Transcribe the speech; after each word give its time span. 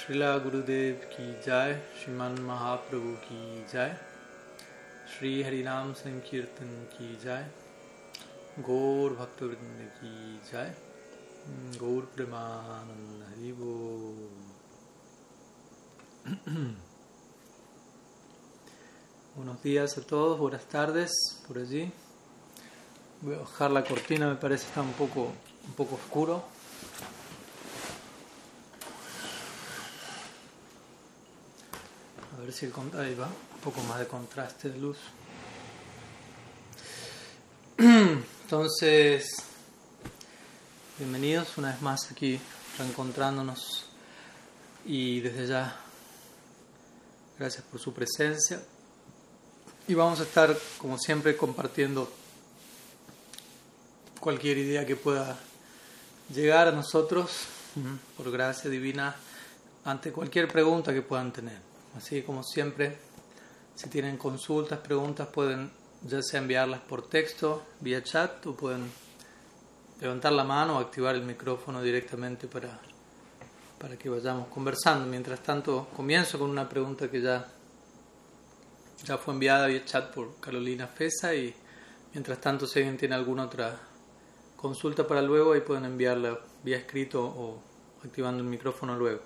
Srila 0.00 0.40
Gurudev 0.42 0.96
ki 1.10 1.24
jai, 1.44 1.76
Shriman 1.98 2.34
Mahaprabhu 2.38 3.16
ki 3.20 3.64
jai, 3.70 3.90
Sri 5.06 5.44
Harinam 5.44 5.94
Sankirtan 5.94 6.70
ki 6.92 7.08
jai, 7.22 7.44
Gaur 8.68 9.10
Bhaktivinoda 9.18 9.88
ki 10.00 10.12
jai, 10.50 10.70
Gaur 11.78 12.06
Premanand 12.16 13.26
Haribo. 13.28 14.14
Buenos 19.36 19.62
días 19.62 19.98
a 19.98 20.00
todos, 20.00 20.38
buenas 20.38 20.64
tardes 20.64 21.10
por 21.46 21.58
allí. 21.58 21.92
Voy 23.20 23.34
a 23.34 23.40
bajar 23.40 23.70
la 23.70 23.84
cortina, 23.84 24.28
me 24.30 24.36
parece 24.36 24.66
está 24.66 24.80
un 24.80 24.92
poco, 24.94 25.30
un 25.66 25.74
poco 25.76 25.96
oscuro. 25.96 26.42
A 32.40 32.42
ver 32.42 32.54
si 32.54 32.64
el 32.64 32.72
ahí 32.98 33.14
va, 33.14 33.26
un 33.26 33.60
poco 33.62 33.82
más 33.82 33.98
de 33.98 34.06
contraste 34.06 34.70
de 34.70 34.78
luz. 34.78 34.96
Entonces, 37.76 39.42
bienvenidos 40.96 41.58
una 41.58 41.72
vez 41.72 41.82
más 41.82 42.10
aquí, 42.10 42.40
reencontrándonos 42.78 43.84
y 44.86 45.20
desde 45.20 45.48
ya, 45.48 45.76
gracias 47.38 47.62
por 47.64 47.78
su 47.78 47.92
presencia. 47.92 48.62
Y 49.86 49.92
vamos 49.92 50.20
a 50.20 50.22
estar, 50.22 50.56
como 50.78 50.96
siempre, 50.96 51.36
compartiendo 51.36 52.10
cualquier 54.18 54.56
idea 54.56 54.86
que 54.86 54.96
pueda 54.96 55.38
llegar 56.34 56.68
a 56.68 56.72
nosotros, 56.72 57.32
por 58.16 58.30
gracia 58.30 58.70
divina, 58.70 59.14
ante 59.84 60.10
cualquier 60.10 60.48
pregunta 60.48 60.94
que 60.94 61.02
puedan 61.02 61.32
tener. 61.34 61.69
Así 61.96 62.22
como 62.22 62.42
siempre, 62.42 62.96
si 63.74 63.88
tienen 63.88 64.16
consultas, 64.16 64.78
preguntas, 64.78 65.28
pueden 65.28 65.70
ya 66.02 66.22
sea 66.22 66.40
enviarlas 66.40 66.80
por 66.80 67.08
texto, 67.08 67.62
vía 67.80 68.02
chat, 68.02 68.46
o 68.46 68.54
pueden 68.54 68.90
levantar 70.00 70.32
la 70.32 70.44
mano 70.44 70.76
o 70.76 70.80
activar 70.80 71.14
el 71.14 71.22
micrófono 71.22 71.82
directamente 71.82 72.46
para, 72.46 72.78
para 73.78 73.96
que 73.96 74.08
vayamos 74.08 74.48
conversando. 74.48 75.06
Mientras 75.06 75.42
tanto, 75.42 75.88
comienzo 75.94 76.38
con 76.38 76.50
una 76.50 76.68
pregunta 76.68 77.10
que 77.10 77.20
ya, 77.20 77.46
ya 79.04 79.18
fue 79.18 79.34
enviada 79.34 79.66
vía 79.66 79.84
chat 79.84 80.14
por 80.14 80.40
Carolina 80.40 80.86
Fesa 80.86 81.34
y 81.34 81.54
mientras 82.14 82.40
tanto, 82.40 82.66
si 82.66 82.78
alguien 82.78 82.96
tiene 82.96 83.14
alguna 83.14 83.44
otra 83.44 83.78
consulta 84.56 85.06
para 85.06 85.22
luego, 85.22 85.52
ahí 85.52 85.60
pueden 85.60 85.84
enviarla 85.84 86.38
vía 86.62 86.78
escrito 86.78 87.24
o 87.24 87.62
activando 88.04 88.42
el 88.42 88.48
micrófono 88.48 88.96
luego. 88.96 89.20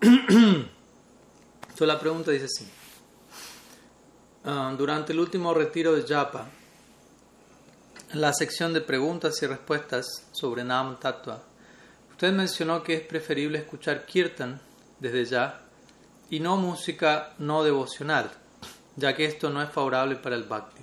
Entonces 1.78 1.94
la 1.94 2.00
pregunta 2.00 2.32
dice 2.32 2.46
así. 2.46 2.68
Ah, 4.44 4.74
durante 4.76 5.12
el 5.12 5.20
último 5.20 5.54
retiro 5.54 5.94
de 5.94 6.02
Japa, 6.02 6.48
la 8.14 8.32
sección 8.32 8.72
de 8.72 8.80
preguntas 8.80 9.40
y 9.42 9.46
respuestas 9.46 10.26
sobre 10.32 10.64
Nam 10.64 10.98
Tattva, 10.98 11.40
usted 12.10 12.32
mencionó 12.32 12.82
que 12.82 12.94
es 12.94 13.02
preferible 13.02 13.58
escuchar 13.58 14.06
kirtan 14.06 14.60
desde 14.98 15.24
ya 15.24 15.60
y 16.28 16.40
no 16.40 16.56
música 16.56 17.34
no 17.38 17.62
devocional, 17.62 18.28
ya 18.96 19.14
que 19.14 19.26
esto 19.26 19.48
no 19.48 19.62
es 19.62 19.70
favorable 19.70 20.16
para 20.16 20.34
el 20.34 20.42
bhakti. 20.42 20.82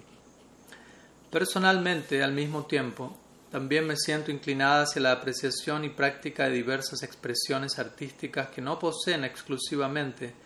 Personalmente, 1.30 2.24
al 2.24 2.32
mismo 2.32 2.68
tiempo, 2.68 3.18
también 3.52 3.86
me 3.86 3.98
siento 3.98 4.32
inclinada 4.32 4.84
hacia 4.84 5.02
la 5.02 5.12
apreciación 5.12 5.84
y 5.84 5.90
práctica 5.90 6.46
de 6.46 6.52
diversas 6.52 7.04
expresiones 7.04 7.80
artísticas 7.80 8.48
que 8.48 8.62
no 8.62 8.80
poseen 8.80 9.26
exclusivamente 9.26 10.45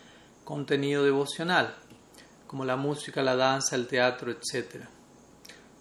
contenido 0.49 1.03
devocional, 1.03 1.75
como 2.47 2.65
la 2.65 2.75
música, 2.75 3.21
la 3.21 3.35
danza, 3.35 3.75
el 3.75 3.85
teatro, 3.85 4.31
etc. 4.31 4.83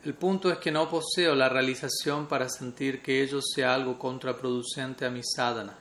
El 0.04 0.12
punto 0.12 0.52
es 0.52 0.58
que 0.58 0.70
no 0.70 0.90
poseo 0.90 1.34
la 1.34 1.48
realización 1.48 2.26
para 2.26 2.50
sentir 2.50 3.00
que 3.00 3.22
ello 3.22 3.40
sea 3.40 3.72
algo 3.72 3.98
contraproducente 3.98 5.06
a 5.06 5.10
mi 5.10 5.22
sadhana. 5.24 5.72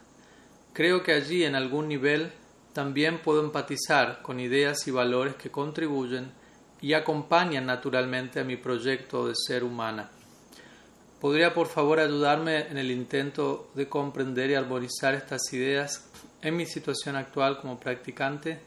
Creo 0.72 1.04
que 1.04 1.12
allí, 1.12 1.44
en 1.44 1.56
algún 1.56 1.90
nivel, 1.90 2.32
también 2.72 3.22
puedo 3.22 3.44
empatizar 3.44 4.22
con 4.22 4.40
ideas 4.40 4.88
y 4.88 4.92
valores 4.92 5.36
que 5.36 5.52
contribuyen 5.52 6.32
y 6.80 6.94
acompañan 6.94 7.66
naturalmente 7.66 8.40
a 8.40 8.46
mi 8.46 8.56
proyecto 8.56 9.28
de 9.28 9.34
ser 9.36 9.66
humana. 9.66 10.10
¿Podría 11.20 11.54
por 11.54 11.68
favor 11.68 12.00
ayudarme 12.00 12.70
en 12.70 12.78
el 12.78 12.90
intento 12.90 13.70
de 13.76 13.90
comprender 13.90 14.50
y 14.50 14.56
armonizar 14.56 15.14
estas 15.14 15.42
ideas 15.52 16.10
en 16.42 16.56
mi 16.56 16.66
situación 16.66 17.18
actual 17.18 17.60
como 17.60 17.78
practicante? 17.78 18.67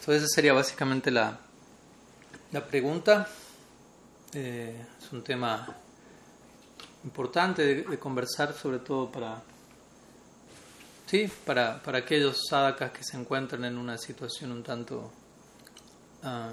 Entonces 0.00 0.22
esa 0.22 0.34
sería 0.34 0.52
básicamente 0.52 1.10
la, 1.10 1.38
la 2.52 2.66
pregunta. 2.66 3.28
Eh, 4.32 4.86
es 4.98 5.12
un 5.12 5.22
tema 5.22 5.76
importante 7.04 7.82
de, 7.84 7.98
conversar, 7.98 8.54
sobre 8.54 8.78
todo 8.78 9.10
para, 9.10 9.42
sí, 11.06 11.30
para, 11.44 11.82
para 11.82 11.98
aquellos 11.98 12.46
sadhakas 12.48 12.92
que 12.92 13.02
se 13.02 13.16
encuentran 13.16 13.64
en 13.64 13.76
una 13.78 13.98
situación 13.98 14.52
un 14.52 14.62
tanto, 14.62 15.10
uh, 16.22 16.52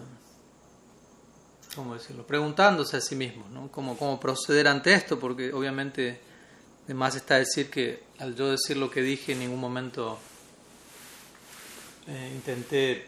¿cómo 1.75 1.93
decirlo?, 1.93 2.25
preguntándose 2.25 2.97
a 2.97 3.01
sí 3.01 3.15
mismos, 3.15 3.49
¿no? 3.51 3.69
¿Cómo, 3.71 3.97
cómo 3.97 4.19
proceder 4.19 4.67
ante 4.67 4.93
esto, 4.93 5.19
porque 5.19 5.53
obviamente 5.53 6.19
además 6.85 7.15
está 7.15 7.37
decir 7.37 7.69
que 7.69 8.03
al 8.19 8.35
yo 8.35 8.49
decir 8.49 8.77
lo 8.77 8.89
que 8.89 9.01
dije 9.01 9.33
en 9.33 9.39
ningún 9.39 9.59
momento 9.59 10.17
eh, 12.07 12.31
intenté 12.33 13.05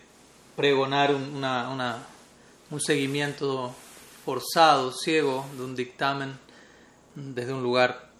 pregonar 0.55 1.15
una, 1.15 2.05
un 2.69 2.81
seguimiento 2.81 3.73
forzado, 4.25 4.91
ciego, 4.91 5.45
de 5.55 5.63
un 5.63 5.75
dictamen 5.75 6.37
desde 7.15 7.53
un 7.53 7.63
lugar 7.63 8.11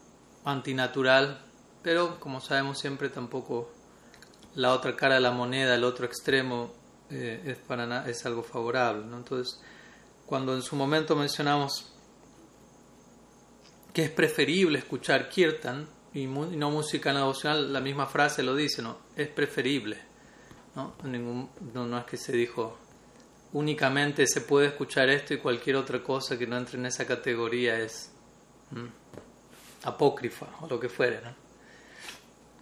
antinatural, 0.45 1.41
pero 1.84 2.19
como 2.19 2.41
sabemos 2.41 2.79
siempre 2.79 3.09
tampoco 3.09 3.69
la 4.56 4.73
otra 4.73 4.95
cara 4.95 5.16
de 5.16 5.22
la 5.22 5.31
moneda, 5.31 5.75
el 5.75 5.84
otro 5.84 6.06
extremo, 6.06 6.73
eh, 7.09 7.41
es, 7.45 7.57
para 7.57 8.09
es 8.09 8.25
algo 8.25 8.44
favorable. 8.44 9.03
Entonces, 9.03 9.62
cuando 10.25 10.56
en 10.56 10.62
su 10.62 10.75
momento 10.75 11.16
mencionamos 11.16 11.91
que 13.94 14.06
es 14.06 14.12
preferible 14.12 14.79
escuchar 14.79 15.29
kirtan 15.29 15.88
y 16.13 16.25
no 16.25 16.72
música 16.72 17.13
devocional, 17.13 17.73
la 17.73 17.81
misma 17.81 18.06
frase 18.06 18.44
lo 18.44 18.56
dice, 18.56 18.81
¿no? 18.81 18.97
Es 19.16 19.28
preferible. 19.28 20.09
¿No? 20.79 21.09
Ningún, 21.09 21.50
no, 21.73 21.97
es 21.97 22.06
que 22.06 22.17
se 22.17 22.31
dijo 22.31 22.78
únicamente 23.51 24.28
se 24.28 24.41
puede 24.41 24.67
escuchar 24.67 25.09
esto 25.09 25.34
y 25.34 25.38
cualquier 25.38 25.75
otra 25.75 26.03
cosa 26.03 26.38
que 26.38 26.45
no 26.45 26.57
entre 26.57 26.78
en 26.78 26.85
esa 26.85 27.06
categoría 27.06 27.79
es 27.79 28.12
apócrifa 29.84 30.45
o 30.62 30.68
lo 30.68 30.79
que 30.79 30.88
fuere. 30.88 31.19
¿no? 31.22 31.34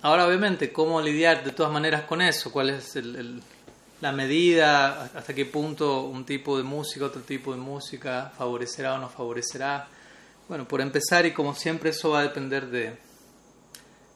Ahora, 0.01 0.25
obviamente, 0.27 0.71
¿cómo 0.71 1.01
lidiar 1.01 1.43
de 1.43 1.51
todas 1.51 1.71
maneras 1.71 2.03
con 2.03 2.21
eso? 2.21 2.51
¿Cuál 2.51 2.69
es 2.69 2.95
el, 2.95 3.41
la 3.99 4.11
medida? 4.11 5.03
¿Hasta 5.13 5.33
qué 5.33 5.45
punto 5.45 6.03
un 6.03 6.25
tipo 6.25 6.57
de 6.57 6.63
música, 6.63 7.05
otro 7.05 7.21
tipo 7.21 7.51
de 7.51 7.59
música 7.59 8.31
favorecerá 8.37 8.93
o 8.93 8.97
no 8.99 9.09
favorecerá? 9.09 9.87
Bueno, 10.47 10.67
por 10.67 10.79
empezar, 10.79 11.25
y 11.25 11.33
como 11.33 11.53
siempre, 11.53 11.89
eso 11.89 12.11
va 12.11 12.19
a 12.19 12.23
depender 12.23 12.67
de, 12.67 12.97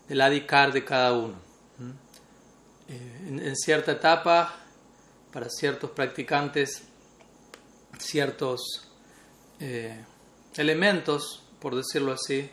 del 0.08 0.22
adicar 0.22 0.72
de 0.72 0.86
cada 0.86 1.12
uno. 1.14 1.51
Eh, 2.92 3.46
en, 3.46 3.56
cierta 3.56 3.94
etapa, 3.94 4.54
para 5.32 5.50
ciertos 5.50 5.92
practicantes, 5.92 6.84
ciertos 7.98 8.92
eh, 9.62 10.04
elementos, 10.58 11.42
por 11.62 11.74
decirlo 11.74 12.12
así, 12.12 12.50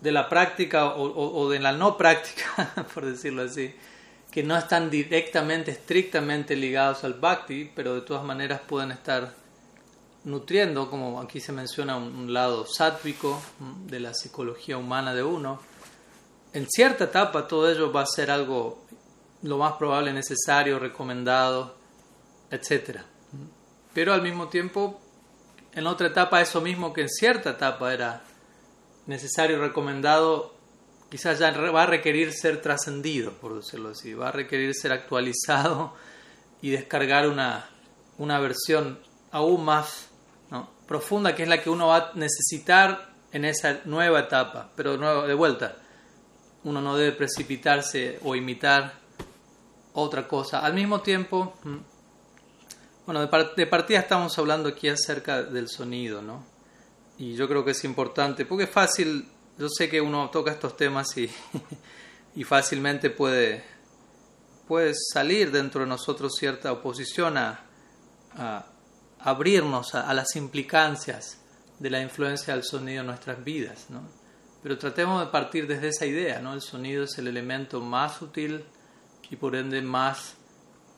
de 0.00 0.12
la 0.12 0.28
práctica 0.28 0.94
o, 0.94 1.50
de 1.50 1.58
la 1.58 1.72
no 1.72 1.96
práctica, 1.96 2.86
por 2.94 3.06
decirlo 3.06 3.42
así, 3.42 3.74
que 4.30 4.44
no 4.44 4.56
están 4.56 4.88
directamente, 4.88 5.72
estrictamente 5.72 6.54
ligados 6.54 7.02
al 7.02 7.14
bhakti, 7.14 7.72
pero 7.74 7.96
de 7.96 8.02
todas 8.02 8.22
maneras 8.22 8.60
pueden 8.68 8.92
estar 8.92 9.34
nutriendo, 10.22 10.88
como 10.88 11.20
aquí 11.20 11.40
se 11.40 11.50
menciona, 11.50 11.96
un, 11.96 12.32
lado 12.32 12.66
sátvico 12.66 13.42
de 13.86 13.98
la 13.98 14.14
psicología 14.14 14.78
humana 14.78 15.12
de 15.12 15.24
uno. 15.24 15.60
En 16.52 16.68
cierta 16.70 17.04
etapa 17.04 17.48
todo 17.48 17.68
ello 17.68 17.92
va 17.92 18.02
a 18.02 18.06
ser 18.06 18.30
algo 18.30 18.86
lo 19.42 19.58
más 19.58 19.74
probable 19.74 20.12
necesario, 20.12 20.78
recomendado, 20.78 21.76
etc. 22.50 23.00
Pero 23.94 24.12
al 24.12 24.22
mismo 24.22 24.48
tiempo, 24.48 25.00
en 25.74 25.86
otra 25.86 26.08
etapa, 26.08 26.40
eso 26.40 26.60
mismo 26.60 26.92
que 26.92 27.02
en 27.02 27.08
cierta 27.08 27.50
etapa 27.50 27.92
era 27.92 28.22
necesario, 29.06 29.60
recomendado, 29.60 30.54
quizás 31.10 31.38
ya 31.38 31.50
va 31.50 31.84
a 31.84 31.86
requerir 31.86 32.32
ser 32.32 32.60
trascendido, 32.60 33.32
por 33.32 33.56
decirlo 33.56 33.90
así, 33.90 34.14
va 34.14 34.28
a 34.28 34.32
requerir 34.32 34.74
ser 34.74 34.92
actualizado 34.92 35.94
y 36.60 36.70
descargar 36.70 37.28
una, 37.28 37.68
una 38.18 38.38
versión 38.40 38.98
aún 39.30 39.64
más 39.64 40.08
profunda, 40.86 41.34
que 41.34 41.42
es 41.42 41.48
la 41.48 41.62
que 41.62 41.70
uno 41.70 41.88
va 41.88 41.96
a 41.96 42.12
necesitar 42.14 43.10
en 43.30 43.44
esa 43.44 43.80
nueva 43.84 44.20
etapa. 44.20 44.70
Pero 44.74 44.96
de 45.26 45.34
vuelta, 45.34 45.76
uno 46.64 46.80
no 46.80 46.96
debe 46.96 47.12
precipitarse 47.12 48.18
o 48.24 48.34
imitar 48.34 48.97
otra 49.92 50.28
cosa. 50.28 50.60
Al 50.60 50.74
mismo 50.74 51.00
tiempo, 51.00 51.54
mm, 51.64 51.76
bueno, 53.06 53.26
de, 53.26 53.66
partida 53.66 54.00
estamos 54.00 54.38
hablando 54.38 54.68
aquí 54.68 54.88
acerca 54.88 55.42
del 55.42 55.68
sonido, 55.68 56.20
¿no? 56.20 56.44
Y 57.16 57.34
yo 57.34 57.48
creo 57.48 57.64
que 57.64 57.70
es 57.70 57.82
importante, 57.84 58.44
porque 58.44 58.64
es 58.64 58.70
fácil, 58.70 59.26
yo 59.56 59.68
sé 59.70 59.88
que 59.88 60.00
uno 60.00 60.28
toca 60.30 60.52
estos 60.52 60.76
temas 60.76 61.16
y, 61.16 61.30
y 62.34 62.44
fácilmente 62.44 63.10
puede, 63.10 63.64
puede 64.66 64.92
salir 64.94 65.50
dentro 65.50 65.80
de 65.80 65.86
nosotros 65.86 66.34
cierta 66.38 66.70
oposición 66.70 67.38
a, 67.38 67.64
abrirnos 69.20 69.94
a, 69.94 70.08
a, 70.08 70.14
las 70.14 70.36
implicancias 70.36 71.40
de 71.78 71.90
la 71.90 72.00
influencia 72.00 72.54
del 72.54 72.62
sonido 72.62 73.00
en 73.00 73.06
nuestras 73.06 73.42
vidas, 73.42 73.86
¿no? 73.88 74.02
Pero 74.62 74.76
tratemos 74.76 75.24
de 75.24 75.32
partir 75.32 75.66
desde 75.66 75.88
esa 75.88 76.04
idea, 76.04 76.40
¿no? 76.40 76.52
El 76.52 76.60
sonido 76.60 77.04
es 77.04 77.16
el 77.18 77.26
elemento 77.26 77.80
más 77.80 78.18
sutil 78.18 78.64
y 79.30 79.36
por 79.36 79.54
ende 79.54 79.82
más 79.82 80.34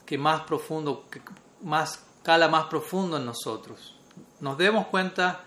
que 0.06 0.18
más 0.18 0.42
profundo, 0.42 1.06
que 1.10 1.20
más 1.62 2.04
cala 2.22 2.48
más 2.48 2.66
profundo 2.66 3.16
en 3.16 3.26
nosotros. 3.26 3.96
Nos 4.40 4.58
demos 4.58 4.86
cuenta 4.86 5.44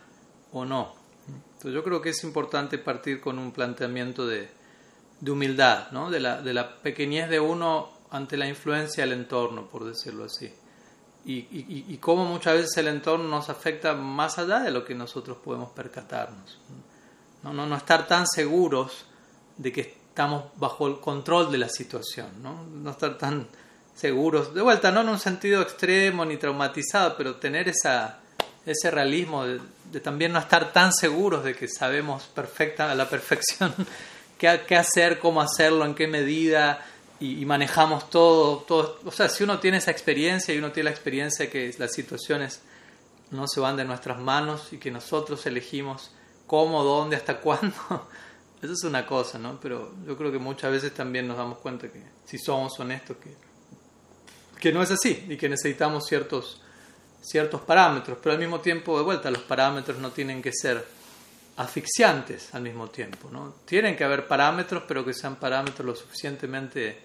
o 0.51 0.65
no. 0.65 0.93
Entonces 1.27 1.73
yo 1.73 1.83
creo 1.83 2.01
que 2.01 2.09
es 2.09 2.23
importante 2.23 2.77
partir 2.77 3.21
con 3.21 3.39
un 3.39 3.51
planteamiento 3.51 4.25
de, 4.25 4.49
de 5.19 5.31
humildad, 5.31 5.91
¿no? 5.91 6.09
de, 6.09 6.19
la, 6.19 6.41
de 6.41 6.53
la 6.53 6.81
pequeñez 6.81 7.29
de 7.29 7.39
uno 7.39 7.89
ante 8.11 8.37
la 8.37 8.47
influencia 8.47 9.03
del 9.03 9.13
entorno, 9.13 9.67
por 9.67 9.85
decirlo 9.85 10.25
así. 10.25 10.53
Y, 11.25 11.33
y, 11.35 11.85
y 11.87 11.97
cómo 11.97 12.25
muchas 12.25 12.55
veces 12.55 12.77
el 12.77 12.89
entorno 12.89 13.27
nos 13.27 13.49
afecta 13.49 13.93
más 13.93 14.37
allá 14.37 14.59
de 14.59 14.71
lo 14.71 14.83
que 14.83 14.93
nosotros 14.93 15.37
podemos 15.37 15.71
percatarnos. 15.71 16.59
No, 17.43 17.53
no, 17.53 17.65
no 17.65 17.75
estar 17.75 18.07
tan 18.07 18.27
seguros 18.27 19.05
de 19.57 19.71
que 19.71 20.02
estamos 20.13 20.43
bajo 20.57 20.87
el 20.87 20.99
control 20.99 21.51
de 21.51 21.57
la 21.57 21.67
situación, 21.67 22.27
no, 22.43 22.63
no 22.65 22.91
estar 22.91 23.17
tan 23.17 23.47
seguros, 23.95 24.53
de 24.53 24.61
vuelta, 24.61 24.91
no 24.91 25.01
en 25.01 25.09
un 25.09 25.17
sentido 25.17 25.59
extremo 25.59 26.23
ni 26.23 26.37
traumatizado, 26.37 27.17
pero 27.17 27.37
tener 27.37 27.67
esa, 27.67 28.19
ese 28.63 28.91
realismo 28.91 29.43
de, 29.43 29.99
también 30.01 30.31
no 30.31 30.37
estar 30.37 30.71
tan 30.71 30.93
seguros 30.93 31.43
de 31.43 31.55
que 31.55 31.67
sabemos 31.67 32.25
perfecta, 32.25 32.91
a 32.91 32.93
la 32.93 33.09
perfección 33.09 33.73
qué, 34.37 34.61
qué 34.67 34.75
hacer, 34.75 35.17
cómo 35.17 35.41
hacerlo, 35.41 35.83
en 35.83 35.95
qué 35.95 36.05
medida 36.05 36.85
y, 37.19 37.43
manejamos 37.45 38.11
todo, 38.11 38.57
todo. 38.57 38.99
O 39.05 39.11
sea, 39.11 39.29
si 39.29 39.43
uno 39.43 39.59
tiene 39.59 39.77
esa 39.77 39.89
experiencia 39.89 40.53
y 40.53 40.59
uno 40.59 40.71
tiene 40.71 40.91
la 40.91 40.95
experiencia 40.95 41.45
de 41.45 41.51
que 41.51 41.73
las 41.79 41.91
situaciones 41.91 42.61
no 43.31 43.47
se 43.47 43.59
van 43.59 43.77
de 43.77 43.85
nuestras 43.85 44.19
manos 44.19 44.73
y 44.73 44.77
que 44.77 44.91
nosotros 44.91 45.43
elegimos 45.47 46.11
cómo, 46.45 46.83
dónde, 46.83 47.15
hasta 47.15 47.39
cuándo. 47.39 47.73
Eso 48.63 48.71
es 48.71 48.83
una 48.85 49.05
cosa, 49.05 49.37
¿no? 49.37 49.59
Pero 49.61 49.93
yo 50.07 50.15
creo 50.15 50.31
que 50.31 50.39
muchas 50.39 50.71
veces 50.71 50.93
también 50.93 51.27
nos 51.27 51.35
damos 51.35 51.57
cuenta 51.57 51.89
que 51.89 52.01
si 52.25 52.37
somos 52.37 52.79
honestos, 52.79 53.17
que, 53.17 53.35
que 54.57 54.71
no 54.71 54.81
es 54.81 54.89
así 54.89 55.25
y 55.27 55.35
que 55.35 55.49
necesitamos 55.49 56.05
ciertos, 56.07 56.61
ciertos 57.21 57.59
parámetros, 57.59 58.17
pero 58.23 58.31
al 58.31 58.39
mismo 58.39 58.61
tiempo, 58.61 58.97
de 58.97 59.03
vuelta, 59.03 59.29
los 59.29 59.41
parámetros 59.41 59.97
no 59.97 60.11
tienen 60.11 60.41
que 60.41 60.53
ser 60.53 60.81
asfixiantes 61.57 62.55
al 62.55 62.61
mismo 62.61 62.89
tiempo, 62.89 63.29
¿no? 63.29 63.53
Tienen 63.65 63.97
que 63.97 64.05
haber 64.05 64.29
parámetros, 64.29 64.83
pero 64.87 65.03
que 65.03 65.13
sean 65.13 65.35
parámetros 65.35 65.85
lo 65.85 65.93
suficientemente, 65.93 66.99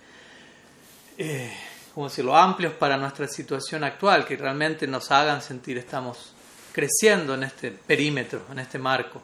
eh, 1.18 1.52
¿cómo 1.92 2.08
decirlo?, 2.08 2.36
amplios 2.36 2.74
para 2.74 2.96
nuestra 2.96 3.26
situación 3.26 3.82
actual, 3.82 4.24
que 4.24 4.36
realmente 4.36 4.86
nos 4.86 5.10
hagan 5.10 5.42
sentir 5.42 5.76
estamos 5.76 6.34
creciendo 6.72 7.34
en 7.34 7.42
este 7.42 7.72
perímetro, 7.72 8.42
en 8.52 8.60
este 8.60 8.78
marco. 8.78 9.20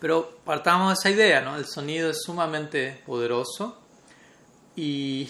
Pero 0.00 0.38
partamos 0.44 0.88
de 0.88 0.94
esa 0.94 1.10
idea, 1.10 1.40
¿no? 1.42 1.56
El 1.56 1.66
sonido 1.66 2.10
es 2.10 2.22
sumamente 2.22 3.02
poderoso 3.06 3.78
y, 4.74 5.28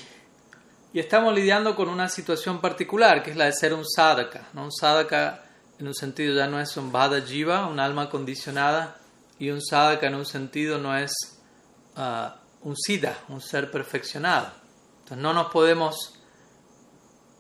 y, 0.93 1.01
estamos 1.01 1.35
lidiando 1.35 1.75
con 1.75 1.89
una 1.89 2.09
situación 2.09 2.61
particular, 2.61 3.23
que 3.23 3.33
es 3.33 3.37
la 3.37 3.47
de 3.47 3.53
ser 3.53 3.75
un 3.75 3.85
sadhaka, 3.85 4.49
¿no? 4.53 4.65
Un 4.65 4.73
sadhaka 4.73 5.43
en 5.81 5.89
un 5.89 5.95
sentido 5.95 6.35
ya 6.35 6.47
no 6.47 6.61
es 6.61 6.77
un 6.77 6.93
bhada 6.93 7.21
jiva, 7.23 7.67
un 7.67 7.81
alma 7.81 8.09
condicionada, 8.09 8.97
y 9.41 9.51
un 9.51 9.63
sadhaka 9.63 10.07
en 10.07 10.15
un 10.15 10.27
sentido 10.27 10.79
no 10.79 10.97
es 10.97 11.13
uh, 11.97 12.29
un 12.69 12.77
siddha, 12.77 13.17
un 13.29 13.41
ser 13.41 13.71
perfeccionado. 13.71 14.53
Entonces 14.99 15.19
no 15.19 15.33
nos 15.33 15.51
podemos 15.51 16.15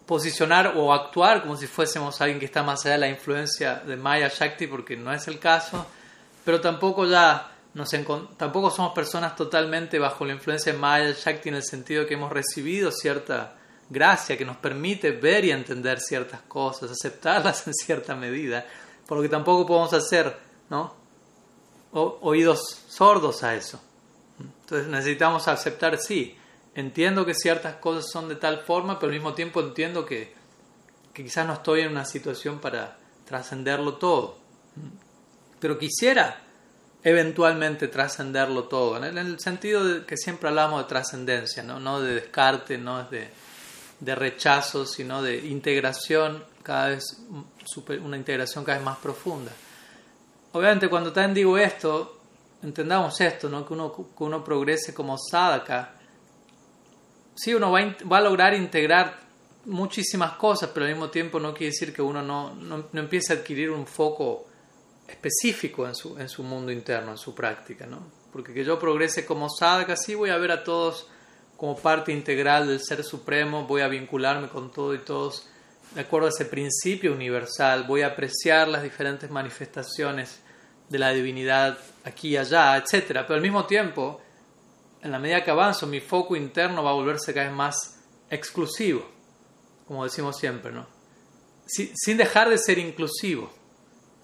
posicionar 0.06 0.73
o 0.76 0.93
actuar 0.93 1.43
como 1.43 1.56
si 1.56 1.67
fuésemos 1.67 2.21
alguien 2.21 2.41
que 2.41 2.47
está 2.47 2.62
más 2.62 2.85
allá 2.85 2.94
de 2.94 3.00
la 3.00 3.09
influencia 3.09 3.76
de 3.76 3.97
Maya 3.97 4.29
Shakti, 4.29 4.67
porque 4.67 4.97
no 4.97 5.12
es 5.12 5.29
el 5.29 5.38
caso 5.38 5.87
pero 6.50 6.61
tampoco 6.61 7.06
ya 7.06 7.49
nos 7.75 7.91
tampoco 8.37 8.73
somos 8.73 8.93
personas 8.93 9.37
totalmente 9.37 10.00
bajo 10.00 10.25
la 10.25 10.32
influencia 10.32 10.73
de 10.73 10.79
Maya 10.81 11.12
Shakti 11.12 11.49
en 11.49 11.55
el 11.55 11.62
sentido 11.62 12.05
que 12.06 12.14
hemos 12.14 12.32
recibido 12.32 12.91
cierta 12.91 13.55
gracia 13.88 14.37
que 14.37 14.44
nos 14.44 14.56
permite 14.56 15.12
ver 15.12 15.44
y 15.44 15.52
entender 15.52 16.00
ciertas 16.00 16.41
cosas, 16.41 16.91
aceptarlas 16.91 17.64
en 17.69 17.75
cierta 17.75 18.17
medida, 18.17 18.67
por 19.06 19.19
lo 19.19 19.23
que 19.23 19.29
tampoco 19.29 19.64
podemos 19.64 19.93
hacer 19.93 20.37
¿no? 20.70 20.93
oídos 21.93 22.82
sordos 22.88 23.44
a 23.44 23.55
eso. 23.55 23.81
Entonces 24.41 24.88
necesitamos 24.88 25.47
aceptar, 25.47 25.99
sí, 25.99 26.37
entiendo 26.75 27.25
que 27.25 27.35
ciertas 27.35 27.76
cosas 27.76 28.11
son 28.11 28.29
de 28.29 28.35
tal 28.35 28.58
forma, 28.58 28.99
pero 28.99 29.11
al 29.11 29.14
mismo 29.14 29.35
tiempo 29.35 29.61
entiendo 29.61 30.05
que, 30.05 30.35
que 31.14 31.23
quizás 31.23 31.47
no 31.47 31.52
estoy 31.52 31.82
en 31.82 31.93
una 31.93 32.05
situación 32.05 32.58
para 32.58 32.97
trascenderlo 33.25 33.94
todo 33.99 34.41
pero 35.61 35.79
quisiera 35.79 36.41
eventualmente 37.03 37.89
trascenderlo 37.89 38.65
todo, 38.65 39.03
en 39.03 39.17
el, 39.17 39.39
sentido 39.41 39.85
de 39.85 40.05
que 40.05 40.17
siempre 40.17 40.49
hablamos 40.49 40.83
de 40.83 40.89
trascendencia, 40.89 41.62
¿no? 41.62 41.81
no 41.81 42.01
de 42.01 42.15
descarte, 42.15 42.77
no 42.77 43.05
de, 43.05 43.29
de 44.01 44.15
rechazo, 44.15 44.85
sino 44.85 45.23
de 45.23 45.39
integración, 45.47 46.45
cada 46.62 46.89
vez 46.89 47.23
una 48.03 48.17
integración 48.17 48.65
cada 48.65 48.79
vez 48.79 48.85
más 48.85 48.99
profunda. 48.99 49.53
Obviamente 50.53 50.89
cuando 50.89 51.12
también 51.12 51.35
digo 51.35 51.57
esto, 51.57 52.19
entendamos 52.62 53.19
esto, 53.21 53.49
¿no? 53.49 53.67
que, 53.67 53.73
uno, 53.73 53.93
que 53.95 54.25
uno 54.25 54.45
progrese 54.45 54.93
como 54.93 55.17
sadhaka, 55.17 55.95
sí 57.35 57.55
uno 57.55 57.71
va 57.71 57.81
va 58.11 58.19
a 58.19 58.23
lograr 58.23 58.53
integrar 58.53 59.21
muchísimas 59.65 60.33
cosas, 60.33 60.71
pero 60.75 60.85
al 60.85 60.93
mismo 60.93 61.09
tiempo 61.09 61.41
no 61.41 61.55
quiere 61.55 61.73
decir 61.73 61.95
que 61.95 62.03
uno 62.03 62.23
no, 62.23 62.55
no, 62.55 62.89
no 62.93 63.01
empiece 63.01 63.33
a 63.33 63.37
adquirir 63.37 63.71
un 63.71 63.87
foco 63.87 64.50
específico 65.11 65.87
en 65.87 65.95
su, 65.95 66.19
en 66.19 66.29
su 66.29 66.43
mundo 66.43 66.73
interno, 66.73 67.12
en 67.12 67.19
su 67.19 67.35
práctica, 67.35 67.87
¿no? 67.87 68.03
Porque 68.33 68.55
que 68.55 68.65
yo 68.65 68.79
progrese 68.79 69.27
como 69.27 69.49
sadhaka, 69.51 69.97
sí 69.97 70.15
voy 70.15 70.31
a 70.31 70.39
ver 70.39 70.53
a 70.53 70.65
todos 70.65 71.09
como 71.57 71.76
parte 71.76 72.12
integral 72.12 72.69
del 72.69 72.81
Ser 72.81 73.02
Supremo, 73.05 73.67
voy 73.67 73.83
a 73.83 73.88
vincularme 73.88 74.49
con 74.49 74.73
todo 74.73 74.95
y 74.95 74.99
todos 74.99 75.47
de 75.95 76.02
acuerdo 76.02 76.29
a 76.29 76.31
ese 76.31 76.45
principio 76.45 77.12
universal, 77.12 77.85
voy 77.85 78.02
a 78.02 78.09
apreciar 78.09 78.69
las 78.69 78.85
diferentes 78.85 79.29
manifestaciones 79.29 80.38
de 80.88 80.99
la 80.99 81.11
divinidad 81.11 81.79
aquí 82.05 82.29
y 82.29 82.37
allá, 82.37 82.76
etc. 82.76 83.07
Pero 83.09 83.35
al 83.35 83.43
mismo 83.43 83.67
tiempo, 83.67 84.21
en 85.02 85.11
la 85.11 85.19
medida 85.19 85.43
que 85.43 85.50
avanzo, 85.50 85.88
mi 85.88 86.00
foco 86.00 86.37
interno 86.37 86.85
va 86.85 86.90
a 86.90 86.95
volverse 86.95 87.35
cada 87.35 87.47
vez 87.47 87.55
más 87.55 87.99
exclusivo, 88.31 89.05
como 89.87 90.05
decimos 90.05 90.38
siempre, 90.38 90.71
¿no? 90.73 90.87
sin 91.67 92.17
dejar 92.17 92.49
de 92.49 92.59
ser 92.59 92.79
inclusivo 92.79 93.60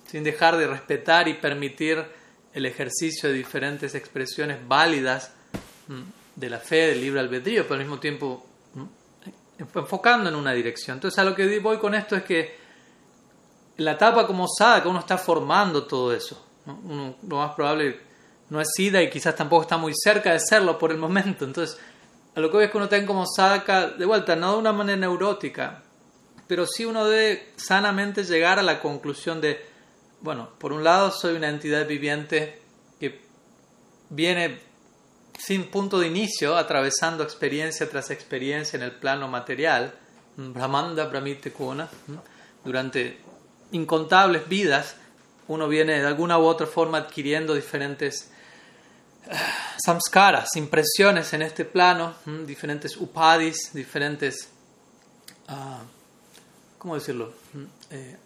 sin 0.06 0.24
dejar 0.24 0.56
de 0.56 0.66
respetar 0.66 1.28
y 1.28 1.34
permitir 1.34 2.04
el 2.52 2.66
ejercicio 2.66 3.28
de 3.28 3.34
diferentes 3.34 3.94
expresiones 3.94 4.66
válidas 4.66 5.32
mm, 5.88 6.02
de 6.36 6.50
la 6.50 6.58
fe, 6.58 6.88
del 6.88 7.00
libre 7.00 7.20
albedrío, 7.20 7.64
pero 7.64 7.74
al 7.74 7.80
mismo 7.80 7.98
tiempo 7.98 8.46
mm, 8.74 9.78
enfocando 9.78 10.28
en 10.28 10.34
una 10.34 10.52
dirección. 10.52 10.96
Entonces 10.96 11.18
a 11.18 11.24
lo 11.24 11.34
que 11.34 11.58
voy 11.58 11.78
con 11.78 11.94
esto 11.94 12.16
es 12.16 12.22
que 12.22 12.56
la 13.78 13.92
etapa 13.92 14.26
como 14.26 14.46
que 14.82 14.88
uno 14.88 15.00
está 15.00 15.18
formando 15.18 15.84
todo 15.84 16.14
eso. 16.14 16.46
lo 16.66 17.36
más 17.36 17.54
probable 17.54 18.00
no 18.48 18.60
es 18.60 18.68
SIDA 18.74 19.02
y 19.02 19.10
quizás 19.10 19.34
tampoco 19.34 19.62
está 19.62 19.76
muy 19.76 19.92
cerca 19.94 20.32
de 20.32 20.40
serlo 20.40 20.78
por 20.78 20.92
el 20.92 20.98
momento. 20.98 21.44
Entonces, 21.44 21.78
a 22.34 22.40
lo 22.40 22.48
que 22.48 22.56
voy 22.56 22.64
es 22.66 22.70
que 22.70 22.76
uno 22.76 22.88
tenga 22.88 23.06
como 23.06 23.26
sadhaka, 23.26 23.88
de 23.88 24.04
vuelta, 24.04 24.36
no 24.36 24.52
de 24.52 24.58
una 24.58 24.72
manera 24.72 24.98
neurótica, 24.98 25.82
pero 26.46 26.66
sí 26.66 26.84
uno 26.84 27.06
debe 27.06 27.52
sanamente 27.56 28.24
llegar 28.24 28.58
a 28.58 28.62
la 28.62 28.80
conclusión 28.80 29.40
de 29.40 29.75
bueno, 30.20 30.48
por 30.58 30.72
un 30.72 30.84
lado 30.84 31.10
soy 31.10 31.36
una 31.36 31.48
entidad 31.48 31.86
viviente 31.86 32.60
que 32.98 33.20
viene 34.10 34.60
sin 35.38 35.70
punto 35.70 35.98
de 35.98 36.06
inicio, 36.06 36.56
atravesando 36.56 37.22
experiencia 37.22 37.88
tras 37.88 38.10
experiencia 38.10 38.76
en 38.76 38.82
el 38.82 38.92
plano 38.92 39.28
material, 39.28 39.94
Brahmanda 40.36 41.06
Brahmite 41.06 41.52
Kuna, 41.52 41.88
durante 42.64 43.18
incontables 43.72 44.48
vidas, 44.48 44.96
uno 45.48 45.68
viene 45.68 46.00
de 46.00 46.06
alguna 46.06 46.38
u 46.38 46.44
otra 46.44 46.66
forma 46.66 46.98
adquiriendo 46.98 47.54
diferentes 47.54 48.30
ah, 49.30 49.76
samskaras, 49.84 50.56
impresiones 50.56 51.32
en 51.32 51.42
este 51.42 51.64
plano, 51.64 52.14
diferentes 52.44 52.96
upadis, 52.96 53.72
diferentes, 53.72 54.48
uh, 55.48 55.84
¿cómo 56.78 56.96
decirlo? 56.96 57.32
Eh, 57.90 58.16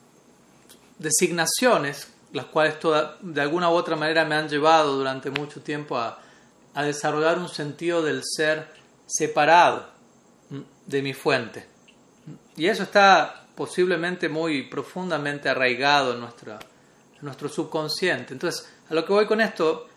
designaciones, 1.00 2.12
las 2.32 2.46
cuales 2.46 2.78
toda, 2.78 3.16
de 3.20 3.40
alguna 3.40 3.68
u 3.70 3.72
otra 3.72 3.96
manera 3.96 4.24
me 4.24 4.36
han 4.36 4.48
llevado 4.48 4.96
durante 4.96 5.30
mucho 5.30 5.60
tiempo 5.60 5.96
a 5.96 6.20
a 6.74 6.84
desarrollar 6.84 7.38
un 7.38 7.48
sentido 7.48 8.02
del 8.02 8.22
ser 8.24 8.68
separado 9.06 9.86
de 10.86 11.02
mi 11.02 11.14
fuente. 11.14 11.66
Y 12.56 12.66
eso 12.66 12.84
está 12.84 13.46
posiblemente 13.54 14.28
muy 14.28 14.62
profundamente 14.62 15.48
arraigado 15.48 16.12
en, 16.12 16.20
nuestra, 16.20 16.54
en 16.54 17.22
nuestro 17.22 17.48
subconsciente. 17.48 18.32
Entonces, 18.32 18.68
a 18.88 18.94
lo 18.94 19.04
que 19.04 19.12
voy 19.12 19.26
con 19.26 19.40
esto, 19.40 19.88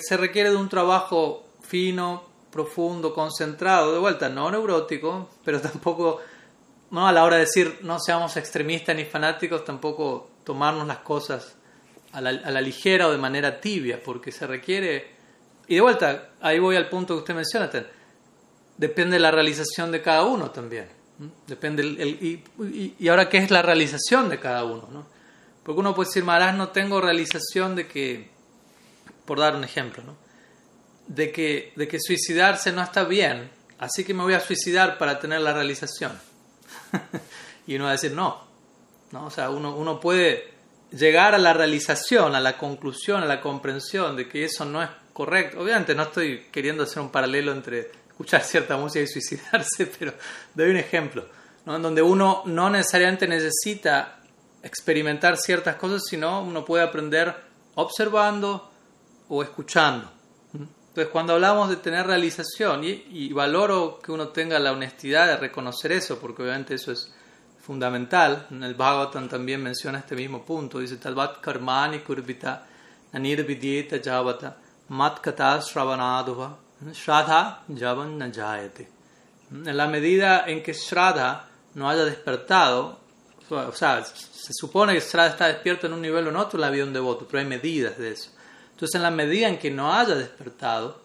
se 0.00 0.16
requiere 0.16 0.50
de 0.50 0.56
un 0.56 0.68
trabajo 0.68 1.46
fino, 1.62 2.24
profundo, 2.50 3.14
concentrado, 3.14 3.92
de 3.92 3.98
vuelta, 3.98 4.28
no 4.28 4.50
neurótico, 4.50 5.30
pero 5.44 5.60
tampoco, 5.60 6.20
no 6.90 7.06
a 7.06 7.12
la 7.12 7.24
hora 7.24 7.36
de 7.36 7.42
decir 7.42 7.78
no 7.82 7.98
seamos 8.00 8.36
extremistas 8.36 8.96
ni 8.96 9.04
fanáticos, 9.04 9.64
tampoco 9.64 10.30
tomarnos 10.44 10.86
las 10.86 10.98
cosas 10.98 11.56
a 12.12 12.20
la, 12.20 12.30
a 12.30 12.50
la 12.50 12.60
ligera 12.60 13.08
o 13.08 13.12
de 13.12 13.18
manera 13.18 13.60
tibia, 13.60 14.02
porque 14.02 14.32
se 14.32 14.46
requiere, 14.46 15.10
y 15.66 15.74
de 15.74 15.80
vuelta, 15.80 16.30
ahí 16.40 16.58
voy 16.58 16.76
al 16.76 16.88
punto 16.88 17.14
que 17.14 17.18
usted 17.20 17.34
menciona, 17.34 17.70
depende 18.76 19.16
de 19.16 19.20
la 19.20 19.30
realización 19.30 19.92
de 19.92 20.00
cada 20.02 20.24
uno 20.24 20.50
también. 20.50 20.88
Depende 21.48 21.82
y, 21.84 23.08
ahora 23.08 23.28
qué 23.28 23.38
es 23.38 23.50
la 23.50 23.60
realización 23.60 24.28
de 24.28 24.38
cada 24.38 24.64
uno, 24.64 24.88
¿no? 24.92 25.06
Porque 25.64 25.80
uno 25.80 25.94
puede 25.94 26.08
decir, 26.08 26.24
Maharaj, 26.24 26.54
no 26.54 26.68
tengo 26.68 27.00
realización 27.00 27.74
de 27.74 27.88
que, 27.88 28.30
por 29.26 29.40
dar 29.40 29.56
un 29.56 29.64
ejemplo, 29.64 30.02
¿no? 30.04 30.16
de, 31.08 31.32
que, 31.32 31.72
de 31.74 31.88
que 31.88 31.98
suicidarse 31.98 32.70
no 32.72 32.82
está 32.82 33.04
bien, 33.04 33.50
así 33.78 34.04
que 34.04 34.14
me 34.14 34.22
voy 34.22 34.34
a 34.34 34.40
suicidar 34.40 34.98
para 34.98 35.18
tener 35.18 35.40
la 35.40 35.52
realización. 35.52 36.12
y 37.66 37.76
uno 37.76 37.84
va 37.84 37.90
a 37.90 37.92
decir, 37.92 38.12
no, 38.12 38.42
¿no? 39.12 39.26
O 39.26 39.30
sea, 39.30 39.50
uno, 39.50 39.76
uno 39.76 40.00
puede 40.00 40.52
llegar 40.90 41.34
a 41.34 41.38
la 41.38 41.52
realización, 41.52 42.34
a 42.34 42.40
la 42.40 42.56
conclusión, 42.56 43.22
a 43.22 43.26
la 43.26 43.40
comprensión 43.40 44.16
de 44.16 44.28
que 44.28 44.44
eso 44.44 44.64
no 44.64 44.82
es 44.82 44.88
correcto. 45.12 45.60
Obviamente 45.60 45.94
no 45.94 46.04
estoy 46.04 46.46
queriendo 46.50 46.84
hacer 46.84 47.02
un 47.02 47.10
paralelo 47.10 47.52
entre 47.52 47.90
escuchar 48.08 48.42
cierta 48.42 48.76
música 48.76 49.04
y 49.04 49.06
suicidarse, 49.06 49.86
pero 49.98 50.14
doy 50.54 50.70
un 50.70 50.76
ejemplo, 50.76 51.26
¿no? 51.66 51.76
en 51.76 51.82
donde 51.82 52.02
uno 52.02 52.42
no 52.46 52.70
necesariamente 52.70 53.28
necesita 53.28 54.20
experimentar 54.62 55.36
ciertas 55.36 55.76
cosas, 55.76 56.02
sino 56.08 56.42
uno 56.42 56.64
puede 56.64 56.82
aprender 56.82 57.34
observando 57.76 58.70
o 59.28 59.42
escuchando. 59.42 60.17
Entonces, 60.98 61.12
cuando 61.12 61.34
hablamos 61.34 61.70
de 61.70 61.76
tener 61.76 62.08
realización, 62.08 62.82
y, 62.82 63.32
valoro 63.32 64.00
que 64.02 64.10
uno 64.10 64.30
tenga 64.30 64.58
la 64.58 64.72
honestidad 64.72 65.28
de 65.28 65.36
reconocer 65.36 65.92
eso, 65.92 66.18
porque 66.18 66.42
obviamente 66.42 66.74
eso 66.74 66.90
es 66.90 67.14
fundamental, 67.60 68.48
en 68.50 68.64
el 68.64 68.74
Bhagavatam 68.74 69.28
también 69.28 69.62
menciona 69.62 70.00
este 70.00 70.16
mismo 70.16 70.44
punto, 70.44 70.80
dice, 70.80 70.96
Talvat 70.96 71.40
karmani 71.40 72.00
kurbita 72.00 72.66
nanirvidyeta 73.12 74.00
javata 74.02 74.56
matkata 74.88 75.60
shravanadhuva 75.60 76.56
Shraddha 76.90 77.60
Javan 77.78 78.18
Najayate. 78.18 78.88
En 79.52 79.76
la 79.76 79.86
medida 79.86 80.48
en 80.48 80.64
que 80.64 80.72
Shraddha 80.72 81.44
no 81.74 81.88
haya 81.88 82.04
despertado, 82.04 82.98
o 83.50 83.72
sea, 83.72 84.04
se 84.04 84.52
supone 84.52 84.94
que 84.94 85.00
Shraddha 85.00 85.28
está 85.28 85.46
despierto 85.46 85.86
en 85.86 85.92
un 85.92 86.02
nivel 86.02 86.26
o 86.26 86.30
en 86.30 86.36
otro 86.36 86.56
en 86.56 86.62
la 86.62 86.72
de 86.72 86.82
un 86.82 86.92
devoto, 86.92 87.24
pero 87.24 87.38
hay 87.38 87.46
medidas 87.46 87.96
de 87.98 88.10
eso. 88.10 88.30
Entonces, 88.78 88.94
en 88.94 89.02
la 89.02 89.10
medida 89.10 89.48
en 89.48 89.58
que 89.58 89.72
no 89.72 89.92
haya 89.92 90.14
despertado, 90.14 91.02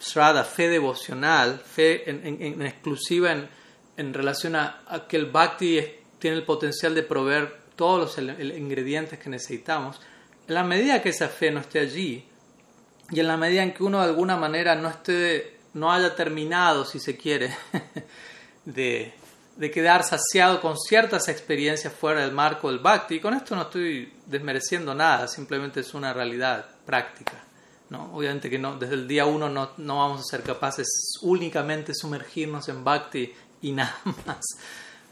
Shraddha, 0.00 0.42
fe 0.42 0.68
devocional, 0.68 1.60
fe 1.60 2.10
en, 2.10 2.62
exclusiva 2.62 3.30
en, 3.30 3.48
en 3.96 4.12
relación 4.12 4.56
a, 4.56 5.06
que 5.08 5.16
el 5.16 5.26
Bhakti 5.26 5.80
tiene 6.18 6.38
el 6.38 6.42
potencial 6.42 6.96
de 6.96 7.04
proveer 7.04 7.60
todos 7.76 8.18
los 8.18 8.36
ingredientes 8.40 9.20
que 9.20 9.30
necesitamos, 9.30 10.00
en 10.48 10.54
la 10.54 10.64
medida 10.64 11.00
que 11.00 11.10
esa 11.10 11.28
fe 11.28 11.52
no 11.52 11.60
esté 11.60 11.78
allí, 11.78 12.24
y 13.12 13.20
en 13.20 13.28
la 13.28 13.36
medida 13.36 13.62
en 13.62 13.72
que 13.72 13.84
uno 13.84 14.00
de 14.00 14.06
alguna 14.06 14.36
manera 14.36 14.74
no 14.74 14.88
esté, 14.88 15.58
no 15.74 15.92
haya 15.92 16.12
terminado, 16.16 16.84
si 16.84 16.98
se 16.98 17.16
quiere, 17.16 17.54
de, 18.64 19.14
de 19.54 19.70
quedar 19.70 20.02
saciado 20.02 20.60
con 20.60 20.76
ciertas 20.76 21.28
experiencias 21.28 21.92
fuera 21.92 22.22
del 22.22 22.32
marco 22.32 22.68
del 22.68 22.80
bhakti, 22.80 23.14
y 23.14 23.20
con 23.20 23.32
esto 23.32 23.54
no 23.54 23.62
estoy 23.62 24.12
desmereciendo 24.26 24.92
nada, 24.92 25.28
simplemente 25.28 25.78
es 25.78 25.94
una 25.94 26.12
realidad 26.12 26.70
práctica. 26.86 27.44
¿no? 27.90 28.14
Obviamente 28.14 28.48
que 28.48 28.58
no, 28.58 28.76
desde 28.78 28.94
el 28.94 29.06
día 29.06 29.26
uno 29.26 29.48
no, 29.48 29.70
no 29.76 29.98
vamos 29.98 30.20
a 30.20 30.24
ser 30.24 30.42
capaces 30.42 30.88
únicamente 31.22 31.94
sumergirnos 31.94 32.68
en 32.68 32.84
bhakti 32.84 33.32
y 33.62 33.72
nada 33.72 33.96
más. 34.04 34.44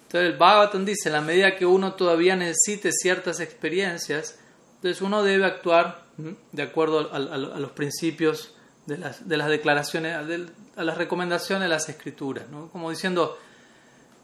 Entonces 0.02 0.32
el 0.32 0.38
Bhagavatam 0.38 0.84
dice, 0.84 1.08
en 1.08 1.14
la 1.14 1.20
medida 1.20 1.56
que 1.56 1.66
uno 1.66 1.94
todavía 1.94 2.36
necesite 2.36 2.92
ciertas 2.92 3.40
experiencias, 3.40 4.38
entonces 4.76 5.02
uno 5.02 5.22
debe 5.22 5.44
actuar 5.44 6.04
de 6.52 6.62
acuerdo 6.62 7.12
a, 7.12 7.18
los 7.18 7.72
principios 7.72 8.54
de 8.86 8.98
las, 8.98 9.28
de 9.28 9.36
las 9.36 9.48
declaraciones, 9.48 10.16
a 10.76 10.84
las 10.84 10.98
recomendaciones 10.98 11.64
de 11.64 11.68
las 11.68 11.88
escrituras, 11.88 12.48
¿no? 12.48 12.68
como 12.68 12.90
diciendo, 12.90 13.38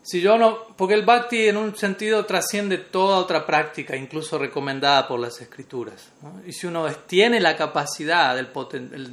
si 0.02 0.20
yo 0.20 0.38
no, 0.38 0.68
porque 0.76 0.94
el 0.94 1.04
bhakti 1.04 1.48
en 1.48 1.56
un 1.56 1.76
sentido 1.76 2.24
trasciende 2.24 2.78
toda 2.78 3.18
otra 3.18 3.46
práctica, 3.46 3.96
incluso 3.96 4.38
recomendada 4.38 5.06
por 5.06 5.20
las 5.20 5.40
escrituras, 5.40 6.10
y 6.46 6.52
si 6.52 6.66
uno 6.66 6.86
tiene 7.06 7.40
la 7.40 7.56
capacidad, 7.56 8.38
el, 8.38 8.48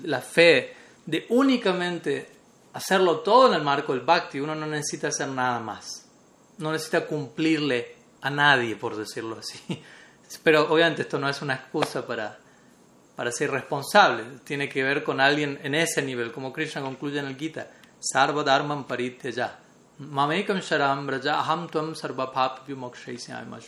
la 0.04 0.22
fe 0.22 0.74
de 1.06 1.26
únicamente 1.30 2.30
hacerlo 2.74 3.20
todo 3.20 3.48
en 3.48 3.56
el 3.56 3.64
marco 3.64 3.94
del 3.94 4.02
bhakti, 4.02 4.40
uno 4.40 4.56
no 4.56 4.66
necesita 4.66 5.10
hacer 5.10 5.28
nada 5.28 5.60
más, 5.60 6.06
no 6.58 6.72
necesita 6.72 7.06
cumplirle 7.06 7.96
a 8.22 8.30
nadie, 8.30 8.76
por 8.76 8.96
decirlo 8.96 9.38
así. 9.40 9.60
Pero 10.44 10.72
obviamente 10.72 11.04
esto 11.04 11.20
no 11.20 11.30
es 11.30 11.42
una 11.42 11.56
excusa 11.56 12.06
para, 12.06 12.38
para 13.16 13.32
ser 13.32 13.52
responsable. 13.52 14.24
Tiene 14.44 14.68
que 14.68 14.84
ver 14.84 15.04
con 15.04 15.22
alguien 15.22 15.60
en 15.64 15.76
ese 15.76 16.02
nivel, 16.02 16.32
como 16.32 16.52
Krishna 16.52 16.82
concluye 16.82 17.20
en 17.20 17.28
el 17.28 17.38
Gita. 17.38 17.72
Sarva 18.00 18.44
dharman 18.44 18.86
ya. 19.34 19.60
Mamekam 20.00 20.60
sharam 20.62 21.08
braja 21.08 21.40
aham 21.40 21.68
tuam 21.70 21.96
sarva 21.96 22.32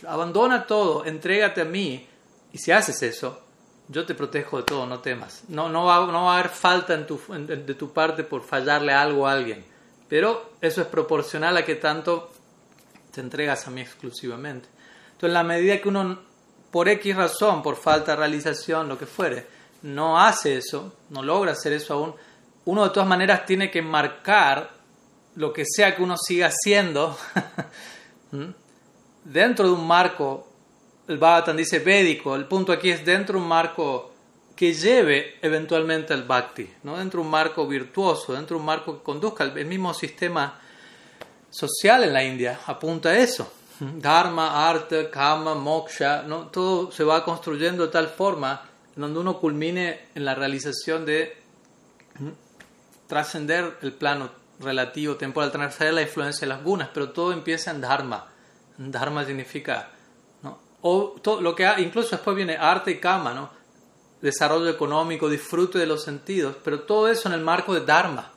Abandona 0.06 0.66
todo, 0.66 1.04
entrégate 1.04 1.62
a 1.62 1.64
mí. 1.64 2.06
Y 2.52 2.58
si 2.58 2.70
haces 2.72 3.02
eso, 3.02 3.40
yo 3.88 4.06
te 4.06 4.14
protejo 4.14 4.58
de 4.58 4.62
todo, 4.64 4.86
no 4.86 5.00
temas. 5.00 5.42
No, 5.48 5.68
no, 5.68 5.84
va, 5.84 6.06
no 6.06 6.24
va 6.24 6.36
a 6.36 6.38
haber 6.38 6.50
falta 6.50 6.94
en 6.94 7.06
tu, 7.06 7.20
de 7.28 7.74
tu 7.74 7.92
parte 7.92 8.24
por 8.24 8.42
fallarle 8.42 8.92
algo 8.92 9.26
a 9.26 9.32
alguien. 9.32 9.64
Pero 10.08 10.54
eso 10.60 10.80
es 10.80 10.86
proporcional 10.86 11.56
a 11.56 11.64
que 11.64 11.76
tanto 11.76 12.30
te 13.12 13.20
entregas 13.20 13.66
a 13.66 13.70
mí 13.70 13.80
exclusivamente. 13.80 14.68
Entonces, 15.06 15.28
en 15.28 15.34
la 15.34 15.42
medida 15.42 15.80
que 15.80 15.88
uno 15.88 16.18
por 16.70 16.88
X 16.88 17.16
razón, 17.16 17.62
por 17.62 17.76
falta 17.76 18.12
de 18.12 18.18
realización, 18.18 18.88
lo 18.88 18.96
que 18.96 19.06
fuere, 19.06 19.46
no 19.82 20.20
hace 20.20 20.56
eso, 20.56 20.94
no 21.10 21.22
logra 21.22 21.52
hacer 21.52 21.72
eso 21.72 21.94
aún, 21.94 22.14
uno 22.66 22.84
de 22.84 22.90
todas 22.90 23.08
maneras 23.08 23.44
tiene 23.44 23.70
que 23.70 23.82
marcar 23.82 24.70
lo 25.36 25.52
que 25.52 25.64
sea 25.64 25.94
que 25.94 26.02
uno 26.02 26.16
siga 26.16 26.48
haciendo 26.48 27.16
dentro 29.24 29.66
de 29.66 29.72
un 29.72 29.86
marco, 29.86 30.48
el 31.08 31.18
Bhagavatam 31.18 31.56
dice 31.56 31.78
védico, 31.80 32.34
el 32.34 32.46
punto 32.46 32.72
aquí 32.72 32.90
es 32.90 33.04
dentro 33.04 33.36
de 33.38 33.42
un 33.42 33.48
marco 33.48 34.12
que 34.54 34.74
lleve 34.74 35.38
eventualmente 35.40 36.12
al 36.12 36.24
bhakti, 36.24 36.68
¿no? 36.82 36.98
dentro 36.98 37.20
de 37.20 37.24
un 37.24 37.30
marco 37.30 37.66
virtuoso, 37.66 38.34
dentro 38.34 38.56
de 38.56 38.60
un 38.60 38.66
marco 38.66 38.98
que 38.98 39.02
conduzca 39.02 39.44
el 39.44 39.66
mismo 39.66 39.94
sistema 39.94 40.60
social 41.48 42.04
en 42.04 42.12
la 42.12 42.22
India, 42.22 42.60
apunta 42.66 43.10
a 43.10 43.18
eso. 43.18 43.52
Dharma, 43.80 44.68
arte, 44.68 45.08
kama, 45.08 45.54
moksha, 45.54 46.22
¿no? 46.24 46.48
todo 46.48 46.92
se 46.92 47.02
va 47.02 47.24
construyendo 47.24 47.86
de 47.86 47.92
tal 47.92 48.08
forma 48.08 48.68
donde 48.94 49.18
uno 49.18 49.38
culmine 49.38 50.08
en 50.14 50.26
la 50.26 50.34
realización 50.34 51.06
de 51.06 51.38
trascender 53.06 53.78
el 53.80 53.92
plano 53.94 54.39
relativo, 54.60 55.16
temporal, 55.16 55.50
trascender 55.50 55.94
la 55.94 56.02
influencia 56.02 56.46
de 56.46 56.54
las 56.54 56.62
gunas, 56.62 56.90
pero 56.92 57.10
todo 57.10 57.32
empieza 57.32 57.70
en 57.70 57.80
Dharma. 57.80 58.28
Dharma 58.76 59.24
significa, 59.24 59.90
¿no? 60.42 60.58
o 60.82 61.16
todo, 61.22 61.40
lo 61.40 61.54
que 61.54 61.68
incluso 61.78 62.10
después 62.10 62.36
viene 62.36 62.56
arte 62.56 62.92
y 62.92 63.00
kama, 63.00 63.34
¿no? 63.34 63.50
desarrollo 64.20 64.68
económico, 64.68 65.28
disfrute 65.28 65.78
de 65.78 65.86
los 65.86 66.04
sentidos, 66.04 66.56
pero 66.62 66.80
todo 66.80 67.08
eso 67.08 67.28
en 67.28 67.34
el 67.34 67.40
marco 67.40 67.74
de 67.74 67.80
Dharma. 67.80 68.30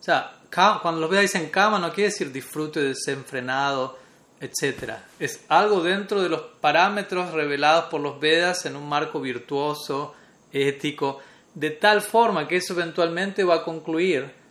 O 0.00 0.02
sea, 0.02 0.38
cuando 0.82 1.00
los 1.00 1.08
Vedas 1.08 1.22
dicen 1.22 1.48
kama 1.48 1.78
no 1.78 1.92
quiere 1.92 2.10
decir 2.10 2.32
disfrute 2.32 2.80
desenfrenado, 2.80 3.98
etc. 4.40 4.94
Es 5.18 5.44
algo 5.48 5.82
dentro 5.82 6.20
de 6.20 6.28
los 6.28 6.42
parámetros 6.60 7.32
revelados 7.32 7.84
por 7.84 8.00
los 8.00 8.18
Vedas 8.18 8.66
en 8.66 8.76
un 8.76 8.88
marco 8.88 9.20
virtuoso, 9.20 10.14
ético, 10.50 11.20
de 11.54 11.70
tal 11.70 12.02
forma 12.02 12.48
que 12.48 12.56
eso 12.56 12.74
eventualmente 12.74 13.44
va 13.44 13.56
a 13.56 13.64
concluir 13.64 14.41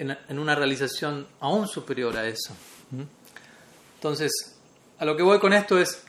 en, 0.00 0.38
una 0.38 0.54
realización 0.54 1.26
aún 1.40 1.68
superior 1.68 2.16
a 2.16 2.26
eso. 2.26 2.54
Entonces, 3.96 4.56
a 4.98 5.04
lo 5.04 5.16
que 5.16 5.22
voy 5.22 5.38
con 5.38 5.52
esto 5.52 5.78
es, 5.78 6.02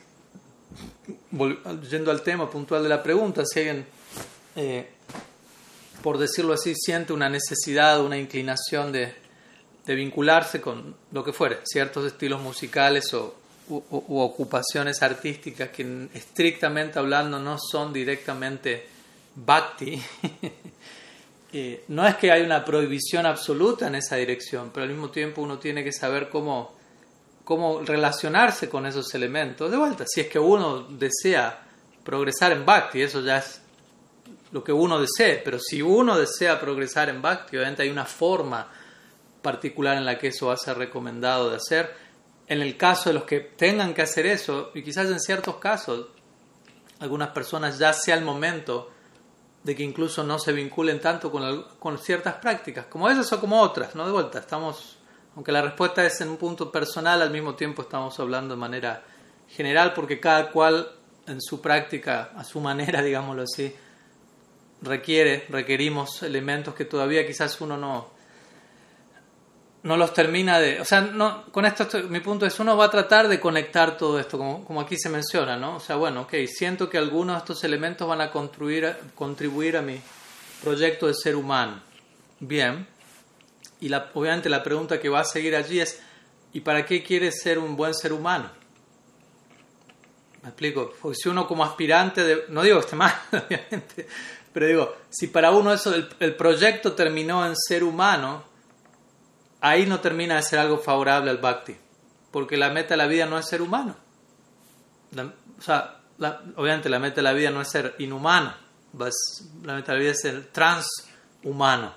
yendo 1.90 2.10
al 2.10 2.22
tema 2.22 2.50
puntual 2.50 2.82
de 2.82 2.88
la 2.88 3.02
pregunta, 3.02 3.44
si 3.44 3.60
alguien, 3.60 3.86
eh, 4.56 4.90
por 6.02 6.18
decirlo 6.18 6.54
así, 6.54 6.74
siente 6.74 7.12
una 7.12 7.28
necesidad, 7.28 8.00
una 8.04 8.18
inclinación 8.18 8.92
de 8.92 9.22
de 9.86 9.94
vincularse 9.94 10.60
con 10.60 10.94
lo 11.10 11.24
que 11.24 11.32
fuere, 11.32 11.60
ciertos 11.64 12.06
estilos 12.06 12.40
musicales 12.40 13.12
o, 13.14 13.34
u, 13.68 14.18
ocupaciones 14.18 15.02
artísticas 15.02 15.70
que 15.70 16.08
estrictamente 16.14 16.98
hablando 16.98 17.40
no 17.40 17.58
son 17.58 17.92
directamente 17.92 18.86
bhakti, 19.34 20.00
no 21.88 22.06
es 22.06 22.16
que 22.16 22.32
hay 22.32 22.42
una 22.42 22.64
prohibición 22.64 23.26
absoluta 23.26 23.86
en 23.86 23.96
esa 23.96 24.16
dirección, 24.16 24.70
pero 24.72 24.84
al 24.84 24.90
mismo 24.90 25.10
tiempo 25.10 25.42
uno 25.42 25.58
tiene 25.58 25.84
que 25.84 25.92
saber 25.92 26.30
cómo, 26.30 26.74
cómo 27.44 27.82
relacionarse 27.82 28.70
con 28.70 28.86
esos 28.86 29.14
elementos. 29.14 29.70
De 29.70 29.76
vuelta, 29.76 30.04
si 30.06 30.22
es 30.22 30.28
que 30.28 30.38
uno 30.38 30.84
desea 30.84 31.62
progresar 32.02 32.52
en 32.52 32.64
Bhakti, 32.64 33.02
eso 33.02 33.20
ya 33.20 33.38
es 33.38 33.60
lo 34.50 34.64
que 34.64 34.72
uno 34.72 34.98
desee, 34.98 35.42
pero 35.44 35.58
si 35.58 35.82
uno 35.82 36.18
desea 36.18 36.58
progresar 36.58 37.08
en 37.08 37.20
Bhakti, 37.20 37.56
obviamente 37.56 37.82
hay 37.82 37.90
una 37.90 38.06
forma 38.06 38.68
particular 39.42 39.96
en 39.96 40.04
la 40.04 40.18
que 40.18 40.28
eso 40.28 40.46
va 40.46 40.54
a 40.54 40.58
ser 40.58 40.78
recomendado 40.78 41.50
de 41.50 41.56
hacer. 41.56 41.94
En 42.46 42.62
el 42.62 42.76
caso 42.76 43.10
de 43.10 43.14
los 43.14 43.24
que 43.24 43.40
tengan 43.40 43.92
que 43.92 44.02
hacer 44.02 44.26
eso, 44.26 44.70
y 44.74 44.82
quizás 44.82 45.08
en 45.08 45.20
ciertos 45.20 45.56
casos, 45.56 46.06
algunas 47.00 47.30
personas 47.30 47.78
ya 47.78 47.92
sea 47.92 48.14
el 48.14 48.24
momento 48.24 48.90
de 49.62 49.76
que 49.76 49.82
incluso 49.82 50.24
no 50.24 50.38
se 50.38 50.52
vinculen 50.52 51.00
tanto 51.00 51.30
con, 51.30 51.66
con, 51.78 51.98
ciertas 51.98 52.34
prácticas, 52.34 52.86
como 52.86 53.08
esas 53.08 53.32
o 53.32 53.40
como 53.40 53.60
otras, 53.60 53.94
¿no? 53.94 54.04
De 54.04 54.12
vuelta, 54.12 54.40
estamos, 54.40 54.96
aunque 55.36 55.52
la 55.52 55.62
respuesta 55.62 56.04
es 56.04 56.20
en 56.20 56.30
un 56.30 56.36
punto 56.36 56.72
personal, 56.72 57.22
al 57.22 57.30
mismo 57.30 57.54
tiempo 57.54 57.82
estamos 57.82 58.18
hablando 58.18 58.54
de 58.54 58.60
manera 58.60 59.04
general, 59.48 59.92
porque 59.94 60.18
cada 60.18 60.50
cual 60.50 60.90
en 61.26 61.40
su 61.40 61.60
práctica, 61.60 62.32
a 62.36 62.44
su 62.44 62.60
manera, 62.60 63.02
digámoslo 63.04 63.42
así, 63.42 63.74
requiere, 64.82 65.46
requerimos 65.48 66.22
elementos 66.22 66.74
que 66.74 66.84
todavía 66.84 67.26
quizás 67.26 67.60
uno 67.60 67.76
no, 67.76 68.10
no 69.82 69.96
los 69.96 70.14
termina 70.14 70.60
de... 70.60 70.80
O 70.80 70.84
sea, 70.84 71.00
no, 71.00 71.44
con 71.46 71.64
esto 71.64 71.88
mi 72.08 72.20
punto 72.20 72.46
es, 72.46 72.58
uno 72.60 72.76
va 72.76 72.86
a 72.86 72.90
tratar 72.90 73.28
de 73.28 73.40
conectar 73.40 73.96
todo 73.96 74.18
esto, 74.18 74.38
como, 74.38 74.64
como 74.64 74.80
aquí 74.80 74.96
se 74.96 75.08
menciona, 75.08 75.56
¿no? 75.56 75.76
O 75.76 75.80
sea, 75.80 75.96
bueno, 75.96 76.22
ok, 76.22 76.34
siento 76.46 76.88
que 76.88 76.98
algunos 76.98 77.36
de 77.36 77.38
estos 77.38 77.64
elementos 77.64 78.06
van 78.06 78.20
a 78.20 78.30
contribuir, 78.30 78.94
contribuir 79.14 79.76
a 79.76 79.82
mi 79.82 80.00
proyecto 80.62 81.08
de 81.08 81.14
ser 81.14 81.34
humano. 81.34 81.80
Bien. 82.38 82.86
Y 83.80 83.88
la, 83.88 84.10
obviamente 84.14 84.48
la 84.48 84.62
pregunta 84.62 85.00
que 85.00 85.08
va 85.08 85.20
a 85.20 85.24
seguir 85.24 85.56
allí 85.56 85.80
es, 85.80 86.00
¿y 86.52 86.60
para 86.60 86.86
qué 86.86 87.02
quieres 87.02 87.42
ser 87.42 87.58
un 87.58 87.76
buen 87.76 87.94
ser 87.94 88.12
humano? 88.12 88.50
¿Me 90.42 90.48
explico? 90.48 90.94
Si 91.12 91.28
uno 91.28 91.46
como 91.46 91.64
aspirante, 91.64 92.22
de, 92.22 92.44
no 92.48 92.62
digo 92.62 92.78
que 92.78 92.84
esté 92.84 92.96
mal, 92.96 93.12
obviamente, 93.32 94.06
pero 94.52 94.66
digo, 94.66 94.96
si 95.10 95.26
para 95.26 95.50
uno 95.50 95.72
eso, 95.72 95.92
el, 95.92 96.08
el 96.20 96.36
proyecto 96.36 96.92
terminó 96.92 97.44
en 97.44 97.56
ser 97.56 97.82
humano, 97.82 98.51
ahí 99.62 99.86
no 99.86 100.00
termina 100.00 100.36
de 100.36 100.42
ser 100.42 100.58
algo 100.58 100.76
favorable 100.76 101.30
al 101.30 101.38
bhakti, 101.38 101.76
porque 102.30 102.56
la 102.56 102.70
meta 102.70 102.90
de 102.90 102.96
la 102.98 103.06
vida 103.06 103.24
no 103.26 103.38
es 103.38 103.46
ser 103.46 103.62
humano. 103.62 103.96
o 105.16 105.62
sea, 105.62 106.00
obviamente 106.56 106.90
la 106.90 106.98
meta 106.98 107.16
de 107.16 107.22
la 107.22 107.32
vida 107.32 107.50
no 107.50 107.62
es 107.62 107.68
ser 107.68 107.94
inhumano, 107.98 108.52
la 109.62 109.74
meta 109.74 109.92
de 109.92 109.98
la 109.98 110.02
vida 110.02 110.10
es 110.10 110.20
ser 110.20 110.46
transhumano. 110.52 111.94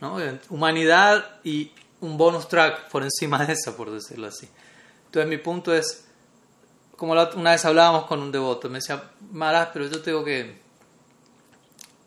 ¿no? 0.00 0.16
Humanidad 0.50 1.40
y 1.44 1.72
un 2.00 2.18
bonus 2.18 2.48
track 2.48 2.90
por 2.90 3.04
encima 3.04 3.46
de 3.46 3.52
eso, 3.54 3.76
por 3.76 3.90
decirlo 3.90 4.26
así. 4.26 4.48
Entonces 5.06 5.30
mi 5.30 5.38
punto 5.38 5.72
es, 5.72 6.08
como 6.96 7.12
una 7.12 7.52
vez 7.52 7.64
hablábamos 7.64 8.06
con 8.06 8.20
un 8.20 8.32
devoto, 8.32 8.68
me 8.68 8.78
decía, 8.78 9.02
Maras, 9.30 9.70
pero 9.72 9.86
yo 9.86 10.02
tengo 10.02 10.24
que 10.24 10.64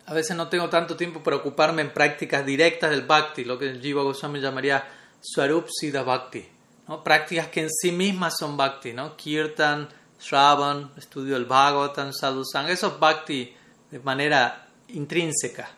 a 0.06 0.14
veces 0.14 0.38
no 0.38 0.48
tengo 0.48 0.70
tanto 0.70 0.96
tiempo 0.96 1.22
para 1.22 1.36
ocuparme 1.36 1.82
en 1.82 1.92
prácticas 1.92 2.46
directas 2.46 2.90
del 2.90 3.02
bhakti, 3.02 3.44
lo 3.44 3.60
que 3.60 3.78
Jiva 3.80 4.04
Goswami 4.04 4.40
llamaría 4.40 4.97
Swarup 5.22 5.68
Siddha 5.70 6.04
Bhakti. 6.04 6.46
¿no? 6.88 7.04
Prácticas 7.04 7.48
que 7.48 7.62
en 7.62 7.70
sí 7.70 7.92
mismas 7.92 8.38
son 8.38 8.58
bhakti, 8.58 8.94
¿no? 8.94 9.16
Kirtan, 9.16 9.90
Shravan, 10.20 10.92
estudio 10.98 11.36
del 11.36 11.46
Bhagavatam, 11.46 12.12
Sadhusanga, 12.14 12.72
eso 12.72 12.88
es 12.88 13.00
bhakti 13.00 13.54
de 13.92 14.00
manera 14.00 14.68
intrínseca. 14.90 15.70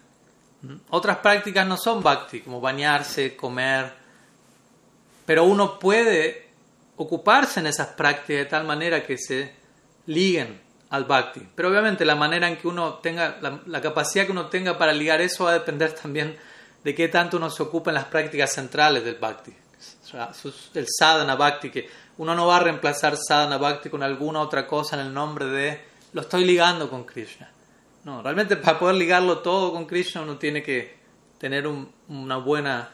¿Mm? 0.61 0.75
Otras 0.91 1.17
prácticas 1.17 1.67
no 1.67 1.77
son 1.77 2.01
bhakti, 2.01 2.41
como 2.41 2.61
bañarse, 2.61 3.35
comer, 3.35 3.93
pero 5.25 5.43
uno 5.43 5.77
puede 5.77 6.49
ocuparse 6.97 7.59
en 7.59 7.67
esas 7.67 7.87
prácticas 7.89 8.43
de 8.43 8.45
tal 8.45 8.65
manera 8.65 9.05
que 9.05 9.17
se 9.17 9.53
liguen 10.07 10.59
al 10.89 11.05
bhakti. 11.05 11.47
Pero 11.55 11.69
obviamente 11.69 12.03
la 12.03 12.15
manera 12.15 12.47
en 12.47 12.57
que 12.57 12.67
uno 12.67 12.95
tenga, 12.95 13.37
la, 13.65 13.81
capacidad 13.81 14.25
que 14.25 14.31
uno 14.31 14.47
tenga 14.47 14.77
para 14.77 14.91
ligar 14.91 15.21
eso 15.21 15.45
va 15.45 15.51
a 15.51 15.53
depender 15.53 15.93
también 15.93 16.37
de 16.83 16.95
qué 16.95 17.07
tanto 17.07 17.37
uno 17.37 17.49
se 17.49 17.63
ocupa 17.63 17.91
en 17.91 17.95
las 17.95 18.05
prácticas 18.05 18.53
centrales 18.53 19.03
del 19.03 19.15
bhakti. 19.15 19.53
El 20.73 20.87
sadhana 20.87 21.35
bhakti, 21.35 21.69
que 21.69 21.89
uno 22.17 22.35
no 22.35 22.47
va 22.47 22.57
a 22.57 22.59
reemplazar 22.61 23.15
sadhana 23.17 23.57
bhakti 23.57 23.89
con 23.89 24.03
alguna 24.03 24.41
otra 24.41 24.67
cosa 24.67 24.99
en 24.99 25.07
el 25.07 25.13
nombre 25.13 25.45
de 25.45 25.81
lo 26.13 26.21
estoy 26.21 26.45
ligando 26.45 26.89
con 26.89 27.03
Krishna. 27.03 27.51
No, 28.03 28.23
realmente 28.23 28.55
para 28.57 28.79
poder 28.79 28.95
ligarlo 28.95 29.39
todo 29.39 29.71
con 29.71 29.85
Krishna 29.85 30.21
uno 30.21 30.37
tiene 30.37 30.63
que 30.63 30.97
tener 31.37 31.67
una 32.07 32.37
buena 32.37 32.91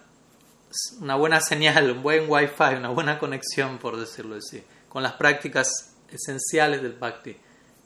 una 0.99 1.15
buena 1.15 1.39
señal, 1.39 1.91
un 1.91 2.03
buen 2.03 2.25
wifi, 2.27 2.75
una 2.77 2.89
buena 2.89 3.17
conexión, 3.17 3.77
por 3.77 3.97
decirlo 3.97 4.35
así, 4.35 4.63
con 4.89 5.03
las 5.03 5.13
prácticas 5.13 5.95
esenciales 6.09 6.81
del 6.81 6.93
bhakti. 6.93 7.37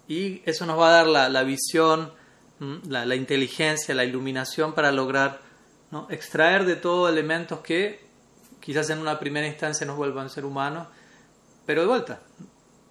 Y 0.07 0.41
eso 0.45 0.65
nos 0.65 0.79
va 0.79 0.89
a 0.89 1.03
dar 1.03 1.29
la, 1.29 1.43
visión, 1.43 2.11
la, 2.87 3.05
la, 3.05 3.15
inteligencia, 3.15 3.93
la 3.93 4.05
iluminación 4.05 4.73
para 4.73 4.91
lograr 4.91 5.39
extraer 6.09 6.65
de 6.65 6.75
todo 6.75 7.09
elementos 7.09 7.59
que 7.59 8.07
quizás 8.59 8.89
en 8.89 8.99
una 8.99 9.19
primera 9.19 9.47
instancia 9.47 9.85
nos 9.85 9.97
vuelvan 9.97 10.29
ser 10.29 10.45
humanos, 10.45 10.87
pero 11.65 11.81
de 11.81 11.87
vuelta. 11.87 12.19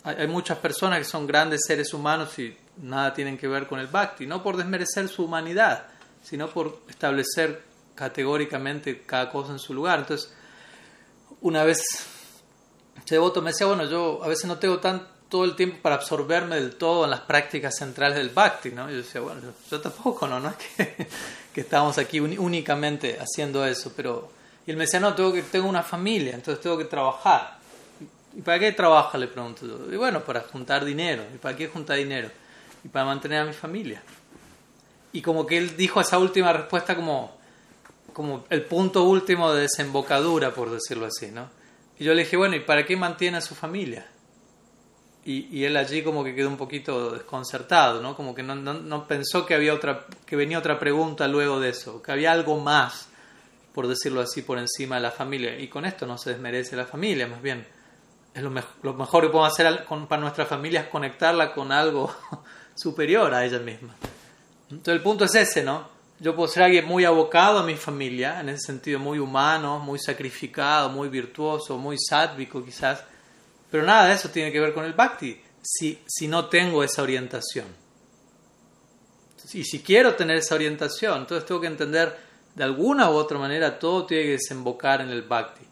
Hay, 0.05 0.27
muchas 0.27 0.59
personas 0.59 0.99
que 0.99 1.05
son 1.05 1.27
grandes 1.27 1.63
seres 1.67 1.93
humanos 1.93 2.39
y 2.39 2.57
nada 2.79 3.13
tienen 3.13 3.37
que 3.37 3.49
ver 3.49 3.67
con 3.67 3.79
el 3.79 3.89
bhakti, 3.89 4.27
no 4.27 4.43
por 4.43 4.57
desmerecer 4.57 5.09
su 5.09 5.25
humanidad, 5.25 5.87
sino 6.23 6.49
por 6.49 6.81
establecer 6.89 7.63
categóricamente 7.95 9.03
cada 9.05 9.31
cosa 9.31 9.53
en 9.53 9.59
su 9.59 9.75
lugar. 9.75 10.01
Entonces, 10.01 10.33
una 11.41 11.65
vez 11.65 11.83
ese 13.05 13.15
devoto 13.15 13.43
me 13.43 13.51
decía, 13.51 13.67
bueno, 13.67 13.85
yo 13.85 14.23
a 14.23 14.29
veces 14.29 14.47
no 14.47 14.59
tengo 14.59 14.79
tan 14.79 15.07
todo 15.29 15.45
el 15.45 15.57
tiempo 15.57 15.79
para 15.83 15.97
absorberme 15.97 16.57
del 16.57 16.77
todo 16.77 17.05
en 17.05 17.11
las 17.11 17.21
prácticas 17.21 17.77
centrales 17.77 18.17
del 18.17 18.31
bhakti, 18.31 18.71
¿no? 18.71 18.91
Yo 18.91 18.97
decía, 18.97 19.21
bueno, 19.21 19.41
yo, 19.71 19.81
tampoco, 19.81 20.27
¿no? 20.27 20.41
No 20.41 20.49
es 20.49 20.57
que, 20.57 21.09
que 21.59 21.63
estamos 21.63 21.99
aquí 21.99 22.21
únicamente 22.21 23.19
haciendo 23.19 23.67
eso, 23.67 23.93
pero... 23.97 24.31
Y 24.65 24.71
él 24.71 24.77
me 24.77 24.85
decía, 24.85 25.01
no, 25.01 25.13
tengo, 25.17 25.33
que, 25.33 25.43
tengo 25.43 25.69
una 25.69 25.83
familia, 25.83 26.35
entonces 26.35 26.63
tengo 26.63 26.79
que 26.79 26.85
trabajar. 26.85 27.59
¿Y 28.37 28.43
para 28.43 28.61
qué 28.61 28.71
trabaja? 28.71 29.19
Le 29.19 29.27
pregunto. 29.27 29.67
Y 29.91 29.97
bueno, 29.97 30.23
para 30.23 30.43
juntar 30.43 30.85
dinero. 30.85 31.25
¿Y 31.35 31.39
para 31.39 31.57
qué 31.57 31.67
juntar 31.67 31.97
dinero? 31.97 32.31
Y 32.85 32.89
para 32.89 33.07
mantener 33.07 33.41
a 33.41 33.45
mi 33.45 33.55
familia. 33.55 34.01
Y 35.11 35.21
como 35.21 35.45
que 35.47 35.59
él 35.59 35.77
dijo 35.77 36.01
esa 36.01 36.19
última 36.19 36.53
respuesta 36.53 36.95
como, 36.95 37.37
como 38.13 38.45
el 38.51 38.63
punto 38.63 39.03
último 39.03 39.53
de 39.53 39.63
desembocadura, 39.63 40.55
por 40.55 40.71
decirlo 40.71 41.07
así, 41.07 41.33
¿no? 41.33 41.51
Y 41.99 42.05
yo 42.05 42.15
le 42.15 42.23
dije, 42.23 42.37
bueno, 42.37 42.55
¿y 42.55 42.61
para 42.61 42.87
qué 42.87 42.97
mantiene 42.97 43.39
a 43.39 43.41
su 43.41 43.57
familia? 43.57 44.07
Y, 45.31 45.65
él 45.65 45.77
allí 45.77 46.03
como 46.03 46.25
que 46.25 46.35
quedó 46.35 46.49
un 46.49 46.57
poquito 46.57 47.11
desconcertado, 47.11 48.01
¿no? 48.01 48.17
Como 48.17 48.35
que 48.35 48.43
no, 48.43 48.55
no, 48.55 49.07
pensó 49.07 49.45
que 49.45 49.55
había 49.55 49.75
otra, 49.75 50.07
que 50.25 50.37
venía 50.37 50.59
otra 50.59 50.79
pregunta 50.79 51.29
luego 51.29 51.61
de 51.61 51.69
eso, 51.69 52.01
que 52.01 52.13
había 52.13 52.33
algo 52.33 52.59
más, 52.59 53.11
por 53.75 53.89
decirlo 53.89 54.23
así, 54.23 54.41
por 54.41 54.59
encima 54.59 54.97
de 54.97 55.03
la 55.03 55.11
familia. 55.11 55.59
Y 55.61 55.69
con 55.69 55.85
esto 55.85 56.07
no 56.07 56.17
se 56.17 56.31
desmerece 56.31 56.77
la 56.77 56.87
familia, 56.87 57.27
más 57.27 57.43
bien. 57.43 57.67
Es 58.33 58.43
lo, 58.43 58.51
lo 58.83 58.95
mejor 58.95 59.25
que 59.25 59.29
podemos 59.29 59.53
hacer 59.53 59.85
para 60.09 60.23
nuestra 60.23 60.47
familia 60.47 60.81
es 60.81 60.89
conectarla 60.89 61.53
con 61.53 61.73
algo 61.73 62.11
superior 62.75 63.35
a 63.35 63.45
ella 63.45 63.59
misma. 63.59 63.95
Entonces 64.71 64.95
el 64.95 65.03
punto 65.03 65.27
es 65.27 65.35
ese, 65.35 65.63
¿no? 65.63 65.89
Yo 66.21 66.35
puedo 66.35 66.49
ser 66.49 66.63
alguien 66.63 66.87
muy 66.87 67.05
abocado 67.05 67.59
a 67.59 67.63
mi 67.65 67.77
familia, 67.77 68.41
en 68.41 68.49
ese 68.49 68.69
sentido 68.69 68.99
muy 68.99 69.19
humano, 69.19 69.79
muy 69.79 69.99
sacrificado, 69.99 70.89
muy 70.89 71.11
virtuoso, 71.11 71.77
muy 71.77 71.99
sádvico 71.99 72.65
quizás, 72.65 73.05
pero 73.71 73.85
nada 73.85 74.09
de 74.09 74.15
eso 74.15 74.31
tiene 74.31 74.53
que 74.53 74.61
ver 74.61 74.73
con 74.73 74.85
el 74.85 74.95
bhakti 74.95 75.41
si, 75.63 75.99
si 76.07 76.29
no 76.29 76.47
tengo 76.47 76.83
esa 76.83 77.03
orientación. 77.03 77.67
Y 79.53 79.65
si 79.65 79.81
quiero 79.81 80.15
tener 80.15 80.37
esa 80.37 80.55
orientación, 80.55 81.21
entonces 81.21 81.47
tengo 81.47 81.61
que 81.61 81.69
entender 81.69 82.17
de 82.55 82.65
alguna 82.65 83.11
u 83.11 83.15
otra 83.15 83.39
manera 83.39 83.79
todo 83.79 84.05
tiene 84.05 84.25
que 84.25 84.31
desembocar 84.33 85.01
en 85.01 85.11
el 85.11 85.23
bhakti. 85.23 85.65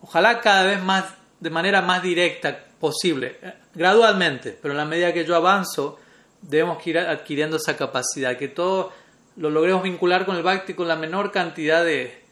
Ojalá 0.00 0.40
cada 0.40 0.64
vez 0.64 0.82
más, 0.82 1.04
de 1.40 1.50
manera 1.50 1.82
más 1.82 2.02
directa 2.02 2.64
posible, 2.78 3.38
eh, 3.42 3.54
gradualmente, 3.74 4.56
pero 4.60 4.72
en 4.72 4.78
la 4.78 4.84
medida 4.84 5.12
que 5.12 5.24
yo 5.24 5.34
avanzo, 5.34 5.98
debemos 6.40 6.84
ir 6.86 6.98
adquiriendo 6.98 7.56
esa 7.56 7.76
capacidad, 7.76 8.36
que 8.36 8.48
todo 8.48 8.92
lo 9.36 9.50
logremos 9.50 9.82
vincular 9.82 10.24
con 10.24 10.36
el 10.36 10.42
bhakti 10.42 10.74
con 10.74 10.88
la 10.88 10.96
menor 10.96 11.32
cantidad 11.32 11.84
de, 11.84 12.22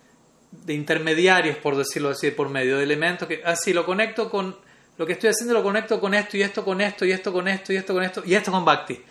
de 0.50 0.74
intermediarios, 0.74 1.57
por 1.59 1.76
decirlo 1.76 2.11
así, 2.11 2.31
por 2.31 2.48
medio 2.48 2.79
de 2.79 2.85
elementos 2.85 3.29
que 3.29 3.42
así 3.44 3.72
lo 3.72 3.85
conecto 3.85 4.31
con 4.31 4.57
lo 4.98 5.06
que 5.06 5.12
estoy 5.12 5.30
haciendo 5.30 5.54
lo 5.54 5.62
conecto 5.62 6.00
con 6.00 6.14
esto 6.14 6.37
y 6.37 6.42
esto 6.42 6.64
con 6.64 6.80
esto 6.80 7.04
y 7.04 7.12
esto 7.12 7.32
con 7.32 7.48
esto 7.48 7.72
y 7.72 7.76
esto 7.76 7.94
con 7.94 8.02
esto 8.02 8.22
y 8.24 8.35
esto 8.35 8.50
con 8.50 8.64
Bhakti. 8.64 9.02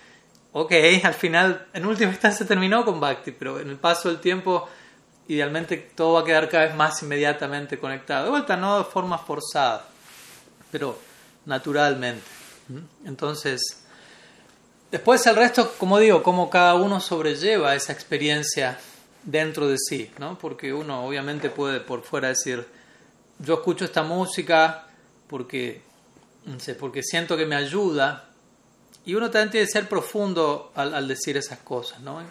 Ok, 0.54 0.72
al 1.04 1.14
final, 1.14 1.68
en 1.74 1.86
última 1.86 2.12
instancia 2.12 2.48
terminó 2.48 2.86
con 2.86 3.00
Bhakti, 3.00 3.32
pero 3.32 3.60
en 3.60 3.70
el 3.70 3.76
paso 3.76 4.08
del 4.10 4.20
tiempo, 4.20 4.68
idealmente 5.28 5.76
todo 5.96 6.14
va 6.14 6.22
a 6.22 6.24
quedar 6.24 6.50
cada 6.50 6.66
vez 6.68 6.76
más 6.76 7.04
inmediatamente 7.04 7.78
conectado. 7.78 8.26
De 8.26 8.30
vuelta, 8.32 8.56
no 8.56 8.78
de 8.78 8.86
forma 8.86 9.18
forzada, 9.18 9.86
pero 10.72 10.98
naturalmente. 11.46 12.24
¿Mm? 12.70 13.08
Entonces, 13.08 13.84
después 14.90 15.28
el 15.28 15.36
resto, 15.36 15.74
como 15.78 16.00
digo, 16.00 16.24
cómo 16.24 16.50
cada 16.50 16.76
uno 16.76 17.02
sobrelleva 17.02 17.76
esa 17.76 17.92
experiencia 17.92 18.80
dentro 19.24 19.68
de 19.68 19.78
sí, 19.78 20.10
¿no? 20.20 20.38
Porque 20.38 20.74
uno 20.74 21.06
obviamente 21.06 21.50
puede 21.50 21.82
por 21.82 22.04
fuera 22.04 22.30
decir, 22.30 22.66
yo 23.40 23.56
escucho 23.56 23.84
esta 23.84 24.04
música 24.04 24.85
porque, 25.36 25.82
porque 26.80 27.04
siento 27.04 27.36
que 27.36 27.46
me 27.46 27.58
ayuda, 27.58 28.30
y 29.06 29.16
uno 29.16 29.30
también 29.30 29.52
tiene 29.52 29.66
que 29.66 29.72
ser 29.74 29.90
profundo 29.90 30.72
al, 30.76 31.06
decir 31.10 31.36
esas 31.36 31.60
cosas, 31.60 32.00
¿no? 32.00 32.22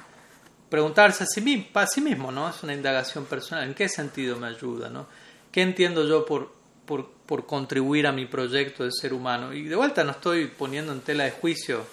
Preguntarse 0.70 1.24
a 1.24 1.26
sí, 1.26 1.42
mismo, 1.42 1.66
a 1.74 1.86
sí 1.86 2.00
mismo, 2.00 2.32
¿no? 2.32 2.48
Es 2.48 2.62
una 2.62 2.72
indagación 2.72 3.26
personal, 3.26 3.64
¿en 3.64 3.74
qué 3.74 3.90
sentido 3.90 4.38
me 4.38 4.46
ayuda, 4.46 4.88
¿no? 4.88 5.06
¿Qué 5.52 5.60
entiendo 5.60 6.08
yo 6.08 6.24
por, 6.24 6.50
por, 6.86 7.10
por 7.26 7.44
contribuir 7.44 8.06
a 8.06 8.12
mi 8.12 8.24
proyecto 8.24 8.84
de 8.84 8.90
ser 8.90 9.12
humano? 9.12 9.52
Y 9.52 9.64
de 9.64 9.76
vuelta 9.76 10.02
no 10.02 10.12
estoy 10.12 10.46
poniendo 10.46 10.90
en 10.90 11.02
tela 11.02 11.24
de 11.24 11.32
juicio 11.32 11.84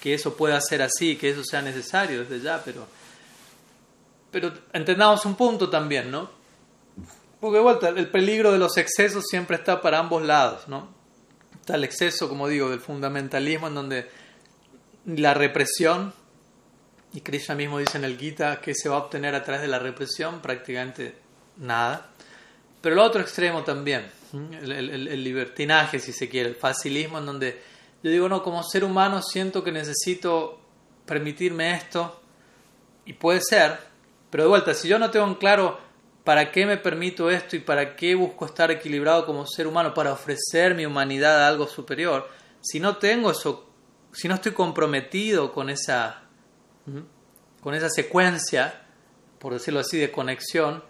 que 0.00 0.14
eso 0.14 0.34
pueda 0.34 0.58
ser 0.62 0.80
así, 0.80 1.16
que 1.16 1.28
eso 1.28 1.44
sea 1.44 1.60
necesario 1.60 2.20
desde 2.24 2.40
ya, 2.40 2.62
pero, 2.64 2.86
pero 4.30 4.50
entendamos 4.72 5.26
un 5.26 5.34
punto 5.34 5.68
también, 5.68 6.10
¿no? 6.10 6.42
Porque 7.44 7.58
de 7.58 7.62
vuelta, 7.62 7.90
el 7.90 8.08
peligro 8.08 8.52
de 8.52 8.58
los 8.58 8.78
excesos 8.78 9.24
siempre 9.28 9.56
está 9.56 9.82
para 9.82 9.98
ambos 9.98 10.22
lados, 10.22 10.66
¿no? 10.66 10.88
Está 11.60 11.74
el 11.74 11.84
exceso, 11.84 12.26
como 12.26 12.48
digo, 12.48 12.70
del 12.70 12.80
fundamentalismo 12.80 13.66
en 13.68 13.74
donde 13.74 14.10
la 15.04 15.34
represión, 15.34 16.14
y 17.12 17.20
Krishna 17.20 17.54
mismo 17.54 17.78
dice 17.80 17.98
en 17.98 18.04
el 18.04 18.16
Gita 18.16 18.62
que 18.62 18.74
se 18.74 18.88
va 18.88 18.96
a 18.96 19.00
obtener 19.00 19.34
a 19.34 19.44
través 19.44 19.60
de 19.60 19.68
la 19.68 19.78
represión, 19.78 20.40
prácticamente 20.40 21.16
nada. 21.58 22.12
Pero 22.80 22.94
el 22.94 23.00
otro 23.00 23.20
extremo 23.20 23.62
también, 23.62 24.10
el, 24.32 25.22
libertinaje, 25.22 25.98
si 25.98 26.14
se 26.14 26.30
quiere, 26.30 26.48
el 26.48 26.56
facilismo, 26.56 27.18
en 27.18 27.26
donde 27.26 27.60
yo 28.02 28.10
digo, 28.10 28.26
no, 28.26 28.42
como 28.42 28.62
ser 28.62 28.84
humano 28.84 29.20
siento 29.20 29.62
que 29.62 29.70
necesito 29.70 30.60
permitirme 31.04 31.74
esto, 31.74 32.22
y 33.04 33.12
puede 33.12 33.42
ser, 33.42 33.76
pero 34.30 34.44
de 34.44 34.48
vuelta, 34.48 34.72
si 34.72 34.88
yo 34.88 34.98
no 34.98 35.10
tengo 35.10 35.26
en 35.26 35.34
claro 35.34 35.83
para 36.24 36.50
qué 36.50 36.66
me 36.66 36.78
permito 36.78 37.30
esto 37.30 37.54
y 37.54 37.60
para 37.60 37.94
qué 37.94 38.14
busco 38.14 38.46
estar 38.46 38.70
equilibrado 38.70 39.26
como 39.26 39.46
ser 39.46 39.66
humano, 39.66 39.94
para 39.94 40.12
ofrecer 40.12 40.74
mi 40.74 40.86
humanidad 40.86 41.44
a 41.44 41.48
algo 41.48 41.68
superior, 41.68 42.28
si 42.62 42.80
no 42.80 42.96
tengo 42.96 43.30
eso 43.30 43.74
si 44.14 44.28
no 44.28 44.36
estoy 44.36 44.52
comprometido 44.52 45.52
con 45.52 45.68
esa, 45.68 46.22
con 47.60 47.74
esa 47.74 47.90
secuencia, 47.90 48.82
por 49.38 49.52
decirlo 49.52 49.80
así, 49.80 49.98
de 49.98 50.12
conexión, 50.12 50.82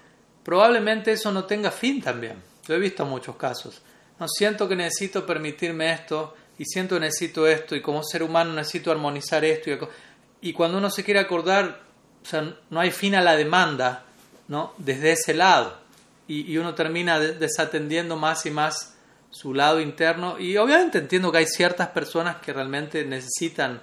probablemente 0.45 1.13
eso 1.13 1.33
no 1.33 1.45
tenga 1.45 1.71
fin 1.71 2.03
también. 2.03 2.43
Lo 2.69 2.75
he 2.75 2.79
visto 2.79 3.05
muchos 3.07 3.37
casos. 3.37 3.81
No 4.21 4.29
siento 4.29 4.69
que 4.69 4.77
necesito 4.77 5.27
permitirme 5.27 5.93
esto 5.93 6.35
y 6.59 6.67
siento 6.67 6.97
que 6.97 7.01
necesito 7.01 7.47
esto 7.49 7.75
y 7.75 7.81
como 7.81 8.05
ser 8.05 8.23
humano 8.23 8.53
necesito 8.53 8.93
armonizar 8.93 9.45
esto 9.45 9.71
y, 10.41 10.53
cuando 10.53 10.77
uno 10.77 10.91
se 10.91 11.03
quiere 11.03 11.21
acordar, 11.21 11.81
no 12.71 12.81
hay 12.81 12.91
fin 12.91 13.15
a 13.15 13.23
la 13.23 13.37
demanda, 13.37 14.05
¿no? 14.49 14.75
Desde 14.79 15.13
ese 15.13 15.35
lado 15.35 15.79
y, 16.27 16.53
y 16.53 16.59
uno 16.59 16.75
termina 16.75 17.19
desatendiendo 17.19 18.17
más 18.17 18.47
y 18.47 18.51
más 18.51 18.95
su 19.31 19.53
lado 19.53 19.81
interno 19.81 20.39
y 20.39 20.57
obviamente 20.57 20.99
entiendo 20.99 21.33
que 21.33 21.39
hay 21.39 21.47
ciertas 21.47 21.89
personas 21.89 22.37
que 22.37 22.53
realmente 22.53 23.05
necesitan 23.05 23.83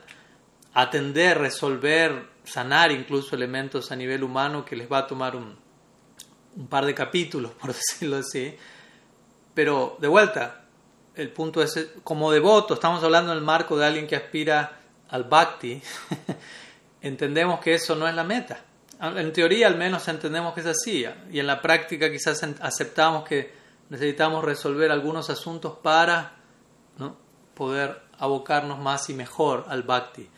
atender, 0.74 1.38
resolver, 1.38 2.30
sanar 2.44 2.92
incluso 2.92 3.36
elementos 3.36 3.92
a 3.92 3.96
nivel 3.96 4.24
humano 4.24 4.64
que 4.64 4.76
les 4.76 4.92
va 4.92 5.00
a 5.00 5.08
tomar 5.08 5.36
un, 5.36 5.58
un 6.56 6.68
par 6.68 6.86
de 6.86 6.94
capítulos, 6.94 7.52
por 7.62 7.74
decirlo 7.74 8.18
así. 8.18 8.56
Pero 9.54 9.98
de 10.00 10.08
vuelta, 10.08 10.64
el 11.16 11.30
punto 11.30 11.62
es, 11.62 11.90
como 12.04 12.32
devoto, 12.32 12.74
estamos 12.76 13.04
hablando 13.04 13.32
en 13.32 13.38
el 13.38 13.44
marco 13.44 13.78
de 13.78 13.86
alguien 13.86 14.08
que 14.08 14.16
aspira 14.16 14.80
al 15.10 15.26
bhakti, 15.26 15.82
entendemos 17.02 17.60
que 17.60 17.74
eso 17.74 17.96
no 17.96 18.08
es 18.08 18.16
la 18.16 18.24
meta. 18.24 18.64
En 19.02 19.34
teoría 19.34 19.68
al 19.68 19.78
menos 19.78 20.08
entendemos 20.08 20.54
que 20.54 20.60
es 20.60 20.68
así 20.68 21.06
y 21.32 21.40
en 21.40 21.48
la 21.48 21.60
práctica 21.60 22.12
quizás 22.12 22.44
aceptamos 22.62 23.28
que 23.28 23.52
necesitamos 23.90 24.44
resolver 24.44 24.92
algunos 24.92 25.32
asuntos 25.32 25.78
para 25.82 26.36
¿no? 26.98 27.18
poder 27.56 28.00
abocarnos 28.20 28.78
más 28.78 29.10
y 29.10 29.16
mejor 29.16 29.66
al 29.68 29.82
bhakti. 29.82 30.30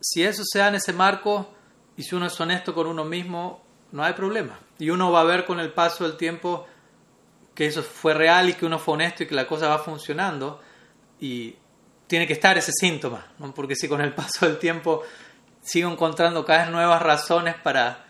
Si 0.00 0.24
eso 0.24 0.42
se 0.44 0.60
da 0.60 0.68
en 0.68 0.76
ese 0.76 0.94
marco 0.94 1.52
y 1.96 2.02
si 2.04 2.14
uno 2.14 2.26
es 2.26 2.40
honesto 2.40 2.74
con 2.74 2.86
uno 2.86 3.04
mismo, 3.04 3.62
no 3.92 4.02
hay 4.02 4.14
problema. 4.14 4.58
Y 4.78 4.88
uno 4.88 5.12
va 5.12 5.20
a 5.20 5.24
ver 5.24 5.44
con 5.44 5.60
el 5.60 5.72
paso 5.72 6.04
del 6.04 6.16
tiempo 6.16 6.66
que 7.54 7.66
eso 7.66 7.82
fue 7.82 8.14
real 8.14 8.48
y 8.48 8.54
que 8.54 8.64
uno 8.64 8.78
fue 8.78 8.94
honesto 8.94 9.24
y 9.24 9.26
que 9.26 9.34
la 9.34 9.46
cosa 9.46 9.68
va 9.68 9.78
funcionando. 9.78 10.60
Y 11.20 11.54
tiene 12.06 12.26
que 12.26 12.32
estar 12.32 12.56
ese 12.56 12.72
síntoma, 12.72 13.26
¿no? 13.38 13.52
porque 13.52 13.76
si 13.76 13.88
con 13.88 14.00
el 14.00 14.14
paso 14.14 14.46
del 14.46 14.58
tiempo 14.58 15.02
sigo 15.60 15.90
encontrando 15.90 16.44
cada 16.44 16.64
vez 16.64 16.70
nuevas 16.70 17.02
razones 17.02 17.56
para 17.56 18.05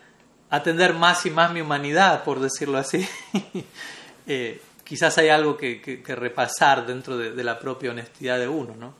atender 0.49 0.93
más 0.93 1.25
y 1.25 1.31
más 1.31 1.51
mi 1.51 1.61
humanidad, 1.61 2.23
por 2.23 2.39
decirlo 2.39 2.77
así, 2.77 3.07
eh, 4.27 4.61
quizás 4.83 5.17
hay 5.17 5.29
algo 5.29 5.57
que, 5.57 6.01
repasar 6.07 6.85
dentro 6.85 7.17
de, 7.17 7.43
la 7.43 7.59
propia 7.59 7.91
honestidad 7.91 8.39
de 8.39 8.47
uno, 8.47 8.75
¿no? 8.75 8.93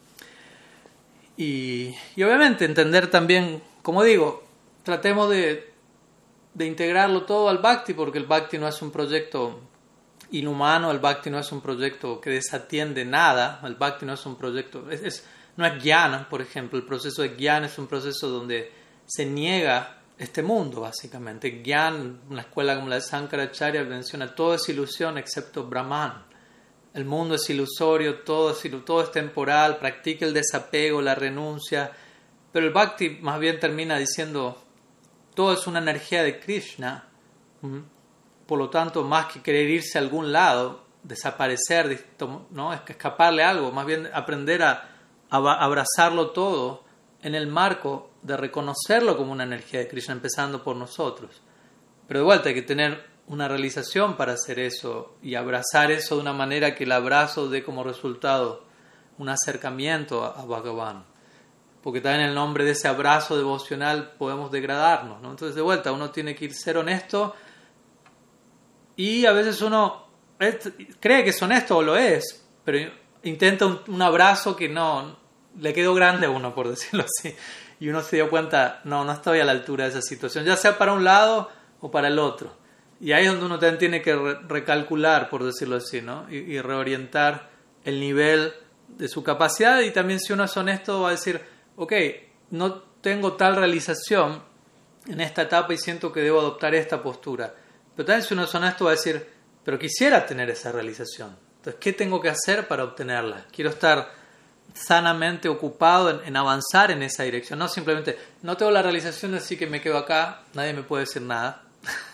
Y, 1.37 1.95
obviamente 2.17 2.65
entender 2.65 3.09
también, 3.09 3.61
como 3.81 4.03
digo, 4.03 4.43
tratemos 4.83 5.29
de, 5.29 5.73
integrarlo 6.59 7.23
todo 7.23 7.49
al 7.49 7.59
Bhakti, 7.59 7.93
porque 7.93 8.17
el 8.17 8.25
Bhakti 8.25 8.57
no 8.57 8.67
es 8.67 8.81
un 8.81 8.91
proyecto 8.91 9.61
inhumano, 10.31 10.91
el 10.91 10.99
Bhakti 10.99 11.29
no 11.29 11.39
es 11.39 11.51
un 11.51 11.61
proyecto 11.61 12.19
que 12.19 12.31
desatiende 12.31 13.05
nada, 13.05 13.61
el 13.63 13.75
Bhakti 13.75 14.05
no 14.05 14.13
es 14.13 14.25
un 14.25 14.35
proyecto, 14.35 14.89
es, 14.89 15.23
no 15.55 15.65
es 15.65 15.81
Jnana, 15.81 16.27
por 16.27 16.41
ejemplo, 16.41 16.77
el 16.77 16.85
proceso 16.85 17.21
de 17.21 17.29
Jnana 17.37 17.67
es 17.67 17.77
un 17.77 17.87
proceso 17.87 18.27
donde 18.27 18.71
se 19.05 19.25
niega 19.25 19.96
este 20.17 20.41
mundo, 20.41 20.81
básicamente. 20.81 21.61
Gyan, 21.63 22.21
una 22.29 22.41
escuela 22.41 22.75
como 22.75 22.89
la 22.89 22.95
de 22.95 23.01
Sankaracharya, 23.01 23.83
menciona 23.83 24.33
todo 24.33 24.55
es 24.55 24.67
ilusión 24.69 25.17
excepto 25.17 25.65
Brahman. 25.65 26.25
El 26.93 27.05
mundo 27.05 27.35
es 27.35 27.49
ilusorio, 27.49 28.19
todo 28.21 28.51
es, 28.51 28.85
todo 28.85 29.03
es 29.03 29.11
temporal, 29.11 29.77
practica 29.77 30.25
el 30.25 30.33
desapego, 30.33 31.01
la 31.01 31.13
renuncia. 31.13 31.91
Pero 32.51 32.65
el 32.65 32.73
Bhakti 32.73 33.19
más 33.21 33.39
bien 33.39 33.59
termina 33.59 33.97
diciendo, 33.99 34.63
todo 35.35 35.53
es 35.53 35.67
una 35.67 35.79
energía 35.79 36.23
de 36.23 36.39
Krishna. 36.39 37.07
Por 38.47 38.57
lo 38.57 38.69
tanto, 38.69 39.03
más 39.03 39.27
que 39.27 39.41
querer 39.41 39.69
irse 39.69 39.99
a 39.99 40.01
algún 40.01 40.31
lado, 40.31 40.85
desaparecer, 41.03 42.07
¿no? 42.49 42.73
escaparle 42.73 43.43
algo, 43.43 43.71
más 43.71 43.85
bien 43.85 44.09
aprender 44.11 44.63
a 44.63 44.89
abrazarlo 45.29 46.31
todo 46.31 46.86
en 47.21 47.35
el 47.35 47.47
marco 47.47 48.11
de 48.21 48.37
reconocerlo 48.37 49.17
como 49.17 49.31
una 49.31 49.43
energía 49.43 49.79
de 49.79 49.87
Krishna, 49.87 50.13
empezando 50.13 50.63
por 50.63 50.75
nosotros. 50.75 51.41
Pero 52.07 52.21
de 52.21 52.25
vuelta 52.25 52.49
hay 52.49 52.55
que 52.55 52.61
tener 52.61 53.05
una 53.27 53.47
realización 53.47 54.15
para 54.15 54.33
hacer 54.33 54.59
eso 54.59 55.15
y 55.21 55.35
abrazar 55.35 55.91
eso 55.91 56.15
de 56.15 56.21
una 56.21 56.33
manera 56.33 56.75
que 56.75 56.85
el 56.85 56.91
abrazo 56.91 57.49
dé 57.49 57.63
como 57.63 57.83
resultado 57.83 58.63
un 59.17 59.29
acercamiento 59.29 60.23
a 60.23 60.45
Bhagavan. 60.45 61.05
Porque 61.81 62.01
también 62.01 62.21
en 62.21 62.29
el 62.29 62.35
nombre 62.35 62.63
de 62.63 62.71
ese 62.71 62.87
abrazo 62.87 63.37
devocional 63.37 64.13
podemos 64.17 64.51
degradarnos. 64.51 65.21
¿no? 65.21 65.31
Entonces, 65.31 65.55
de 65.55 65.61
vuelta, 65.61 65.91
uno 65.91 66.11
tiene 66.11 66.35
que 66.35 66.45
ir 66.45 66.53
ser 66.53 66.77
honesto 66.77 67.35
y 68.95 69.25
a 69.25 69.31
veces 69.31 69.61
uno 69.61 70.07
cree 70.99 71.23
que 71.23 71.29
es 71.29 71.41
honesto 71.41 71.77
o 71.77 71.81
lo 71.81 71.95
es, 71.95 72.45
pero 72.63 72.91
intenta 73.23 73.65
un 73.65 74.01
abrazo 74.01 74.55
que 74.55 74.69
no, 74.69 75.17
le 75.59 75.73
quedó 75.73 75.93
grande 75.93 76.27
a 76.27 76.29
uno, 76.29 76.53
por 76.53 76.69
decirlo 76.69 77.05
así. 77.05 77.35
Y 77.79 77.89
uno 77.89 78.01
se 78.01 78.15
dio 78.15 78.29
cuenta, 78.29 78.81
no, 78.85 79.03
no 79.05 79.11
estoy 79.11 79.39
a 79.39 79.45
la 79.45 79.51
altura 79.51 79.85
de 79.85 79.91
esa 79.91 80.01
situación, 80.01 80.45
ya 80.45 80.55
sea 80.55 80.77
para 80.77 80.93
un 80.93 81.03
lado 81.03 81.49
o 81.79 81.91
para 81.91 82.07
el 82.07 82.19
otro. 82.19 82.55
Y 82.99 83.11
ahí 83.11 83.25
es 83.25 83.31
donde 83.31 83.45
uno 83.45 83.59
también 83.59 83.77
tiene 83.77 84.01
que 84.01 84.15
recalcular, 84.47 85.29
por 85.29 85.43
decirlo 85.43 85.75
así, 85.75 86.01
¿no? 86.01 86.27
Y, 86.31 86.59
reorientar 86.59 87.49
el 87.83 87.99
nivel 87.99 88.53
de 88.87 89.07
su 89.07 89.23
capacidad. 89.23 89.81
Y 89.81 89.91
también 89.91 90.19
si 90.19 90.33
uno 90.33 90.45
es 90.45 90.57
honesto 90.57 91.01
va 91.01 91.09
a 91.09 91.11
decir, 91.11 91.39
ok, 91.75 91.93
no 92.51 92.81
tengo 93.01 93.33
tal 93.33 93.55
realización 93.55 94.41
en 95.07 95.21
esta 95.21 95.43
etapa 95.43 95.73
y 95.73 95.77
siento 95.77 96.11
que 96.11 96.21
debo 96.21 96.39
adoptar 96.39 96.73
esta 96.73 97.03
postura. 97.03 97.53
Pero 97.95 98.05
también 98.05 98.27
si 98.27 98.33
uno 98.33 98.45
es 98.45 98.55
honesto 98.55 98.85
va 98.85 98.91
a 98.91 98.95
decir, 98.95 99.27
pero 99.63 99.77
quisiera 99.77 100.25
tener 100.25 100.49
esa 100.49 100.71
realización. 100.71 101.37
Entonces, 101.57 101.79
¿qué 101.79 101.93
tengo 101.93 102.19
que 102.19 102.29
hacer 102.29 102.67
para 102.67 102.83
obtenerla? 102.83 103.45
Quiero 103.51 103.69
estar 103.69 104.09
sanamente 104.77 105.49
ocupado 105.49 106.21
en, 106.23 106.35
avanzar 106.35 106.91
en 106.91 107.03
esa 107.03 107.23
dirección. 107.23 107.59
No 107.59 107.67
simplemente, 107.67 108.17
no 108.43 108.57
tengo 108.57 108.71
la 108.71 108.81
realización, 108.81 109.35
así 109.35 109.57
que 109.57 109.67
me 109.67 109.81
quedo 109.81 109.97
acá, 109.97 110.43
nadie 110.53 110.73
me 110.73 110.83
puede 110.83 111.05
decir 111.05 111.21
nada. 111.21 111.63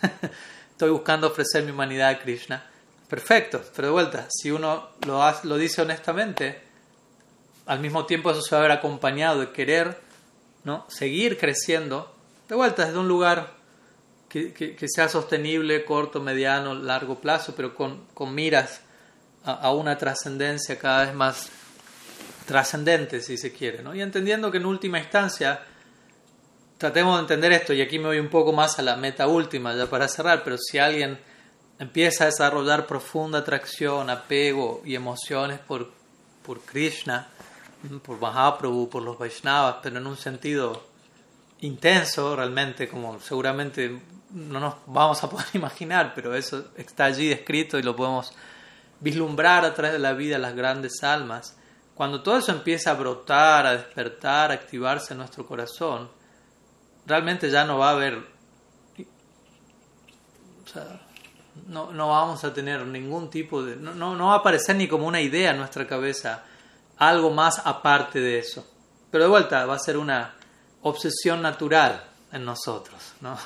Estoy 0.70 0.90
buscando 0.90 1.28
ofrecer 1.28 1.64
mi 1.64 1.70
humanidad 1.70 2.10
a 2.10 2.18
Krishna. 2.18 2.64
Perfecto, 3.08 3.62
pero 3.76 3.88
de 3.88 3.92
vuelta, 3.92 4.26
si 4.30 4.50
uno 4.50 4.90
lo, 5.06 5.22
lo 5.44 5.56
dice 5.56 5.82
honestamente, 5.82 6.62
al 7.66 7.80
mismo 7.80 8.06
tiempo 8.06 8.30
eso 8.30 8.42
se 8.42 8.54
va 8.54 8.60
a 8.60 8.62
ver 8.62 8.72
acompañado 8.72 9.40
de 9.40 9.52
querer 9.52 10.00
¿no? 10.64 10.86
seguir 10.88 11.38
creciendo, 11.38 12.14
de 12.48 12.54
vuelta 12.54 12.86
desde 12.86 12.98
un 12.98 13.08
lugar 13.08 13.52
que, 14.28 14.52
que, 14.52 14.88
sea 14.88 15.08
sostenible, 15.08 15.84
corto, 15.84 16.20
mediano, 16.20 16.74
largo 16.74 17.20
plazo, 17.20 17.54
pero 17.54 17.74
con, 17.74 18.06
con 18.14 18.34
miras 18.34 18.80
a, 19.44 19.52
a 19.52 19.72
una 19.72 19.96
trascendencia 19.96 20.76
cada 20.76 21.04
vez 21.04 21.14
más 21.14 21.50
trascendente, 22.46 23.20
si 23.20 23.36
se 23.36 23.52
quiere, 23.52 23.82
¿no? 23.82 23.94
y 23.94 24.02
entendiendo 24.02 24.50
que 24.50 24.58
en 24.58 24.66
última 24.66 24.98
instancia 24.98 25.62
tratemos 26.78 27.16
de 27.16 27.20
entender 27.22 27.52
esto, 27.52 27.72
y 27.72 27.80
aquí 27.80 27.98
me 27.98 28.06
voy 28.06 28.18
un 28.18 28.28
poco 28.28 28.52
más 28.52 28.78
a 28.78 28.82
la 28.82 28.96
meta 28.96 29.26
última, 29.26 29.74
ya 29.74 29.86
para 29.86 30.08
cerrar, 30.08 30.42
pero 30.44 30.58
si 30.58 30.78
alguien 30.78 31.18
empieza 31.78 32.24
a 32.24 32.26
desarrollar 32.26 32.86
profunda 32.86 33.38
atracción, 33.38 34.10
apego 34.10 34.82
y 34.84 34.94
emociones 34.94 35.58
por, 35.60 35.92
por 36.44 36.60
Krishna, 36.60 37.28
por 38.02 38.20
Mahaprabhu, 38.20 38.88
por 38.88 39.02
los 39.02 39.18
Vaishnavas, 39.18 39.76
pero 39.82 39.98
en 39.98 40.06
un 40.06 40.16
sentido 40.16 40.84
intenso 41.60 42.36
realmente, 42.36 42.88
como 42.88 43.20
seguramente 43.20 44.00
no 44.30 44.60
nos 44.60 44.74
vamos 44.86 45.22
a 45.22 45.30
poder 45.30 45.46
imaginar, 45.54 46.12
pero 46.14 46.34
eso 46.34 46.68
está 46.76 47.06
allí 47.06 47.28
descrito 47.28 47.78
y 47.78 47.82
lo 47.82 47.96
podemos 47.96 48.32
vislumbrar 49.00 49.64
a 49.64 49.74
través 49.74 49.92
de 49.92 49.98
la 49.98 50.12
vida 50.12 50.38
las 50.38 50.54
grandes 50.54 51.02
almas. 51.02 51.56
Cuando 51.94 52.22
todo 52.22 52.38
eso 52.38 52.52
empieza 52.52 52.90
a 52.90 52.94
brotar, 52.94 53.66
a 53.66 53.72
despertar, 53.72 54.50
a 54.50 54.54
activarse 54.54 55.14
en 55.14 55.18
nuestro 55.18 55.46
corazón, 55.46 56.10
realmente 57.06 57.50
ya 57.50 57.64
no 57.64 57.78
va 57.78 57.90
a 57.90 57.92
haber, 57.92 58.18
o 60.64 60.68
sea, 60.68 61.00
no, 61.68 61.92
no 61.92 62.08
vamos 62.08 62.42
a 62.44 62.52
tener 62.52 62.84
ningún 62.86 63.30
tipo 63.30 63.62
de, 63.62 63.76
no, 63.76 63.94
no, 63.94 64.16
no 64.16 64.26
va 64.26 64.34
a 64.34 64.38
aparecer 64.38 64.74
ni 64.74 64.88
como 64.88 65.06
una 65.06 65.20
idea 65.20 65.52
en 65.52 65.58
nuestra 65.58 65.86
cabeza, 65.86 66.42
algo 66.98 67.30
más 67.30 67.62
aparte 67.64 68.20
de 68.20 68.38
eso. 68.38 68.66
Pero 69.10 69.24
de 69.24 69.30
vuelta 69.30 69.64
va 69.66 69.76
a 69.76 69.78
ser 69.78 69.96
una 69.96 70.34
obsesión 70.82 71.42
natural 71.42 72.04
en 72.32 72.44
nosotros, 72.44 73.14
¿no? 73.20 73.38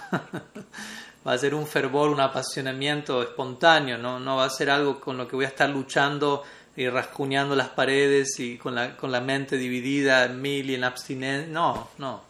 va 1.26 1.32
a 1.32 1.38
ser 1.38 1.54
un 1.54 1.66
fervor, 1.66 2.08
un 2.08 2.20
apasionamiento 2.20 3.22
espontáneo, 3.22 3.98
¿no? 3.98 4.18
no 4.18 4.36
va 4.36 4.46
a 4.46 4.50
ser 4.50 4.70
algo 4.70 4.98
con 4.98 5.18
lo 5.18 5.28
que 5.28 5.36
voy 5.36 5.44
a 5.44 5.48
estar 5.48 5.68
luchando 5.68 6.42
y 6.78 6.88
rascuñando 6.88 7.56
las 7.56 7.70
paredes 7.70 8.38
y 8.38 8.56
con 8.56 8.76
la, 8.76 8.96
con 8.96 9.10
la 9.10 9.20
mente 9.20 9.56
dividida 9.56 10.26
en 10.26 10.40
mil 10.40 10.70
y 10.70 10.76
en 10.76 10.84
abstinencia, 10.84 11.52
no, 11.52 11.90
no. 11.98 12.22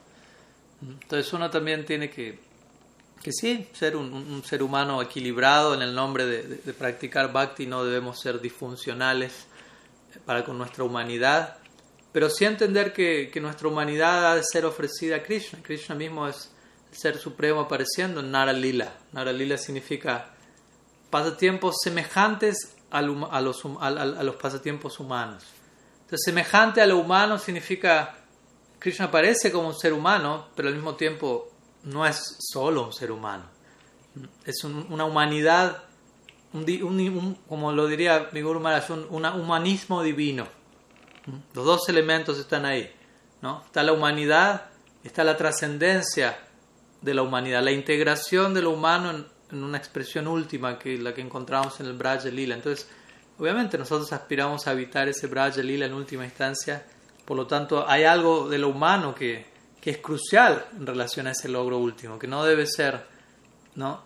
Entonces 0.81 1.31
uno 1.35 1.51
también 1.51 1.85
tiene 1.85 2.09
que, 2.09 2.39
que 3.23 3.31
sí, 3.31 3.69
ser 3.75 3.95
un, 3.95 4.43
ser 4.43 4.63
humano 4.63 5.03
equilibrado 5.03 5.75
en 5.75 5.83
el 5.83 5.95
nombre 5.95 6.25
de, 6.25 6.43
de 6.65 6.73
practicar 6.73 7.31
bhakti, 7.31 7.67
no 7.67 7.85
debemos 7.85 8.19
ser 8.21 8.41
disfuncionales 8.41 9.47
para 10.25 10.43
con 10.47 10.57
nuestra 10.57 10.83
humanidad, 10.83 11.59
pero 12.11 12.31
sí 12.31 12.47
entender 12.47 12.95
que, 12.95 13.29
que, 13.31 13.43
nuestra 13.43 13.69
humanidad 13.69 14.33
ha 14.33 14.35
de 14.35 14.45
ser 14.45 14.65
ofrecida 14.65 15.17
a 15.17 15.23
Krishna. 15.23 15.59
Krishna 15.63 15.95
mismo 15.95 16.27
es 16.27 16.51
el 16.91 16.97
ser 16.97 17.19
supremo 17.19 17.61
apareciendo 17.61 18.21
en 18.21 18.31
Nara 18.31 18.55
Lila. 18.55 18.95
Nara 19.13 19.31
Lila 19.31 19.59
significa 19.59 20.31
pasatiempos 21.11 21.77
semejantes 21.85 22.78
a, 22.91 23.03
los, 23.03 24.37
pasatiempos 24.41 25.01
humanos. 25.01 25.45
Entonces, 26.01 26.21
semejante 26.25 26.81
a 26.81 26.87
lo 26.87 26.99
humano 26.99 27.39
significa 27.39 28.17
Krishna 28.79 29.07
aparece 29.07 29.53
como 29.53 29.69
un 29.69 29.79
ser 29.79 29.93
humano, 29.93 30.49
pero 30.55 30.69
al 30.69 30.75
mismo 30.75 30.95
tiempo 30.95 31.51
no 31.85 32.07
es 32.07 32.37
solo 32.39 32.87
un 32.87 32.93
ser 32.93 33.11
humano. 33.11 33.45
Es 34.45 34.65
una 34.65 35.05
humanidad, 35.05 35.85
como 37.49 37.73
lo 37.73 37.87
diría 37.87 38.29
mi 38.33 38.41
Guru 38.41 38.61
Maharaj, 38.61 38.91
un 39.11 39.25
humanismo 39.25 40.03
divino 40.03 40.47
los 41.55 41.65
dos 41.65 41.89
elementos 41.89 42.39
están 42.39 42.65
ahí. 42.65 42.93
¿no? 43.43 43.63
Está 43.65 43.83
la 43.83 43.93
humanidad, 43.93 44.67
está 45.05 45.25
la 45.25 45.37
trascendencia 45.37 46.39
de 47.01 47.15
la 47.15 47.23
humanidad, 47.23 47.63
la 47.63 47.73
integración 47.73 48.55
de 48.55 48.63
lo 48.63 48.71
humano 48.71 49.11
en, 49.11 49.27
una 49.53 49.79
expresión 49.79 50.27
última 50.27 50.79
que 50.79 50.99
la 50.99 51.15
que 51.15 51.21
encontramos 51.21 51.81
en 51.81 51.87
el 51.87 51.95
Braja 51.95 52.29
Lila. 52.29 52.55
Entonces, 52.55 52.89
obviamente 53.39 53.79
nosotros 53.79 54.13
aspiramos 54.13 54.67
a 54.67 54.73
habitar 54.73 55.09
ese 55.09 55.27
Braja 55.27 55.61
Lila 55.63 55.87
en 55.87 55.95
última 55.95 56.25
instancia, 56.25 56.85
por 57.25 57.37
lo 57.37 57.47
tanto 57.47 57.89
hay 57.89 58.05
algo 58.05 58.49
de 58.49 58.59
lo 58.59 58.69
humano 58.69 59.15
que, 59.15 59.47
que 59.81 59.91
es 59.91 59.99
crucial 59.99 60.67
en 60.77 60.87
relación 60.87 61.27
a 61.27 61.33
ese 61.33 61.49
logro 61.49 61.79
último, 61.79 62.19
que 62.19 62.27
no 62.27 62.45
debe 62.45 62.67
ser 62.67 63.05
¿no? 63.75 64.03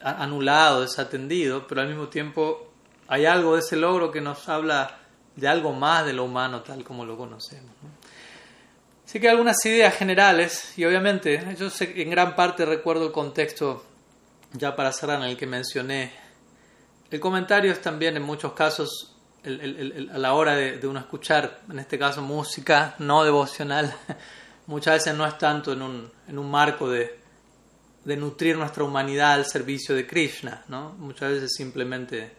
anulado, 0.00 0.82
desatendido, 0.82 1.66
pero 1.66 1.80
al 1.80 1.88
mismo 1.88 2.08
tiempo 2.08 2.70
hay 3.08 3.26
algo 3.26 3.54
de 3.54 3.60
ese 3.60 3.76
logro 3.76 4.10
que 4.10 4.20
nos 4.20 4.48
habla 4.48 4.98
de 5.36 5.48
algo 5.48 5.72
más 5.72 6.06
de 6.06 6.12
lo 6.12 6.24
humano 6.24 6.62
tal 6.62 6.84
como 6.84 7.04
lo 7.04 7.16
conocemos. 7.16 7.70
Así 9.06 9.20
que 9.20 9.28
algunas 9.28 9.64
ideas 9.64 9.94
generales, 9.94 10.76
y 10.76 10.84
obviamente 10.84 11.56
yo 11.58 11.70
sé, 11.70 12.00
en 12.02 12.10
gran 12.10 12.34
parte 12.34 12.64
recuerdo 12.64 13.06
el 13.06 13.12
contexto, 13.12 13.84
ya 14.54 14.74
para 14.74 14.92
cerrar, 14.92 15.20
en 15.22 15.28
el 15.28 15.36
que 15.36 15.46
mencioné. 15.46 16.12
El 17.10 17.20
comentario 17.20 17.70
es 17.70 17.80
también 17.80 18.16
en 18.16 18.22
muchos 18.22 18.52
casos 18.54 19.14
a 19.44 20.18
la 20.18 20.32
hora 20.32 20.54
de, 20.54 20.86
uno 20.86 21.00
escuchar, 21.00 21.60
en 21.70 21.78
este 21.78 21.98
caso 21.98 22.22
música 22.22 22.94
no 22.98 23.24
devocional, 23.24 23.94
muchas 24.66 24.94
veces 24.94 25.14
no 25.14 25.26
es 25.26 25.36
tanto 25.36 25.72
en 25.72 25.82
un, 25.82 26.10
en 26.26 26.38
un 26.38 26.50
marco 26.50 26.88
de, 26.88 27.20
de 28.04 28.16
nutrir 28.16 28.56
nuestra 28.56 28.84
humanidad 28.84 29.34
al 29.34 29.44
servicio 29.44 29.94
de 29.94 30.06
Krishna, 30.06 30.64
¿no? 30.68 30.94
muchas 30.94 31.32
veces 31.32 31.52
simplemente 31.54 32.32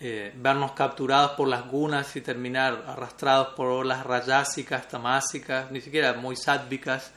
eh, 0.00 0.32
vernos 0.36 0.72
capturados 0.72 1.32
por 1.32 1.46
las 1.46 1.66
gunas 1.70 2.14
y 2.16 2.20
terminar 2.20 2.84
arrastrados 2.86 3.54
por 3.54 3.86
las 3.86 4.04
rayásicas, 4.04 4.88
tamásicas, 4.88 5.70
ni 5.70 5.80
siquiera 5.80 6.14
muy 6.14 6.36
sádvicas. 6.36 7.12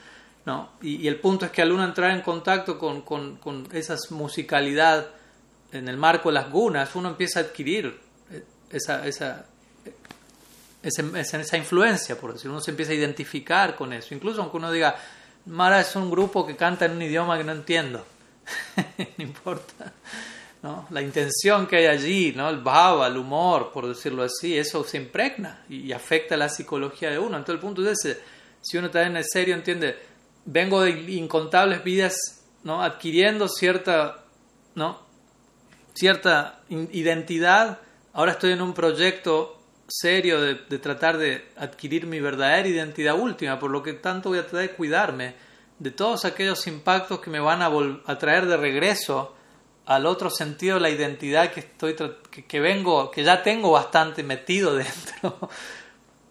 ¿No? 0.48 0.70
Y, 0.82 1.06
el 1.10 1.20
punto 1.20 1.46
es 1.46 1.52
que 1.52 1.62
al 1.62 1.74
uno 1.74 1.84
entrar 1.84 2.12
en 2.12 2.22
contacto 2.22 2.80
con, 2.80 3.02
con, 3.02 3.36
con 3.36 3.68
esa 3.74 3.98
musicalidad 4.12 5.10
en 5.74 5.90
el 5.90 5.98
marco 5.98 6.30
de 6.30 6.36
las 6.36 6.50
gunas, 6.50 6.96
uno 6.96 7.10
empieza 7.10 7.42
a 7.42 7.44
adquirir 7.44 8.00
eh, 8.32 8.46
esa, 8.72 9.06
esa, 9.06 9.46
esa, 10.82 11.42
esa 11.42 11.58
influencia, 11.58 12.18
por 12.18 12.32
decirlo, 12.32 12.54
uno 12.54 12.62
se 12.62 12.72
empieza 12.72 12.94
a 12.94 12.96
identificar 12.96 13.76
con 13.76 13.92
eso. 13.92 14.16
Incluso 14.16 14.42
aunque 14.42 14.56
uno 14.56 14.72
diga, 14.72 14.96
Mara 15.48 15.82
es 15.82 15.94
un 15.98 16.10
grupo 16.10 16.48
que 16.48 16.56
canta 16.56 16.86
en 16.86 16.94
un 16.94 17.02
idioma 17.02 17.38
que 17.38 17.44
no 17.44 17.52
entiendo, 17.52 18.06
no 19.18 19.24
importa. 19.24 19.92
La 20.90 21.02
intención 21.02 21.68
que 21.68 21.76
hay 21.76 21.86
allí, 21.88 22.34
¿no? 22.36 22.50
el 22.50 22.60
bhava, 22.60 23.08
el 23.08 23.18
humor, 23.18 23.72
por 23.74 23.86
decirlo 23.86 24.24
así, 24.24 24.58
eso 24.58 24.84
se 24.86 24.98
impregna 24.98 25.64
y 25.70 25.92
afecta 25.92 26.36
la 26.38 26.48
psicología 26.48 27.10
de 27.10 27.20
uno. 27.20 27.38
Entonces 27.38 27.56
el 27.56 27.60
punto 27.60 27.90
es 27.90 28.00
ese, 28.00 28.20
si 28.62 28.78
uno 28.78 28.88
está 28.88 29.04
en 29.04 29.24
serio 29.24 29.56
entiende, 29.56 30.07
vengo 30.48 30.82
de 30.82 30.92
incontables 31.12 31.84
vidas 31.84 32.42
¿no? 32.64 32.82
adquiriendo 32.82 33.48
cierta, 33.48 34.24
¿no? 34.74 35.00
cierta 35.94 36.62
identidad, 36.70 37.80
ahora 38.14 38.32
estoy 38.32 38.54
en 38.54 38.62
un 38.64 38.74
proyecto 38.74 39.62
serio 39.88 40.42
de, 40.42 40.56
de, 40.56 40.80
tratar 40.80 41.18
de 41.18 41.48
adquirir 41.58 42.08
mi 42.08 42.20
verdadera 42.20 42.68
identidad 42.68 43.18
última, 43.18 43.60
por 43.60 43.70
lo 43.70 43.84
que 43.84 43.94
tanto 43.94 44.30
voy 44.30 44.40
a 44.40 44.42
tratar 44.42 44.62
de 44.62 44.76
cuidarme 44.76 45.36
de 45.80 45.92
todos 45.92 46.26
aquellos 46.26 46.66
impactos 46.68 47.20
que 47.20 47.30
me 47.30 47.40
van 47.40 47.62
a, 47.62 47.70
a 48.06 48.18
traer 48.18 48.48
de 48.48 48.58
regreso 48.58 49.36
al 49.86 50.06
otro 50.06 50.30
sentido 50.30 50.80
la 50.80 50.90
identidad 50.90 51.52
que 51.52 51.62
estoy 51.62 51.96
que, 51.96 52.60
vengo 52.60 53.10
que 53.10 53.24
ya 53.24 53.42
tengo 53.42 53.72
bastante 53.72 54.22
metido 54.24 54.76
dentro 54.76 55.50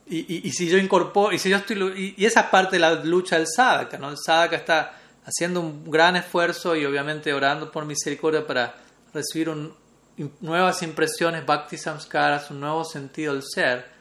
y, 0.08 0.46
y, 0.48 0.50
si 0.52 0.68
yo 0.68 0.78
incorporo 0.78 1.34
y 1.34 1.38
si 1.38 1.50
yo 1.50 1.56
estoy 1.56 2.14
y, 2.16 2.24
esa 2.24 2.40
es 2.40 2.46
parte 2.46 2.76
de 2.76 2.80
la 2.80 2.94
lucha 2.94 3.36
del 3.36 3.46
sadhaka 3.48 3.98
no 3.98 4.10
el 4.10 4.16
sadhaka 4.18 4.56
está 4.56 4.98
haciendo 5.24 5.60
un 5.60 5.90
gran 5.90 6.16
esfuerzo 6.16 6.76
y 6.76 6.84
obviamente 6.84 7.32
orando 7.32 7.72
por 7.72 7.84
misericordia 7.84 8.46
para 8.46 8.74
recibir 9.12 9.50
nuevas 10.40 10.82
impresiones 10.82 11.44
bhakti 11.44 11.76
samskaras 11.76 12.50
un 12.50 12.60
nuevo 12.60 12.84
sentido 12.84 13.32
del 13.34 13.42
ser 13.42 13.96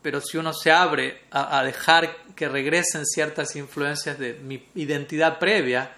pero 0.00 0.20
si 0.20 0.38
uno 0.38 0.52
se 0.52 0.70
abre 0.70 1.22
a, 1.32 1.58
a 1.58 1.64
dejar 1.64 2.16
que 2.36 2.48
regresen 2.48 3.04
ciertas 3.04 3.56
influencias 3.56 4.18
de 4.18 4.34
mi 4.34 4.64
identidad 4.74 5.38
previa 5.38 5.90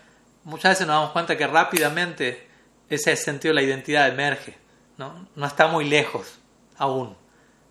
muchas 0.44 0.72
veces 0.72 0.86
nos 0.86 0.96
damos 0.96 1.10
cuenta 1.12 1.36
que 1.36 1.46
rápidamente 1.46 2.48
ese 2.88 3.14
sentido 3.16 3.54
de 3.54 3.60
la 3.60 3.66
identidad 3.66 4.08
emerge, 4.08 4.56
¿no? 4.96 5.28
no 5.36 5.46
está 5.46 5.66
muy 5.68 5.84
lejos 5.84 6.38
aún. 6.76 7.16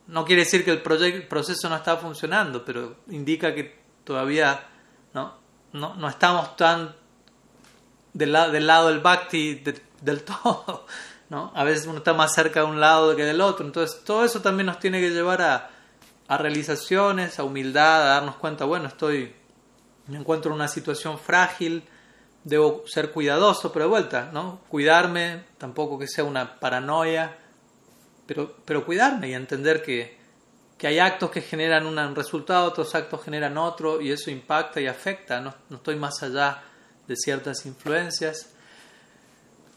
No 0.07 0.25
quiere 0.25 0.43
decir 0.43 0.63
que 0.63 0.71
el 0.71 0.81
proceso 0.81 1.69
no 1.69 1.75
está 1.75 1.97
funcionando, 1.97 2.63
pero 2.63 2.97
indica 3.09 3.53
que 3.53 3.77
todavía 4.03 4.67
no, 5.13 5.35
no, 5.73 5.95
no 5.95 6.07
estamos 6.07 6.55
tan 6.55 6.95
del, 8.13 8.31
del 8.51 8.67
lado 8.67 8.87
del 8.89 8.99
bhakti 8.99 9.63
del 10.01 10.23
todo. 10.23 10.85
¿no? 11.29 11.51
A 11.55 11.63
veces 11.63 11.85
uno 11.87 11.97
está 11.97 12.13
más 12.13 12.33
cerca 12.33 12.61
de 12.61 12.67
un 12.67 12.79
lado 12.79 13.15
que 13.15 13.25
del 13.25 13.41
otro. 13.41 13.65
Entonces 13.65 14.03
todo 14.03 14.23
eso 14.23 14.41
también 14.41 14.67
nos 14.67 14.79
tiene 14.79 15.01
que 15.01 15.09
llevar 15.09 15.41
a, 15.41 15.69
a 16.27 16.37
realizaciones, 16.37 17.39
a 17.39 17.43
humildad, 17.43 18.03
a 18.03 18.15
darnos 18.15 18.35
cuenta, 18.35 18.65
bueno, 18.65 18.87
estoy, 18.87 19.33
me 20.07 20.17
encuentro 20.17 20.51
en 20.51 20.55
una 20.55 20.67
situación 20.67 21.17
frágil, 21.17 21.83
debo 22.43 22.83
ser 22.85 23.11
cuidadoso, 23.11 23.71
pero 23.71 23.85
de 23.85 23.89
vuelta, 23.89 24.29
¿no? 24.31 24.61
Cuidarme, 24.67 25.45
tampoco 25.57 25.97
que 25.97 26.07
sea 26.07 26.23
una 26.23 26.59
paranoia, 26.59 27.37
pero, 28.27 28.55
pero 28.65 28.85
cuidarme 28.85 29.29
y 29.29 29.33
entender 29.33 29.81
que, 29.81 30.17
que 30.77 30.87
hay 30.87 30.99
actos 30.99 31.31
que 31.31 31.41
generan 31.41 31.85
un 31.85 32.15
resultado, 32.15 32.67
otros 32.67 32.93
actos 32.93 33.23
generan 33.23 33.57
otro, 33.57 34.01
y 34.01 34.11
eso 34.11 34.29
impacta 34.29 34.79
y 34.79 34.87
afecta, 34.87 35.41
no, 35.41 35.55
no 35.69 35.77
estoy 35.77 35.95
más 35.95 36.21
allá 36.21 36.61
de 37.07 37.15
ciertas 37.15 37.65
influencias. 37.65 38.49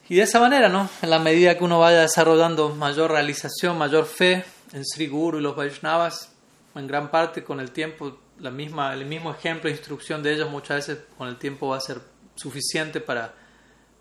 Y 0.09 0.17
de 0.17 0.23
esa 0.23 0.41
manera, 0.41 0.69
¿no? 0.69 0.91
En 1.03 1.11
la 1.11 1.21
medida 1.21 1.57
que 1.57 1.63
uno 1.63 1.79
vaya 1.79 2.01
desarrollando 2.01 2.71
mayor 2.71 3.13
realización, 3.13 3.79
mayor 3.79 4.07
fe 4.07 4.45
en 4.73 4.85
Sri 4.85 5.07
Guru 5.07 5.39
y 5.39 5.43
los 5.43 5.55
Vaishnavas, 5.55 6.33
en 6.75 6.87
gran 6.87 7.11
parte 7.11 7.45
con 7.45 7.61
el 7.61 7.71
tiempo 7.71 8.19
la 8.41 8.51
misma, 8.51 8.95
el 8.95 9.07
mismo 9.07 9.31
ejemplo 9.31 9.69
e 9.69 9.73
instrucción 9.73 10.23
de 10.23 10.33
ellos 10.33 10.51
muchas 10.51 10.79
veces 10.79 11.05
con 11.17 11.29
el 11.29 11.37
tiempo 11.37 11.69
va 11.69 11.77
a 11.77 11.81
ser 11.81 12.01
suficiente 12.35 13.01
para, 13.01 13.35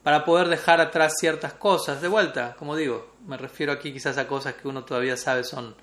para 0.02 0.24
poder 0.24 0.48
dejar 0.48 0.82
atrás 0.82 1.14
ciertas 1.20 1.54
cosas. 1.54 2.02
De 2.02 2.08
vuelta, 2.08 2.56
como 2.58 2.76
digo, 2.76 3.16
me 3.30 3.38
refiero 3.38 3.72
aquí 3.72 3.94
quizás 3.94 4.18
a 4.18 4.28
cosas 4.28 4.56
que 4.56 4.68
uno 4.68 4.84
todavía 4.84 5.16
sabe 5.16 5.44
son 5.44 5.76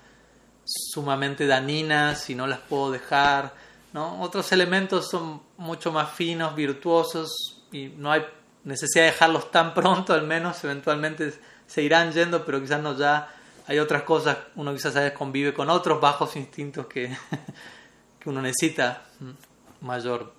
sumamente 0.65 1.47
dañinas 1.47 2.29
y 2.29 2.35
no 2.35 2.45
las 2.45 2.59
puedo 2.59 2.91
dejar. 2.91 3.53
¿no? 3.93 4.21
Otros 4.21 4.51
elementos 4.51 5.09
son 5.09 5.41
mucho 5.55 5.93
más 5.93 6.11
finos, 6.11 6.53
virtuosos 6.55 7.63
y 7.71 7.87
no 7.87 8.11
hay 8.11 8.25
necesidad 8.65 9.05
de 9.05 9.11
dejarlos 9.11 9.49
tan 9.49 9.73
pronto, 9.73 10.13
al 10.13 10.27
menos 10.27 10.61
eventualmente 10.65 11.33
se 11.65 11.81
irán 11.81 12.11
yendo, 12.11 12.45
pero 12.45 12.59
quizás 12.59 12.81
no 12.81 12.97
ya 12.97 13.33
hay 13.65 13.79
otras 13.79 14.03
cosas, 14.03 14.37
uno 14.55 14.73
quizás 14.73 14.93
a 14.97 14.99
veces 14.99 15.17
convive 15.17 15.53
con 15.53 15.69
otros 15.69 16.01
bajos 16.01 16.35
instintos 16.35 16.87
que, 16.87 17.07
que 18.19 18.29
uno 18.29 18.41
necesita 18.41 19.03
mayor 19.79 20.33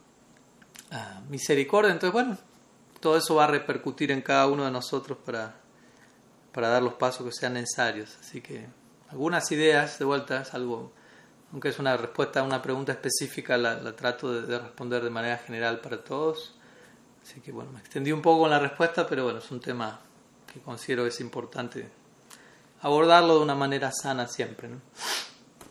ah, 0.90 1.22
misericordia. 1.30 1.90
Entonces, 1.90 2.12
bueno, 2.12 2.36
todo 3.00 3.16
eso 3.16 3.34
va 3.34 3.44
a 3.44 3.48
repercutir 3.48 4.10
en 4.10 4.20
cada 4.20 4.46
uno 4.46 4.66
de 4.66 4.70
nosotros 4.70 5.16
para, 5.24 5.54
para 6.58 6.70
dar 6.70 6.82
los 6.82 6.94
pasos 6.94 7.24
que 7.24 7.30
sean 7.30 7.52
necesarios. 7.52 8.16
Así 8.18 8.40
que 8.40 8.66
algunas 9.10 9.48
ideas 9.52 9.96
de 10.00 10.04
vuelta, 10.04 10.40
es 10.42 10.54
algo, 10.54 10.90
aunque 11.52 11.68
es 11.68 11.78
una 11.78 11.96
respuesta 11.96 12.40
a 12.40 12.42
una 12.42 12.60
pregunta 12.60 12.90
específica, 12.90 13.56
la, 13.56 13.94
trato 13.94 14.32
de, 14.32 14.42
de, 14.42 14.58
responder 14.58 15.04
de 15.04 15.08
manera 15.08 15.38
general 15.38 15.78
para 15.78 16.02
todos. 16.02 16.56
Así 17.22 17.40
que 17.40 17.52
bueno, 17.52 17.70
me 17.70 17.78
extendí 17.78 18.10
un 18.10 18.20
poco 18.20 18.40
con 18.40 18.50
la 18.50 18.58
respuesta, 18.58 19.06
pero 19.06 19.22
bueno, 19.22 19.38
es 19.38 19.48
un 19.52 19.60
tema 19.60 20.00
que 20.52 20.58
considero 20.58 21.06
es 21.06 21.20
importante 21.20 21.88
abordarlo 22.82 23.36
de 23.36 23.44
una 23.44 23.54
manera 23.54 23.92
sana 23.92 24.26
siempre. 24.26 24.68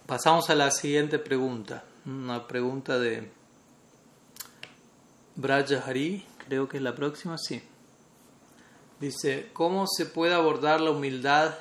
Pasamos 0.05 0.49
a 0.49 0.55
la 0.55 0.71
siguiente 0.71 1.19
pregunta, 1.19 1.83
una 2.05 2.47
pregunta 2.47 2.97
de 2.97 3.29
Braja 5.35 5.83
Hari, 5.85 6.25
creo 6.47 6.69
que 6.69 6.77
es 6.77 6.83
la 6.83 6.95
próxima, 6.95 7.37
sí. 7.37 7.61
Dice, 8.99 9.49
¿cómo 9.53 9.85
se 9.85 10.07
puede 10.07 10.33
abordar 10.33 10.81
la 10.81 10.89
humildad 10.89 11.53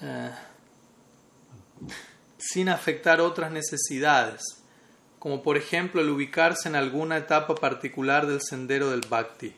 eh, 0.00 0.30
sin 2.36 2.68
afectar 2.68 3.20
otras 3.20 3.52
necesidades? 3.52 4.42
Como 5.20 5.40
por 5.42 5.56
ejemplo 5.56 6.00
el 6.00 6.10
ubicarse 6.10 6.68
en 6.68 6.74
alguna 6.74 7.16
etapa 7.16 7.54
particular 7.54 8.26
del 8.26 8.40
sendero 8.42 8.90
del 8.90 9.02
bhakti. 9.08 9.54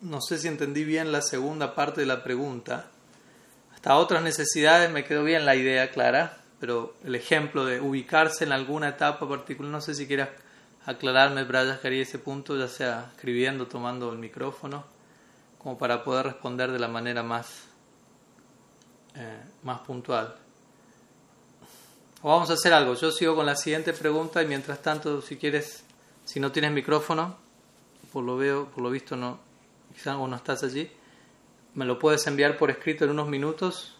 No 0.00 0.20
sé 0.20 0.38
si 0.38 0.48
entendí 0.48 0.82
bien 0.82 1.12
la 1.12 1.22
segunda 1.22 1.76
parte 1.76 2.00
de 2.00 2.08
la 2.08 2.24
pregunta. 2.24 2.90
Hasta 3.74 3.96
otras 3.96 4.22
necesidades 4.24 4.90
me 4.90 5.04
quedó 5.04 5.22
bien 5.22 5.46
la 5.46 5.54
idea 5.54 5.92
clara, 5.92 6.42
pero 6.58 6.96
el 7.04 7.14
ejemplo 7.14 7.64
de 7.64 7.80
ubicarse 7.80 8.42
en 8.42 8.50
alguna 8.50 8.88
etapa 8.88 9.28
particular, 9.28 9.70
no 9.70 9.80
sé 9.80 9.94
si 9.94 10.08
quieras 10.08 10.30
aclararme, 10.88 11.46
quería 11.82 12.02
ese 12.02 12.18
punto, 12.18 12.56
ya 12.56 12.66
sea 12.66 13.10
escribiendo, 13.14 13.66
tomando 13.66 14.10
el 14.10 14.18
micrófono, 14.18 14.84
como 15.58 15.76
para 15.76 16.02
poder 16.02 16.24
responder 16.24 16.72
de 16.72 16.78
la 16.78 16.88
manera 16.88 17.22
más, 17.22 17.64
eh, 19.14 19.42
más 19.64 19.80
puntual. 19.80 20.34
O 22.22 22.30
vamos 22.30 22.48
a 22.48 22.54
hacer 22.54 22.72
algo, 22.72 22.94
yo 22.94 23.12
sigo 23.12 23.36
con 23.36 23.44
la 23.44 23.54
siguiente 23.54 23.92
pregunta 23.92 24.42
y 24.42 24.46
mientras 24.46 24.80
tanto, 24.80 25.20
si 25.20 25.36
quieres, 25.36 25.84
si 26.24 26.40
no 26.40 26.50
tienes 26.52 26.72
micrófono, 26.72 27.36
por 28.10 28.24
lo 28.24 28.38
veo, 28.38 28.68
por 28.68 28.82
lo 28.82 28.90
visto 28.90 29.14
no, 29.14 29.38
quizás 29.92 30.16
no 30.16 30.34
estás 30.34 30.64
allí, 30.64 30.90
me 31.74 31.84
lo 31.84 31.98
puedes 31.98 32.26
enviar 32.26 32.56
por 32.56 32.70
escrito 32.70 33.04
en 33.04 33.10
unos 33.10 33.28
minutos 33.28 33.94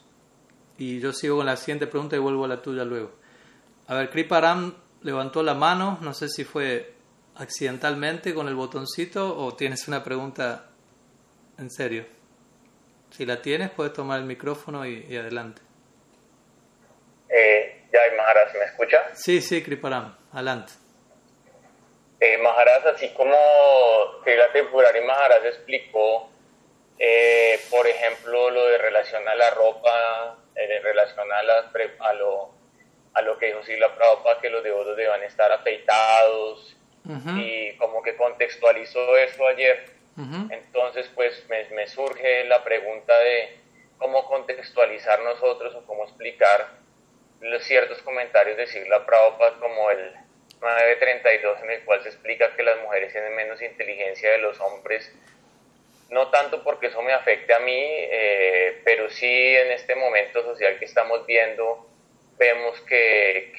y 0.79 1.01
yo 1.01 1.13
sigo 1.13 1.37
con 1.37 1.47
la 1.47 1.57
siguiente 1.57 1.87
pregunta 1.87 2.17
y 2.17 2.19
vuelvo 2.19 2.47
a 2.47 2.49
la 2.49 2.63
tuya 2.63 2.87
luego. 2.87 3.11
A 3.89 3.95
ver, 3.95 4.09
Kriparam 4.09 4.73
levantó 5.03 5.43
la 5.43 5.55
mano, 5.55 5.99
no 6.01 6.15
sé 6.15 6.29
si 6.29 6.45
fue 6.45 6.95
accidentalmente 7.37 8.35
con 8.35 8.49
el 8.49 8.55
botoncito 8.55 9.37
o 9.37 9.55
tienes 9.55 9.87
una 9.89 10.03
pregunta 10.03 10.67
en 11.59 11.71
serio. 11.71 12.07
Si 13.11 13.25
la 13.25 13.41
tienes, 13.41 13.71
puedes 13.71 13.93
tomar 13.93 14.19
el 14.19 14.27
micrófono 14.27 14.87
y, 14.87 15.17
adelante. 15.17 15.63
Eh, 17.29 17.87
ya, 17.93 18.01
Maharaj, 18.17 18.55
¿me 18.55 18.65
escucha? 18.65 18.99
Sí, 19.15 19.41
sí, 19.41 19.63
Kriparam, 19.63 20.17
adelante. 20.33 20.73
Eh, 22.21 22.37
Maharaj, 22.39 22.87
así 22.95 23.11
como 23.11 23.35
Srila 24.23 24.49
Purari 24.71 25.01
Maharaj 25.03 25.47
explicó, 25.47 26.31
eh, 26.99 27.61
por 27.71 27.87
ejemplo, 27.87 28.51
lo 28.51 28.67
de 28.67 28.79
relación 28.79 29.27
a 29.29 29.35
la 29.37 29.51
ropa, 29.51 30.37
en 30.55 30.71
eh, 30.71 30.81
relación 30.81 31.31
a, 31.31 31.39
a, 31.39 32.13
lo, 32.15 32.51
a 33.15 33.23
lo 33.23 33.39
que 33.39 33.47
dijo 33.47 33.63
Sila 33.63 33.95
Prabhupada, 33.95 34.41
que 34.41 34.51
los 34.51 34.63
devotos 34.63 34.97
deben 34.97 35.23
estar 35.23 35.51
afeitados, 35.53 36.77
y 37.37 37.73
como 37.79 38.03
que 38.03 38.17
contextualizó 38.17 39.17
eso 39.17 39.47
ayer. 39.47 39.91
Entonces, 40.51 41.09
pues 41.15 41.45
me, 41.49 41.65
me, 41.71 41.87
surge 41.87 42.45
la 42.45 42.65
pregunta 42.65 43.17
de 43.19 43.57
cómo 43.99 44.27
contextualizar 44.27 45.23
nosotros 45.23 45.75
o 45.77 45.87
cómo 45.87 46.05
explicar 46.05 46.71
los 47.41 47.63
ciertos 47.63 48.03
comentarios 48.03 48.57
de 48.57 48.67
Sila 48.67 49.07
Prabhupada 49.07 49.59
como 49.61 49.91
el 49.91 50.13
932 50.61 51.63
en 51.63 51.71
el 51.71 51.85
cual 51.85 52.03
se 52.03 52.09
explica 52.09 52.55
que 52.57 52.63
las 52.63 52.81
mujeres 52.83 53.13
tienen 53.13 53.35
menos 53.37 53.63
inteligencia 53.63 54.33
de 54.33 54.39
los 54.39 54.59
hombres, 54.61 55.13
no 56.11 56.31
tanto 56.31 56.65
porque 56.65 56.89
eso 56.89 57.03
me 57.03 57.13
afecte 57.13 57.55
a 57.55 57.61
mí, 57.61 57.81
eh, 57.81 58.81
pero 58.85 59.11
sí 59.11 59.27
en 59.27 59.73
este 59.73 59.95
momento 59.95 60.43
social 60.43 60.79
que 60.79 60.87
estamos 60.87 61.27
viendo, 61.27 61.88
vemos 62.39 62.81
que, 62.83 63.53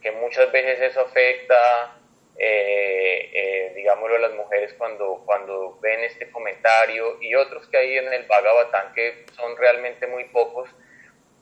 que, 0.00 0.12
muchas 0.12 0.52
veces 0.52 0.80
eso 0.80 1.00
afecta, 1.00 1.96
eh, 2.38 3.30
eh, 3.32 3.72
digámoslo, 3.74 4.16
a 4.16 4.18
las 4.18 4.34
mujeres 4.34 4.74
cuando, 4.74 5.22
cuando 5.24 5.78
ven 5.80 6.00
este 6.00 6.30
comentario 6.30 7.20
y 7.20 7.34
otros 7.34 7.66
que 7.68 7.76
hay 7.76 7.98
en 7.98 8.12
el 8.12 8.24
Bhagavatam 8.26 8.92
que 8.94 9.24
son 9.34 9.56
realmente 9.56 10.06
muy 10.06 10.24
pocos, 10.24 10.68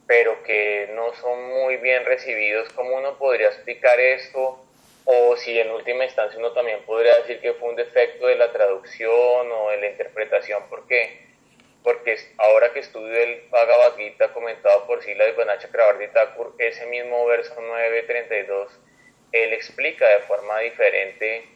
pero 0.06 0.42
que 0.42 0.90
no 0.94 1.12
son 1.14 1.48
muy 1.48 1.76
bien 1.76 2.04
recibidos. 2.04 2.72
¿Cómo 2.72 2.96
uno 2.96 3.18
podría 3.18 3.48
explicar 3.48 3.98
esto? 3.98 4.64
o 5.04 5.36
si 5.36 5.58
en 5.58 5.70
última 5.70 6.04
instancia 6.04 6.38
uno 6.38 6.52
también 6.52 6.84
podría 6.84 7.16
decir 7.16 7.40
que 7.40 7.54
fue 7.54 7.70
un 7.70 7.76
defecto 7.76 8.26
de 8.26 8.36
la 8.36 8.52
traducción 8.52 9.50
o 9.50 9.70
de 9.70 9.78
la 9.78 9.86
interpretación, 9.88 10.68
¿por 10.68 10.86
qué? 10.86 11.29
Porque 11.82 12.16
ahora 12.36 12.72
que 12.72 12.80
estudio 12.80 13.16
el 13.16 13.48
Bhagavad 13.50 13.96
Gita 13.96 14.32
comentado 14.32 14.86
por 14.86 15.02
Sila 15.02 15.24
de 15.24 15.32
Banacha 15.32 15.68
Thakur, 16.12 16.54
ese 16.58 16.86
mismo 16.86 17.24
verso 17.26 17.54
9.32, 17.56 18.68
él 19.32 19.52
explica 19.52 20.06
de 20.06 20.18
forma 20.20 20.58
diferente, 20.58 21.46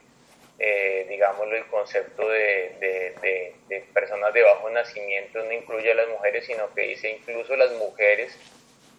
eh, 0.59 1.07
digámoslo, 1.09 1.57
el 1.57 1.67
concepto 1.67 2.29
de, 2.29 3.15
de, 3.21 3.55
de 3.69 3.81
personas 3.93 4.33
de 4.33 4.43
bajo 4.43 4.71
nacimiento, 4.71 5.43
no 5.43 5.53
incluye 5.53 5.93
a 5.93 5.95
las 5.95 6.09
mujeres, 6.09 6.47
sino 6.47 6.73
que 6.73 6.83
dice 6.83 7.11
incluso 7.11 7.55
las 7.57 7.73
mujeres 7.73 8.39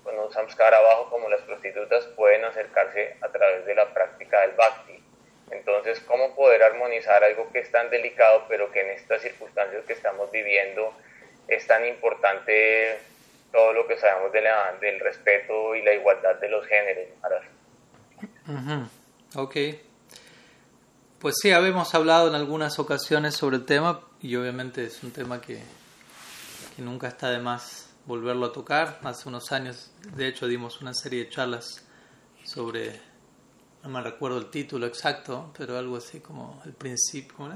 con 0.05 0.19
un 0.19 0.31
samskara 0.31 0.77
abajo 0.77 1.09
como 1.09 1.27
las 1.29 1.41
prostitutas 1.41 2.05
pueden 2.15 2.45
acercarse 2.45 3.15
a 3.21 3.29
través 3.29 3.65
de 3.65 3.73
la 3.73 3.91
práctica 3.91 4.41
del 4.41 4.51
bhakti. 4.51 5.03
Entonces, 5.49 5.99
¿cómo 6.01 6.35
poder 6.35 6.61
armonizar 6.61 7.23
algo 7.23 7.51
que 7.51 7.59
es 7.59 7.71
tan 7.71 7.89
delicado, 7.89 8.45
pero 8.47 8.71
que 8.71 8.81
en 8.81 8.89
estas 8.91 9.23
circunstancias 9.23 9.83
que 9.85 9.93
estamos 9.93 10.31
viviendo 10.31 10.93
es 11.47 11.65
tan 11.67 11.85
importante 11.85 12.99
todo 13.51 13.73
lo 13.73 13.87
que 13.87 13.97
sabemos 13.97 14.31
de 14.31 14.41
la, 14.41 14.77
del 14.81 14.99
respeto 14.99 15.75
y 15.75 15.81
la 15.81 15.93
igualdad 15.93 16.35
de 16.35 16.49
los 16.49 16.65
géneros? 16.65 17.07
Ok. 19.35 19.55
Pues 21.19 21.35
sí, 21.41 21.51
habíamos 21.51 21.93
hablado 21.95 22.27
en 22.27 22.35
algunas 22.35 22.77
ocasiones 22.79 23.35
sobre 23.35 23.57
el 23.57 23.65
tema 23.65 24.01
y 24.21 24.35
obviamente 24.35 24.85
es 24.85 25.03
un 25.03 25.11
tema 25.11 25.41
que, 25.41 25.61
que 26.75 26.81
nunca 26.81 27.07
está 27.07 27.29
de 27.29 27.39
más 27.39 27.89
volverlo 28.05 28.47
a 28.47 28.53
tocar. 28.53 28.99
Hace 29.03 29.29
unos 29.29 29.51
años, 29.51 29.91
de 30.15 30.27
hecho, 30.27 30.47
dimos 30.47 30.81
una 30.81 30.93
serie 30.93 31.25
de 31.25 31.29
charlas 31.29 31.85
sobre, 32.43 32.99
no 33.83 33.89
me 33.89 34.01
recuerdo 34.01 34.37
el 34.37 34.49
título 34.49 34.85
exacto, 34.85 35.51
pero 35.57 35.77
algo 35.77 35.97
así 35.97 36.19
como 36.19 36.61
el 36.65 36.73
principio, 36.73 37.49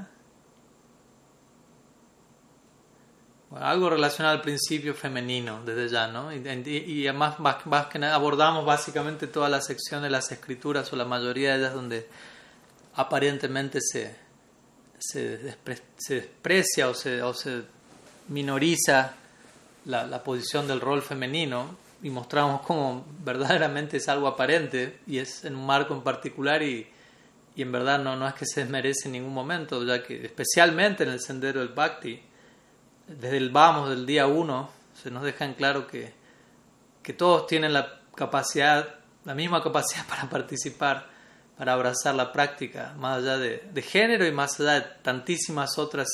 algo 3.58 3.89
relacionado 3.89 4.36
al 4.36 4.41
principio 4.41 4.93
femenino 4.93 5.62
desde 5.66 5.89
ya, 5.89 6.08
¿no? 6.08 6.32
Y, 6.32 7.08
además 7.08 7.39
más, 7.39 7.88
que 7.88 7.97
nada 7.97 8.16
abordamos 8.16 8.66
básicamente 8.66 9.28
toda 9.28 9.50
la 9.50 9.62
sección 9.62 10.04
de 10.04 10.10
las 10.10 10.32
escrituras 10.32 10.91
o 10.93 10.95
la 10.95 11.06
mayoría 11.06 11.54
de 11.54 11.60
ellas 11.60 11.74
donde 11.74 12.08
aparentemente 12.95 13.80
se, 13.82 14.16
se, 15.00 15.38
desprecia 15.38 16.89
o 16.89 16.93
se, 16.93 17.24
o 17.24 17.34
se 17.34 17.64
minoriza 18.28 19.16
la, 19.86 20.24
posición 20.24 20.68
del 20.68 20.80
rol 20.80 21.02
femenino 21.02 21.76
y 22.04 22.12
mostramos 22.12 22.62
cómo 22.62 23.06
verdaderamente 23.24 23.97
es 23.97 24.08
algo 24.10 24.28
aparente 24.28 25.00
y 25.08 25.18
es 25.18 25.43
en 25.43 25.56
un 25.56 25.66
marco 25.66 25.95
en 25.95 26.02
particular 26.02 26.62
y, 26.62 26.88
y 27.56 27.62
en 27.64 27.72
verdad 27.72 27.97
no, 27.97 28.16
no 28.16 28.28
es 28.28 28.36
que 28.36 28.45
se 28.45 28.62
desmerece 28.62 29.08
en 29.08 29.14
ningún 29.14 29.34
momento, 29.34 29.84
ya 29.84 30.04
que 30.04 30.24
especialmente 30.24 31.04
en 31.04 31.10
el 31.10 31.20
sendero 31.20 31.62
del 31.62 31.70
Bhakti, 31.70 32.22
desde 33.10 33.38
el 33.38 33.49
vamos 33.49 33.89
del 33.89 34.05
día 34.05 34.28
uno, 34.28 34.70
se 34.93 35.12
nos 35.12 35.24
deja 35.24 35.45
en 35.45 35.53
claro 35.53 35.88
que, 35.88 36.14
que 37.03 37.14
todos 37.14 37.47
tienen 37.47 37.74
la 37.74 37.99
capacidad 38.16 38.99
la 39.26 39.36
misma 39.36 39.62
capacidad 39.62 40.05
para 40.10 40.30
participar, 40.30 41.07
para 41.57 41.74
abrazar 41.74 42.16
la 42.16 42.32
práctica, 42.32 42.93
más 42.97 43.20
allá 43.20 43.38
de, 43.38 43.64
de 43.72 43.82
género 43.82 44.26
y 44.26 44.32
más 44.32 44.60
allá 44.60 44.80
de 44.80 44.82
tantísimas 45.01 45.78
otras 45.78 46.07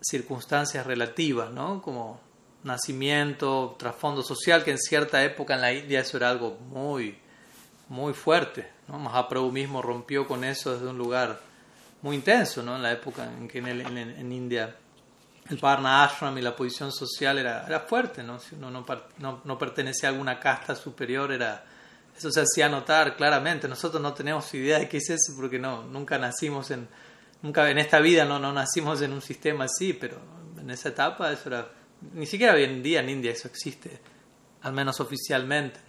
circunstancias 0.00 0.86
relativas, 0.86 1.50
¿no? 1.50 1.80
Como 1.80 2.20
nacimiento, 2.62 3.76
trasfondo 3.78 4.22
social, 4.22 4.64
que 4.64 4.72
en 4.72 4.78
cierta 4.78 5.22
época 5.24 5.54
en 5.54 5.60
la 5.60 5.72
India 5.72 6.00
eso 6.00 6.16
era 6.16 6.30
algo 6.30 6.58
muy, 6.68 7.16
muy 7.88 8.12
fuerte. 8.12 8.68
¿no? 8.88 8.98
Mahaprabhu 8.98 9.52
mismo 9.52 9.80
rompió 9.82 10.26
con 10.26 10.42
eso 10.42 10.74
desde 10.74 10.88
un 10.88 10.98
lugar 10.98 11.40
muy 12.02 12.16
intenso, 12.16 12.62
¿no? 12.62 12.74
en 12.74 12.82
la 12.82 12.92
época 12.92 13.24
en 13.24 13.46
que 13.46 13.58
en, 13.58 13.68
en, 13.68 14.32
India 14.32 14.74
el 15.48 15.58
Parna 15.58 16.04
Ashram 16.04 16.36
y 16.38 16.42
la 16.42 16.54
posición 16.54 16.92
social 16.92 17.38
era, 17.38 17.66
era 17.66 17.80
fuerte. 17.80 18.22
¿no? 18.22 18.38
Si 18.38 18.54
uno 18.54 18.70
no, 18.70 18.84
no, 19.18 19.40
no 19.44 19.58
pertenecía 19.58 20.08
a 20.08 20.12
alguna 20.12 20.38
casta 20.38 20.74
superior, 20.74 21.32
era, 21.32 21.64
eso 22.16 22.30
se 22.30 22.40
hacía 22.40 22.68
notar 22.68 23.16
claramente. 23.16 23.68
Nosotros 23.68 24.02
no 24.02 24.14
tenemos 24.14 24.52
idea 24.54 24.78
de 24.78 24.88
qué 24.88 24.98
es 24.98 25.10
eso 25.10 25.34
porque 25.36 25.58
no, 25.58 25.84
nunca 25.84 26.18
nacimos 26.18 26.70
en, 26.70 26.88
nunca 27.42 27.68
en 27.70 27.78
esta 27.78 28.00
vida 28.00 28.24
no, 28.24 28.38
no 28.38 28.52
nacimos 28.52 29.00
en 29.02 29.12
un 29.12 29.22
sistema 29.22 29.64
así, 29.64 29.92
pero 29.92 30.18
en 30.58 30.70
esa 30.70 30.88
etapa 30.88 31.32
eso 31.32 31.48
era 31.48 31.68
ni 32.14 32.26
siquiera 32.26 32.54
hoy 32.54 32.64
en 32.64 32.82
día 32.82 33.00
en 33.00 33.08
India 33.08 33.32
eso 33.32 33.48
existe, 33.48 34.00
al 34.62 34.72
menos 34.72 35.00
oficialmente. 35.00 35.80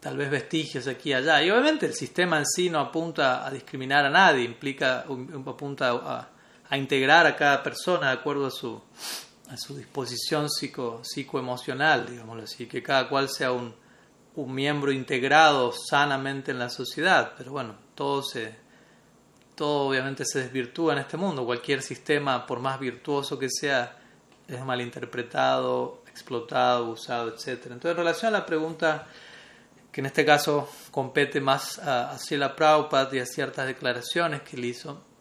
Tal 0.00 0.16
vez 0.18 0.30
vestigios 0.30 0.86
aquí 0.86 1.10
y 1.10 1.12
allá. 1.14 1.42
Y 1.42 1.50
obviamente 1.50 1.86
el 1.86 1.94
sistema 1.94 2.38
en 2.38 2.46
sí 2.46 2.68
no 2.68 2.78
apunta 2.78 3.46
a 3.46 3.50
discriminar 3.50 4.04
a 4.04 4.10
nadie, 4.10 4.44
implica, 4.44 5.00
apunta 5.46 5.90
a, 5.92 6.28
a 6.74 6.76
integrar 6.76 7.24
a 7.24 7.36
cada 7.36 7.62
persona 7.62 8.08
de 8.08 8.14
acuerdo 8.14 8.46
a 8.46 8.50
su, 8.50 8.82
a 9.48 9.56
su 9.56 9.76
disposición 9.76 10.50
psico, 10.50 11.00
psicoemocional, 11.04 12.06
digámoslo 12.06 12.42
así, 12.42 12.66
que 12.66 12.82
cada 12.82 13.08
cual 13.08 13.28
sea 13.28 13.52
un, 13.52 13.72
un 14.34 14.52
miembro 14.52 14.90
integrado 14.90 15.72
sanamente 15.72 16.50
en 16.50 16.58
la 16.58 16.68
sociedad. 16.68 17.34
Pero 17.38 17.52
bueno, 17.52 17.76
todo 17.94 18.24
se, 18.24 18.56
todo 19.54 19.88
obviamente 19.88 20.24
se 20.24 20.40
desvirtúa 20.40 20.94
en 20.94 20.98
este 20.98 21.16
mundo. 21.16 21.46
Cualquier 21.46 21.80
sistema, 21.80 22.44
por 22.44 22.58
más 22.58 22.80
virtuoso 22.80 23.38
que 23.38 23.48
sea, 23.48 23.96
es 24.48 24.60
malinterpretado, 24.64 26.02
explotado, 26.08 26.90
usado, 26.90 27.28
etc. 27.28 27.66
Entonces, 27.66 27.92
en 27.92 27.96
relación 27.96 28.34
a 28.34 28.38
la 28.38 28.46
pregunta 28.46 29.06
que 29.92 30.00
en 30.00 30.06
este 30.06 30.24
caso 30.24 30.68
compete 30.90 31.40
más 31.40 31.78
a, 31.78 32.10
a 32.10 32.18
Sila 32.18 32.56
Prabhupada 32.56 33.14
y 33.14 33.20
a 33.20 33.26
ciertas 33.26 33.68
declaraciones 33.68 34.42
que 34.42 34.56
él 34.56 34.64
hizo, 34.64 35.13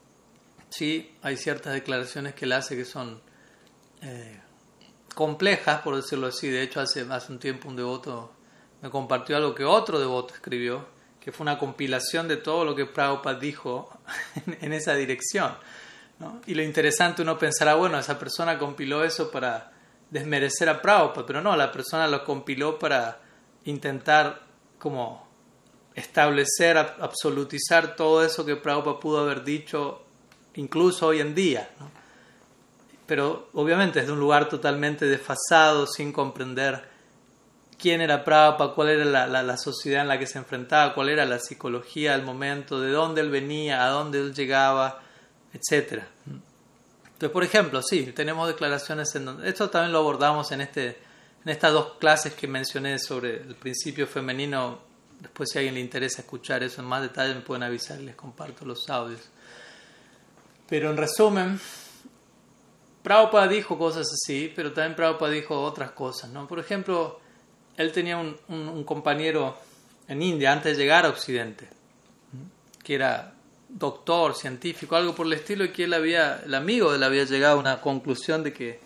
sí, 0.74 1.16
hay 1.22 1.38
ciertas 1.38 1.74
declaraciones 1.74 2.34
que 2.34 2.46
él 2.46 2.54
hace 2.54 2.76
que 2.76 2.86
son 2.86 3.22
eh, 4.02 4.40
complejas, 5.14 5.82
por 5.82 5.96
decirlo 5.96 6.28
así. 6.28 6.50
De 6.50 6.62
hecho, 6.62 6.80
hace, 6.80 7.06
hace 7.10 7.32
un 7.32 7.40
tiempo 7.40 7.70
un 7.70 7.76
devoto 7.76 8.34
me 8.82 8.90
compartió 8.90 9.38
algo 9.38 9.56
que 9.56 9.64
otro 9.64 10.00
devoto 10.00 10.34
escribió, 10.34 10.86
que 11.22 11.32
fue 11.32 11.46
una 11.46 11.58
compilación 11.58 12.28
de 12.28 12.38
todo 12.38 12.66
lo 12.66 12.76
que 12.76 12.86
Prabhupada 12.86 13.40
dijo 13.40 13.98
en 14.62 14.74
esa 14.74 14.94
dirección. 14.96 15.54
Y 16.46 16.54
lo 16.54 16.64
interesante 16.64 17.22
uno 17.22 17.38
pensará, 17.38 17.76
bueno, 17.76 17.98
esa 18.00 18.18
persona 18.20 18.58
compiló 18.58 19.04
eso 19.04 19.32
para 19.32 19.72
desmerecer 20.10 20.70
a 20.70 20.82
Prabhupada, 20.82 21.26
pero 21.26 21.42
no, 21.42 21.56
la 21.56 21.72
persona 21.72 22.08
lo 22.08 22.24
compiló 22.24 22.78
para 22.78 23.20
intentar 23.66 24.42
como 24.80 25.28
establecer, 25.96 26.78
absolutizar 26.78 27.96
todo 27.96 28.24
eso 28.24 28.46
que 28.46 28.56
Prabhupada 28.56 29.00
pudo 29.00 29.20
haber 29.20 29.44
dicho 29.44 30.04
incluso 30.56 31.08
hoy 31.08 31.20
en 31.20 31.36
día. 31.36 31.70
Pero 33.06 33.50
obviamente 33.54 34.00
desde 34.00 34.14
un 34.14 34.20
lugar 34.20 34.50
totalmente 34.50 35.06
desfasado, 35.06 35.88
sin 35.88 36.12
comprender 36.12 36.94
quién 37.78 38.02
era 38.02 38.24
Prabhupada, 38.24 38.74
cuál 38.74 38.90
era 38.90 39.06
la, 39.06 39.44
la, 39.44 39.58
sociedad 39.58 40.04
en 40.04 40.08
la 40.08 40.18
que 40.18 40.26
se 40.26 40.38
enfrentaba, 40.38 40.94
cuál 40.94 41.10
era 41.10 41.26
la 41.26 41.40
psicología 41.40 42.14
del 42.14 42.24
momento, 42.24 42.80
de 42.80 42.92
dónde 42.92 43.22
él 43.22 43.30
venía, 43.30 43.86
a 43.86 43.90
dónde 43.90 44.20
él 44.20 44.34
llegaba, 44.34 45.02
etcétera. 45.54 46.08
Entonces, 46.26 47.30
por 47.32 47.44
ejemplo, 47.44 47.82
sí, 47.82 48.14
tenemos 48.16 48.48
declaraciones 48.48 49.14
en 49.16 49.26
donde... 49.26 49.50
Esto 49.50 49.70
también 49.70 49.92
lo 49.92 50.00
abordamos 50.00 50.52
en, 50.52 50.62
este, 50.62 50.98
en 51.44 51.50
estas 51.50 51.74
dos 51.74 51.96
clases 52.00 52.34
que 52.34 52.48
mencioné 52.48 53.00
sobre 53.00 53.38
el 53.42 53.56
principio 53.56 54.08
femenino. 54.08 54.80
Después, 55.20 55.50
si 55.52 55.58
a 55.58 55.60
alguien 55.60 55.76
le 55.76 55.82
interesa 55.82 56.22
escuchar 56.22 56.64
eso 56.64 56.82
en 56.82 56.88
más 56.88 57.02
detalle, 57.02 57.36
me 57.36 57.42
pueden 57.42 57.64
avisar 57.64 58.00
les 58.00 58.16
comparto 58.16 58.66
los 58.66 58.90
audios. 58.90 59.30
Pero 60.68 60.90
en 60.90 60.98
resumen, 60.98 61.60
Prabhupada 63.02 63.48
dijo 63.48 63.78
cosas 63.78 64.08
así, 64.12 64.52
pero 64.56 64.74
también 64.74 64.96
Prabhupada 64.96 65.32
dijo 65.32 65.62
otras 65.62 65.92
cosas. 65.92 66.30
¿no? 66.30 66.48
Por 66.48 66.60
ejemplo, 66.60 67.20
él 67.78 67.92
tenía 67.92 68.18
un, 68.18 68.38
un 68.48 68.84
compañero 68.84 69.58
en 70.08 70.22
India 70.22 70.52
antes 70.52 70.78
de 70.78 70.84
llegar 70.84 71.06
a 71.06 71.10
Occidente, 71.10 71.68
que 72.84 72.96
era 72.96 73.34
doctor, 73.74 74.36
científico, 74.36 74.96
algo 74.96 75.16
por 75.16 75.26
el 75.26 75.34
estilo, 75.34 75.66
y 75.66 75.70
que 75.70 75.86
él 75.86 75.94
había, 75.94 76.42
el 76.46 76.54
amigo 76.54 76.92
de 76.92 76.98
él 76.98 77.04
había 77.04 77.24
llegado 77.24 77.58
a 77.58 77.60
una 77.60 77.82
conclusión 77.82 78.44
de 78.44 78.54
que, 78.54 78.80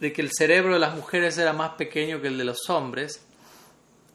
de 0.00 0.12
que 0.12 0.22
el 0.22 0.30
cerebro 0.32 0.74
de 0.74 0.80
las 0.80 0.94
mujeres 0.94 1.36
era 1.38 1.52
más 1.52 1.72
pequeño 1.74 2.20
que 2.20 2.28
el 2.28 2.38
de 2.38 2.44
los 2.44 2.68
hombres, 2.70 3.22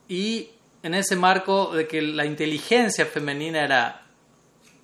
y 0.08 0.50
en 0.84 0.96
ese 0.96 1.16
marco 1.16 1.74
de 1.74 1.88
que 1.88 2.02
la 2.02 2.26
inteligencia 2.26 3.06
femenina 3.06 3.64
era 3.64 4.04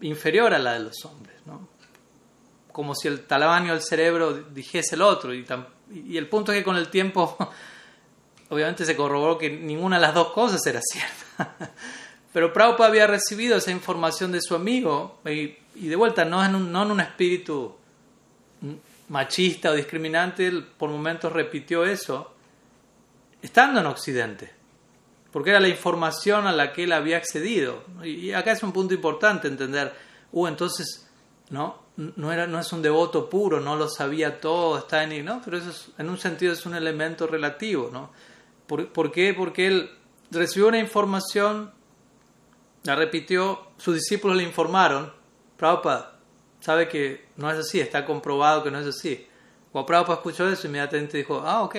inferior 0.02 0.54
a 0.54 0.60
la 0.60 0.74
de 0.74 0.80
los 0.82 1.04
hombres. 1.06 1.33
Como 2.74 2.94
si 2.96 3.08
el 3.08 3.22
tamaño 3.22 3.72
del 3.72 3.82
cerebro 3.82 4.34
dijese 4.34 4.96
el 4.96 5.04
otro, 5.04 5.34
y, 5.34 5.46
el 6.18 6.28
punto 6.28 6.52
es 6.52 6.58
que 6.58 6.64
con 6.66 6.76
el 6.76 6.90
tiempo 6.90 7.38
obviamente 8.50 8.86
se 8.86 8.98
corroboró 8.98 9.38
que 9.38 9.50
ninguna 9.50 9.96
de 9.96 10.02
las 10.02 10.14
dos 10.14 10.34
cosas 10.34 10.66
era 10.66 10.82
cierta. 10.92 11.72
Pero 12.34 12.52
Prabhupada 12.52 12.90
había 12.90 13.08
recibido 13.08 13.56
esa 13.56 13.72
información 13.72 14.32
de 14.32 14.42
su 14.42 14.56
amigo 14.56 15.20
y, 15.26 15.56
de 15.88 15.96
vuelta, 15.96 16.26
no 16.26 16.44
en, 16.44 16.56
un, 16.56 16.72
no 16.72 16.84
en 16.84 16.92
un 16.92 17.00
espíritu 17.00 17.76
machista 19.10 19.70
o 19.70 19.76
discriminante, 19.76 20.48
él 20.48 20.66
por 20.66 20.90
momentos 20.90 21.32
repitió 21.32 21.86
eso, 21.86 22.34
estando 23.42 23.80
en 23.80 23.86
Occidente, 23.86 24.52
porque 25.32 25.52
era 25.52 25.60
la 25.60 25.68
información 25.68 26.48
a 26.48 26.52
la 26.52 26.74
que 26.74 26.86
él 26.86 26.92
había 26.92 27.18
accedido. 27.18 27.84
Y, 28.04 28.32
acá 28.32 28.52
es 28.52 28.64
un 28.64 28.72
punto 28.72 28.96
importante 28.96 29.48
entender, 29.48 29.94
uh, 30.32 30.48
entonces, 30.48 31.03
¿no? 31.54 31.84
No, 31.96 32.34
era, 32.34 32.48
no 32.48 32.60
es 32.60 32.74
un 32.74 32.82
devoto 32.82 33.30
puro, 33.30 33.60
no 33.60 33.76
lo 33.76 33.88
sabía 33.88 34.42
todo, 34.42 34.80
está 34.80 35.04
en... 35.04 35.24
¿no? 35.24 35.42
Pero 35.46 35.58
eso 35.58 35.92
en 36.00 36.10
un 36.10 36.18
sentido 36.18 36.52
es 36.52 36.66
un 36.66 36.74
elemento 36.74 37.28
relativo, 37.28 37.90
¿no? 37.94 38.12
¿Por, 38.66 38.88
¿Por 38.88 39.12
qué? 39.12 39.34
Porque 39.34 39.68
él 39.68 39.92
recibió 40.32 40.68
una 40.68 40.80
información 40.80 41.72
la 42.84 42.96
repitió, 42.96 43.68
sus 43.78 43.96
discípulos 43.96 44.36
le 44.38 44.44
informaron, 44.44 45.14
Prabhupada 45.58 46.20
sabe 46.60 46.88
que 46.88 47.28
no 47.38 47.52
es 47.52 47.58
así, 47.58 47.80
está 47.80 48.06
comprobado 48.06 48.64
que 48.64 48.72
no 48.72 48.80
es 48.80 48.88
así. 48.88 49.28
Cuando 49.72 49.86
Prabhupada 49.86 50.18
escuchó 50.18 50.50
eso, 50.50 50.68
inmediatamente 50.68 51.18
dijo, 51.18 51.42
ah, 51.46 51.64
ok, 51.64 51.76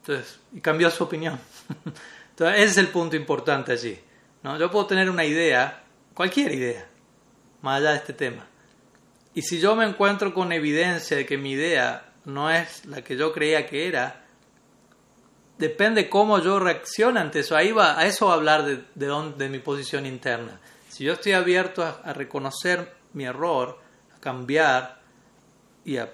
entonces, 0.00 0.40
y 0.52 0.60
cambió 0.60 0.90
su 0.90 1.04
opinión. 1.04 1.38
Entonces, 2.30 2.60
ese 2.60 2.70
es 2.70 2.78
el 2.78 2.88
punto 2.88 3.14
importante 3.14 3.72
allí. 3.72 4.00
¿no? 4.42 4.58
Yo 4.58 4.70
puedo 4.70 4.86
tener 4.86 5.10
una 5.10 5.24
idea, 5.24 5.84
cualquier 6.14 6.52
idea, 6.52 6.88
más 7.60 7.78
allá 7.78 7.90
de 7.90 7.96
este 7.98 8.14
tema. 8.14 8.46
Y 9.34 9.42
si 9.42 9.60
yo 9.60 9.74
me 9.74 9.84
encuentro 9.84 10.34
con 10.34 10.52
evidencia 10.52 11.16
de 11.16 11.26
que 11.26 11.38
mi 11.38 11.52
idea 11.52 12.12
no 12.24 12.50
es 12.50 12.84
la 12.84 13.02
que 13.02 13.16
yo 13.16 13.32
creía 13.32 13.66
que 13.66 13.88
era, 13.88 14.24
depende 15.58 16.08
cómo 16.08 16.38
yo 16.40 16.58
reacciono 16.58 17.20
ante 17.20 17.40
eso. 17.40 17.56
Ahí 17.56 17.72
va, 17.72 17.98
a 17.98 18.06
eso 18.06 18.26
va 18.26 18.32
a 18.32 18.36
hablar 18.36 18.64
de, 18.64 18.84
de, 18.94 19.06
dónde, 19.06 19.44
de 19.44 19.50
mi 19.50 19.58
posición 19.58 20.06
interna. 20.06 20.60
Si 20.88 21.04
yo 21.04 21.14
estoy 21.14 21.32
abierto 21.32 21.82
a, 21.82 22.12
reconocer 22.12 22.92
mi 23.14 23.24
error, 23.24 23.78
a 24.14 24.20
cambiar 24.20 25.00
y 25.84 25.96
a, 25.96 26.12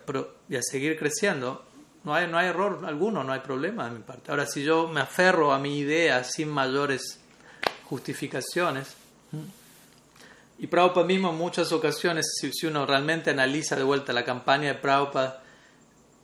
y 0.48 0.56
a 0.56 0.62
seguir 0.62 0.96
creciendo, 0.96 1.64
no 2.04 2.14
hay, 2.14 2.28
no 2.28 2.38
hay 2.38 2.46
error 2.46 2.84
alguno, 2.86 3.24
no 3.24 3.32
hay 3.32 3.40
problema 3.40 3.86
de 3.86 3.96
mi 3.96 4.02
parte. 4.02 4.30
Ahora, 4.30 4.46
si 4.46 4.62
yo 4.62 4.86
me 4.86 5.00
aferro 5.00 5.52
a 5.52 5.58
mi 5.58 5.78
idea 5.78 6.22
sin 6.22 6.48
mayores 6.48 7.18
justificaciones, 7.84 8.94
y 10.58 10.66
Prabhupada 10.66 11.06
mismo 11.06 11.30
en 11.30 11.36
muchas 11.36 11.72
ocasiones, 11.72 12.34
si, 12.40 12.52
si 12.52 12.66
uno 12.66 12.84
realmente 12.84 13.30
analiza 13.30 13.76
de 13.76 13.84
vuelta 13.84 14.12
la 14.12 14.24
campaña 14.24 14.68
de 14.68 14.74
Prabhupada 14.74 15.42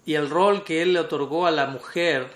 y 0.04 0.14
el 0.14 0.28
rol 0.28 0.64
que 0.64 0.82
él 0.82 0.92
le 0.92 1.00
otorgó 1.00 1.46
a 1.46 1.50
la 1.50 1.66
mujer, 1.66 2.28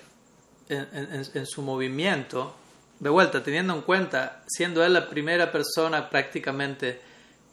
en, 0.69 1.45
su 1.45 1.61
movimiento, 1.61 2.55
de 2.99 3.09
vuelta, 3.09 3.43
teniendo 3.43 3.73
en 3.73 3.81
cuenta, 3.81 4.43
siendo 4.47 4.85
él 4.85 4.93
la 4.93 5.09
primera 5.09 5.51
persona 5.51 6.09
prácticamente 6.09 7.01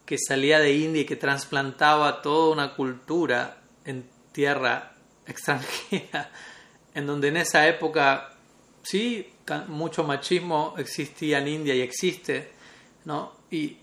que 0.05 0.17
salía 0.19 0.59
de 0.61 0.73
India 0.75 1.03
y 1.03 1.07
que 1.07 1.17
trasplantaba 1.17 2.21
toda 2.21 2.53
una 2.53 2.75
cultura 2.75 3.59
en 3.85 4.09
tierra 4.33 4.93
extranjera, 5.27 6.31
en 6.95 7.07
donde 7.07 7.29
en 7.29 7.39
esa 7.39 7.67
época 7.67 8.33
sí 8.83 9.33
mucho 9.69 10.05
machismo 10.05 10.75
existía 10.77 11.39
en 11.39 11.49
India 11.49 11.75
y 11.75 11.81
existe, 11.81 12.53
¿no? 13.05 13.33
Y, 13.51 13.79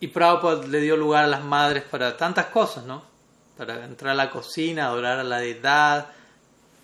y 0.00 0.08
Prabhupada 0.08 0.66
le 0.66 0.80
dio 0.80 0.96
lugar 0.96 1.24
a 1.24 1.28
las 1.28 1.42
madres 1.42 1.84
para 1.84 2.16
tantas 2.16 2.46
cosas, 2.46 2.84
¿no? 2.84 3.02
Para 3.56 3.84
entrar 3.84 4.12
a 4.12 4.14
la 4.14 4.30
cocina, 4.30 4.86
adorar 4.86 5.18
a 5.18 5.24
la 5.24 5.38
deidad, 5.38 6.08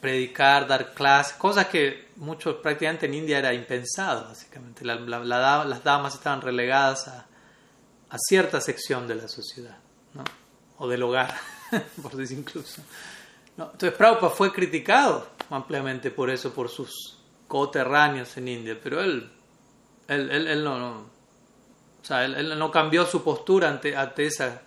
predicar, 0.01 0.67
dar 0.67 0.93
clases, 0.93 1.35
cosas 1.35 1.67
que 1.69 2.09
muchos 2.17 2.57
prácticamente 2.57 3.07
en 3.07 3.15
India 3.15 3.39
era 3.39 3.55
impensado, 3.55 4.29
básicamente. 4.29 4.85
las 4.85 5.85
damas 5.85 6.15
estaban 6.15 6.43
relegadas 6.43 7.09
a, 7.09 7.27
a, 8.11 8.19
cierta 8.19 8.61
sección 8.61 9.07
de 9.07 9.15
la 9.15 9.29
sociedad, 9.29 9.79
¿no? 10.13 10.25
o 10.79 10.89
del 10.89 11.03
hogar, 11.05 11.35
por 12.03 12.17
decir 12.17 12.39
incluso. 12.39 12.83
¿no? 13.57 13.71
Entonces 13.73 13.97
Prabhupada 13.97 14.35
fue 14.35 14.53
criticado 14.53 15.29
ampliamente 15.51 16.11
por 16.11 16.29
eso, 16.31 16.53
por 16.53 16.69
sus 16.69 17.19
coterráneos 17.49 18.37
en 18.37 18.49
India, 18.49 18.79
pero 18.83 19.01
él, 19.01 19.31
él, 20.09 20.31
él, 20.31 20.65
no, 20.65 20.79
no, 20.79 21.07
o 22.05 22.07
sea, 22.07 22.27
él, 22.27 22.59
no 22.59 22.71
cambió 22.71 23.07
su 23.07 23.25
postura 23.25 23.71
ante, 23.71 23.97
ante, 23.97 24.27
esa, 24.27 24.61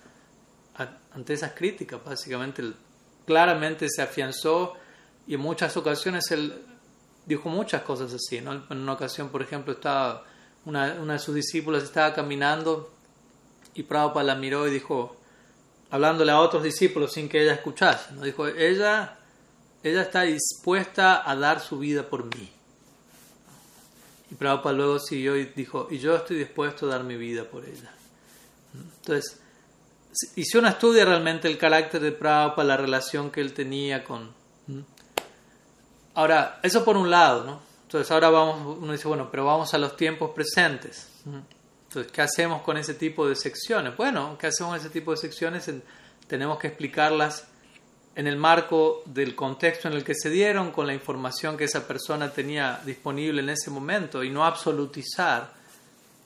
ante 1.13 1.33
esas 1.33 1.51
críticas, 1.51 2.03
básicamente 2.03 2.63
claramente 3.27 3.87
se 3.89 4.01
afianzó 4.01 4.73
y 5.27 5.35
en 5.35 5.41
muchas 5.41 5.77
ocasiones 5.77 6.31
él 6.31 6.59
dijo 7.27 7.47
muchas 7.49 7.83
cosas 7.83 8.11
así. 8.11 8.37
En 8.37 8.47
una 8.71 8.93
ocasión, 8.93 9.29
por 9.29 9.43
ejemplo, 9.43 9.73
estaba 9.73 10.23
una, 10.65 10.95
una 10.99 11.13
de 11.13 11.19
sus 11.19 11.35
discípulas 11.35 11.83
estaba 11.83 12.15
caminando 12.15 12.91
y 13.75 13.83
Prabhupada 13.83 14.25
la 14.25 14.35
miró 14.35 14.67
y 14.67 14.71
dijo, 14.71 15.15
hablándole 15.91 16.31
a 16.31 16.39
otros 16.39 16.63
discípulos 16.63 17.13
sin 17.13 17.29
que 17.29 17.43
ella 17.43 17.53
escuchase, 17.53 18.15
¿no? 18.15 18.23
dijo, 18.23 18.47
ella, 18.47 19.19
ella 19.83 20.01
está 20.01 20.23
dispuesta 20.23 21.29
a 21.29 21.35
dar 21.35 21.59
su 21.59 21.77
vida 21.77 22.01
por 22.09 22.25
mí. 22.35 22.49
Y 24.29 24.35
Prabhupada 24.35 24.75
luego 24.75 24.99
siguió 24.99 25.37
y 25.37 25.45
dijo, 25.45 25.87
y 25.89 25.99
yo 25.99 26.15
estoy 26.15 26.37
dispuesto 26.37 26.85
a 26.85 26.89
dar 26.89 27.03
mi 27.03 27.15
vida 27.15 27.45
por 27.45 27.65
ella. 27.65 27.91
Entonces, 28.73 29.39
y 30.35 30.43
si 30.43 30.57
uno 30.57 30.67
estudia 30.67 31.05
realmente 31.05 31.47
el 31.47 31.57
carácter 31.57 32.01
de 32.01 32.11
Prabhupada, 32.11 32.67
la 32.67 32.77
relación 32.77 33.31
que 33.31 33.41
él 33.41 33.53
tenía 33.53 34.03
con, 34.03 34.35
Ahora, 36.17 36.59
eso 36.63 36.83
por 36.83 36.97
un 36.97 37.11
lado, 37.11 37.43
¿no? 37.43 37.59
Entonces 37.83 38.11
ahora 38.11 38.29
vamos, 38.29 38.77
uno 38.81 38.91
dice, 38.91 39.07
bueno, 39.07 39.29
pero 39.29 39.45
vamos 39.45 39.73
a 39.73 39.77
los 39.77 39.95
tiempos 39.95 40.31
presentes. 40.31 41.09
Entonces, 41.25 42.11
¿qué 42.11 42.21
hacemos 42.23 42.63
con 42.63 42.75
ese 42.75 42.95
tipo 42.95 43.29
de 43.29 43.35
secciones? 43.35 43.95
Bueno, 43.95 44.35
¿qué 44.37 44.47
hacemos 44.47 44.71
con 44.71 44.79
ese 44.79 44.89
tipo 44.89 45.11
de 45.11 45.17
secciones? 45.17 45.71
tenemos 46.27 46.57
que 46.57 46.67
explicarlas 46.67 47.47
en 48.17 48.25
el 48.25 48.35
marco 48.35 49.03
del 49.05 49.35
contexto 49.35 49.87
en 49.87 49.93
el 49.93 50.03
que 50.03 50.15
se 50.15 50.31
dieron, 50.31 50.71
con 50.71 50.87
la 50.87 50.93
información 50.95 51.55
que 51.55 51.65
esa 51.65 51.87
persona 51.87 52.31
tenía 52.31 52.81
disponible 52.83 53.43
en 53.43 53.49
ese 53.49 53.69
momento 53.69 54.23
y 54.23 54.31
no 54.31 54.43
absolutizar 54.43 55.53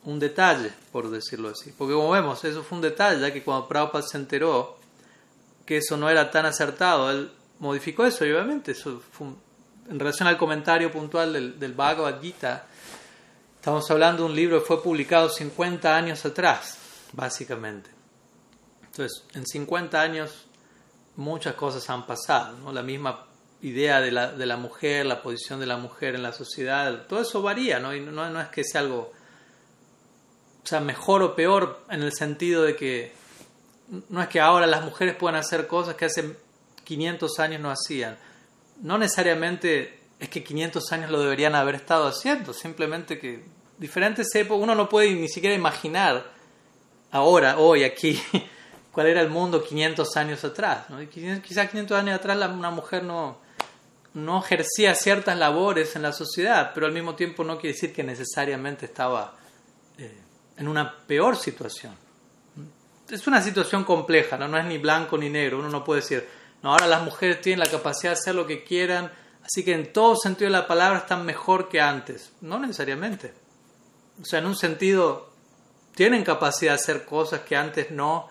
un 0.06 0.18
detalle, 0.18 0.72
por 0.94 1.12
decirlo 1.12 1.50
así. 1.50 1.74
Porque 1.78 1.94
como 1.94 2.12
vemos, 2.12 2.46
eso 2.46 2.64
fue 2.64 2.78
un 2.78 2.82
detalle, 2.82 3.20
ya 3.20 3.34
que 3.34 3.44
cuando 3.44 3.68
Prabhupada 3.68 4.08
se 4.08 4.18
enteró 4.18 4.78
que 5.66 5.78
eso 5.78 5.98
no 5.98 6.10
era 6.10 6.32
tan 6.32 6.46
acertado, 6.46 7.12
él 7.12 7.30
modificó 7.60 8.06
eso 8.06 8.26
y 8.26 8.32
obviamente 8.32 8.72
eso 8.72 9.02
fue 9.12 9.28
un, 9.28 9.38
en 9.90 10.00
relación 10.00 10.30
al 10.30 10.38
comentario 10.38 10.90
puntual 10.94 11.34
del, 11.34 11.60
del 11.60 11.74
Bhagavad 11.74 12.22
Gita, 12.22 12.68
estamos 13.58 13.92
hablando 13.92 14.24
de 14.24 14.30
un 14.30 14.36
libro 14.38 14.62
que 14.62 14.66
fue 14.66 14.82
publicado 14.82 15.28
50 15.28 15.94
años 15.94 16.26
atrás, 16.26 16.78
básicamente. 17.12 17.90
Entonces, 18.82 19.26
en 19.34 19.46
50 19.46 20.02
años 20.02 20.46
muchas 21.16 21.56
cosas 21.56 21.90
han 21.90 22.06
pasado, 22.06 22.58
¿no? 22.60 22.72
La 22.72 22.84
misma 22.84 23.26
idea 23.62 24.02
de 24.02 24.12
la, 24.12 24.32
de 24.32 24.46
la 24.46 24.58
mujer, 24.58 25.06
la 25.06 25.22
posición 25.22 25.60
de 25.60 25.66
la 25.66 25.78
mujer 25.78 26.16
en 26.16 26.24
la 26.24 26.34
sociedad, 26.34 27.06
todo 27.08 27.22
eso 27.22 27.42
varía, 27.42 27.80
¿no? 27.80 27.96
Y 27.96 28.02
no, 28.02 28.30
no 28.30 28.42
es 28.42 28.50
que 28.50 28.64
sea 28.64 28.82
algo, 28.82 29.12
o 30.64 30.68
sea, 30.68 30.80
mejor 30.80 31.22
o 31.22 31.36
peor 31.36 31.86
en 31.90 32.02
el 32.02 32.14
sentido 32.14 32.64
de 32.64 32.76
que 32.76 33.14
no 34.10 34.22
es 34.22 34.30
que 34.30 34.40
ahora 34.40 34.66
las 34.68 34.84
mujeres 34.84 35.16
puedan 35.16 35.36
hacer 35.36 35.68
cosas 35.68 35.96
que 35.96 36.06
hace 36.06 36.36
500 36.84 37.40
años 37.40 37.62
no 37.62 37.70
hacían 37.70 38.18
no 38.82 38.98
necesariamente 38.98 40.00
es 40.20 40.30
que 40.30 40.44
500 40.44 40.92
años 40.92 41.12
lo 41.12 41.22
deberían 41.22 41.56
haber 41.56 41.76
estado 41.76 42.08
haciendo, 42.08 42.54
simplemente 42.54 43.20
que 43.20 43.44
diferentes 43.78 44.34
épocas, 44.36 44.64
uno 44.64 44.76
no 44.76 44.90
puede 44.90 45.14
ni 45.14 45.28
siquiera 45.28 45.56
imaginar 45.56 46.32
ahora, 47.12 47.58
hoy, 47.58 47.84
aquí, 47.84 48.22
cuál 48.92 49.08
era 49.08 49.22
el 49.22 49.30
mundo 49.30 49.64
500 49.64 50.18
años 50.18 50.44
atrás. 50.44 50.90
¿no? 50.90 50.98
Quizás 51.10 51.70
500 51.70 51.98
años 51.98 52.16
atrás 52.16 52.38
una 52.52 52.72
mujer 52.72 53.04
no, 53.04 53.38
no 54.14 54.40
ejercía 54.40 54.96
ciertas 54.96 55.38
labores 55.38 55.96
en 55.96 56.02
la 56.02 56.14
sociedad, 56.14 56.72
pero 56.74 56.86
al 56.86 56.92
mismo 56.92 57.16
tiempo 57.16 57.44
no 57.44 57.58
quiere 57.58 57.74
decir 57.74 57.94
que 57.94 58.04
necesariamente 58.04 58.86
estaba 58.86 59.36
eh, 59.98 60.18
en 60.58 60.68
una 60.68 60.98
peor 61.06 61.38
situación. 61.38 61.96
Es 63.10 63.28
una 63.28 63.42
situación 63.42 63.84
compleja, 63.84 64.38
¿no? 64.38 64.48
no 64.48 64.58
es 64.58 64.66
ni 64.66 64.78
blanco 64.78 65.18
ni 65.18 65.30
negro, 65.30 65.60
uno 65.60 65.70
no 65.70 65.84
puede 65.84 66.02
decir 66.02 66.42
no, 66.62 66.72
ahora 66.72 66.88
las 66.88 67.04
mujeres 67.04 67.42
tienen 67.42 67.60
la 67.60 67.70
capacidad 67.70 68.12
de 68.14 68.20
hacer 68.20 68.36
lo 68.36 68.46
que 68.46 68.64
quieran, 68.64 69.12
así 69.44 69.64
que 69.64 69.74
en 69.74 69.92
todo 69.92 70.16
sentido 70.16 70.52
de 70.52 70.58
la 70.58 70.68
palabra 70.68 71.00
están 71.00 71.26
mejor 71.26 71.70
que 71.70 71.82
antes. 71.82 72.34
No 72.42 72.60
necesariamente. 72.60 73.34
O 74.22 74.26
sea, 74.26 74.40
en 74.40 74.46
un 74.46 74.56
sentido, 74.56 75.32
tienen 75.96 76.24
capacidad 76.24 76.74
de 76.74 76.76
hacer 76.76 77.06
cosas 77.06 77.42
que 77.42 77.56
antes 77.56 77.90
no, 77.92 78.30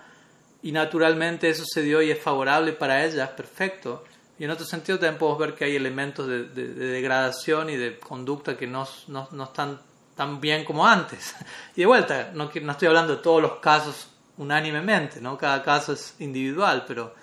y 0.63 0.73
naturalmente 0.73 1.49
eso 1.49 1.65
se 1.67 1.83
dio 1.83 2.03
y 2.03 2.11
es 2.11 2.21
favorable 2.21 2.73
para 2.73 3.05
ellas, 3.05 3.31
perfecto. 3.31 4.05
Y 4.39 4.45
en 4.45 4.51
otro 4.51 4.65
sentido 4.65 4.99
también 4.99 5.19
podemos 5.19 5.39
ver 5.39 5.55
que 5.55 5.65
hay 5.65 5.77
elementos 5.77 6.27
de, 6.27 6.45
degradación 6.45 7.71
y 7.71 7.77
de 7.77 7.99
conducta 7.99 8.57
que 8.57 8.67
no, 8.67 8.87
no, 9.09 9.29
no, 9.33 9.45
están 9.45 9.81
tan 10.17 10.41
bien 10.41 10.65
como 10.65 10.87
antes. 10.87 11.35
Y 11.77 11.81
de 11.81 11.87
vuelta, 11.87 12.31
no, 12.35 12.51
no 12.63 12.73
estoy 12.73 12.89
hablando 12.89 13.17
de 13.17 13.23
todos 13.23 13.43
los 13.43 13.59
casos 13.61 14.09
unánimemente, 14.39 15.21
¿no? 15.21 15.37
cada 15.37 15.63
caso 15.63 15.93
es 15.93 16.15
individual, 16.19 16.85
pero 16.87 17.15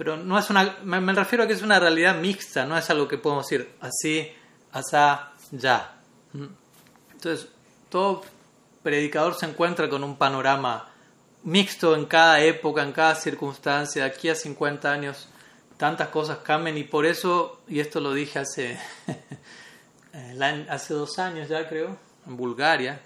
pero 0.00 0.16
no 0.16 0.38
es 0.38 0.48
una, 0.48 0.78
me, 0.82 1.12
refiero 1.12 1.44
a 1.44 1.46
que 1.46 1.52
es 1.52 1.60
una 1.60 1.78
realidad 1.78 2.18
mixta, 2.18 2.64
no 2.64 2.74
es 2.74 2.88
algo 2.88 3.06
que 3.06 3.18
podemos 3.18 3.46
decir 3.46 3.74
así, 3.82 4.32
asá, 4.72 5.32
ya. 5.50 6.00
¿Mm? 6.32 6.46
Entonces, 7.12 7.50
todo 7.90 8.22
predicador 8.82 9.34
se 9.34 9.44
encuentra 9.44 9.90
con 9.90 10.02
un 10.02 10.16
panorama 10.16 10.89
mixto 11.42 11.94
en 11.94 12.06
cada 12.06 12.40
época, 12.40 12.82
en 12.82 12.92
cada 12.92 13.14
circunstancia. 13.14 14.04
Aquí 14.04 14.28
a 14.28 14.34
50 14.34 14.90
años 14.90 15.28
tantas 15.76 16.08
cosas 16.08 16.38
cambian 16.38 16.76
y 16.76 16.84
por 16.84 17.06
eso, 17.06 17.62
y 17.66 17.80
esto 17.80 18.00
lo 18.00 18.12
dije 18.12 18.38
hace, 18.38 18.78
hace 20.68 20.94
dos 20.94 21.18
años 21.18 21.48
ya 21.48 21.68
creo, 21.68 21.96
en 22.26 22.36
Bulgaria, 22.36 23.00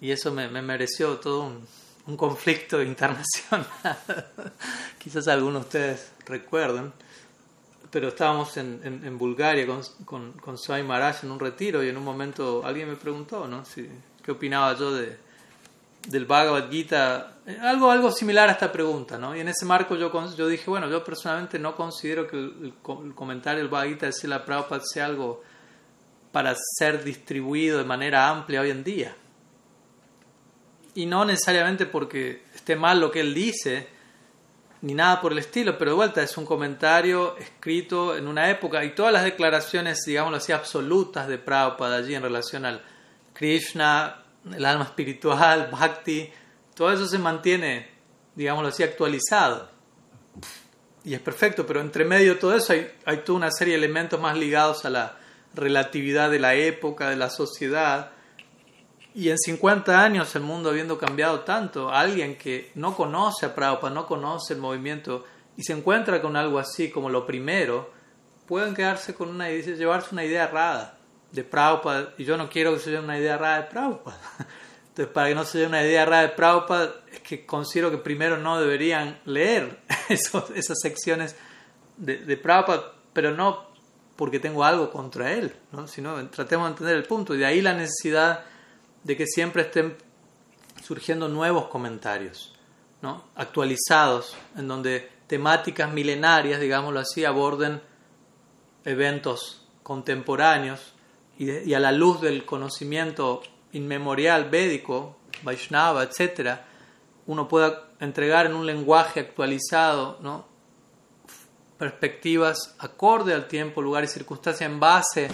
y 0.00 0.12
eso 0.12 0.32
me 0.32 0.48
mereció 0.62 1.18
todo 1.18 1.42
un, 1.42 2.16
conflicto 2.16 2.82
internacional. 2.82 3.66
Quizás 4.98 5.26
algunos 5.26 5.62
de 5.62 5.66
ustedes 5.66 6.12
recuerden, 6.26 6.92
pero 7.90 8.08
estábamos 8.08 8.56
en, 8.56 9.18
Bulgaria 9.18 9.66
con, 9.66 9.82
con, 10.04 10.32
con 10.34 10.58
Swami 10.58 10.88
en 11.22 11.30
un 11.30 11.40
retiro 11.40 11.82
y 11.82 11.88
en 11.88 11.96
un 11.96 12.04
momento 12.04 12.62
alguien 12.64 12.88
me 12.88 12.96
preguntó 12.96 13.46
¿no? 13.46 13.62
qué 14.22 14.32
opinaba 14.32 14.76
yo 14.76 14.92
de, 14.92 15.16
del 16.06 16.26
Bhagavad 16.26 16.70
Gita, 16.70 17.38
algo, 17.60 17.90
algo 17.90 18.10
similar 18.10 18.48
a 18.48 18.52
esta 18.52 18.70
pregunta. 18.70 19.18
¿no? 19.18 19.34
Y 19.36 19.40
en 19.40 19.48
ese 19.48 19.64
marco 19.64 19.96
yo, 19.96 20.10
yo 20.36 20.48
dije, 20.48 20.70
bueno, 20.70 20.88
yo 20.88 21.02
personalmente 21.04 21.58
no 21.58 21.74
considero 21.74 22.26
que 22.26 22.36
el, 22.36 22.74
comentario 22.82 23.60
del 23.60 23.68
Bhagavad 23.68 23.90
Gita 23.90 24.10
de 24.10 24.28
la 24.28 24.44
Prabhupada 24.44 24.82
sea 24.84 25.06
algo 25.06 25.42
para 26.32 26.54
ser 26.78 27.04
distribuido 27.04 27.78
de 27.78 27.84
manera 27.84 28.28
amplia 28.28 28.60
hoy 28.60 28.70
en 28.70 28.82
día 28.82 29.14
y 30.94 31.06
no 31.06 31.24
necesariamente 31.24 31.86
porque 31.86 32.44
esté 32.54 32.76
mal 32.76 33.00
lo 33.00 33.10
que 33.10 33.20
él 33.20 33.34
dice, 33.34 33.88
ni 34.82 34.94
nada 34.94 35.20
por 35.20 35.32
el 35.32 35.38
estilo, 35.38 35.76
pero 35.76 35.92
de 35.92 35.96
vuelta 35.96 36.22
es 36.22 36.36
un 36.36 36.46
comentario 36.46 37.36
escrito 37.36 38.16
en 38.16 38.28
una 38.28 38.50
época 38.50 38.84
y 38.84 38.94
todas 38.94 39.12
las 39.12 39.24
declaraciones, 39.24 40.02
digámoslo 40.06 40.36
así, 40.36 40.52
absolutas 40.52 41.26
de 41.26 41.38
Prabhupada 41.38 41.96
allí 41.96 42.14
en 42.14 42.22
relación 42.22 42.64
al 42.64 42.82
Krishna, 43.32 44.23
el 44.52 44.64
alma 44.64 44.84
espiritual, 44.84 45.70
Bhakti, 45.70 46.30
todo 46.74 46.92
eso 46.92 47.06
se 47.06 47.18
mantiene, 47.18 47.88
digámoslo 48.34 48.68
así, 48.68 48.82
actualizado. 48.82 49.70
Y 51.04 51.14
es 51.14 51.20
perfecto, 51.20 51.66
pero 51.66 51.80
entre 51.80 52.04
medio 52.04 52.34
de 52.34 52.40
todo 52.40 52.54
eso 52.54 52.72
hay, 52.72 52.90
hay 53.04 53.18
toda 53.18 53.38
una 53.38 53.50
serie 53.50 53.74
de 53.74 53.78
elementos 53.78 54.20
más 54.20 54.36
ligados 54.36 54.84
a 54.84 54.90
la 54.90 55.18
relatividad 55.54 56.30
de 56.30 56.38
la 56.38 56.54
época, 56.54 57.10
de 57.10 57.16
la 57.16 57.30
sociedad, 57.30 58.10
y 59.14 59.28
en 59.28 59.38
50 59.38 60.02
años 60.02 60.34
el 60.34 60.42
mundo 60.42 60.70
habiendo 60.70 60.98
cambiado 60.98 61.40
tanto, 61.40 61.90
alguien 61.90 62.36
que 62.36 62.72
no 62.74 62.96
conoce 62.96 63.46
a 63.46 63.54
Prabhupada, 63.54 63.94
no 63.94 64.06
conoce 64.06 64.54
el 64.54 64.60
movimiento 64.60 65.24
y 65.56 65.62
se 65.62 65.72
encuentra 65.72 66.20
con 66.20 66.36
algo 66.36 66.58
así 66.58 66.90
como 66.90 67.08
lo 67.08 67.24
primero, 67.24 67.92
pueden 68.46 68.74
quedarse 68.74 69.14
con 69.14 69.28
una 69.28 69.48
llevarse 69.50 70.08
una 70.10 70.24
idea 70.24 70.44
errada 70.44 70.98
de 71.34 71.42
Prabhupada 71.42 72.14
y 72.16 72.24
yo 72.24 72.36
no 72.36 72.48
quiero 72.48 72.72
que 72.72 72.80
se 72.80 72.96
una 72.98 73.18
idea 73.18 73.34
errada 73.34 73.62
de 73.62 73.68
Prabhupada. 73.68 74.20
Entonces, 74.88 75.12
para 75.12 75.28
que 75.28 75.34
no 75.34 75.44
se 75.44 75.58
lleve 75.58 75.68
una 75.68 75.82
idea 75.82 76.02
errada 76.02 76.22
de 76.22 76.28
Prabhupada, 76.28 76.94
es 77.12 77.20
que 77.20 77.44
considero 77.44 77.90
que 77.90 77.98
primero 77.98 78.38
no 78.38 78.60
deberían 78.60 79.18
leer 79.24 79.80
esas 80.08 80.78
secciones 80.80 81.34
de, 81.96 82.18
de 82.18 82.36
Prabhupada, 82.36 82.92
pero 83.12 83.32
no 83.32 83.74
porque 84.14 84.38
tengo 84.38 84.62
algo 84.62 84.92
contra 84.92 85.32
él, 85.32 85.52
¿no? 85.72 85.88
sino 85.88 86.24
tratemos 86.28 86.66
de 86.66 86.70
entender 86.70 86.96
el 86.96 87.04
punto 87.04 87.34
y 87.34 87.38
de 87.38 87.46
ahí 87.46 87.60
la 87.60 87.74
necesidad 87.74 88.44
de 89.02 89.16
que 89.16 89.26
siempre 89.26 89.62
estén 89.62 89.96
surgiendo 90.84 91.28
nuevos 91.28 91.66
comentarios, 91.66 92.54
¿no? 93.02 93.24
actualizados, 93.34 94.36
en 94.56 94.68
donde 94.68 95.10
temáticas 95.26 95.92
milenarias, 95.92 96.60
digámoslo 96.60 97.00
así, 97.00 97.24
aborden 97.24 97.82
eventos 98.84 99.66
contemporáneos 99.82 100.93
y, 101.38 101.74
a 101.74 101.80
la 101.80 101.92
luz 101.92 102.20
del 102.20 102.44
conocimiento 102.44 103.42
inmemorial 103.72 104.48
védico, 104.48 105.16
Vaishnava, 105.42 106.04
etc., 106.04 106.58
uno 107.26 107.48
pueda 107.48 107.90
entregar 108.00 108.46
en 108.46 108.54
un 108.54 108.66
lenguaje 108.66 109.20
actualizado 109.20 110.18
¿no? 110.20 110.46
perspectivas 111.78 112.74
acorde 112.78 113.34
al 113.34 113.48
tiempo, 113.48 113.82
lugar 113.82 114.04
y 114.04 114.08
circunstancia 114.08 114.66
en 114.66 114.78
base 114.78 115.28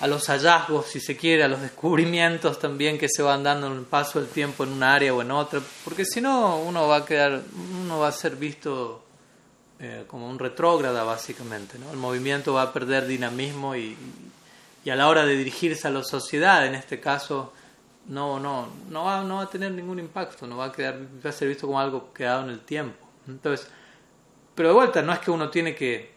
a 0.00 0.06
los 0.08 0.26
hallazgos, 0.26 0.86
si 0.86 1.00
se 1.00 1.16
quiere, 1.16 1.44
a 1.44 1.48
los 1.48 1.60
descubrimientos 1.60 2.58
también 2.58 2.98
que 2.98 3.08
se 3.08 3.22
van 3.22 3.44
dando 3.44 3.68
en 3.68 3.74
el 3.74 3.84
paso 3.84 4.20
del 4.20 4.28
tiempo 4.28 4.64
en 4.64 4.70
un 4.72 4.82
área 4.82 5.14
o 5.14 5.22
en 5.22 5.30
otra, 5.30 5.60
porque 5.84 6.04
si 6.04 6.20
no 6.20 6.58
uno 6.58 6.88
va 6.88 6.96
a 6.96 7.04
quedar, 7.04 7.40
uno 7.84 8.00
va 8.00 8.08
a 8.08 8.12
ser 8.12 8.34
visto 8.34 9.04
eh, 9.78 10.04
como 10.08 10.28
un 10.28 10.38
retrógrada 10.38 11.04
básicamente, 11.04 11.78
¿no? 11.78 11.90
El 11.90 11.98
movimiento 11.98 12.52
va 12.52 12.62
a 12.62 12.72
perder 12.72 13.06
dinamismo 13.06 13.76
y, 13.76 13.96
y, 14.84 14.90
a 14.90 14.96
la 14.96 15.08
hora 15.08 15.24
de 15.24 15.36
dirigirse 15.36 15.88
a 15.88 15.90
la 15.90 16.02
sociedad, 16.02 16.66
en 16.66 16.74
este 16.74 17.00
caso, 17.00 17.52
no, 18.06 18.40
no, 18.40 18.68
no 18.90 19.04
va, 19.04 19.22
no 19.22 19.36
va 19.36 19.42
a 19.42 19.50
tener 19.50 19.72
ningún 19.72 19.98
impacto, 19.98 20.46
no 20.46 20.56
va 20.56 20.66
a 20.66 20.72
quedar, 20.72 20.98
va 21.24 21.30
a 21.30 21.32
ser 21.32 21.48
visto 21.48 21.66
como 21.66 21.80
algo 21.80 22.12
quedado 22.12 22.42
en 22.44 22.50
el 22.50 22.60
tiempo. 22.60 23.06
Entonces, 23.28 23.68
pero 24.54 24.68
de 24.68 24.74
vuelta, 24.74 25.02
no 25.02 25.12
es 25.12 25.20
que 25.20 25.30
uno 25.30 25.50
tiene 25.50 25.74
que 25.74 26.12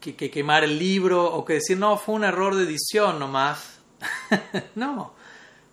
que, 0.00 0.30
quemar 0.30 0.64
el 0.64 0.78
libro 0.78 1.24
o 1.24 1.44
que 1.44 1.54
decir, 1.54 1.76
no, 1.78 1.96
fue 1.96 2.14
un 2.14 2.24
error 2.24 2.54
de 2.54 2.64
edición 2.64 3.18
nomás. 3.18 3.80
no, 4.74 5.14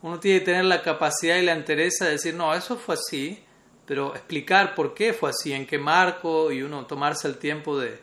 uno 0.02 0.20
tiene 0.20 0.40
que 0.40 0.46
tener 0.46 0.66
la 0.66 0.82
capacidad 0.82 1.38
y 1.38 1.44
la 1.44 1.54
entereza 1.54 2.06
de 2.06 2.12
decir, 2.12 2.34
no, 2.34 2.54
eso 2.54 2.78
fue 2.78 2.96
así, 2.96 3.44
pero 3.86 4.16
explicar 4.16 4.76
por 4.76 4.94
qué 4.94 5.14
fue 5.14 5.30
así, 5.30 5.54
en 5.54 5.66
qué 5.66 5.78
marco 5.78 6.52
y 6.52 6.64
uno 6.64 6.86
tomarse 6.86 7.28
el 7.28 7.38
tiempo 7.38 7.78
de, 7.80 8.00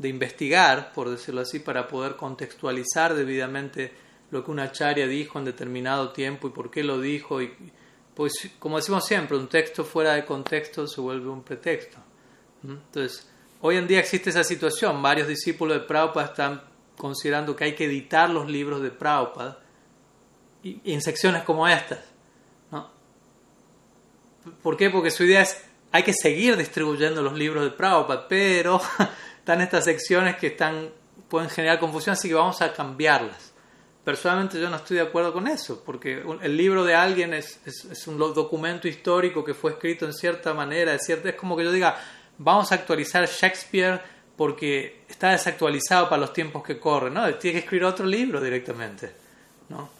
de 0.00 0.08
investigar, 0.08 0.92
por 0.92 1.10
decirlo 1.10 1.42
así, 1.42 1.60
para 1.60 1.86
poder 1.86 2.16
contextualizar 2.16 3.14
debidamente 3.14 3.92
lo 4.30 4.44
que 4.44 4.50
una 4.50 4.72
charia 4.72 5.06
dijo 5.06 5.38
en 5.38 5.44
determinado 5.44 6.10
tiempo 6.10 6.48
y 6.48 6.50
por 6.50 6.70
qué 6.70 6.82
lo 6.82 7.00
dijo. 7.00 7.42
Y, 7.42 7.52
pues, 8.14 8.32
como 8.58 8.76
decimos 8.76 9.04
siempre, 9.04 9.36
un 9.36 9.48
texto 9.48 9.84
fuera 9.84 10.14
de 10.14 10.24
contexto 10.24 10.86
se 10.86 11.00
vuelve 11.00 11.28
un 11.28 11.42
pretexto. 11.42 11.98
Entonces, 12.62 13.30
Hoy 13.62 13.76
en 13.76 13.86
día 13.86 14.00
existe 14.00 14.30
esa 14.30 14.42
situación. 14.42 15.02
Varios 15.02 15.28
discípulos 15.28 15.78
de 15.78 15.86
Prabhupada 15.86 16.26
están 16.28 16.62
considerando 16.96 17.54
que 17.54 17.64
hay 17.64 17.74
que 17.74 17.84
editar 17.84 18.30
los 18.30 18.50
libros 18.50 18.82
de 18.82 18.90
Prabhupada 18.90 19.60
en 20.64 21.02
secciones 21.02 21.42
como 21.42 21.68
estas. 21.68 21.98
¿no? 22.70 22.90
¿Por 24.62 24.78
qué? 24.78 24.88
Porque 24.88 25.10
su 25.10 25.24
idea 25.24 25.42
es 25.42 25.62
hay 25.92 26.02
que 26.04 26.14
seguir 26.14 26.56
distribuyendo 26.56 27.20
los 27.20 27.34
libros 27.34 27.64
de 27.64 27.70
Prabhupada, 27.70 28.28
pero 28.28 28.80
están 29.50 29.62
estas 29.62 29.84
secciones 29.84 30.36
que 30.36 30.46
están, 30.46 30.90
pueden 31.28 31.50
generar 31.50 31.80
confusión, 31.80 32.12
así 32.12 32.28
que 32.28 32.34
vamos 32.34 32.62
a 32.62 32.72
cambiarlas. 32.72 33.50
Personalmente 34.04 34.60
yo 34.60 34.70
no 34.70 34.76
estoy 34.76 34.98
de 34.98 35.02
acuerdo 35.02 35.32
con 35.32 35.48
eso, 35.48 35.82
porque 35.84 36.22
el 36.42 36.56
libro 36.56 36.84
de 36.84 36.94
alguien 36.94 37.34
es, 37.34 37.58
es, 37.66 38.06
un 38.06 38.16
documento 38.16 38.86
histórico 38.86 39.44
que 39.44 39.52
fue 39.52 39.72
escrito 39.72 40.06
en 40.06 40.12
cierta 40.12 40.54
manera, 40.54 40.94
es, 40.94 41.04
cierto, 41.04 41.28
es 41.28 41.34
como 41.34 41.56
que 41.56 41.64
yo 41.64 41.72
diga, 41.72 41.98
vamos 42.38 42.70
a 42.70 42.76
actualizar 42.76 43.26
Shakespeare 43.26 44.00
porque 44.36 45.02
está 45.08 45.30
desactualizado 45.30 46.08
para 46.08 46.20
los 46.20 46.32
tiempos 46.32 46.62
que 46.62 46.78
corren, 46.78 47.14
¿no? 47.14 47.34
Tiene 47.34 47.54
que 47.54 47.64
escribir 47.64 47.86
otro 47.86 48.06
libro 48.06 48.40
directamente, 48.40 49.10
¿no? 49.68 49.90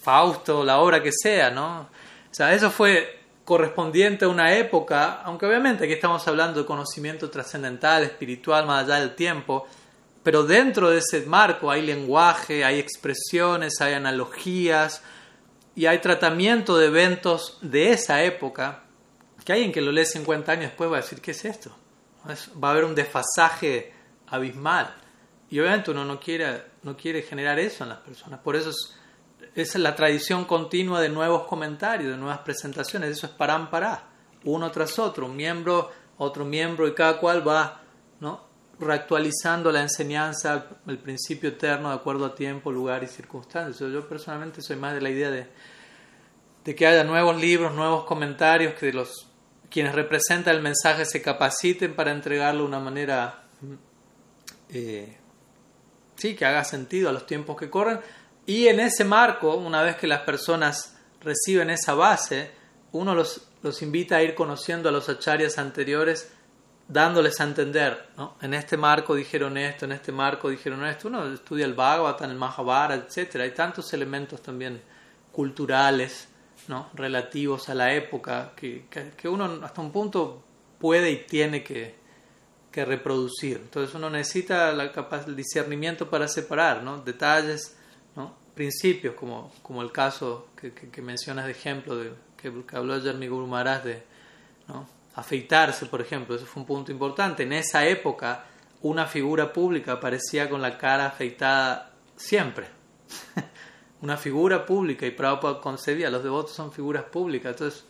Fausto, 0.00 0.64
la 0.64 0.78
obra 0.78 1.02
que 1.02 1.12
sea, 1.12 1.50
¿no? 1.50 1.80
O 1.80 2.34
sea, 2.34 2.54
eso 2.54 2.70
fue 2.70 3.20
correspondiente 3.46 4.24
a 4.24 4.28
una 4.28 4.54
época, 4.54 5.22
aunque 5.22 5.46
obviamente 5.46 5.84
aquí 5.84 5.92
estamos 5.92 6.26
hablando 6.26 6.60
de 6.60 6.66
conocimiento 6.66 7.30
trascendental, 7.30 8.02
espiritual, 8.02 8.66
más 8.66 8.84
allá 8.84 8.98
del 8.98 9.14
tiempo, 9.14 9.68
pero 10.24 10.42
dentro 10.42 10.90
de 10.90 10.98
ese 10.98 11.24
marco 11.26 11.70
hay 11.70 11.82
lenguaje, 11.82 12.64
hay 12.64 12.80
expresiones, 12.80 13.80
hay 13.80 13.94
analogías 13.94 15.00
y 15.76 15.86
hay 15.86 15.98
tratamiento 16.00 16.76
de 16.76 16.86
eventos 16.86 17.58
de 17.62 17.92
esa 17.92 18.24
época 18.24 18.82
que 19.44 19.52
alguien 19.52 19.70
que 19.70 19.80
lo 19.80 19.92
lee 19.92 20.04
50 20.04 20.50
años 20.50 20.64
después 20.64 20.90
va 20.90 20.98
a 20.98 21.02
decir, 21.02 21.20
¿qué 21.20 21.30
es 21.30 21.44
esto? 21.44 21.70
Va 22.60 22.68
a 22.68 22.72
haber 22.72 22.84
un 22.84 22.96
desfasaje 22.96 23.92
abismal. 24.26 24.92
Y 25.48 25.60
obviamente 25.60 25.92
uno 25.92 26.04
no 26.04 26.18
quiere, 26.18 26.62
no 26.82 26.96
quiere 26.96 27.22
generar 27.22 27.60
eso 27.60 27.84
en 27.84 27.90
las 27.90 28.00
personas. 28.00 28.40
Por 28.40 28.56
eso 28.56 28.70
es, 28.70 28.96
es 29.62 29.74
la 29.76 29.96
tradición 29.96 30.44
continua 30.44 31.00
de 31.00 31.08
nuevos 31.08 31.44
comentarios, 31.44 32.10
de 32.10 32.16
nuevas 32.16 32.40
presentaciones. 32.40 33.10
Eso 33.10 33.26
es 33.26 33.32
parán 33.32 33.70
pará, 33.70 34.04
uno 34.44 34.70
tras 34.70 34.98
otro, 34.98 35.26
un 35.26 35.36
miembro, 35.36 35.90
otro 36.18 36.44
miembro, 36.44 36.86
y 36.86 36.94
cada 36.94 37.18
cual 37.18 37.46
va 37.46 37.80
¿no? 38.20 38.44
reactualizando 38.78 39.72
la 39.72 39.82
enseñanza, 39.82 40.66
el 40.86 40.98
principio 40.98 41.50
eterno 41.50 41.88
de 41.88 41.94
acuerdo 41.94 42.26
a 42.26 42.34
tiempo, 42.34 42.70
lugar 42.70 43.02
y 43.02 43.06
circunstancias. 43.06 43.78
Yo 43.78 44.08
personalmente 44.08 44.60
soy 44.60 44.76
más 44.76 44.94
de 44.94 45.00
la 45.00 45.10
idea 45.10 45.30
de, 45.30 45.46
de 46.64 46.74
que 46.74 46.86
haya 46.86 47.04
nuevos 47.04 47.40
libros, 47.40 47.74
nuevos 47.74 48.04
comentarios, 48.04 48.74
que 48.74 48.92
los 48.92 49.28
quienes 49.70 49.94
representan 49.94 50.54
el 50.54 50.62
mensaje 50.62 51.04
se 51.04 51.20
capaciten 51.20 51.94
para 51.94 52.12
entregarlo 52.12 52.62
de 52.62 52.68
una 52.68 52.78
manera 52.78 53.42
eh, 54.68 55.16
sí, 56.16 56.34
que 56.34 56.44
haga 56.44 56.64
sentido 56.64 57.08
a 57.08 57.12
los 57.12 57.26
tiempos 57.26 57.56
que 57.56 57.70
corren. 57.70 58.00
Y 58.46 58.68
en 58.68 58.80
ese 58.80 59.04
marco, 59.04 59.54
una 59.56 59.82
vez 59.82 59.96
que 59.96 60.06
las 60.06 60.20
personas 60.20 60.96
reciben 61.20 61.70
esa 61.70 61.94
base, 61.94 62.50
uno 62.92 63.14
los, 63.14 63.48
los 63.62 63.82
invita 63.82 64.16
a 64.16 64.22
ir 64.22 64.34
conociendo 64.34 64.88
a 64.88 64.92
los 64.92 65.08
acharyas 65.08 65.58
anteriores, 65.58 66.32
dándoles 66.88 67.40
a 67.40 67.44
entender, 67.44 68.10
¿no? 68.16 68.36
En 68.40 68.54
este 68.54 68.76
marco 68.76 69.14
dijeron 69.16 69.58
esto, 69.58 69.86
en 69.86 69.92
este 69.92 70.12
marco 70.12 70.48
dijeron 70.48 70.84
esto. 70.86 71.08
Uno 71.08 71.32
estudia 71.32 71.66
el 71.66 71.74
Bhagavatam, 71.74 72.30
el 72.30 72.36
Mahabharata, 72.36 73.20
etc. 73.20 73.36
Hay 73.40 73.50
tantos 73.50 73.92
elementos 73.92 74.40
también 74.40 74.80
culturales 75.32 76.28
¿no? 76.68 76.90
relativos 76.94 77.68
a 77.68 77.74
la 77.74 77.92
época 77.92 78.52
que, 78.56 78.86
que, 78.88 79.28
uno 79.28 79.60
hasta 79.62 79.80
un 79.80 79.92
punto 79.92 80.42
puede 80.78 81.10
y 81.10 81.16
tiene 81.24 81.62
que, 81.62 81.94
que 82.72 82.84
reproducir. 82.84 83.58
Entonces 83.58 83.94
uno 83.94 84.08
necesita 84.10 84.72
la 84.72 84.92
el 85.26 85.36
discernimiento 85.36 86.08
para 86.08 86.28
separar 86.28 86.82
¿no? 86.82 86.98
detalles. 86.98 87.75
Principios, 88.56 89.14
como, 89.14 89.52
como 89.62 89.82
el 89.82 89.92
caso 89.92 90.48
que, 90.56 90.72
que, 90.72 91.02
mencionas 91.02 91.44
de 91.44 91.52
ejemplo 91.52 91.94
de, 91.94 92.12
que, 92.38 92.50
habló 92.72 92.98
Jeremy 93.00 93.28
Guru 93.28 93.46
Maharaj 93.46 93.84
de 93.84 94.02
afeitarse, 95.14 95.86
por 95.86 96.00
ejemplo. 96.00 96.34
Eso 96.34 96.46
fue 96.46 96.62
un 96.62 96.66
punto 96.66 96.90
importante. 96.90 97.42
En 97.42 97.52
esa 97.52 97.86
época 97.86 98.46
una 98.80 99.06
figura 99.06 99.52
pública 99.52 99.92
aparecía 99.92 100.48
con 100.48 100.62
la 100.62 100.78
cara 100.78 101.06
afeitada 101.06 101.92
siempre. 102.16 102.66
una 104.00 104.16
figura 104.16 104.64
pública 104.64 105.06
y 105.06 105.10
Prabhupada 105.10 105.60
concebía, 105.60 106.08
los 106.10 106.22
devotos 106.22 106.52
son 106.52 106.72
figuras 106.72 107.04
públicas, 107.04 107.52
entonces 107.52 107.84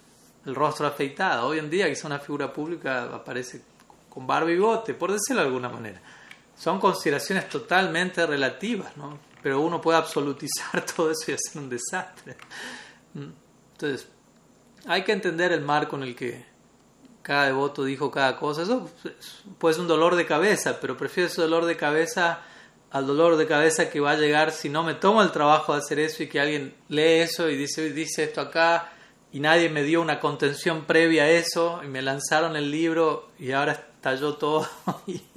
el 0.46 0.54
rostro 0.56 0.88
afeitado. 0.88 1.46
Hoy 1.46 1.60
en 1.60 1.70
día 1.70 1.86
es 1.86 2.02
una 2.02 2.18
figura 2.18 2.52
pública 2.52 3.04
aparece 3.04 3.62
con 4.08 4.26
barba 4.26 4.50
y 4.50 4.92
por 4.94 5.12
decirlo 5.12 5.42
de 5.42 5.48
alguna 5.48 5.68
manera. 5.68 6.00
Son 6.56 6.80
consideraciones 6.80 7.48
totalmente 7.48 8.26
relativas, 8.26 8.96
¿no? 8.96 9.18
Pero 9.42 9.60
uno 9.60 9.80
puede 9.80 9.98
absolutizar 9.98 10.84
todo 10.96 11.10
eso 11.10 11.30
y 11.30 11.34
hacer 11.34 11.62
un 11.62 11.68
desastre. 11.68 12.36
Mm. 13.14 13.30
Entonces, 13.72 14.08
hay 14.86 15.04
que 15.04 15.12
entender 15.12 15.52
el 15.52 15.60
marco 15.60 15.96
en 15.96 16.02
el 16.04 16.16
que 16.16 16.44
cada 17.22 17.46
devoto 17.46 17.84
dijo 17.84 18.10
cada 18.10 18.36
cosa. 18.36 18.62
Eso 18.62 18.90
puede 19.58 19.74
ser 19.74 19.82
un 19.82 19.88
dolor 19.88 20.16
de 20.16 20.26
cabeza, 20.26 20.78
pero 20.80 20.96
prefiero 20.96 21.28
ese 21.28 21.42
dolor 21.42 21.64
de 21.64 21.76
cabeza 21.76 22.40
al 22.90 23.06
dolor 23.06 23.36
de 23.36 23.46
cabeza 23.46 23.90
que 23.90 24.00
va 24.00 24.12
a 24.12 24.16
llegar 24.16 24.52
si 24.52 24.68
no 24.68 24.82
me 24.82 24.94
tomo 24.94 25.20
el 25.22 25.32
trabajo 25.32 25.72
de 25.72 25.80
hacer 25.80 25.98
eso 25.98 26.22
y 26.22 26.28
que 26.28 26.40
alguien 26.40 26.74
lee 26.88 27.20
eso 27.20 27.50
y 27.50 27.56
dice, 27.56 27.92
dice 27.92 28.24
esto 28.24 28.40
acá 28.40 28.92
y 29.32 29.40
nadie 29.40 29.68
me 29.68 29.82
dio 29.82 30.00
una 30.00 30.20
contención 30.20 30.84
previa 30.84 31.24
a 31.24 31.30
eso 31.30 31.80
y 31.84 31.88
me 31.88 32.00
lanzaron 32.00 32.56
el 32.56 32.70
libro 32.70 33.30
y 33.38 33.52
ahora 33.52 33.72
estalló 33.72 34.36
todo. 34.36 34.68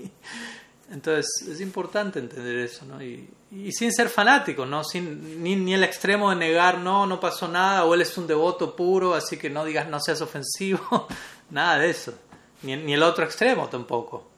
Entonces 0.92 1.48
es 1.50 1.60
importante 1.60 2.20
entender 2.20 2.58
eso, 2.60 2.86
¿no? 2.86 3.02
Sin 3.72 3.92
ser 3.92 4.10
fanático, 4.10 4.66
¿no? 4.66 4.84
Sin, 4.84 5.42
ni, 5.44 5.56
ni, 5.56 5.74
el 5.74 5.84
extremo 5.84 6.30
de 6.30 6.36
negar, 6.36 6.78
no, 6.80 7.06
no 7.06 7.20
pasó 7.20 7.48
nada, 7.48 7.86
o 7.86 7.94
él 7.94 8.02
es 8.02 8.18
un 8.18 8.28
devoto 8.28 8.76
puro, 8.76 9.16
así 9.16 9.38
que 9.38 9.50
no 9.50 9.66
digas 9.66 9.88
no 9.88 10.00
seas 10.00 10.22
ofensivo, 10.22 11.08
nada 11.50 11.80
de 11.80 11.90
eso. 11.90 12.14
Ni, 12.62 12.76
ni 12.76 12.94
el 12.94 13.04
otro 13.04 13.26
extremo 13.26 13.68
tampoco 13.70 14.30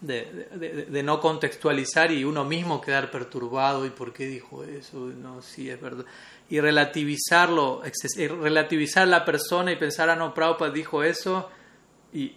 de, 0.00 0.86
de, 0.88 1.02
no 1.02 1.20
contextualizar 1.20 2.10
y 2.10 2.24
uno 2.24 2.44
mismo 2.44 2.80
quedar 2.80 3.10
perturbado 3.10 3.84
y 3.84 3.90
por 3.90 4.12
qué 4.12 4.26
dijo 4.26 4.64
eso, 4.64 4.98
no, 4.98 5.42
sí 5.42 5.68
es 5.68 5.80
verdad. 5.80 6.06
Y 6.48 6.58
relativizarlo, 6.60 7.82
relativizar 8.16 9.06
la 9.06 9.24
persona 9.24 9.72
y 9.72 9.76
pensar, 9.76 10.08
ah, 10.10 10.16
no, 10.16 10.34
Prabhupada 10.34 10.72
dijo 10.72 11.02
eso 11.02 11.50
y 12.12 12.34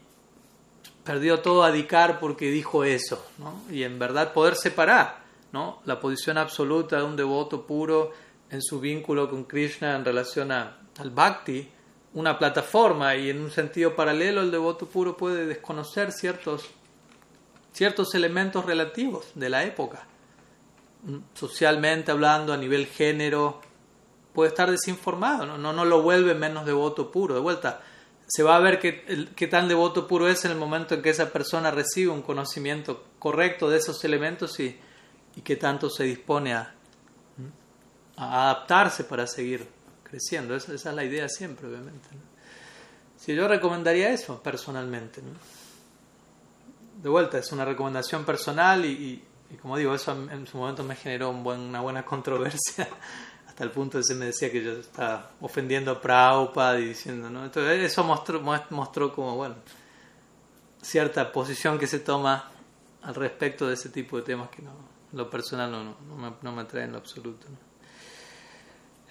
perdió 1.03 1.39
todo 1.39 1.63
a 1.63 1.71
Dikar 1.71 2.19
porque 2.19 2.51
dijo 2.51 2.83
eso, 2.83 3.25
¿no? 3.37 3.61
Y 3.71 3.83
en 3.83 3.97
verdad 3.97 4.33
poder 4.33 4.55
separar, 4.55 5.22
¿no? 5.53 5.81
La 5.85 5.99
posición 5.99 6.37
absoluta 6.37 6.97
de 6.97 7.03
un 7.03 7.15
devoto 7.15 7.65
puro 7.65 8.11
en 8.49 8.61
su 8.61 8.79
vínculo 8.79 9.29
con 9.29 9.45
Krishna 9.45 9.95
en 9.95 10.03
relación 10.03 10.51
a, 10.51 10.79
al 10.97 11.11
Bhakti, 11.11 11.69
una 12.15 12.37
plataforma 12.37 13.15
y 13.15 13.29
en 13.29 13.39
un 13.39 13.51
sentido 13.51 13.95
paralelo 13.95 14.41
el 14.41 14.51
devoto 14.51 14.87
puro 14.87 15.15
puede 15.15 15.45
desconocer 15.45 16.11
ciertos 16.11 16.69
ciertos 17.71 18.13
elementos 18.13 18.65
relativos 18.65 19.31
de 19.33 19.49
la 19.49 19.63
época. 19.63 20.05
Mm, 21.03 21.17
socialmente 21.33 22.11
hablando, 22.11 22.53
a 22.53 22.57
nivel 22.57 22.85
género, 22.85 23.61
puede 24.31 24.49
estar 24.49 24.69
desinformado, 24.69 25.45
no, 25.45 25.57
no, 25.57 25.73
no 25.73 25.85
lo 25.85 26.03
vuelve 26.03 26.35
menos 26.35 26.67
devoto 26.67 27.11
puro. 27.11 27.33
De 27.33 27.39
vuelta, 27.39 27.81
se 28.27 28.43
va 28.43 28.55
a 28.55 28.59
ver 28.59 28.79
qué, 28.79 29.27
qué 29.35 29.47
tan 29.47 29.67
devoto 29.67 30.07
puro 30.07 30.27
es 30.27 30.45
en 30.45 30.51
el 30.51 30.57
momento 30.57 30.93
en 30.93 31.01
que 31.01 31.09
esa 31.09 31.31
persona 31.31 31.71
recibe 31.71 32.11
un 32.11 32.21
conocimiento 32.21 33.05
correcto 33.17 33.71
de 33.71 33.77
esos 33.79 34.03
elementos 34.03 34.59
y, 34.59 34.79
y 35.35 35.41
qué 35.41 35.55
tanto 35.55 35.89
se 35.89 36.03
dispone 36.03 36.53
a, 36.53 36.73
adaptarse 38.15 39.03
para 39.03 39.25
seguir 39.25 39.67
creciendo. 40.03 40.55
Esa, 40.55 40.73
es 40.73 40.85
la 40.85 41.03
idea 41.03 41.27
siempre, 41.27 41.67
obviamente. 41.67 42.07
Si 43.17 43.33
yo 43.33 43.47
recomendaría 43.47 44.09
eso 44.09 44.41
personalmente. 44.41 45.21
De 47.01 47.09
vuelta, 47.09 47.39
es 47.39 47.51
una 47.51 47.65
recomendación 47.65 48.23
personal 48.23 48.85
y, 48.85 49.23
como 49.61 49.77
digo, 49.77 49.95
eso 49.95 50.11
en 50.29 50.45
su 50.45 50.57
momento 50.57 50.83
me 50.83 50.95
generó 50.95 51.31
una 51.31 51.81
buena 51.81 52.05
controversia 52.05 52.87
hasta 53.47 53.63
el 53.63 53.71
punto 53.71 53.97
de 53.97 54.01
que 54.01 54.07
se 54.07 54.15
me 54.15 54.25
decía 54.25 54.51
que 54.51 54.63
yo 54.63 54.71
estaba 54.71 55.31
ofendiendo 55.41 55.91
a 55.91 56.01
Prabhupada 56.01 56.79
y 56.79 56.85
diciendo. 56.85 57.27
Entonces 57.27 57.83
eso 57.83 58.03
mostró, 58.03 58.41
mostró 58.41 59.13
como, 59.13 59.35
bueno, 59.35 59.55
cierta 60.81 61.31
posición 61.31 61.77
que 61.77 61.87
se 61.87 61.99
toma 61.99 62.49
al 63.03 63.15
respecto 63.15 63.67
de 63.67 63.75
ese 63.75 63.89
tipo 63.89 64.17
de 64.17 64.23
temas 64.23 64.49
que 64.49 64.61
no, 64.61 64.71
lo 65.13 65.29
personal 65.29 65.71
no, 65.71 65.83
no, 65.83 66.15
me, 66.15 66.33
no 66.41 66.51
me 66.51 66.63
atrae 66.63 66.83
en 66.83 66.91
lo 66.91 66.97
absoluto. 66.97 67.47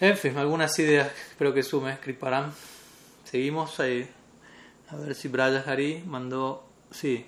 En 0.00 0.16
fin, 0.16 0.36
algunas 0.36 0.76
ideas 0.78 1.12
espero 1.30 1.54
que 1.54 1.62
sume, 1.62 1.98
Kriparam. 1.98 2.52
Seguimos 3.24 3.78
ahí. 3.80 4.10
A 4.88 4.96
ver 4.96 5.14
si 5.14 5.28
Braya 5.28 5.64
Hari 5.66 6.02
mandó. 6.06 6.64
Sí. 6.90 7.26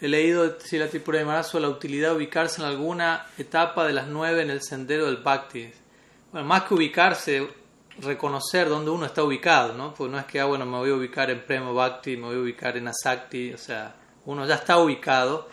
He 0.00 0.08
leído 0.08 0.58
si 0.58 0.78
la 0.78 0.88
Tripura 0.88 1.24
de 1.24 1.44
sobre 1.44 1.62
la 1.62 1.70
utilidad 1.70 2.10
de 2.10 2.16
ubicarse 2.16 2.60
en 2.60 2.66
alguna 2.66 3.26
etapa 3.38 3.86
de 3.86 3.92
las 3.92 4.08
nueve 4.08 4.42
en 4.42 4.50
el 4.50 4.60
sendero 4.60 5.06
del 5.06 5.18
Bhakti. 5.18 5.70
Bueno, 6.32 6.46
más 6.46 6.64
que 6.64 6.74
ubicarse, 6.74 7.48
reconocer 8.00 8.68
dónde 8.68 8.90
uno 8.90 9.06
está 9.06 9.22
ubicado, 9.22 9.74
¿no? 9.74 9.94
Pues 9.94 10.10
no 10.10 10.18
es 10.18 10.24
que, 10.24 10.40
ah, 10.40 10.46
bueno, 10.46 10.66
me 10.66 10.78
voy 10.78 10.90
a 10.90 10.94
ubicar 10.94 11.30
en 11.30 11.46
Prema 11.46 11.70
Bhakti, 11.70 12.16
me 12.16 12.26
voy 12.26 12.36
a 12.36 12.40
ubicar 12.40 12.76
en 12.76 12.88
Asakti, 12.88 13.52
o 13.52 13.58
sea, 13.58 13.94
uno 14.24 14.44
ya 14.44 14.56
está 14.56 14.78
ubicado 14.78 15.48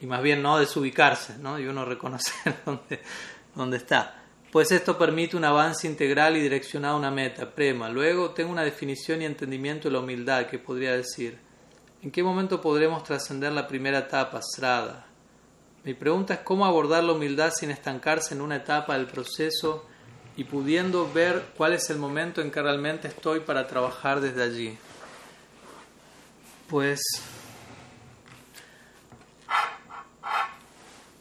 y 0.00 0.06
más 0.06 0.22
bien 0.22 0.42
no 0.42 0.58
desubicarse, 0.58 1.38
¿no? 1.38 1.58
Y 1.58 1.66
uno 1.66 1.84
reconocer 1.84 2.56
dónde, 2.64 3.00
dónde 3.54 3.76
está 3.76 4.20
pues 4.50 4.72
esto 4.72 4.98
permite 4.98 5.36
un 5.36 5.44
avance 5.44 5.86
integral 5.86 6.36
y 6.36 6.40
direccionado 6.40 6.96
a 6.96 6.98
una 6.98 7.10
meta, 7.10 7.48
prema. 7.54 7.88
Luego 7.88 8.30
tengo 8.30 8.50
una 8.50 8.64
definición 8.64 9.22
y 9.22 9.24
entendimiento 9.24 9.88
de 9.88 9.92
la 9.92 10.00
humildad 10.00 10.46
que 10.46 10.58
podría 10.58 10.96
decir, 10.96 11.38
¿en 12.02 12.10
qué 12.10 12.22
momento 12.22 12.60
podremos 12.60 13.04
trascender 13.04 13.52
la 13.52 13.68
primera 13.68 14.00
etapa, 14.00 14.40
srada? 14.42 15.06
Mi 15.84 15.94
pregunta 15.94 16.34
es 16.34 16.40
cómo 16.40 16.66
abordar 16.66 17.04
la 17.04 17.12
humildad 17.12 17.52
sin 17.54 17.70
estancarse 17.70 18.34
en 18.34 18.40
una 18.40 18.56
etapa 18.56 18.94
del 18.96 19.06
proceso 19.06 19.86
y 20.36 20.44
pudiendo 20.44 21.10
ver 21.12 21.52
cuál 21.56 21.72
es 21.72 21.88
el 21.90 21.98
momento 21.98 22.40
en 22.40 22.50
que 22.50 22.60
realmente 22.60 23.06
estoy 23.06 23.40
para 23.40 23.68
trabajar 23.68 24.20
desde 24.20 24.42
allí. 24.42 24.78
Pues 26.68 27.00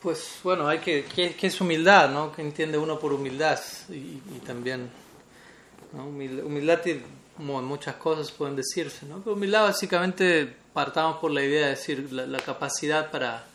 Pues 0.01 0.39
bueno, 0.43 0.67
hay 0.67 0.79
que, 0.79 1.03
¿qué, 1.03 1.35
qué 1.35 1.47
es 1.47 1.59
humildad? 1.59 2.09
¿no? 2.09 2.31
¿Qué 2.31 2.41
entiende 2.41 2.77
uno 2.77 2.97
por 2.97 3.11
humildad? 3.11 3.59
Y, 3.89 4.21
y 4.35 4.41
también, 4.45 4.89
¿no? 5.91 6.05
humildad, 6.05 6.45
humildad 6.45 6.81
tiene, 6.81 7.03
como 7.39 7.61
muchas 7.61 7.95
cosas 7.95 8.31
pueden 8.31 8.57
decirse, 8.57 9.05
¿no? 9.05 9.19
Pero 9.19 9.33
humildad 9.33 9.63
básicamente 9.63 10.57
partamos 10.73 11.19
por 11.19 11.31
la 11.31 11.41
idea 11.41 11.67
de 11.67 11.69
decir 11.69 12.11
la, 12.11 12.37
capacidad 12.39 13.09
para, 13.09 13.45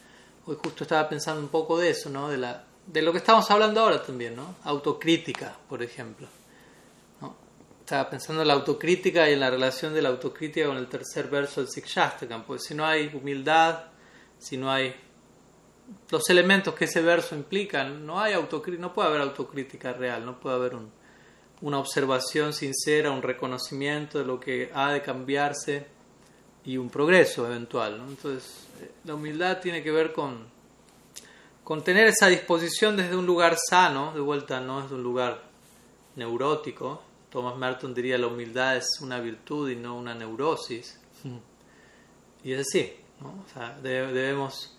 hoy 0.47 0.57
justo 0.57 0.84
estaba 0.84 1.07
pensando 1.07 1.42
un 1.42 1.49
poco 1.49 1.78
de 1.78 1.90
eso, 1.90 2.09
¿no? 2.09 2.30
De, 2.30 2.38
la, 2.38 2.64
de 2.86 3.03
lo 3.03 3.12
que 3.12 3.18
estamos 3.18 3.51
hablando 3.51 3.82
ahora 3.82 4.03
también, 4.03 4.36
¿no? 4.36 4.57
Autocrítica, 4.64 5.55
por 5.68 5.82
ejemplo. 5.82 6.26
Estaba 7.80 8.09
pensando 8.09 8.40
en 8.40 8.49
la 8.49 8.55
autocrítica 8.55 9.28
y 9.28 9.34
en 9.34 9.40
la 9.40 9.51
relación 9.51 9.92
de 9.92 10.01
la 10.01 10.09
autocrítica 10.09 10.68
con 10.68 10.78
el 10.78 10.86
tercer 10.86 11.28
verso 11.28 11.61
del 11.61 11.68
Sikshastakam, 11.68 12.45
pues 12.45 12.62
si 12.64 12.74
no 12.74 12.86
hay 12.86 13.11
humildad, 13.12 13.80
si 14.38 14.57
no 14.57 14.72
hay 14.72 14.95
los 16.11 16.28
elementos 16.30 16.74
que 16.74 16.87
ese 16.87 17.03
verso 17.03 17.35
implican, 17.35 18.07
no 18.07 18.20
hay 18.20 18.35
no 18.35 18.93
puede 18.93 19.09
haber 19.09 19.20
autocrítica 19.20 19.93
real, 19.93 20.24
no 20.24 20.39
puede 20.41 20.57
haber 20.57 20.74
un, 20.74 20.91
una 21.61 21.78
observación 21.78 22.53
sincera, 22.53 23.11
un 23.11 23.22
reconocimiento 23.22 24.18
de 24.18 24.24
lo 24.24 24.41
que 24.41 24.70
ha 24.74 24.93
de 24.93 25.03
cambiarse 25.03 25.87
y 26.64 26.76
un 26.76 26.91
progreso 26.91 27.47
eventual. 27.47 27.99
¿no? 27.99 28.09
Entonces, 28.09 28.66
la 29.05 29.14
humildad 29.14 29.61
tiene 29.61 29.82
que 29.82 29.91
ver 29.91 30.12
con, 30.12 30.47
con 31.62 31.82
tener 31.82 32.07
esa 32.07 32.28
disposición 32.28 32.97
desde 32.97 33.16
un 33.16 33.26
lugar 33.26 33.57
sano, 33.59 34.12
de 34.12 34.20
vuelta 34.20 34.61
no 34.61 34.85
es 34.85 34.91
un 34.91 35.03
lugar 35.03 35.43
neurótico. 36.16 37.03
Thomas 37.30 37.57
Merton 37.57 37.95
diría 37.95 38.16
la 38.16 38.28
humildad 38.28 38.76
es 38.76 39.01
una 39.01 39.20
virtud 39.20 39.70
y 39.70 39.76
no 39.76 39.97
una 39.97 40.14
neurosis. 40.14 41.01
Y 42.45 42.53
es 42.53 42.61
así, 42.61 42.93
¿no? 43.22 43.43
o 43.43 43.49
sea, 43.55 43.78
debemos 43.82 44.73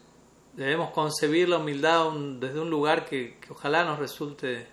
debemos 0.56 0.91
concebir 0.91 1.49
la 1.49 1.58
humildad 1.58 2.08
un, 2.08 2.39
desde 2.39 2.60
un 2.60 2.70
lugar 2.70 3.06
que, 3.06 3.38
que, 3.39 3.51
ojalá 3.51 3.84
nos 3.84 3.99
resulte 3.99 4.68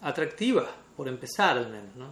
atractiva, 0.00 0.68
por 0.96 1.08
empezar 1.08 1.58
al 1.58 1.70
menos, 1.70 1.96
¿no? 1.96 2.10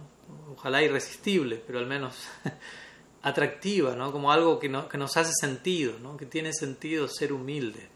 ojalá 0.51 0.81
irresistible, 0.83 1.61
pero 1.65 1.79
al 1.79 1.87
menos 1.87 2.27
atractiva, 3.21 3.95
¿no? 3.95 4.11
como 4.11 4.31
algo 4.31 4.59
que, 4.59 4.69
no, 4.69 4.89
que 4.89 4.97
nos 4.97 5.15
hace 5.17 5.31
sentido, 5.39 5.93
¿no? 5.99 6.17
que 6.17 6.25
tiene 6.25 6.53
sentido 6.53 7.07
ser 7.07 7.33
humilde. 7.33 7.89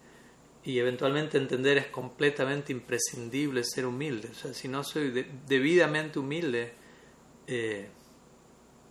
Y 0.64 0.78
eventualmente 0.78 1.39
entender 1.39 1.80
es 1.80 1.88
completamente 1.88 2.72
imprescindible 2.72 3.64
ser 3.64 3.88
humilde. 3.88 4.30
O 4.32 4.36
sea, 4.36 4.53
si 4.53 4.68
no 4.68 4.84
soy 4.84 5.09
de, 5.09 5.28
debidamente 5.47 6.20
humilde, 6.20 6.76
eh, 7.47 7.89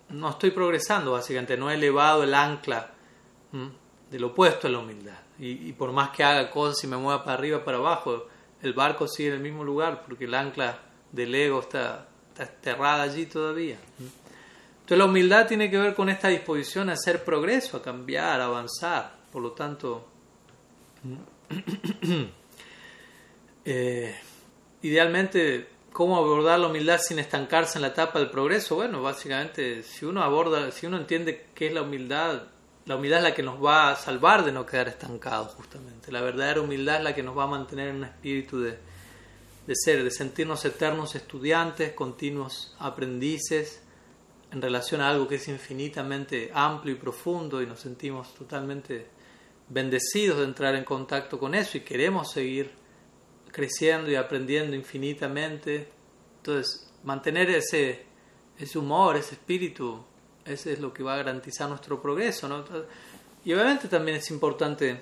no 0.09 0.31
estoy 0.31 0.51
progresando, 0.51 1.13
básicamente, 1.13 1.57
no 1.57 1.71
he 1.71 1.75
elevado 1.75 2.25
el 2.25 2.35
ancla 2.35 2.93
del 4.11 4.25
opuesto 4.25 4.67
a 4.67 4.71
la 4.71 4.81
humildad 4.81 5.19
y, 5.43 5.73
por 5.73 5.91
más 5.93 6.11
que 6.11 6.23
haga 6.23 6.51
cosas 6.51 6.85
y 6.85 6.87
me 6.87 6.99
mueva 6.99 7.25
para 7.25 7.39
arriba, 7.39 7.65
para 7.65 7.79
abajo, 7.79 8.27
el 8.61 8.75
barco 8.75 9.09
sigue 9.09 9.31
en 9.31 9.37
el 9.37 9.41
mismo 9.41 9.65
lugar 9.65 10.03
porque 10.07 10.25
el 10.25 10.35
ancla 10.35 10.79
del 11.11 11.35
ego 11.35 11.61
está, 11.61 12.09
está 12.39 13.03
allí 13.03 13.25
todavía. 13.25 13.79
Entonces 13.99 14.99
la 14.99 15.07
humildad 15.07 15.47
tiene 15.47 15.71
que 15.71 15.79
ver 15.79 15.95
con 15.95 16.11
esta 16.11 16.29
disposición 16.29 16.91
a 16.91 16.93
hacer 16.93 17.25
progreso, 17.25 17.79
a 17.79 17.83
cambiar, 17.83 18.43
a 18.43 18.47
avanzar. 18.47 19.17
Por 19.33 19.41
lo 19.41 19.53
tanto, 19.53 20.07
eh, 23.65 24.15
idealmente, 24.83 25.69
¿cómo 25.91 26.19
abordar 26.19 26.59
la 26.59 26.67
humildad 26.67 27.01
sin 27.01 27.19
estancarse 27.19 27.79
en 27.79 27.83
la 27.83 27.89
etapa 27.89 28.19
del 28.19 28.29
progreso? 28.29 28.75
Bueno, 28.75 29.01
básicamente, 29.01 29.85
si 29.85 30.05
uno 30.05 30.23
aborda, 30.23 30.71
si 30.71 30.85
uno 30.85 30.99
entiende 30.99 31.47
qué 31.55 31.69
es 31.69 31.73
la 31.73 31.81
humildad, 31.81 32.43
la 32.87 32.97
humildad 32.97 33.19
es 33.19 33.25
la 33.25 33.35
que 33.35 33.43
nos 33.43 33.63
va 33.63 33.91
a 33.91 33.97
salvar 33.97 34.45
de 34.45 34.53
no 34.53 34.67
quedar 34.67 34.89
estancados, 34.89 35.55
justamente. 35.55 36.11
La 36.11 36.21
verdadera 36.21 36.61
humildad 36.61 36.97
es 36.97 37.05
la 37.05 37.15
que 37.15 37.23
nos 37.23 37.37
va 37.37 37.45
a 37.45 37.49
mantener 37.49 37.89
en 37.89 37.97
un 37.97 38.05
espíritu 38.05 38.61
de, 38.61 38.79
de 39.67 39.75
ser, 39.75 40.03
de 40.03 40.11
sentirnos 40.11 40.65
eternos 40.65 41.15
estudiantes, 41.15 41.93
continuos 41.93 42.75
aprendices 42.79 43.83
en 44.51 44.61
relación 44.61 45.01
a 45.01 45.11
algo 45.11 45.29
que 45.29 45.37
es 45.37 45.49
infinitamente 45.49 46.51
amplio 46.53 46.95
y 46.95 46.99
profundo 46.99 47.63
y 47.63 47.67
nos 47.67 47.81
sentimos 47.81 48.35
totalmente 48.35 49.07
bendecidos 49.69 50.39
de 50.39 50.45
entrar 50.45 50.75
en 50.75 50.85
contacto 50.85 51.39
con 51.39 51.55
eso 51.55 51.79
y 51.79 51.83
queremos 51.83 52.33
seguir 52.33 52.73
creciendo 53.53 54.11
y 54.11 54.17
aprendiendo 54.17 54.75
infinitamente. 54.75 55.89
Entonces, 56.39 56.93
mantener 57.05 57.51
ese, 57.51 58.05
ese 58.59 58.79
humor, 58.79 59.17
ese 59.17 59.35
espíritu 59.35 60.05
ese 60.51 60.73
es 60.73 60.81
lo 60.81 60.93
que 60.93 61.03
va 61.03 61.15
a 61.15 61.17
garantizar 61.19 61.69
nuestro 61.69 62.01
progreso. 62.01 62.49
¿no? 62.49 62.65
Y 63.45 63.53
obviamente 63.53 63.89
también 63.89 64.19
es 64.19 64.31
importante 64.31 65.01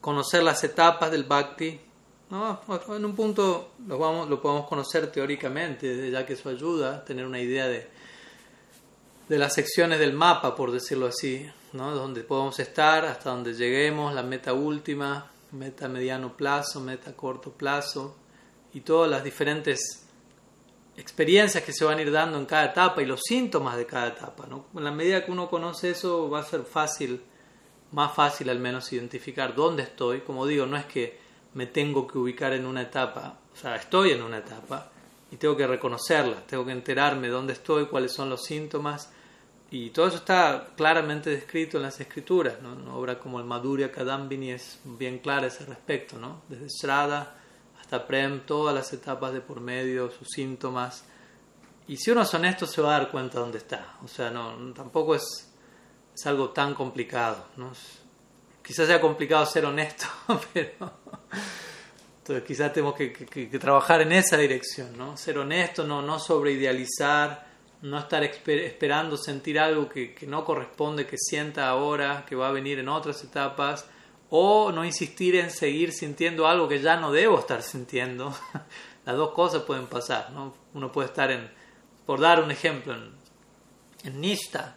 conocer 0.00 0.42
las 0.42 0.62
etapas 0.64 1.10
del 1.10 1.24
bhakti. 1.24 1.80
En 2.30 3.04
un 3.04 3.14
punto 3.14 3.72
lo, 3.86 3.98
vamos, 3.98 4.28
lo 4.28 4.40
podemos 4.40 4.66
conocer 4.68 5.10
teóricamente, 5.10 6.10
ya 6.10 6.26
que 6.26 6.32
eso 6.32 6.48
ayuda 6.48 6.96
a 6.96 7.04
tener 7.04 7.24
una 7.24 7.40
idea 7.40 7.68
de, 7.68 7.88
de 9.28 9.38
las 9.38 9.54
secciones 9.54 9.98
del 9.98 10.12
mapa, 10.12 10.54
por 10.54 10.72
decirlo 10.72 11.06
así, 11.06 11.48
¿no? 11.72 11.94
donde 11.94 12.22
podemos 12.22 12.58
estar, 12.58 13.04
hasta 13.04 13.30
donde 13.30 13.54
lleguemos, 13.54 14.12
la 14.14 14.22
meta 14.22 14.52
última, 14.52 15.30
meta 15.52 15.88
mediano 15.88 16.36
plazo, 16.36 16.80
meta 16.80 17.12
corto 17.14 17.52
plazo, 17.52 18.16
y 18.74 18.80
todas 18.80 19.10
las 19.10 19.24
diferentes 19.24 20.05
experiencias 20.96 21.62
que 21.62 21.72
se 21.72 21.84
van 21.84 21.98
a 21.98 22.02
ir 22.02 22.10
dando 22.10 22.38
en 22.38 22.46
cada 22.46 22.66
etapa 22.66 23.02
y 23.02 23.06
los 23.06 23.20
síntomas 23.22 23.76
de 23.76 23.86
cada 23.86 24.08
etapa. 24.08 24.46
¿no? 24.46 24.66
En 24.74 24.84
la 24.84 24.90
medida 24.90 25.24
que 25.24 25.30
uno 25.30 25.48
conoce 25.48 25.90
eso 25.90 26.30
va 26.30 26.40
a 26.40 26.44
ser 26.44 26.62
fácil, 26.62 27.22
más 27.92 28.14
fácil 28.14 28.48
al 28.50 28.58
menos 28.58 28.92
identificar 28.92 29.54
dónde 29.54 29.82
estoy. 29.82 30.20
Como 30.20 30.46
digo, 30.46 30.66
no 30.66 30.76
es 30.76 30.86
que 30.86 31.18
me 31.54 31.66
tengo 31.66 32.06
que 32.06 32.18
ubicar 32.18 32.52
en 32.52 32.66
una 32.66 32.82
etapa, 32.82 33.38
o 33.52 33.56
sea, 33.56 33.76
estoy 33.76 34.10
en 34.10 34.22
una 34.22 34.38
etapa 34.38 34.90
y 35.30 35.36
tengo 35.36 35.56
que 35.56 35.66
reconocerla, 35.66 36.46
tengo 36.46 36.66
que 36.66 36.72
enterarme 36.72 37.28
dónde 37.28 37.54
estoy, 37.54 37.86
cuáles 37.86 38.12
son 38.12 38.28
los 38.28 38.44
síntomas 38.44 39.10
Y 39.70 39.90
todo 39.90 40.06
eso 40.06 40.18
está 40.18 40.68
claramente 40.76 41.30
descrito 41.30 41.78
en 41.78 41.84
las 41.84 41.98
escrituras, 41.98 42.60
¿no? 42.62 42.74
Una 42.74 42.94
obra 42.94 43.18
como 43.18 43.40
el 43.40 43.46
Madhurya 43.46 43.90
Kadambini 43.90 44.52
es 44.52 44.78
bien 44.84 45.18
clara 45.18 45.44
a 45.44 45.48
ese 45.48 45.64
respecto, 45.66 46.18
¿no? 46.18 46.42
Desde 46.48 46.68
Shraddha 46.68 47.34
hasta 47.86 48.04
Prem, 48.04 48.40
todas 48.40 48.74
las 48.74 48.92
etapas 48.92 49.32
de 49.32 49.40
por 49.40 49.60
medio, 49.60 50.10
sus 50.10 50.26
síntomas. 50.34 51.04
Y 51.86 51.96
si 51.96 52.10
uno 52.10 52.22
es 52.22 52.34
honesto 52.34 52.66
se 52.66 52.82
va 52.82 52.96
a 52.96 52.98
dar 52.98 53.12
cuenta 53.12 53.34
de 53.34 53.40
dónde 53.42 53.58
está. 53.58 53.94
O 54.02 54.08
sea, 54.08 54.28
no, 54.28 54.74
tampoco 54.74 55.14
es, 55.14 55.52
algo 56.24 56.50
tan 56.50 56.74
complicado, 56.74 57.46
¿no? 57.56 57.70
Quizás 58.60 58.88
sea 58.88 59.00
complicado 59.00 59.46
ser 59.46 59.66
honesto, 59.66 60.06
pero... 60.52 60.90
Entonces 62.18 62.44
quizás 62.44 62.72
tenemos 62.72 62.96
que, 62.96 63.12
que, 63.12 63.58
trabajar 63.60 64.00
en 64.00 64.10
esa 64.10 64.36
dirección, 64.36 64.98
¿no? 64.98 65.16
Ser 65.16 65.38
honesto, 65.38 65.84
no, 65.84 66.02
no 66.02 66.18
sobreidealizar, 66.18 67.46
no 67.82 68.00
estar 68.00 68.24
esperando 68.24 69.16
sentir 69.16 69.60
algo 69.60 69.88
que, 69.88 70.12
que, 70.12 70.26
no 70.26 70.44
corresponde 70.44 71.06
que 71.06 71.18
sienta 71.18 71.68
ahora, 71.68 72.24
que 72.28 72.34
va 72.34 72.48
a 72.48 72.52
venir 72.52 72.80
en 72.80 72.88
otras 72.88 73.22
etapas, 73.22 73.88
o 74.30 74.72
no 74.72 74.84
insistir 74.84 75.36
en 75.36 75.50
seguir 75.50 75.92
sintiendo 75.92 76.46
algo 76.46 76.68
que 76.68 76.80
ya 76.80 76.96
no 76.96 77.12
debo 77.12 77.38
estar 77.38 77.62
sintiendo. 77.62 78.34
Las 79.06 79.16
dos 79.16 79.32
cosas 79.32 79.62
pueden 79.62 79.86
pasar, 79.86 80.30
¿no? 80.32 80.54
Uno 80.74 80.90
puede 80.90 81.08
estar 81.08 81.30
en, 81.30 81.50
por 82.04 82.20
dar 82.20 82.42
un 82.42 82.50
ejemplo, 82.50 82.94
en, 82.94 83.10
en 84.04 84.20
Nishta, 84.20 84.76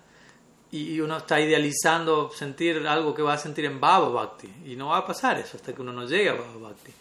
y 0.72 1.00
uno 1.00 1.18
está 1.18 1.42
idealizando 1.42 2.30
sentir 2.32 2.88
algo 2.88 3.16
que 3.16 3.24
va 3.24 3.34
a 3.34 3.38
sentir 3.40 3.66
en 3.66 3.80
Baba 3.80 4.10
Bhakti, 4.10 4.54
y 4.66 4.76
no 4.76 4.90
va 4.90 4.98
a 4.98 5.06
pasar 5.06 5.40
eso 5.40 5.58
hasta 5.58 5.74
que 5.74 5.82
uno 5.82 5.92
no 5.92 6.06
llegue 6.06 6.30
a 6.30 6.34
Baba 6.34 6.58
Bhakti. 6.60 6.92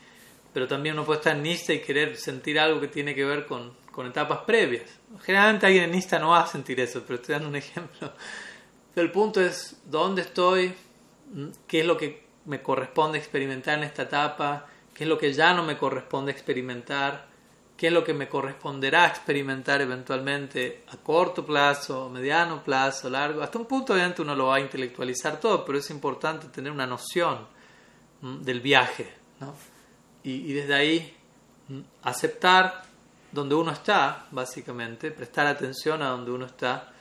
Pero 0.54 0.66
también 0.66 0.94
uno 0.94 1.04
puede 1.04 1.18
estar 1.18 1.36
en 1.36 1.42
Nishta 1.42 1.74
y 1.74 1.80
querer 1.80 2.16
sentir 2.16 2.58
algo 2.58 2.80
que 2.80 2.88
tiene 2.88 3.14
que 3.14 3.26
ver 3.26 3.44
con 3.44 3.72
con 3.98 4.06
etapas 4.06 4.42
previas. 4.46 4.88
Generalmente 5.22 5.66
alguien 5.66 5.82
en 5.82 5.94
Insta 5.96 6.20
no 6.20 6.28
va 6.28 6.42
a 6.42 6.46
sentir 6.46 6.78
eso, 6.78 7.02
pero 7.04 7.16
estoy 7.16 7.32
dando 7.32 7.48
un 7.48 7.56
ejemplo. 7.64 8.12
El 8.94 9.10
punto 9.10 9.40
es 9.40 9.76
dónde 9.86 10.22
estoy, 10.22 10.72
qué 11.66 11.80
es 11.80 11.84
lo 11.84 11.96
que 11.96 12.27
me 12.48 12.62
corresponde 12.62 13.18
experimentar 13.18 13.78
en 13.78 13.84
esta 13.84 14.02
etapa, 14.02 14.66
qué 14.94 15.04
es 15.04 15.08
lo 15.08 15.18
que 15.18 15.32
ya 15.32 15.52
no 15.52 15.62
me 15.62 15.76
corresponde 15.76 16.32
experimentar, 16.32 17.26
qué 17.76 17.88
es 17.88 17.92
lo 17.92 18.02
que 18.02 18.14
me 18.14 18.28
corresponderá 18.28 19.06
experimentar 19.06 19.80
eventualmente 19.82 20.82
a 20.88 20.96
corto 20.96 21.44
plazo, 21.44 22.08
mediano 22.08 22.64
plazo, 22.64 23.10
largo. 23.10 23.42
Hasta 23.42 23.58
un 23.58 23.66
punto 23.66 23.92
obviamente 23.92 24.22
uno 24.22 24.34
lo 24.34 24.46
va 24.46 24.56
a 24.56 24.60
intelectualizar 24.60 25.38
todo, 25.38 25.64
pero 25.64 25.78
es 25.78 25.90
importante 25.90 26.48
tener 26.48 26.72
una 26.72 26.86
noción 26.86 27.46
del 28.22 28.60
viaje. 28.60 29.12
¿no? 29.40 29.54
Y, 30.24 30.50
y 30.50 30.52
desde 30.54 30.74
ahí 30.74 31.16
aceptar 32.02 32.82
donde 33.30 33.54
uno 33.54 33.72
está, 33.72 34.26
básicamente, 34.30 35.10
prestar 35.10 35.46
atención 35.46 36.02
a 36.02 36.08
donde 36.08 36.30
uno 36.30 36.46
está. 36.46 36.92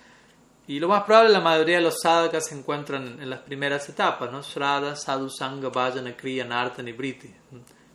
Y 0.68 0.80
lo 0.80 0.89
más 0.89 1.03
probable, 1.03 1.30
la 1.30 1.39
mayoría 1.39 1.78
de 1.78 1.84
los 1.84 2.01
sadhakas 2.01 2.47
se 2.47 2.55
encuentran 2.55 3.22
en, 3.22 3.30
las 3.30 3.39
primeras 3.39 3.88
etapas, 3.88 4.30
¿no? 4.30 4.41
Shraddha, 4.41 4.97
Sadhu, 4.97 5.30
Sangha, 5.30 5.70
Vajana, 5.70 6.15
Kriya, 6.15 6.43
Nartan 6.43 6.88
y 6.89 6.91
Briti. 6.91 7.34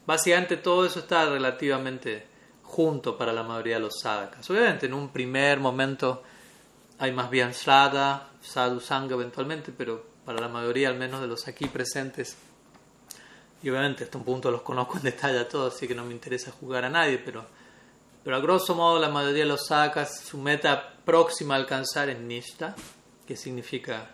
Básicamente 0.07 0.57
todo 0.57 0.87
eso 0.87 1.01
está 1.01 1.27
relativamente 1.27 2.27
junto 2.63 3.19
para 3.19 3.31
la 3.31 3.43
mayoría 3.43 3.75
de 3.75 3.83
los 3.83 4.01
sadhakas. 4.01 4.49
Obviamente, 4.49 4.87
en 4.87 4.95
un 4.95 5.11
primer 5.11 5.61
momento 5.61 6.23
hay 6.99 7.13
más 7.13 7.29
bien 7.29 7.51
Shraddha, 7.51 8.31
Sadhu, 8.41 8.81
Sangha 8.81 9.15
eventualmente, 9.15 9.71
pero 9.77 10.07
para 10.25 10.41
la 10.41 10.49
mayoría, 10.49 10.89
al 10.89 10.97
menos 10.97 11.21
de 11.21 11.27
los 11.27 11.47
aquí 11.49 11.67
presentes, 11.67 12.39
y 13.63 13.69
obviamente 13.69 14.05
hasta 14.05 14.17
un 14.17 14.25
punto 14.25 14.51
los 14.51 14.63
conozco 14.63 14.97
en 14.97 15.03
detalle 15.05 15.39
a 15.39 15.49
todos, 15.49 15.75
así 15.75 15.87
que 15.87 15.95
no 15.95 16.05
me 16.05 16.13
interesa 16.13 16.51
jugar 16.53 16.87
a 16.87 16.89
nadie, 16.89 17.19
pero 17.19 17.45
pero 18.25 18.37
a 18.37 18.41
grosso 18.41 18.75
modo 18.75 19.01
la 19.01 19.09
mayoría 19.09 19.43
de 19.43 19.49
los 19.49 19.67
sakas, 19.67 20.21
su 20.21 20.39
meta 20.39 20.95
próxima 21.05 21.55
a 21.55 21.59
alcanzar 21.59 22.09
es 22.09 22.19
Nishta, 22.19 22.75
que 23.27 23.37
significa 23.37 24.11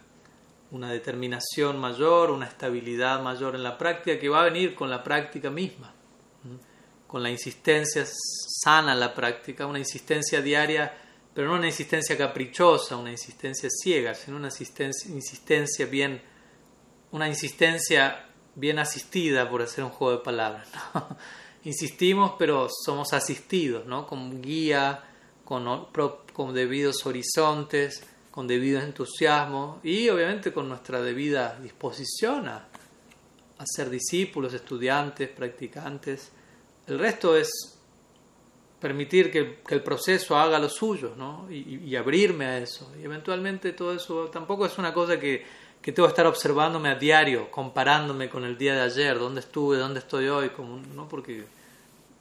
una 0.71 0.91
determinación 0.91 1.79
mayor, 1.79 2.31
una 2.31 2.47
estabilidad 2.47 3.23
mayor 3.23 3.55
en 3.55 3.63
la 3.63 3.77
práctica 3.79 4.19
que 4.19 4.29
va 4.29 4.43
a 4.43 4.45
venir 4.45 4.75
con 4.75 4.91
la 4.91 5.03
práctica 5.03 5.51
misma, 5.51 5.93
con 7.07 7.23
la 7.23 7.31
insistencia 7.31 8.05
sana 8.07 8.93
en 8.93 9.01
la 9.01 9.15
práctica, 9.15 9.67
una 9.67 9.79
insistencia 9.79 10.43
diaria, 10.43 10.95
pero 11.33 11.49
no 11.49 11.55
una 11.55 11.67
insistencia 11.67 12.17
caprichosa, 12.17 12.97
una 12.97 13.11
insistencia 13.11 13.69
ciega, 13.71 14.15
sino 14.15 14.37
una 14.37 14.49
insistencia, 14.49 15.87
bien, 15.87 16.21
una 17.13 17.29
insistencia 17.29 18.27
bien 18.55 18.79
asistida, 18.79 19.49
por 19.49 19.63
hacer 19.63 19.85
un 19.85 19.91
juego 19.91 20.19
de 20.19 20.25
palabras. 20.25 20.69
Insistimos, 21.65 22.35
pero 22.39 22.69
somos 22.69 23.13
asistidos, 23.13 23.87
¿no? 23.87 24.07
Con 24.07 24.41
guía, 24.41 25.05
con, 25.45 25.87
con 26.33 26.55
debidos 26.55 27.05
horizontes, 27.07 28.03
con 28.31 28.47
debido 28.47 28.81
entusiasmo 28.81 29.81
y 29.83 30.09
obviamente 30.11 30.53
con 30.53 30.69
nuestra 30.69 31.03
debida 31.03 31.59
disposición 31.61 32.47
a, 32.47 32.69
ser 33.65 33.91
discípulos, 33.91 34.55
estudiantes, 34.55 35.29
practicantes. 35.31 36.31
El 36.87 37.01
resto 37.01 37.37
es 37.37 37.51
permitir 38.79 39.33
que, 39.33 39.59
el 39.69 39.83
proceso 39.83 40.37
haga 40.37 40.61
lo 40.61 40.69
suyo 40.69 41.15
¿no? 41.17 41.51
y, 41.51 41.97
abrirme 41.97 42.45
a 42.45 42.59
eso. 42.59 42.93
Y 43.01 43.05
eventualmente 43.05 43.73
todo 43.73 43.93
eso 43.93 44.27
tampoco 44.27 44.67
es 44.67 44.79
una 44.79 44.95
cosa 44.95 45.19
que, 45.19 45.45
que, 45.83 45.93
tengo 45.93 46.07
que 46.07 46.13
estar 46.13 46.27
observándome 46.27 46.91
a 46.91 46.95
diario, 46.95 47.51
comparándome 47.51 48.29
con 48.29 48.45
el 48.45 48.59
día 48.59 48.75
de 48.75 48.83
ayer, 48.83 49.19
dónde 49.19 49.41
estuve, 49.41 49.79
dónde 49.79 50.01
estoy 50.01 50.29
hoy, 50.29 50.51
como, 50.51 50.81
¿no? 50.95 51.09
porque 51.09 51.47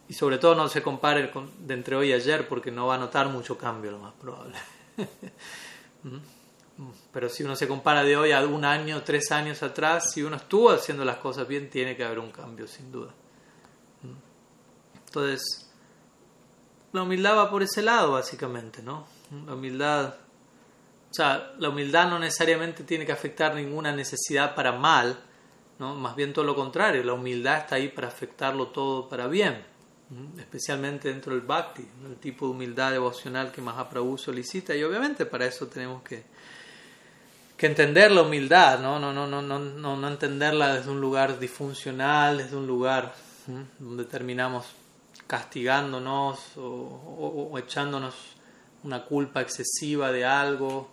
y 0.09 0.13
sobre 0.13 0.37
todo 0.37 0.55
no 0.55 0.69
se 0.69 0.81
compare 0.81 1.29
con, 1.31 1.51
de 1.67 1.73
entre 1.73 1.95
hoy 1.95 2.09
y 2.09 2.13
ayer 2.13 2.47
porque 2.47 2.71
no 2.71 2.87
va 2.87 2.95
a 2.95 2.97
notar 2.97 3.27
mucho 3.27 3.57
cambio 3.57 3.91
lo 3.91 3.99
más 3.99 4.13
probable. 4.13 4.55
¿Mm? 6.03 6.17
Pero 7.11 7.27
si 7.27 7.43
uno 7.43 7.55
se 7.55 7.67
compara 7.67 8.03
de 8.03 8.15
hoy 8.15 8.31
a 8.31 8.45
un 8.45 8.63
año, 8.63 9.01
tres 9.03 9.31
años 9.31 9.63
atrás, 9.63 10.11
si 10.13 10.21
uno 10.23 10.35
estuvo 10.37 10.69
haciendo 10.69 11.03
las 11.03 11.17
cosas 11.17 11.47
bien, 11.47 11.69
tiene 11.69 11.97
que 11.97 12.03
haber 12.03 12.19
un 12.19 12.31
cambio, 12.31 12.67
sin 12.67 12.91
duda. 12.91 13.11
¿Mm? 14.03 14.97
Entonces, 15.07 15.69
la 16.93 17.01
humildad 17.01 17.35
va 17.35 17.49
por 17.49 17.63
ese 17.63 17.81
lado, 17.81 18.13
básicamente, 18.13 18.81
¿no? 18.81 19.07
La 19.45 19.55
humildad, 19.55 20.15
o 21.09 21.13
sea, 21.13 21.53
la 21.57 21.69
humildad 21.69 22.09
no 22.09 22.19
necesariamente 22.19 22.83
tiene 22.83 23.05
que 23.05 23.11
afectar 23.11 23.55
ninguna 23.55 23.91
necesidad 23.91 24.55
para 24.55 24.71
mal, 24.71 25.17
¿no? 25.79 25.95
Más 25.95 26.15
bien 26.15 26.33
todo 26.33 26.45
lo 26.45 26.55
contrario, 26.55 27.03
la 27.03 27.13
humildad 27.13 27.59
está 27.59 27.75
ahí 27.75 27.89
para 27.89 28.07
afectarlo 28.07 28.67
todo 28.67 29.07
para 29.07 29.27
bien 29.27 29.77
especialmente 30.37 31.09
dentro 31.09 31.33
del 31.33 31.41
bhakti, 31.41 31.85
el 32.05 32.15
tipo 32.17 32.45
de 32.45 32.51
humildad 32.51 32.91
devocional 32.91 33.51
que 33.51 33.61
Mahaprabhu 33.61 34.17
solicita 34.17 34.73
y 34.75 34.83
obviamente 34.83 35.25
para 35.25 35.45
eso 35.45 35.67
tenemos 35.67 36.01
que, 36.01 36.23
que 37.57 37.65
entender 37.65 38.11
la 38.11 38.21
humildad, 38.21 38.79
¿no? 38.79 38.99
No, 38.99 39.11
no, 39.11 39.27
no, 39.27 39.41
no, 39.41 39.59
no, 39.59 39.97
no 39.97 40.07
entenderla 40.07 40.75
desde 40.75 40.91
un 40.91 41.01
lugar 41.01 41.39
disfuncional, 41.39 42.37
desde 42.37 42.55
un 42.55 42.67
lugar 42.67 43.13
donde 43.79 44.05
terminamos 44.05 44.65
castigándonos 45.25 46.57
o, 46.57 47.49
o, 47.51 47.57
echándonos 47.57 48.15
una 48.83 49.03
culpa 49.03 49.41
excesiva 49.41 50.11
de 50.11 50.23
algo, 50.23 50.89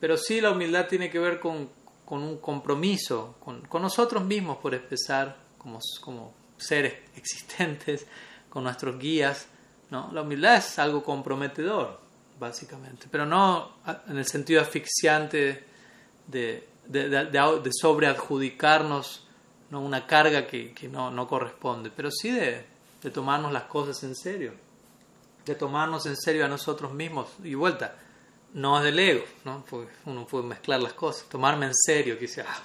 pero 0.00 0.16
sí 0.16 0.40
la 0.40 0.50
humildad 0.50 0.86
tiene 0.86 1.10
que 1.10 1.18
ver 1.18 1.40
con, 1.40 1.68
con 2.04 2.22
un 2.22 2.38
compromiso 2.38 3.36
con, 3.40 3.62
con, 3.62 3.82
nosotros 3.82 4.24
mismos 4.24 4.58
por 4.58 4.74
expresar 4.74 5.36
como, 5.58 5.78
como 6.00 6.32
seres 6.56 6.94
existentes 7.16 8.06
con 8.48 8.64
nuestros 8.64 8.98
guías. 8.98 9.46
¿no? 9.90 10.10
La 10.12 10.22
humildad 10.22 10.56
es 10.56 10.78
algo 10.78 11.02
comprometedor, 11.02 12.00
básicamente, 12.38 13.06
pero 13.10 13.26
no 13.26 13.72
en 14.08 14.18
el 14.18 14.26
sentido 14.26 14.62
asfixiante 14.62 15.64
de, 16.26 16.68
de, 16.86 17.08
de, 17.08 17.24
de 17.26 17.70
sobreadjudicarnos 17.72 19.26
¿no? 19.70 19.80
una 19.80 20.06
carga 20.06 20.46
que, 20.46 20.72
que 20.72 20.88
no, 20.88 21.10
no, 21.10 21.26
corresponde, 21.26 21.90
pero 21.94 22.10
sí 22.10 22.30
de, 22.30 22.64
de 23.02 23.10
tomarnos 23.10 23.52
las 23.52 23.64
cosas 23.64 24.02
en 24.04 24.14
serio, 24.14 24.52
de 25.44 25.54
tomarnos 25.54 26.06
en 26.06 26.16
serio 26.16 26.44
a 26.44 26.48
nosotros 26.48 26.92
mismos 26.92 27.28
y 27.42 27.54
vuelta. 27.54 27.96
No 28.54 28.78
es 28.78 28.84
del 28.84 28.98
ego, 28.98 29.24
¿no? 29.44 29.64
Porque 29.68 29.92
uno 30.06 30.26
puede 30.26 30.44
mezclar 30.44 30.82
las 30.82 30.94
cosas, 30.94 31.28
tomarme 31.28 31.66
en 31.66 31.74
serio, 31.74 32.14
que 32.14 32.22
dice, 32.22 32.42
ah, 32.42 32.60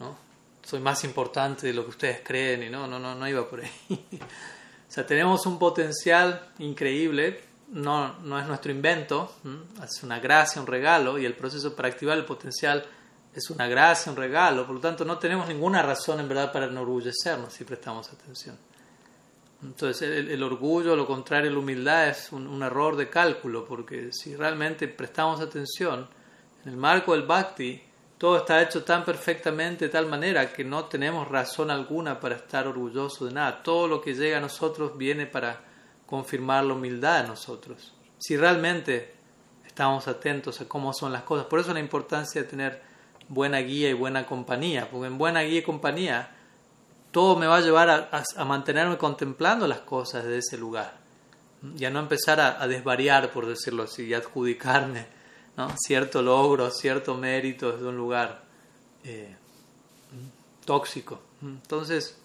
¿no? 0.00 0.32
soy 0.62 0.80
más 0.80 1.04
importante 1.04 1.66
de 1.66 1.72
lo 1.72 1.84
que 1.84 1.90
ustedes 1.90 2.20
creen 2.24 2.62
y 2.62 2.70
no, 2.70 2.86
no, 2.86 2.98
no, 2.98 3.14
no 3.14 3.28
iba 3.28 3.48
por 3.48 3.60
ahí. 3.60 3.70
O 4.88 4.94
sea, 4.94 5.06
tenemos 5.06 5.46
un 5.46 5.58
potencial 5.58 6.50
increíble, 6.58 7.40
no, 7.68 8.18
no 8.18 8.38
es 8.38 8.46
nuestro 8.46 8.70
invento, 8.70 9.36
es 9.82 10.02
una 10.02 10.20
gracia, 10.20 10.60
un 10.60 10.66
regalo, 10.66 11.18
y 11.18 11.24
el 11.24 11.32
proceso 11.32 11.74
para 11.74 11.88
activar 11.88 12.18
el 12.18 12.26
potencial 12.26 12.84
es 13.34 13.48
una 13.48 13.66
gracia, 13.68 14.12
un 14.12 14.18
regalo, 14.18 14.66
por 14.66 14.74
lo 14.74 14.82
tanto 14.82 15.06
no 15.06 15.18
tenemos 15.18 15.48
ninguna 15.48 15.80
razón 15.80 16.20
en 16.20 16.28
verdad 16.28 16.52
para 16.52 16.66
enorgullecernos 16.66 17.54
si 17.54 17.64
prestamos 17.64 18.12
atención. 18.12 18.54
Entonces 19.62 20.02
el, 20.02 20.42
orgullo, 20.42 20.96
lo 20.96 21.06
contrario, 21.06 21.50
la 21.50 21.58
humildad 21.58 22.08
es 22.08 22.32
un, 22.32 22.46
un, 22.46 22.62
error 22.62 22.96
de 22.96 23.08
cálculo, 23.08 23.64
porque 23.64 24.12
si 24.12 24.34
realmente 24.34 24.88
prestamos 24.88 25.40
atención, 25.40 26.08
en 26.64 26.72
el 26.72 26.76
marco 26.76 27.12
del 27.12 27.22
bhakti, 27.22 27.80
todo 28.18 28.38
está 28.38 28.62
hecho 28.62 28.84
tan 28.84 29.04
perfectamente 29.04 29.86
de 29.86 29.90
tal 29.90 30.06
manera 30.06 30.52
que 30.52 30.64
no 30.64 30.84
tenemos 30.84 31.28
razón 31.28 31.70
alguna 31.70 32.20
para 32.20 32.36
estar 32.36 32.66
orgullosos 32.68 33.28
de 33.28 33.34
nada. 33.34 33.62
Todo 33.62 33.88
lo 33.88 34.00
que 34.00 34.14
llega 34.14 34.38
a 34.38 34.40
nosotros 34.40 34.96
viene 34.96 35.26
para 35.26 35.60
confirmar 36.06 36.64
la 36.64 36.74
humildad 36.74 37.22
de 37.22 37.28
nosotros. 37.28 37.92
Si 38.18 38.36
realmente 38.36 39.14
estamos 39.72 40.06
atentos 40.06 40.60
a 40.60 40.68
cómo 40.68 40.92
son 40.92 41.12
las 41.12 41.22
cosas. 41.22 41.46
Por 41.46 41.58
eso 41.58 41.72
la 41.72 41.80
importancia 41.80 42.42
de 42.42 42.48
tener 42.48 42.82
buena 43.28 43.58
guía 43.58 43.88
y 43.88 43.94
buena 43.94 44.26
compañía, 44.26 44.88
porque 44.90 45.06
en 45.06 45.16
buena 45.16 45.40
guía 45.40 45.60
y 45.60 45.62
compañía 45.62 46.30
todo 47.12 47.36
me 47.36 47.46
va 47.46 47.58
a 47.58 47.60
llevar 47.60 48.10
a, 48.10 48.44
mantenerme 48.44 48.98
contemplando 48.98 49.68
las 49.68 49.80
cosas 49.80 50.24
de 50.24 50.38
ese 50.38 50.58
lugar 50.58 51.00
y 51.76 51.84
a 51.84 51.90
no 51.90 52.00
empezar 52.00 52.40
a, 52.40 52.66
desvariar, 52.66 53.30
por 53.30 53.46
decirlo 53.46 53.84
así, 53.84 54.06
y 54.06 54.14
adjudicarme 54.14 55.06
cierto 55.76 56.22
logro, 56.22 56.70
cierto 56.70 57.14
mérito 57.14 57.72
desde 57.72 57.86
un 57.86 57.96
lugar 57.96 58.42
eh, 59.04 59.36
tóxico. 60.64 61.20
Entonces, 61.40 62.18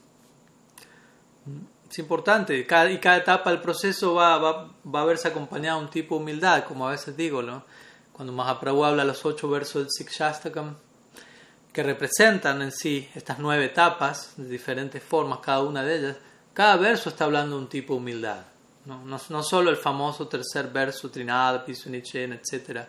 es 1.90 2.00
importante, 2.00 2.58
y 2.58 2.66
cada 2.66 3.18
etapa 3.18 3.52
del 3.52 3.62
proceso 3.62 4.16
va, 4.16 4.36
a 4.36 5.06
verse 5.06 5.28
acompañado 5.28 5.80
de 5.80 5.86
un 5.86 5.92
tipo 5.92 6.16
de 6.16 6.22
humildad, 6.22 6.64
como 6.64 6.88
a 6.88 6.92
veces 6.92 7.16
digo, 7.16 7.42
¿no? 7.42 7.64
Cuando 8.12 8.34
Mahaprabhu 8.34 8.84
habla 8.84 9.04
los 9.04 9.26
ocho 9.26 9.50
versos 9.50 9.84
del 9.84 9.92
Sikshastakam, 9.92 10.76
que 11.78 11.84
representan 11.84 12.60
en 12.64 12.72
sí 12.72 13.08
estas 13.14 13.38
nueve 13.38 13.66
etapas, 13.66 14.34
de 14.36 14.50
diferentes 14.50 15.04
formas, 15.04 15.38
cada 15.44 15.62
una 15.62 15.84
de 15.84 16.00
ellas, 16.00 16.18
cada 16.52 16.76
verso 16.76 17.10
está 17.10 17.26
hablando 17.26 17.56
de 17.56 17.62
un 17.62 17.70
tipo 17.70 17.94
de 17.94 18.00
humildad. 18.00 18.46
No, 18.86 19.06
no, 19.06 19.44
solo 19.44 19.70
el 19.70 19.78
famoso 19.78 20.28
tercer 20.28 20.70
verso, 20.70 21.12
Trinada, 21.12 21.64
Pisunichen, 21.64 22.34
etc., 22.34 22.80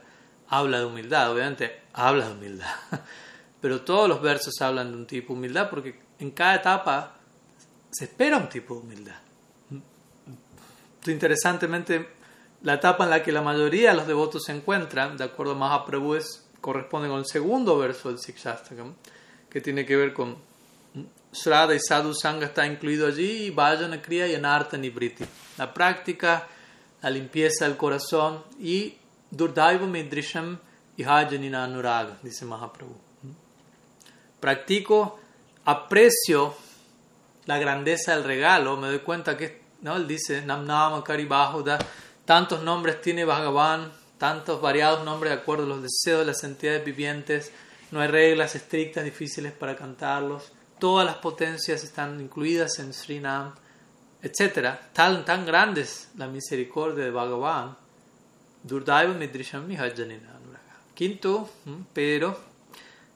habla 0.48 0.78
de 0.78 0.86
humildad, 0.86 1.30
obviamente 1.30 1.82
habla 1.92 2.28
de 2.28 2.32
humildad, 2.32 2.74
pero 3.60 3.82
todos 3.82 4.08
los 4.08 4.22
versos 4.22 4.58
hablan 4.62 4.90
de 4.90 4.96
un 4.96 5.06
tipo 5.06 5.34
de 5.34 5.38
humildad 5.38 5.68
porque 5.68 6.00
en 6.18 6.30
cada 6.30 6.54
etapa 6.54 7.18
se 7.90 8.06
espera 8.06 8.38
un 8.38 8.48
tipo 8.48 8.72
de 8.72 8.80
humildad. 8.80 9.16
Interesantemente, 11.06 12.08
la 12.62 12.72
etapa 12.72 13.04
en 13.04 13.10
la 13.10 13.22
que 13.22 13.32
la 13.32 13.42
mayoría 13.42 13.90
de 13.90 13.96
los 13.98 14.06
devotos 14.06 14.44
se 14.44 14.52
encuentran, 14.52 15.18
de 15.18 15.24
acuerdo 15.24 15.52
a 15.52 15.56
Mahaprabhu, 15.56 16.14
es, 16.14 16.47
corresponde 16.60 17.08
con 17.08 17.18
el 17.18 17.26
segundo 17.26 17.78
verso 17.78 18.08
del 18.08 18.18
Sikshastakam, 18.18 18.94
que 19.50 19.60
tiene 19.60 19.86
que 19.86 19.96
ver 19.96 20.12
con 20.12 20.36
Srada 21.32 21.74
y 21.74 21.80
Sadhu 21.80 22.14
Sangha 22.14 22.46
está 22.46 22.66
incluido 22.66 23.06
allí, 23.06 23.46
y 23.46 23.50
Vajana 23.50 24.00
Kriya 24.00 24.26
y 24.26 24.34
Anartha 24.34 24.76
Nibriti. 24.76 25.24
La 25.56 25.72
práctica, 25.72 26.48
la 27.02 27.10
limpieza 27.10 27.66
del 27.66 27.76
corazón 27.76 28.42
y 28.58 28.94
Durdaiva 29.30 29.86
Midrisham 29.86 30.58
y 30.96 31.04
Hajanina 31.04 31.64
Anuraga, 31.64 32.18
dice 32.22 32.44
Mahaprabhu. 32.44 32.96
Practico, 34.40 35.18
aprecio 35.64 36.54
la 37.46 37.58
grandeza 37.58 38.14
del 38.14 38.24
regalo, 38.24 38.76
me 38.76 38.88
doy 38.88 39.00
cuenta 39.00 39.36
que, 39.36 39.62
¿no? 39.82 39.96
Él 39.96 40.06
dice, 40.06 40.42
Namnama 40.42 41.02
Karibahuda, 41.04 41.78
tantos 42.24 42.62
nombres 42.62 43.00
tiene 43.00 43.24
Bhagavan, 43.24 43.90
tantos 44.18 44.60
variados 44.60 45.04
nombres 45.04 45.32
de 45.32 45.38
acuerdo 45.40 45.64
a 45.64 45.68
los 45.68 45.82
deseos 45.82 46.20
de 46.20 46.26
las 46.26 46.44
entidades 46.44 46.84
vivientes, 46.84 47.52
no 47.90 48.00
hay 48.00 48.08
reglas 48.08 48.54
estrictas 48.54 49.04
difíciles 49.04 49.52
para 49.52 49.76
cantarlos, 49.76 50.52
todas 50.78 51.06
las 51.06 51.16
potencias 51.16 51.82
están 51.84 52.20
incluidas 52.20 52.78
en 52.80 52.92
Srinam, 52.92 53.54
etc. 54.20 54.76
Tan, 54.92 55.24
tan 55.24 55.46
grandes 55.46 56.08
la 56.16 56.26
misericordia 56.26 57.04
de 57.04 57.10
Bhagavan, 57.10 57.76
Durdaiva 58.62 59.14
Midrisham 59.14 59.68
Quinto, 60.94 61.48
pero 61.92 62.36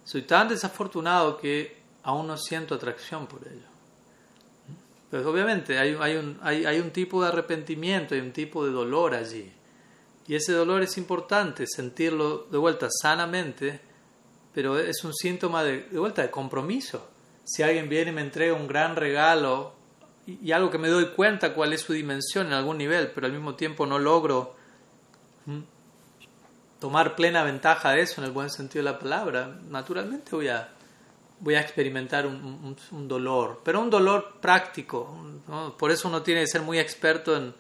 soy 0.05 0.23
tan 0.23 0.49
desafortunado 0.49 1.37
que 1.37 1.77
aún 2.05 2.29
no 2.29 2.39
siento 2.39 2.77
atracción 2.77 3.27
por 3.27 3.41
ello. 3.47 3.67
Pues 5.11 5.27
obviamente 5.27 5.79
hay, 5.79 6.15
un, 6.15 6.39
hay 6.43 6.79
un 6.79 6.91
tipo 6.91 7.23
de 7.23 7.29
arrepentimiento, 7.29 8.15
hay 8.15 8.21
un 8.21 8.33
tipo 8.33 8.65
de 8.65 8.71
dolor 8.71 9.15
allí. 9.15 9.53
Y 10.27 10.35
ese 10.35 10.53
dolor 10.53 10.83
es 10.83 10.97
importante, 10.99 11.67
sentirlo 11.67 12.47
de 12.51 12.59
vuelta 12.59 12.89
sanamente, 12.91 13.81
pero 14.55 14.79
es 14.79 15.03
un 15.05 15.15
síntoma 15.15 15.65
de, 15.65 15.83
de 15.83 15.99
vuelta 15.99 16.23
de 16.23 16.31
compromiso. 16.31 17.09
Si 17.45 17.63
alguien 17.63 17.89
viene 17.89 18.11
y 18.11 18.15
me 18.15 18.21
entrega 18.21 18.55
un 18.55 18.69
gran 18.69 18.97
regalo 18.97 19.75
y, 20.27 20.53
algo 20.53 20.71
que 20.71 20.79
me 20.79 20.89
doy 20.89 21.09
cuenta 21.09 21.55
cuál 21.55 21.73
es 21.73 21.81
su 21.81 21.93
dimensión 21.93 22.47
en 22.47 22.53
algún 22.53 22.79
nivel, 22.79 23.11
pero 23.11 23.27
al 23.27 23.33
mismo 23.33 23.55
tiempo 23.55 23.87
no 23.87 23.99
logro 23.99 24.55
tomar 26.79 27.17
plena 27.17 27.43
ventaja 27.43 27.93
de 27.93 28.03
eso 28.03 28.21
en 28.21 28.27
el 28.27 28.33
buen 28.33 28.51
sentido 28.51 28.85
de 28.85 28.93
la 28.93 28.99
palabra, 28.99 29.59
naturalmente 29.69 30.35
voy 30.35 30.49
a, 30.49 30.69
voy 31.41 31.55
a 31.55 31.61
experimentar 31.61 32.27
un, 32.27 32.77
dolor, 33.09 33.61
pero 33.65 33.81
un 33.81 33.91
dolor 33.91 34.39
práctico. 34.41 35.17
Por 35.79 35.91
eso 35.91 36.09
uno 36.09 36.23
tiene 36.23 36.43
que 36.43 36.47
ser 36.49 36.63
muy 36.63 36.79
experto 36.79 37.37
en, 37.37 37.55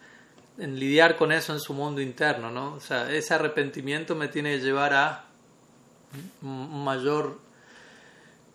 lidiar 0.58 1.16
con 1.16 1.32
eso 1.32 1.52
en 1.52 1.60
su 1.60 1.74
mundo 1.74 2.00
interno. 2.00 2.50
¿no? 2.50 2.74
O 2.74 2.80
sea, 2.80 3.10
ese 3.10 3.34
arrepentimiento 3.34 4.14
me 4.14 4.28
tiene 4.28 4.56
que 4.56 4.64
llevar 4.64 4.94
a 4.94 5.24
un 6.42 6.84
mayor 6.84 7.38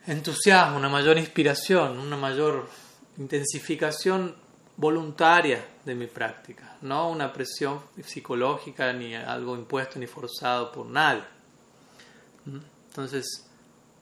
entusiasmo, 0.05 0.77
una 0.77 0.89
mayor 0.89 1.17
inspiración, 1.17 1.97
una 1.99 2.15
mayor 2.15 2.69
intensificación 3.17 4.35
voluntaria 4.77 5.65
de 5.83 5.95
mi 5.95 6.05
práctica, 6.05 6.77
no 6.81 7.09
una 7.09 7.33
presión 7.33 7.81
psicológica 8.05 8.93
ni 8.93 9.15
algo 9.15 9.55
impuesto 9.55 9.99
ni 9.99 10.05
forzado 10.05 10.71
por 10.71 10.85
nadie. 10.85 11.23
Entonces, 12.89 13.47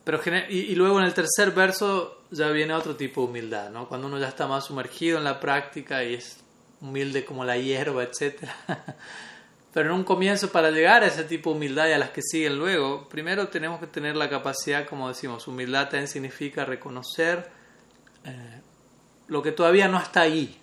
pero, 0.04 0.22
y, 0.50 0.76
luego 0.76 1.00
en 1.00 1.06
el 1.06 1.14
tercer 1.14 1.52
verso 1.52 2.26
ya 2.30 2.50
viene 2.50 2.74
otro 2.74 2.96
tipo 2.96 3.22
de 3.22 3.28
humildad, 3.28 3.72
¿no? 3.72 3.88
Cuando 3.88 4.08
uno 4.08 4.20
ya 4.20 4.28
está 4.28 4.46
más 4.46 4.66
sumergido 4.66 5.18
en 5.18 5.24
la 5.24 5.40
práctica 5.40 6.04
y 6.04 6.16
es 6.16 6.38
humilde 6.82 7.26
como 7.26 7.46
la 7.46 7.58
hierba, 7.58 8.04
etc. 8.04 8.44
Pero 9.74 9.90
en 9.90 9.96
un 9.96 10.04
comienzo, 10.04 10.52
para 10.52 10.72
llegar 10.72 11.04
a 11.04 11.08
ese 11.08 11.26
tipo 11.26 11.50
de 11.50 11.58
humildad 11.58 11.90
y 11.90 11.92
a 11.92 11.98
las 11.98 12.12
que 12.12 12.22
siguen 12.22 12.58
luego, 12.58 13.10
primero 13.10 13.50
tenemos 13.50 13.80
que 13.80 13.88
tener 13.88 14.16
la 14.16 14.30
capacidad, 14.30 14.88
como 14.88 15.10
decimos, 15.10 15.48
humildad 15.48 15.90
también 15.90 16.08
significa 16.08 16.64
reconocer 16.64 17.50
eh, 18.24 18.62
lo 19.28 19.44
que 19.44 19.52
todavía 19.52 19.88
no 19.88 20.00
está 20.00 20.22
ahí 20.22 20.58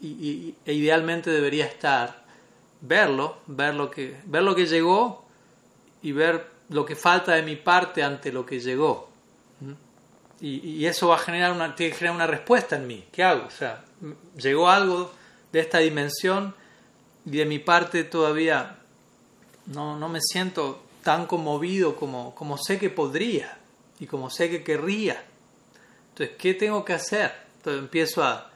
y, 0.00 0.54
e 0.64 0.72
idealmente 0.72 1.30
debería 1.30 1.66
estar, 1.66 2.24
verlo, 2.80 3.38
ver 3.46 3.74
lo 3.74 3.90
que, 3.90 4.20
ver 4.26 4.42
lo 4.42 4.54
que 4.54 4.66
llegó 4.66 5.24
y 6.02 6.12
ver 6.12 6.46
lo 6.68 6.84
que 6.84 6.94
falta 6.94 7.34
de 7.34 7.42
mi 7.42 7.56
parte 7.56 8.02
ante 8.02 8.32
lo 8.32 8.44
que 8.44 8.60
llegó. 8.60 9.10
Y, 10.40 10.84
eso 10.84 11.08
va 11.08 11.14
a 11.14 11.18
generar 11.18 11.52
una, 11.52 11.74
tiene 11.74 11.92
que 11.92 11.98
generar 11.98 12.16
una 12.16 12.26
respuesta 12.26 12.76
en 12.76 12.86
mí. 12.86 13.04
¿Qué 13.10 13.24
hago? 13.24 13.46
O 13.46 13.50
sea, 13.50 13.82
llegó 14.36 14.68
algo 14.68 15.10
de 15.54 15.60
esta 15.60 15.78
dimensión 15.78 16.52
y 17.24 17.36
de 17.36 17.46
mi 17.46 17.60
parte 17.60 18.02
todavía 18.02 18.76
no, 19.66 19.96
no 19.96 20.08
me 20.08 20.18
siento 20.20 20.82
tan 21.04 21.26
conmovido 21.26 21.94
como, 21.94 22.34
como 22.34 22.58
sé 22.58 22.76
que 22.76 22.90
podría 22.90 23.56
y 24.00 24.06
como 24.06 24.30
sé 24.30 24.50
que 24.50 24.64
querría. 24.64 25.24
Entonces, 26.08 26.36
¿qué 26.38 26.54
tengo 26.54 26.84
que 26.84 26.94
hacer? 26.94 27.32
Entonces 27.58 27.82
empiezo 27.84 28.24
a, 28.24 28.50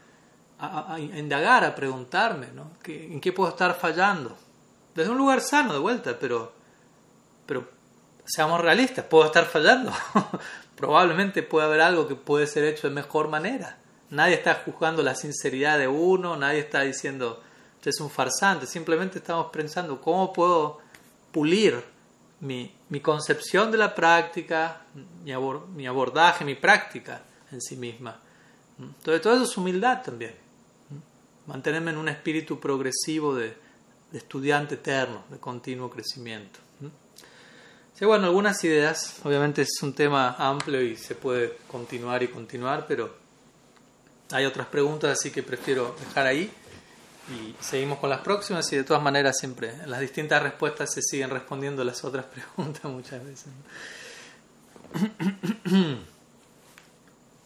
a, 0.58 0.98
indagar, 0.98 1.64
a 1.64 1.76
preguntarme, 1.76 2.48
¿no? 2.52 2.72
¿En 2.84 3.20
qué 3.20 3.32
puedo 3.32 3.50
estar 3.50 3.78
fallando? 3.78 4.36
Desde 4.92 5.12
un 5.12 5.18
lugar 5.18 5.40
sano, 5.40 5.74
de 5.74 5.78
vuelta, 5.78 6.18
pero, 6.18 6.52
pero 7.46 7.68
seamos 8.24 8.60
realistas, 8.60 9.04
puedo 9.04 9.26
estar 9.26 9.44
fallando. 9.44 9.92
Probablemente 10.74 11.44
puede 11.44 11.66
haber 11.66 11.80
algo 11.80 12.08
que 12.08 12.16
puede 12.16 12.48
ser 12.48 12.64
hecho 12.64 12.88
de 12.88 12.94
mejor 12.94 13.28
manera. 13.28 13.78
Nadie 14.10 14.34
está 14.34 14.54
juzgando 14.64 15.02
la 15.02 15.14
sinceridad 15.14 15.78
de 15.78 15.88
uno, 15.88 16.36
nadie 16.36 16.60
está 16.60 16.82
diciendo, 16.82 17.42
usted 17.76 17.90
es 17.90 18.00
un 18.00 18.10
farsante, 18.10 18.66
simplemente 18.66 19.18
estamos 19.18 19.48
pensando 19.52 20.00
cómo 20.00 20.32
puedo 20.32 20.80
pulir 21.30 21.82
mi, 22.40 22.74
mi 22.88 23.00
concepción 23.00 23.70
de 23.70 23.78
la 23.78 23.94
práctica, 23.94 24.82
mi, 25.24 25.32
mi 25.74 25.86
abordaje, 25.86 26.44
mi 26.44 26.54
práctica 26.54 27.22
en 27.52 27.60
sí 27.60 27.76
misma. 27.76 28.20
Entonces 28.78 29.20
todo 29.20 29.34
eso 29.34 29.44
es 29.44 29.56
humildad 29.56 30.02
también. 30.02 30.34
Mantenerme 31.46 31.90
en 31.90 31.98
un 31.98 32.08
espíritu 32.08 32.60
progresivo 32.60 33.34
de, 33.34 33.56
de 34.10 34.18
estudiante 34.18 34.76
eterno, 34.76 35.24
de 35.30 35.38
continuo 35.38 35.90
crecimiento. 35.90 36.60
Sí, 37.94 38.04
bueno, 38.04 38.26
algunas 38.26 38.62
ideas. 38.62 39.20
Obviamente 39.24 39.62
es 39.62 39.82
un 39.82 39.92
tema 39.92 40.36
amplio 40.38 40.80
y 40.80 40.96
se 40.96 41.16
puede 41.16 41.58
continuar 41.66 42.22
y 42.22 42.28
continuar, 42.28 42.86
pero 42.86 43.12
hay 44.30 44.44
otras 44.44 44.66
preguntas, 44.66 45.18
así 45.18 45.30
que 45.30 45.42
prefiero 45.42 45.96
dejar 45.98 46.26
ahí 46.26 46.52
y 47.30 47.54
seguimos 47.60 47.98
con 47.98 48.10
las 48.10 48.20
próximas 48.20 48.72
y 48.72 48.76
de 48.76 48.84
todas 48.84 49.02
maneras 49.02 49.38
siempre 49.38 49.70
en 49.70 49.90
las 49.90 50.00
distintas 50.00 50.42
respuestas 50.42 50.92
se 50.92 51.02
siguen 51.02 51.30
respondiendo 51.30 51.84
las 51.84 52.04
otras 52.04 52.24
preguntas 52.56 52.84
muchas 52.84 53.24
veces. 53.24 53.48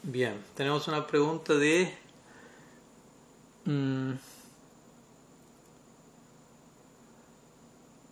Bien, 0.03 0.43
tenemos 0.57 0.89
una 0.89 1.07
pregunta 1.07 1.55
de... 1.55 1.95
Mm, 3.65 4.13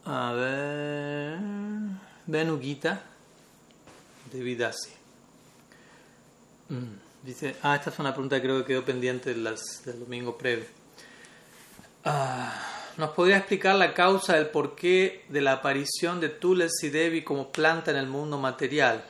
a 0.04 0.32
ver... 0.32 1.38
Benugita 2.26 3.02
de 4.32 4.40
Vidasi. 4.40 4.90
Mm, 6.68 7.09
dice, 7.22 7.56
ah, 7.62 7.76
esta 7.76 7.90
es 7.90 7.98
una 7.98 8.12
pregunta 8.12 8.36
que 8.36 8.42
creo 8.42 8.58
que 8.60 8.66
quedó 8.66 8.84
pendiente 8.84 9.34
del 9.34 9.56
domingo 9.98 10.36
previo. 10.36 10.66
Ah, 12.04 12.52
nos 12.96 13.10
podría 13.10 13.38
explicar 13.38 13.76
la 13.76 13.94
causa 13.94 14.34
del 14.34 14.48
porqué 14.48 15.24
de 15.28 15.40
la 15.40 15.52
aparición 15.52 16.20
de 16.20 16.28
Tulsi 16.28 16.90
Devi 16.90 17.22
como 17.22 17.50
planta 17.50 17.90
en 17.90 17.96
el 17.96 18.06
mundo 18.06 18.38
material. 18.38 19.04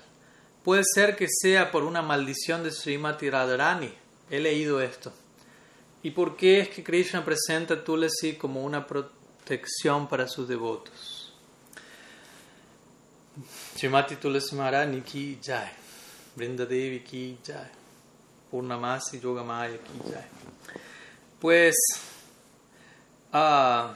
Puede 0.65 0.83
ser 0.85 1.17
que 1.17 1.27
sea 1.29 1.71
por 1.71 1.85
una 1.85 2.03
maldición 2.03 2.63
de 2.63 2.71
Srimati 2.71 3.31
Radharani. 3.31 3.93
He 4.31 4.41
leído 4.41 4.81
esto. 4.81 5.13
¿Y 6.03 6.11
por 6.11 6.37
qué 6.37 6.61
es 6.61 6.69
que 6.69 6.85
Krishna 6.85 7.25
presenta 7.25 7.75
a 7.75 7.85
Tulsi 7.85 8.35
como 8.35 8.63
una 8.63 8.87
protección 8.87 10.09
para 10.09 10.29
sus 10.29 10.49
devotos? 10.49 11.33
Srimati 13.77 14.17
Tulsi 14.17 14.55
Maharani 14.55 15.01
ki 15.01 15.39
jai. 15.43 15.71
Brinda 16.37 16.67
Devi 16.67 17.01
ki 17.01 17.39
jai. 17.45 17.80
Purnamasi 18.51 19.20
Yogamaya 19.20 19.78
ki 19.78 20.11
jai. 20.11 20.24
Pues 21.40 21.76
Ah, 23.32 23.94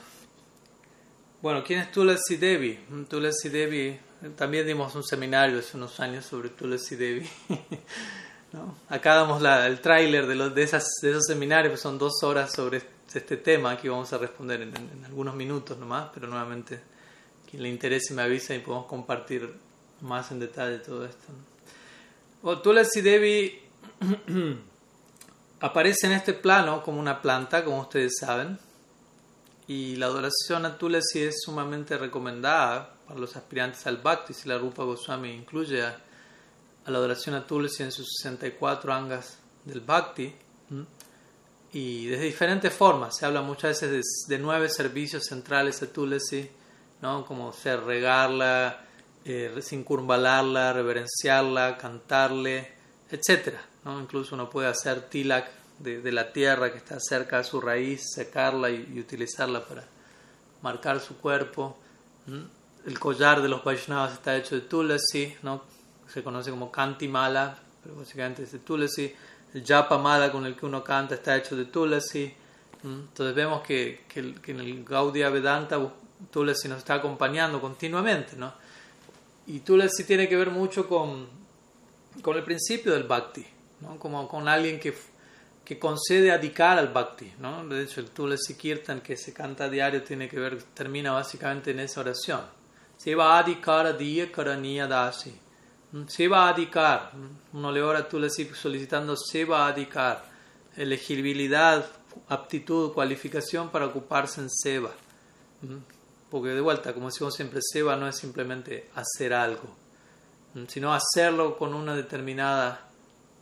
bueno, 1.42 1.64
¿quién 1.64 1.80
es 1.80 1.90
Tulasi 1.90 2.36
Devi? 2.36 2.78
Tulasi 3.08 3.48
Devi, 3.48 3.98
también 4.36 4.64
dimos 4.64 4.94
un 4.94 5.02
seminario 5.02 5.58
hace 5.58 5.76
unos 5.76 5.98
años 5.98 6.24
sobre 6.24 6.50
Tulasi 6.50 6.94
Devi. 6.94 7.28
¿no? 8.52 8.76
Acá 8.88 9.16
damos 9.16 9.42
la, 9.42 9.66
el 9.66 9.80
tráiler 9.80 10.28
de, 10.28 10.50
de, 10.50 10.62
esas, 10.62 10.86
de 11.02 11.10
esos 11.10 11.24
seminarios, 11.26 11.80
son 11.80 11.98
dos 11.98 12.22
horas 12.22 12.52
sobre 12.52 12.80
este 13.12 13.36
tema, 13.36 13.72
aquí 13.72 13.88
vamos 13.88 14.12
a 14.12 14.18
responder 14.18 14.62
en, 14.62 15.04
algunos 15.04 15.34
minutos 15.34 15.76
nomás, 15.78 16.10
pero 16.14 16.28
nuevamente, 16.28 16.80
quien 17.50 17.62
le 17.62 17.68
interese 17.68 18.14
me 18.14 18.22
avisa 18.22 18.54
y 18.54 18.60
podemos 18.60 18.86
compartir 18.86 19.52
más 20.00 20.30
en 20.30 20.38
detalle 20.38 20.78
todo 20.78 21.04
esto. 21.04 21.26
Bueno, 22.40 22.62
Tulasi 22.62 23.00
Devi 23.00 23.63
aparece 25.60 26.06
en 26.06 26.12
este 26.12 26.34
plano 26.34 26.82
como 26.82 27.00
una 27.00 27.22
planta, 27.22 27.64
como 27.64 27.80
ustedes 27.80 28.18
saben, 28.20 28.58
y 29.66 29.96
la 29.96 30.06
adoración 30.06 30.66
a 30.66 30.76
Tulasi 30.76 31.22
es 31.22 31.40
sumamente 31.42 31.96
recomendada 31.96 32.96
para 33.06 33.18
los 33.18 33.34
aspirantes 33.36 33.86
al 33.86 33.96
Bhakti, 33.96 34.34
si 34.34 34.48
la 34.48 34.58
Rupa 34.58 34.84
Goswami 34.84 35.32
incluye 35.32 35.82
a, 35.82 35.98
la 36.86 36.98
adoración 36.98 37.34
a 37.34 37.46
Tulasi 37.46 37.82
en 37.82 37.92
sus 37.92 38.18
64 38.18 38.92
angas 38.92 39.38
del 39.64 39.80
Bhakti. 39.80 40.34
Y 41.72 42.06
de 42.06 42.18
diferentes 42.18 42.72
formas, 42.72 43.16
se 43.16 43.24
habla 43.24 43.40
muchas 43.40 43.80
veces 43.80 44.26
de, 44.28 44.38
nueve 44.38 44.68
servicios 44.68 45.24
centrales 45.24 45.82
a 45.82 45.90
Tulasi, 45.90 46.48
¿no? 47.00 47.24
como 47.24 47.50
ser 47.52 47.82
regarla, 47.82 48.84
eh, 49.24 49.50
reverenciarla, 49.54 51.78
cantarle, 51.78 52.70
etc. 53.10 53.54
¿no? 53.84 54.00
Incluso 54.00 54.34
uno 54.34 54.48
puede 54.50 54.68
hacer 54.68 55.08
tilak 55.08 55.50
de, 55.78 56.12
la 56.12 56.32
tierra 56.32 56.72
que 56.72 56.78
está 56.78 56.98
cerca 57.00 57.38
de 57.38 57.44
su 57.44 57.60
raíz, 57.60 58.02
secarla 58.14 58.70
y, 58.70 58.98
utilizarla 58.98 59.64
para 59.64 59.84
marcar 60.62 61.00
su 61.00 61.16
cuerpo. 61.18 61.76
El 62.86 62.98
collar 62.98 63.42
de 63.42 63.48
los 63.48 63.62
Vaishnavas 63.64 64.14
está 64.14 64.36
hecho 64.36 64.54
de 64.54 64.62
tulasi, 64.62 65.36
¿no? 65.42 65.62
se 66.14 66.22
conoce 66.22 66.50
como 66.50 66.70
kanti 66.70 67.08
mala, 67.08 67.58
pero 67.82 67.96
básicamente 67.96 68.44
es 68.44 68.52
de 68.52 68.60
tulasi. 68.60 69.12
El 69.52 69.64
japa 69.64 69.98
mala 69.98 70.30
con 70.30 70.46
el 70.46 70.56
que 70.56 70.66
uno 70.66 70.82
canta 70.82 71.16
está 71.16 71.36
hecho 71.36 71.56
de 71.56 71.66
tulasi. 71.66 72.32
Entonces 72.82 73.34
vemos 73.34 73.62
que, 73.62 74.04
que, 74.08 74.20
en 74.20 74.60
el 74.60 74.84
Gaudiya 74.84 75.30
Vedanta 75.30 75.78
tulasi 76.30 76.68
nos 76.68 76.78
está 76.78 76.94
acompañando 76.94 77.60
continuamente. 77.60 78.36
¿no? 78.36 78.52
Y 79.46 79.60
tulasi 79.60 80.04
tiene 80.04 80.28
que 80.28 80.36
ver 80.36 80.50
mucho 80.50 80.88
con, 80.88 81.26
con 82.22 82.36
el 82.36 82.44
principio 82.44 82.92
del 82.92 83.04
bhakti, 83.04 83.44
¿no? 83.84 83.98
como 83.98 84.26
con 84.28 84.48
alguien 84.48 84.80
que 84.80 84.94
que 85.64 85.78
concede 85.78 86.30
adikar 86.30 86.78
al 86.78 86.88
bhakti. 86.88 87.32
¿no? 87.38 87.66
De 87.66 87.82
hecho, 87.82 88.00
el 88.00 88.10
Tulasi 88.10 88.54
Kirtan 88.54 89.00
que 89.00 89.16
se 89.16 89.32
canta 89.32 89.64
a 89.64 89.68
diario 89.68 90.02
tiene 90.02 90.28
que 90.28 90.38
ver, 90.38 90.62
termina 90.62 91.12
básicamente 91.12 91.70
en 91.70 91.80
esa 91.80 92.00
oración. 92.00 92.42
Seva 92.96 93.38
adikar 93.38 93.96
diya 93.96 94.30
karaniya 94.30 94.86
dasi. 94.86 95.34
Seva 96.06 96.48
adikar. 96.48 97.12
Uno 97.52 97.72
le 97.72 97.82
ora 97.82 98.00
a 98.00 98.08
Tulasi 98.08 98.50
solicitando 98.54 99.16
seva 99.16 99.66
adikar. 99.66 100.24
Elegibilidad, 100.76 101.86
aptitud, 102.28 102.92
cualificación 102.92 103.70
para 103.70 103.86
ocuparse 103.86 104.40
en 104.40 104.50
seva. 104.50 104.90
Porque 106.30 106.50
de 106.50 106.60
vuelta, 106.60 106.92
como 106.92 107.06
decimos 107.06 107.34
siempre, 107.34 107.60
seva 107.62 107.96
no 107.96 108.08
es 108.08 108.16
simplemente 108.16 108.90
hacer 108.96 109.32
algo, 109.32 109.76
sino 110.66 110.92
hacerlo 110.92 111.56
con 111.56 111.74
una 111.74 111.94
determinada 111.94 112.83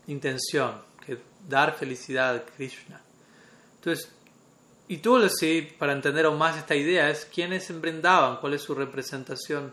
intención 0.07 0.74
que 1.05 1.18
dar 1.48 1.76
felicidad 1.76 2.36
a 2.36 2.44
Krishna. 2.44 3.00
Entonces, 3.76 4.11
y 4.88 4.98
Tulsi, 4.98 5.74
para 5.78 5.92
entender 5.92 6.26
aún 6.26 6.38
más 6.38 6.57
esta 6.57 6.74
idea, 6.74 7.09
es 7.09 7.24
quién 7.24 7.53
es 7.53 7.70
en 7.70 7.80
Brindavan, 7.80 8.36
cuál 8.38 8.55
es 8.55 8.62
su 8.62 8.74
representación 8.74 9.72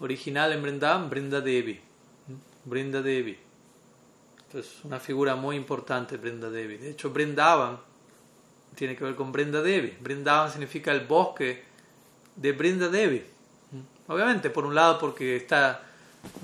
original 0.00 0.52
en 0.52 0.62
Brindavan, 0.62 1.10
Brinda 1.10 1.40
Devi. 1.40 1.80
Brinda 2.64 3.02
Devi. 3.02 3.38
Entonces, 4.46 4.84
una 4.84 5.00
figura 5.00 5.34
muy 5.34 5.56
importante, 5.56 6.16
Brinda 6.16 6.50
Devi. 6.50 6.76
De 6.76 6.90
hecho, 6.90 7.10
Brindavan 7.10 7.78
tiene 8.74 8.94
que 8.96 9.04
ver 9.04 9.14
con 9.14 9.32
Brinda 9.32 9.62
Devi. 9.62 9.96
Brindavan 10.00 10.50
significa 10.50 10.92
el 10.92 11.06
bosque 11.06 11.64
de 12.36 12.52
Brinda 12.52 12.88
Devi. 12.88 13.22
Obviamente, 14.08 14.50
por 14.50 14.64
un 14.64 14.74
lado, 14.74 14.98
porque 14.98 15.36
está 15.36 15.82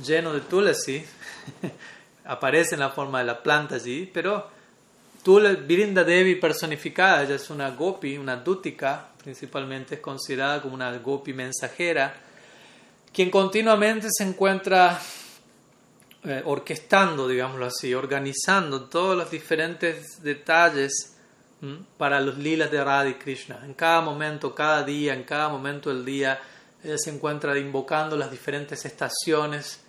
lleno 0.03 0.33
de 0.33 0.41
Tulsi. 0.41 1.05
aparece 2.29 2.75
en 2.75 2.81
la 2.81 2.91
forma 2.91 3.21
de 3.21 3.25
la 3.25 3.43
planta 3.43 3.77
allí, 3.77 4.09
pero 4.13 4.49
tú, 5.23 5.41
Virinda 5.67 6.05
Devi 6.05 6.37
personificada, 6.37 7.23
ella 7.23 7.37
es 7.37 7.49
una 7.51 7.71
gopi, 7.71 8.19
una 8.19 8.37
dútica, 8.37 9.09
principalmente 9.23 9.97
es 9.97 10.01
considerada 10.01 10.61
como 10.61 10.75
una 10.75 10.97
gopi 10.99 11.33
mensajera, 11.33 12.15
quien 13.13 13.31
continuamente 13.31 14.09
se 14.11 14.25
encuentra 14.25 15.01
eh, 16.25 16.43
orquestando, 16.45 17.27
digámoslo 17.27 17.67
así, 17.67 17.95
organizando 17.95 18.85
todos 18.85 19.17
los 19.17 19.31
diferentes 19.31 20.23
detalles 20.23 21.15
para 21.97 22.21
los 22.21 22.39
lilas 22.39 22.71
de 22.71 22.85
Radha 22.85 23.09
y 23.09 23.15
Krishna. 23.15 23.61
En 23.65 23.75
cada 23.75 24.01
momento, 24.01 24.55
cada 24.55 24.85
día, 24.85 25.15
en 25.15 25.25
cada 25.25 25.49
momento 25.49 25.89
del 25.89 26.05
día, 26.05 26.39
ella 26.85 26.99
se 26.99 27.11
encuentra 27.11 27.59
invocando 27.59 28.17
las 28.17 28.31
diferentes 28.31 28.85
estaciones 28.85 29.81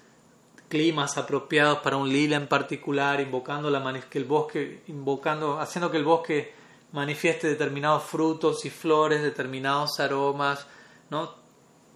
climas 0.70 1.18
apropiados 1.18 1.80
para 1.80 1.98
un 1.98 2.08
lila 2.08 2.38
en 2.38 2.48
particular, 2.48 3.20
invocando 3.20 3.70
la 3.70 4.02
que 4.10 4.20
el 4.20 4.26
bosque, 4.26 4.84
invocando, 4.88 5.60
haciendo 5.60 5.92
que 5.92 5.98
el 5.98 6.06
bosque 6.06 6.54
manifieste 6.92 7.48
determinados 7.48 8.04
frutos 8.04 8.64
y 8.66 8.70
flores, 8.70 9.22
determinados 9.22 10.00
aromas, 10.00 10.66
¿no? 11.10 11.38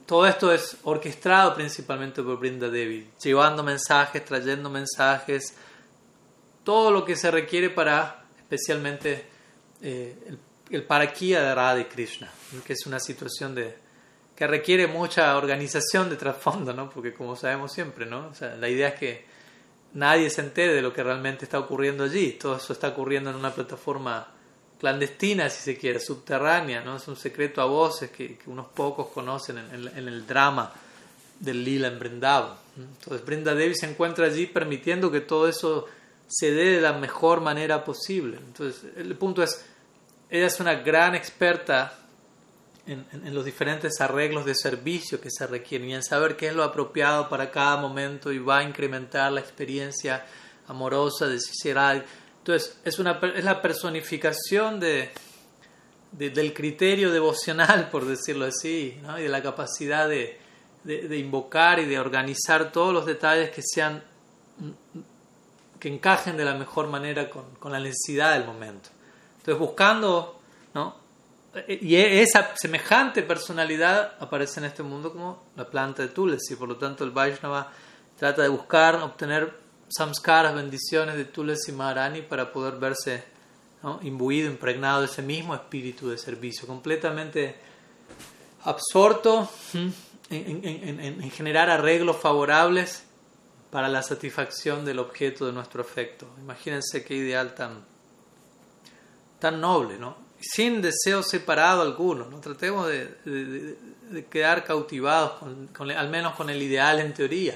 Todo 0.06 0.28
esto 0.28 0.52
es 0.52 0.78
orquestado 0.84 1.56
principalmente 1.56 2.22
por 2.22 2.38
Brinda 2.38 2.70
Devi, 2.70 3.10
llevando 3.24 3.64
mensajes, 3.64 4.26
trayendo 4.26 4.70
mensajes, 4.70 5.56
todo 6.64 6.92
lo 6.92 7.06
que 7.06 7.16
se 7.16 7.32
requiere 7.32 7.70
para, 7.70 8.26
especialmente, 8.38 9.26
eh, 9.82 10.18
el, 10.28 10.40
el 10.72 10.84
paraquía 10.84 11.42
de 11.42 11.56
Radha 11.56 11.88
Krishna, 11.88 12.30
que 12.66 12.74
es 12.74 12.86
una 12.86 13.00
situación 13.00 13.56
de, 13.56 13.83
que 14.36 14.48
requiere 14.48 14.88
mucha 14.88 15.38
organización 15.38 16.10
de 16.10 16.16
trasfondo, 16.16 16.74
¿no? 16.74 16.90
Porque 16.90 17.14
como 17.14 17.36
sabemos 17.36 17.72
siempre, 17.72 18.06
¿no? 18.06 18.32
La 18.60 18.68
idea 18.68 18.90
es 18.90 18.96
que 18.96 19.26
nadie 19.94 20.30
se 20.30 20.42
entere 20.42 20.74
de 20.74 20.82
lo 20.82 20.92
que 20.92 21.04
realmente 21.04 21.46
está 21.46 21.60
ocurriendo 21.60 22.04
allí. 22.04 22.32
Todo 22.34 22.58
eso 22.58 22.74
está 22.74 22.90
ocurriendo 22.90 23.30
en 23.30 23.36
una 23.36 23.54
plataforma 23.54 24.28
clandestina, 24.80 25.50
si 25.50 25.62
se 25.62 25.78
quiere, 25.78 26.00
subterránea, 26.00 26.82
¿no? 26.82 26.98
Es 26.98 27.08
un 27.08 27.16
secreto 27.16 27.62
a 27.62 27.66
voces 27.66 28.10
que, 28.10 28.40
unos 28.48 28.68
pocos 28.68 29.08
conocen 29.08 29.58
en, 29.58 30.08
el 30.08 30.26
drama 30.26 30.74
del 31.40 31.64
lila 31.64 31.88
en 31.88 32.00
Brindavan. 32.00 32.58
Entonces 32.76 33.26
Brinda 33.26 33.54
Devi 33.54 33.76
se 33.76 33.90
encuentra 33.90 34.26
allí 34.26 34.48
permitiendo 34.48 35.12
que 35.12 35.22
todo 35.22 35.48
eso 35.48 35.86
se 36.28 36.52
dé 36.52 36.72
de 36.72 36.82
la 36.82 36.94
mejor 36.94 37.42
manera 37.42 37.86
posible. 37.86 38.38
Entonces 38.38 38.84
el 38.98 39.16
punto 39.16 39.44
es, 39.44 39.64
ella 40.30 40.48
es 40.48 40.60
una 40.60 40.76
gran 40.76 41.16
experta 41.16 42.03
en, 42.86 43.34
los 43.34 43.46
diferentes 43.46 44.02
arreglos 44.02 44.46
de 44.46 44.56
servicio 44.56 45.22
que 45.22 45.30
se 45.32 45.48
requieren 45.48 45.90
y 45.90 45.96
en 45.96 46.04
saber 46.04 46.36
qué 46.36 46.48
es 46.48 46.56
lo 46.56 46.64
apropiado 46.64 47.30
para 47.30 47.50
cada 47.50 47.78
momento 47.78 48.32
y 48.32 48.40
va 48.40 48.60
a 48.60 48.64
incrementar 48.64 49.32
la 49.32 49.40
experiencia 49.40 50.26
amorosa 50.68 51.28
de 51.28 51.40
sinceridad. 51.40 52.04
Entonces, 52.40 52.78
es, 52.84 53.00
una, 53.00 53.20
es 53.36 53.44
la 53.44 53.62
personificación 53.62 54.80
de, 54.80 55.12
del 56.12 56.54
criterio 56.54 57.12
devocional, 57.12 57.90
por 57.92 58.06
decirlo 58.06 58.46
así, 58.46 59.00
y 59.18 59.22
de 59.22 59.30
la 59.30 59.42
capacidad 59.42 60.10
de, 60.10 60.40
de, 60.84 61.18
invocar 61.18 61.80
y 61.80 61.86
de 61.86 62.00
organizar 62.00 62.72
todos 62.72 62.94
los 62.94 63.06
detalles 63.06 63.50
que 63.52 63.62
sean 63.64 64.04
que 65.80 65.90
encajen 65.90 66.38
de 66.38 66.46
la 66.46 66.54
mejor 66.54 66.88
manera 66.88 67.30
con, 67.30 67.44
con 67.56 67.72
la 67.72 67.80
necesidad 67.80 68.34
del 68.34 68.46
momento. 68.46 68.90
Entonces, 69.40 69.60
buscando 69.60 70.40
¿no? 70.74 71.03
Y 71.68 71.96
esa 71.96 72.56
semejante 72.56 73.22
personalidad 73.22 74.16
aparece 74.20 74.60
en 74.60 74.66
este 74.66 74.82
mundo 74.82 75.12
como 75.12 75.44
la 75.56 75.66
planta 75.66 76.02
de 76.02 76.10
Tulsi. 76.10 76.56
Por 76.56 76.68
lo 76.68 76.78
tanto, 76.78 77.04
el 77.04 77.12
Vaishnava 77.12 77.72
trata 78.18 78.42
de 78.42 78.50
buscar, 78.50 78.96
obtener 78.96 79.54
samskaras, 79.88 80.56
bendiciones 80.56 81.16
de 81.16 81.26
Tulsi 81.26 81.72
Maharani 81.72 82.22
para 82.24 82.52
poder 82.52 82.76
verse 82.76 83.24
imbuido, 84.02 84.50
impregnado 84.50 85.02
de 85.02 85.08
ese 85.08 85.22
mismo 85.22 85.54
espíritu 85.54 86.10
de 86.10 86.18
servicio, 86.18 86.66
completamente 86.66 87.56
absorto 88.64 89.50
en, 90.30 91.32
generar 91.32 91.70
arreglos 91.70 92.18
favorables 92.18 93.04
para 93.70 93.90
la 93.90 94.02
satisfacción 94.02 94.86
del 94.86 95.00
objeto 95.00 95.46
de 95.46 95.52
nuestro 95.52 95.82
afecto. 95.82 96.28
Imagínense 96.40 97.04
qué 97.04 97.16
ideal 97.16 97.54
tan, 97.54 97.84
tan 99.40 99.60
noble, 99.60 99.98
¿no? 99.98 100.16
Sin 100.44 100.82
deseo 100.82 101.24
separado 101.24 101.82
alguno, 101.82 102.26
¿no? 102.26 102.40
Tratemos 102.40 102.88
de, 102.88 103.78
quedar 104.30 104.64
cautivados, 104.66 105.40
con, 105.74 105.92
al 105.92 106.10
menos 106.10 106.36
con 106.36 106.50
el 106.50 106.62
ideal 106.62 107.00
en 107.00 107.14
teoría, 107.14 107.56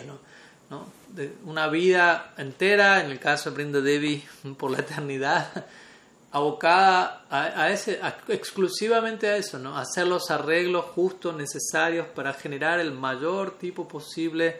¿no? 0.69 0.87
De 1.09 1.33
una 1.45 1.67
vida 1.67 2.33
entera, 2.37 3.03
en 3.03 3.11
el 3.11 3.19
caso 3.19 3.49
de 3.49 3.55
Brinda 3.55 3.81
Devi, 3.81 4.23
por 4.57 4.71
la 4.71 4.79
eternidad, 4.79 5.65
abocada 6.31 7.25
a, 7.29 7.71
ese, 7.71 7.99
exclusivamente 8.27 9.27
a 9.27 9.37
eso, 9.37 9.57
¿no? 9.59 9.77
hacer 9.77 10.07
los 10.07 10.29
arreglos 10.29 10.85
justos, 10.93 11.35
necesarios 11.35 12.07
para 12.07 12.33
generar 12.33 12.79
el 12.79 12.91
mayor 12.91 13.57
tipo 13.57 13.87
posible 13.87 14.59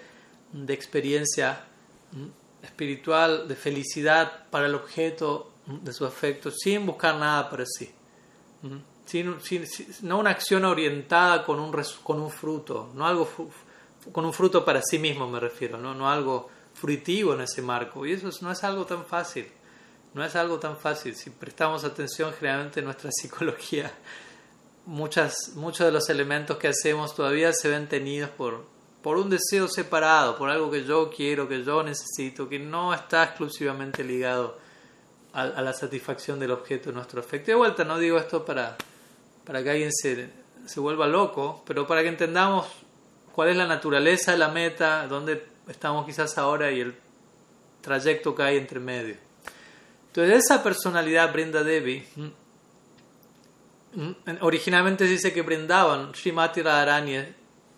de 0.53 0.73
experiencia 0.73 1.65
espiritual, 2.63 3.47
de 3.47 3.55
felicidad 3.55 4.45
para 4.49 4.67
el 4.67 4.75
objeto 4.75 5.51
de 5.67 5.91
su 5.91 6.05
afecto, 6.05 6.51
sin 6.51 6.85
buscar 6.85 7.15
nada 7.15 7.49
para 7.49 7.65
sí. 7.65 7.91
Sin, 9.05 9.35
no 10.01 10.19
una 10.19 10.31
acción 10.31 10.65
orientada 10.65 11.45
con 11.45 11.59
un, 11.59 11.73
con 12.03 12.19
un 12.19 12.29
fruto, 12.29 12.91
no 12.93 13.07
algo 13.07 13.29
con 14.11 14.25
un 14.25 14.33
fruto 14.33 14.65
para 14.65 14.81
sí 14.81 14.99
mismo 14.99 15.29
me 15.29 15.39
refiero, 15.39 15.77
no, 15.77 15.93
no 15.93 16.09
algo 16.09 16.49
fruitivo 16.73 17.33
en 17.33 17.41
ese 17.41 17.61
marco. 17.61 18.05
Y 18.05 18.13
eso 18.13 18.29
no 18.41 18.51
es 18.51 18.63
algo 18.63 18.85
tan 18.85 19.05
fácil 19.05 19.47
no 20.17 20.25
es 20.25 20.35
algo 20.35 20.59
tan 20.59 20.77
fácil. 20.77 21.15
Si 21.15 21.29
prestamos 21.29 21.83
atención 21.83 22.33
generalmente 22.33 22.79
en 22.79 22.85
nuestra 22.85 23.11
psicología, 23.21 23.91
muchas, 24.85 25.51
muchos 25.55 25.85
de 25.85 25.91
los 25.91 26.09
elementos 26.09 26.57
que 26.57 26.67
hacemos 26.67 27.15
todavía 27.15 27.53
se 27.53 27.69
ven 27.69 27.87
tenidos 27.87 28.31
por, 28.31 28.65
por 29.01 29.17
un 29.17 29.29
deseo 29.29 29.67
separado, 29.67 30.37
por 30.37 30.49
algo 30.49 30.71
que 30.71 30.83
yo 30.83 31.09
quiero, 31.15 31.47
que 31.47 31.63
yo 31.63 31.83
necesito, 31.83 32.49
que 32.49 32.59
no 32.59 32.93
está 32.93 33.23
exclusivamente 33.23 34.03
ligado 34.03 34.57
a, 35.37 35.61
la 35.61 35.71
satisfacción 35.71 36.39
del 36.39 36.51
objeto 36.51 36.89
de 36.89 36.95
nuestro 36.95 37.19
afecto. 37.19 37.51
De 37.51 37.55
vuelta, 37.55 37.83
no 37.83 37.99
digo 37.99 38.17
esto 38.17 38.43
para, 38.43 38.75
para 39.45 39.63
que 39.63 39.69
alguien 39.69 39.91
se, 39.93 40.29
se 40.65 40.79
vuelva 40.79 41.07
loco, 41.07 41.63
pero 41.65 41.85
para 41.85 42.01
que 42.01 42.09
entendamos 42.09 42.65
cuál 43.33 43.49
es 43.49 43.57
la 43.57 43.67
naturaleza 43.67 44.31
de 44.31 44.39
la 44.39 44.47
meta, 44.49 45.05
dónde 45.07 45.45
estamos 45.67 46.07
quizás 46.07 46.39
ahora 46.39 46.71
y 46.71 46.81
el 46.81 46.95
trayecto 47.81 48.33
que 48.33 48.41
hay 48.41 48.57
entre 48.57 48.79
medio. 48.79 49.15
Entonces 50.07 50.45
esa 50.45 50.63
personalidad 50.63 51.31
Brinda 51.31 51.63
Devi, 51.63 52.03
originalmente 54.41 55.05
se 55.05 55.11
dice 55.11 55.33
que 55.33 55.43
brindaban, 55.43 56.15
Srimati 56.15 56.63
Radharani 56.63 57.15
es 57.15 57.27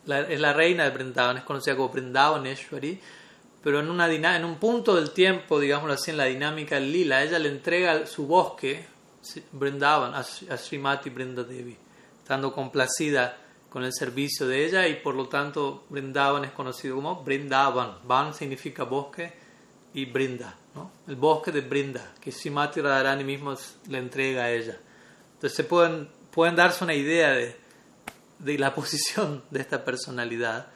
la, 0.05 0.53
reina 0.53 0.85
de 0.85 0.91
Brindavan, 0.91 1.37
es 1.37 1.43
conocida 1.43 1.75
como 1.75 1.93
Eshwari, 2.45 3.01
pero 3.63 3.79
en, 3.79 3.89
una, 3.89 4.07
en 4.11 4.45
un 4.45 4.55
punto 4.55 4.95
del 4.95 5.11
tiempo, 5.11 5.59
digámoslo 5.59 5.93
así, 5.93 6.11
en 6.11 6.17
la 6.17 6.25
dinámica 6.25 6.75
del 6.75 6.91
lila, 6.91 7.23
ella 7.23 7.39
le 7.39 7.49
entrega 7.49 8.05
su 8.05 8.25
bosque, 8.25 8.85
Brindavan, 9.51 10.13
a, 10.15 10.23
Srimati 10.23 11.09
Brinda 11.09 11.43
Devi, 11.43 11.75
estando 12.21 12.53
complacida 12.53 13.37
con 13.69 13.83
el 13.83 13.93
servicio 13.93 14.47
de 14.47 14.65
ella 14.65 14.87
y 14.87 14.95
por 14.95 15.13
lo 15.13 15.27
tanto 15.27 15.85
Brindavan 15.89 16.45
es 16.45 16.51
conocido 16.51 16.95
como 16.95 17.23
Brindavan. 17.23 17.97
Van 18.05 18.33
significa 18.33 18.85
bosque 18.85 19.33
y 19.93 20.05
Brinda 20.05 20.55
el 21.07 21.15
bosque 21.15 21.51
de 21.51 21.61
Brinda, 21.61 22.13
que 22.19 22.31
Shimati 22.31 22.81
Radharani 22.81 23.23
mismo 23.23 23.55
le 23.87 23.97
entrega 23.97 24.43
a 24.43 24.51
ella. 24.51 24.77
Entonces 25.33 25.55
se 25.55 25.63
pueden, 25.63 26.09
pueden 26.31 26.55
darse 26.55 26.83
una 26.83 26.93
idea 26.93 27.31
de, 27.31 27.55
de 28.39 28.57
la 28.57 28.73
posición 28.75 29.43
de 29.49 29.61
esta 29.61 29.83
personalidad, 29.83 30.67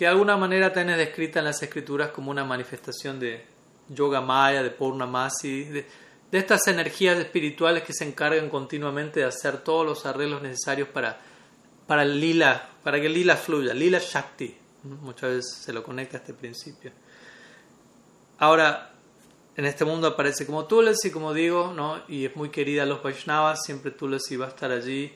que 0.00 0.06
de 0.06 0.12
alguna 0.12 0.38
manera 0.38 0.68
es 0.68 0.96
descrita 0.96 1.40
en 1.40 1.44
las 1.44 1.62
escrituras 1.62 2.08
como 2.08 2.30
una 2.30 2.42
manifestación 2.42 3.20
de 3.20 3.44
Yoga 3.90 4.22
Maya, 4.22 4.62
de 4.62 4.70
Purnamasi, 4.70 5.64
de, 5.64 5.86
de 6.32 6.38
estas 6.38 6.66
energías 6.68 7.18
espirituales 7.18 7.82
que 7.82 7.92
se 7.92 8.06
encargan 8.06 8.48
continuamente 8.48 9.20
de 9.20 9.26
hacer 9.26 9.58
todos 9.58 9.84
los 9.84 10.06
arreglos 10.06 10.40
necesarios 10.40 10.88
para, 10.88 11.20
para 11.86 12.02
el 12.04 12.18
lila, 12.18 12.70
para 12.82 12.98
que 12.98 13.08
el 13.08 13.12
lila 13.12 13.36
fluya, 13.36 13.74
lila 13.74 13.98
Shakti. 13.98 14.56
Muchas 14.84 15.32
veces 15.32 15.54
se 15.56 15.70
lo 15.74 15.82
conecta 15.82 16.16
a 16.16 16.20
este 16.20 16.32
principio. 16.32 16.92
Ahora, 18.38 18.92
en 19.54 19.66
este 19.66 19.84
mundo 19.84 20.06
aparece 20.06 20.46
como 20.46 20.64
Tulasi, 20.64 21.10
como 21.10 21.34
digo, 21.34 21.74
¿no? 21.76 22.00
y 22.08 22.24
es 22.24 22.34
muy 22.36 22.48
querida 22.48 22.84
a 22.84 22.86
los 22.86 23.02
Vaishnavas, 23.02 23.64
siempre 23.66 23.90
Tulasi 23.90 24.38
va 24.38 24.46
a 24.46 24.48
estar 24.48 24.70
allí 24.70 25.12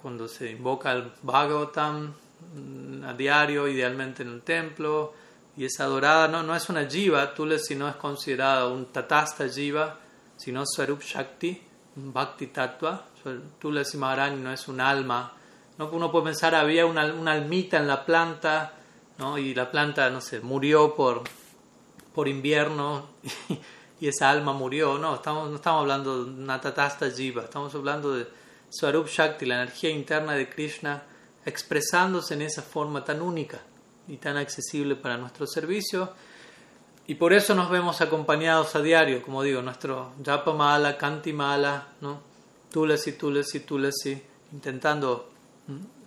cuando 0.00 0.28
se 0.28 0.52
invoca 0.52 0.92
al 0.92 1.12
Bhagavatam 1.22 2.14
a 3.04 3.12
diario, 3.12 3.68
idealmente 3.68 4.22
en 4.22 4.30
un 4.30 4.40
templo, 4.40 5.14
y 5.56 5.64
es 5.64 5.80
adorada, 5.80 6.28
no, 6.28 6.42
no 6.42 6.54
es 6.54 6.68
una 6.68 6.84
jiva, 6.86 7.34
Tulasi 7.34 7.74
no 7.74 7.88
es 7.88 7.96
considerada 7.96 8.68
un 8.68 8.86
tatasta 8.86 9.48
jiva, 9.48 9.98
sino 10.36 10.64
Swarup 10.66 11.02
Shakti, 11.02 11.62
Bhakti 11.96 12.48
Tattva, 12.48 13.06
Tulasi 13.58 13.96
Maharani 13.96 14.42
no 14.42 14.52
es 14.52 14.68
un 14.68 14.80
alma, 14.80 15.32
¿no? 15.78 15.88
uno 15.88 16.12
puede 16.12 16.26
pensar 16.26 16.54
había 16.54 16.86
una, 16.86 17.06
una 17.06 17.32
almita 17.32 17.78
en 17.78 17.86
la 17.86 18.04
planta, 18.04 18.72
¿no? 19.18 19.38
y 19.38 19.54
la 19.54 19.70
planta, 19.70 20.10
no 20.10 20.20
sé, 20.20 20.40
murió 20.40 20.94
por 20.94 21.22
por 22.16 22.28
invierno 22.28 23.10
y 24.00 24.08
esa 24.08 24.30
alma 24.30 24.54
murió. 24.54 24.96
No, 24.98 25.16
estamos, 25.16 25.50
no 25.50 25.56
estamos 25.56 25.82
hablando 25.82 26.24
de 26.24 26.30
una 26.30 26.58
tatasta 26.58 27.10
jiva, 27.10 27.42
estamos 27.42 27.74
hablando 27.74 28.16
de 28.16 28.26
Swarup 28.70 29.06
Shakti, 29.06 29.44
la 29.44 29.56
energía 29.56 29.90
interna 29.90 30.32
de 30.32 30.48
Krishna, 30.48 31.02
expresándose 31.46 32.34
en 32.34 32.42
esa 32.42 32.60
forma 32.60 33.04
tan 33.04 33.22
única 33.22 33.60
y 34.08 34.18
tan 34.18 34.36
accesible 34.36 34.96
para 34.96 35.16
nuestro 35.16 35.46
servicio. 35.46 36.12
Y 37.06 37.14
por 37.14 37.32
eso 37.32 37.54
nos 37.54 37.70
vemos 37.70 38.00
acompañados 38.00 38.74
a 38.74 38.82
diario, 38.82 39.22
como 39.22 39.42
digo, 39.42 39.62
nuestro 39.62 40.12
Japa 40.24 40.52
Mala, 40.52 40.98
Kanti 40.98 41.32
Mala, 41.32 41.88
¿no? 42.00 42.20
Tulasi, 42.70 43.12
Tulasi, 43.12 43.60
Tulasi, 43.60 44.20
intentando 44.52 45.30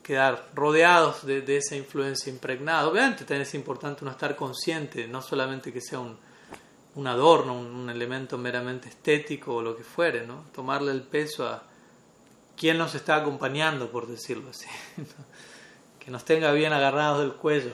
quedar 0.04 0.50
rodeados 0.54 1.26
de, 1.26 1.56
esa 1.56 1.76
influencia 1.76 2.32
impregnada. 2.32 2.88
Obviamente 2.88 3.20
también 3.20 3.44
es 3.44 3.54
importante 3.54 4.04
uno 4.04 4.12
estar 4.12 4.36
consciente, 4.36 5.08
no 5.08 5.22
solamente 5.22 5.72
que 5.72 5.82
sea 5.82 6.00
un, 6.00 6.18
un 6.96 7.08
adorno, 7.08 7.58
un, 7.58 7.90
elemento 7.90 8.38
meramente 8.38 8.90
estético 8.90 9.56
o 9.56 9.62
lo 9.62 9.78
que 9.78 9.84
fuere, 9.84 10.26
¿no? 10.26 10.46
tomarle 10.54 10.92
el 10.92 11.02
peso 11.02 11.48
a 11.48 11.64
quién 12.60 12.78
nos 12.78 12.94
está 12.94 13.16
acompañando, 13.16 13.90
por 13.90 14.06
decirlo 14.06 14.50
así, 14.50 14.68
que 16.00 16.12
nos 16.12 16.26
tenga 16.26 16.52
bien 16.52 16.74
agarrados 16.74 17.22
del 17.22 17.34
cuello. 17.34 17.72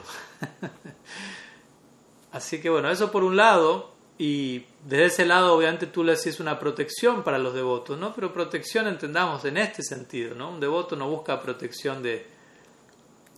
así 2.32 2.60
que 2.60 2.70
bueno, 2.70 2.88
eso 2.88 3.10
por 3.10 3.24
un 3.24 3.36
lado, 3.36 3.96
y 4.16 4.64
desde 4.84 5.06
ese 5.06 5.26
lado, 5.26 5.54
obviamente, 5.54 5.86
tú 5.88 6.04
le 6.04 6.12
haces 6.12 6.38
una 6.38 6.58
protección 6.58 7.24
para 7.24 7.38
los 7.38 7.52
devotos, 7.52 7.98
¿no? 7.98 8.14
Pero 8.14 8.32
protección 8.32 8.86
entendamos 8.86 9.44
en 9.44 9.56
este 9.58 9.82
sentido, 9.82 10.36
¿no? 10.36 10.50
Un 10.50 10.60
devoto 10.60 10.94
no 10.94 11.10
busca 11.10 11.42
protección 11.42 12.02
de 12.02 12.24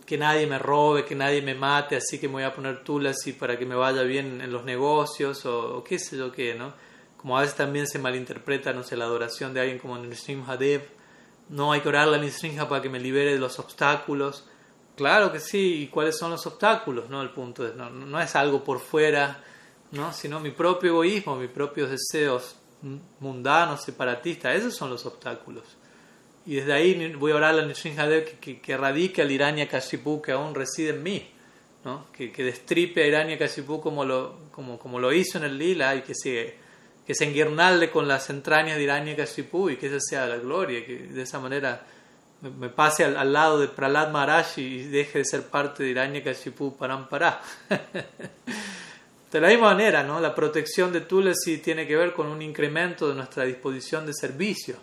que 0.05 0.17
nadie 0.17 0.45
me 0.45 0.59
robe, 0.59 1.03
que 1.03 1.15
nadie 1.15 1.41
me 1.41 1.55
mate, 1.55 1.95
así 1.95 2.19
que 2.19 2.27
me 2.27 2.35
voy 2.35 2.43
a 2.43 2.53
poner 2.53 2.83
tulasi 2.83 3.33
para 3.33 3.57
que 3.57 3.65
me 3.65 3.75
vaya 3.75 4.03
bien 4.03 4.39
en 4.41 4.51
los 4.51 4.63
negocios 4.63 5.45
o, 5.45 5.83
qué 5.83 5.99
sé 5.99 6.15
yo 6.15 6.31
qué, 6.31 6.53
¿no? 6.53 6.73
Como 7.17 7.37
a 7.37 7.41
veces 7.41 7.55
también 7.55 7.87
se 7.87 7.99
malinterpreta, 7.99 8.71
no 8.71 8.83
sé, 8.83 8.95
la 8.95 9.05
adoración 9.05 9.53
de 9.53 9.61
alguien 9.61 9.79
como 9.79 9.97
Nrsimha 9.97 10.55
Dev. 10.55 10.98
No 11.49 11.71
hay 11.71 11.81
que 11.81 11.89
orarle 11.89 12.17
a 12.17 12.21
Nrsimha 12.21 12.69
para 12.69 12.81
que 12.81 12.89
me 12.89 12.99
libere 12.99 13.33
de 13.33 13.39
los 13.39 13.59
obstáculos. 13.59 14.45
Claro 14.95 15.31
que 15.31 15.39
sí, 15.39 15.83
¿y 15.83 15.87
cuáles 15.87 16.17
son 16.17 16.31
los 16.31 16.45
obstáculos? 16.45 17.09
No, 17.09 17.21
el 17.21 17.31
punto 17.31 17.67
es, 17.67 17.75
no, 17.75 17.89
no 17.89 18.19
es 18.19 18.35
algo 18.35 18.63
por 18.63 18.79
fuera 18.79 19.43
¿no? 19.91 20.13
sino 20.13 20.39
mi 20.39 20.51
propio 20.51 20.91
egoísmo, 20.91 21.35
mis 21.35 21.49
propios 21.49 21.89
deseos 21.89 22.55
mundanos, 23.19 23.83
separatistas, 23.83 24.55
esos 24.55 24.75
son 24.75 24.89
los 24.89 25.05
obstáculos. 25.05 25.63
Y 26.45 26.55
desde 26.55 26.73
ahí 26.73 27.13
voy 27.15 27.31
a 27.31 27.35
orar 27.35 27.59
a 27.59 27.65
Nrsimhadev 27.65 28.39
que, 28.39 28.61
que, 28.61 28.77
radique 28.77 29.21
al 29.21 29.31
Irania 29.31 29.67
Kashipu 29.67 30.21
que 30.21 30.31
aún 30.31 30.55
reside 30.55 30.91
en 30.91 31.03
mí, 31.03 31.29
¿no? 31.83 32.07
que, 32.13 32.31
que 32.31 32.43
destripe 32.43 33.03
a 33.03 33.07
Irania 33.07 33.37
Kashipu 33.37 33.81
como 33.81 34.05
lo, 34.05 34.37
como, 34.51 34.79
como 34.79 34.99
lo 34.99 35.11
hizo 35.11 35.37
en 35.37 35.43
el 35.43 35.57
Lila 35.57 35.95
y 35.95 36.01
que 36.01 36.15
se, 36.15 36.57
que 37.09 37.15
se 37.15 37.25
enguirnalde 37.25 37.89
con 37.89 38.07
las 38.07 38.29
entrañas 38.29 38.77
de 38.77 38.83
Irania 38.83 39.15
Kashipu 39.15 39.71
y 39.71 39.77
que 39.77 39.87
esa 39.87 39.99
sea 39.99 40.27
la 40.27 40.37
gloria, 40.37 40.85
que 40.85 40.95
de 40.95 41.23
esa 41.23 41.39
manera 41.39 41.83
me, 42.39 42.69
pase 42.69 43.03
al, 43.03 43.33
lado 43.33 43.59
de 43.59 43.67
Prahlad 43.67 44.11
Maharaj 44.11 44.59
y 44.59 44.83
deje 44.83 45.17
de 45.17 45.25
ser 45.25 45.47
parte 45.47 45.81
de 45.81 45.89
Irania 45.89 46.23
Kashipu 46.23 46.77
Parampara. 46.77 47.41
De 49.31 49.41
la 49.41 49.47
misma 49.47 49.71
manera, 49.71 50.03
¿no? 50.03 50.19
la 50.19 50.35
protección 50.35 50.93
de 50.93 51.01
Tulasi 51.01 51.57
tiene 51.57 51.87
que 51.87 51.95
ver 51.95 52.13
con 52.13 52.27
un 52.27 52.43
incremento 52.43 53.09
de 53.09 53.15
nuestra 53.15 53.43
disposición 53.43 54.05
de 54.05 54.13
servicio. 54.13 54.75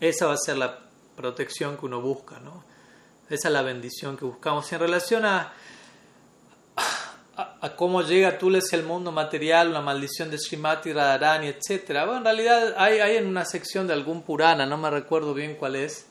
Esa 0.00 0.28
va 0.28 0.32
a 0.32 0.38
ser 0.38 0.56
la 0.56 0.78
protección 1.14 1.76
que 1.76 1.84
uno 1.84 2.00
busca. 2.00 2.40
¿no? 2.40 2.64
Esa 3.28 3.48
es 3.48 3.52
la 3.52 3.60
bendición 3.60 4.16
que 4.16 4.24
buscamos. 4.24 4.72
Y 4.72 4.76
en 4.76 4.80
relación 4.80 5.26
a, 5.26 5.52
a, 7.38 7.76
cómo 7.76 8.02
llega 8.02 8.36
Tulasi 8.36 8.74
al 8.74 8.82
mundo 8.82 9.12
material, 9.12 9.72
la 9.72 9.80
maldición 9.80 10.28
de 10.28 10.38
Srimati 10.38 10.92
Radharani, 10.92 11.46
etc. 11.46 11.86
Bueno, 11.88 12.18
en 12.18 12.24
realidad 12.24 12.74
hay, 12.76 12.98
hay 12.98 13.16
en 13.16 13.26
una 13.26 13.44
sección 13.44 13.86
de 13.86 13.92
algún 13.92 14.22
Purana, 14.22 14.66
no 14.66 14.76
me 14.76 14.90
recuerdo 14.90 15.34
bien 15.34 15.54
cuál 15.54 15.76
es, 15.76 16.06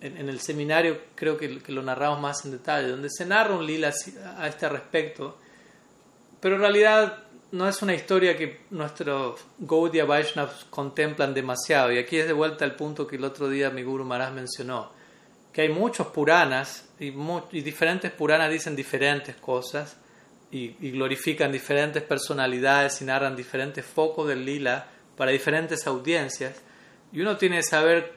en, 0.00 0.28
el 0.28 0.40
seminario 0.40 0.98
creo 1.14 1.36
que, 1.36 1.58
que, 1.58 1.72
lo 1.72 1.82
narramos 1.82 2.20
más 2.20 2.44
en 2.46 2.52
detalle, 2.52 2.88
donde 2.88 3.10
se 3.10 3.26
narra 3.26 3.54
un 3.54 3.66
lila 3.66 3.92
a 4.38 4.48
este 4.48 4.68
respecto, 4.68 5.36
pero 6.40 6.56
en 6.56 6.62
realidad 6.62 7.18
no 7.52 7.68
es 7.68 7.82
una 7.82 7.94
historia 7.94 8.36
que 8.36 8.62
nuestros 8.70 9.40
Gaudiya 9.58 10.06
Vaishnavas 10.06 10.64
contemplan 10.70 11.34
demasiado. 11.34 11.92
Y 11.92 11.98
aquí 11.98 12.16
es 12.16 12.26
de 12.26 12.32
vuelta 12.32 12.64
el 12.64 12.74
punto 12.74 13.06
que 13.06 13.16
el 13.16 13.24
otro 13.24 13.48
día 13.48 13.68
mi 13.68 13.82
Guru 13.82 14.04
Maharaj 14.04 14.32
mencionó, 14.32 14.90
que 15.52 15.60
hay 15.60 15.68
muchos 15.68 16.06
Puranas 16.08 16.88
y, 16.98 17.12
y 17.52 17.60
diferentes 17.60 18.10
Puranas 18.10 18.50
dicen 18.50 18.74
diferentes 18.74 19.36
cosas 19.36 19.98
y, 20.52 20.90
glorifican 20.92 21.50
diferentes 21.50 22.02
personalidades 22.02 23.02
y 23.02 23.04
narran 23.04 23.34
diferentes 23.34 23.84
focos 23.84 24.28
del 24.28 24.44
lila 24.44 24.86
para 25.16 25.32
diferentes 25.32 25.86
audiencias. 25.86 26.60
Y 27.12 27.20
uno 27.20 27.36
tiene 27.36 27.56
que 27.56 27.62
saber 27.64 28.14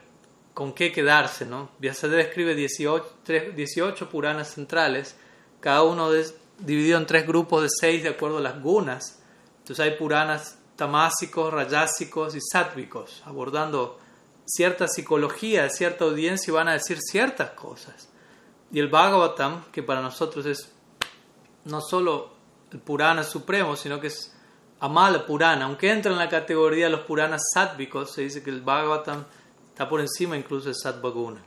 con 0.54 0.72
qué 0.72 0.92
quedarse, 0.92 1.44
¿no? 1.46 1.70
Vyasadeva 1.78 2.22
escribe 2.22 2.54
18, 2.54 3.18
18 3.56 4.08
Puranas 4.08 4.54
centrales, 4.54 5.16
cada 5.60 5.82
uno 5.82 6.10
dividido 6.58 6.98
en 6.98 7.06
tres 7.06 7.26
grupos 7.26 7.62
de 7.62 7.68
seis 7.68 8.02
de 8.02 8.10
acuerdo 8.10 8.38
a 8.38 8.42
las 8.42 8.62
gunas 8.62 9.20
entonces 9.66 9.84
hay 9.84 9.98
Puranas 9.98 10.58
tamásicos, 10.76 11.52
rayásicos 11.52 12.36
y 12.36 12.40
sáttvicos, 12.40 13.20
abordando 13.24 13.98
cierta 14.44 14.86
psicología, 14.86 15.68
cierta 15.70 16.04
audiencia 16.04 16.52
y 16.52 16.54
van 16.54 16.68
a 16.68 16.74
decir 16.74 16.98
ciertas 17.00 17.50
cosas. 17.50 18.08
Y 18.70 18.78
el 18.78 18.86
Bhagavatam, 18.86 19.64
que 19.72 19.82
para 19.82 20.02
nosotros 20.02 20.46
es 20.46 20.72
no 21.66 21.80
solo 21.80 22.30
el 22.72 22.80
Purana 22.80 23.22
supremo, 23.22 23.76
sino 23.76 24.00
que 24.00 24.08
es 24.08 24.34
Amala 24.80 25.24
Purana, 25.26 25.66
aunque 25.66 25.90
entra 25.90 26.12
en 26.12 26.18
la 26.18 26.28
categoría 26.28 26.86
de 26.86 26.90
los 26.90 27.00
Puranas 27.00 27.42
sáttvicos, 27.52 28.12
se 28.12 28.22
dice 28.22 28.42
que 28.42 28.50
el 28.50 28.62
Bhagavatam 28.62 29.24
está 29.68 29.88
por 29.88 30.00
encima 30.00 30.36
incluso 30.36 30.68
de 30.68 30.74
Sattvaguna. 30.74 31.42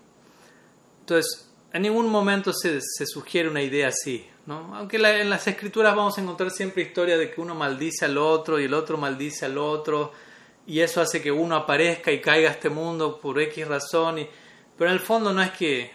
Entonces, 1.01 1.49
en 1.73 1.81
ningún 1.81 2.07
momento 2.07 2.53
se, 2.53 2.79
se 2.81 3.05
sugiere 3.05 3.49
una 3.49 3.61
idea 3.61 3.89
así. 3.89 4.25
Aunque 4.47 4.97
en 4.97 5.29
las 5.29 5.47
escrituras 5.47 5.95
vamos 5.95 6.17
a 6.17 6.21
encontrar 6.21 6.49
siempre 6.49 6.81
historias 6.81 7.19
de 7.19 7.29
que 7.29 7.39
uno 7.39 7.53
maldice 7.53 8.05
al 8.05 8.17
otro 8.17 8.59
y 8.59 8.65
el 8.65 8.73
otro 8.73 8.97
maldice 8.97 9.45
al 9.45 9.59
otro 9.59 10.11
y 10.65 10.79
eso 10.81 11.01
hace 11.01 11.21
que 11.21 11.31
uno 11.31 11.55
aparezca 11.55 12.11
y 12.11 12.21
caiga 12.21 12.49
a 12.49 12.53
este 12.53 12.69
mundo 12.69 13.19
por 13.19 13.39
X 13.39 13.67
razón. 13.67 14.19
Y, 14.19 14.29
pero 14.77 14.89
en 14.89 14.97
el 14.97 15.01
fondo 15.01 15.33
no 15.33 15.41
es 15.41 15.51
que, 15.51 15.91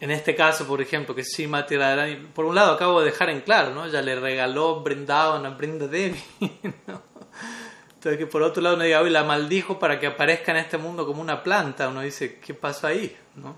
en 0.00 0.10
este 0.10 0.34
caso, 0.34 0.66
por 0.66 0.80
ejemplo, 0.80 1.14
que 1.14 1.22
Srimati 1.22 1.76
Radharani, 1.76 2.16
por 2.28 2.46
un 2.46 2.54
lado 2.54 2.72
acabo 2.72 3.00
de 3.00 3.10
dejar 3.10 3.28
en 3.28 3.42
claro, 3.42 3.74
¿no? 3.74 3.86
Ya 3.86 4.00
le 4.00 4.18
regaló 4.18 4.80
Brindavan 4.80 5.44
a 5.44 5.50
Brinda 5.50 5.86
Devi, 5.86 6.22
Entonces 6.40 8.18
que 8.18 8.26
por 8.26 8.42
otro 8.42 8.62
lado 8.62 8.76
uno 8.76 8.84
diga, 8.84 9.02
hoy 9.02 9.10
la 9.10 9.24
maldijo 9.24 9.78
para 9.78 10.00
que 10.00 10.06
aparezca 10.06 10.52
en 10.52 10.58
este 10.58 10.78
mundo 10.78 11.04
como 11.04 11.20
una 11.20 11.42
planta. 11.42 11.88
Uno 11.88 12.00
dice, 12.00 12.38
¿qué 12.40 12.54
pasó 12.54 12.86
ahí? 12.86 13.14
¿no? 13.36 13.54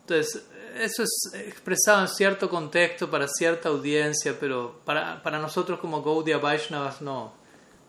Entonces, 0.00 0.46
eso 0.78 1.02
es 1.02 1.32
expresado 1.34 2.02
en 2.02 2.08
cierto 2.08 2.50
contexto 2.50 3.10
para 3.10 3.26
cierta 3.26 3.70
audiencia, 3.70 4.36
pero 4.38 4.80
para, 4.84 5.22
para 5.22 5.38
nosotros 5.38 5.80
como 5.80 6.02
Gaudiya 6.02 6.36
Vaishnavas 6.36 7.00
no, 7.00 7.32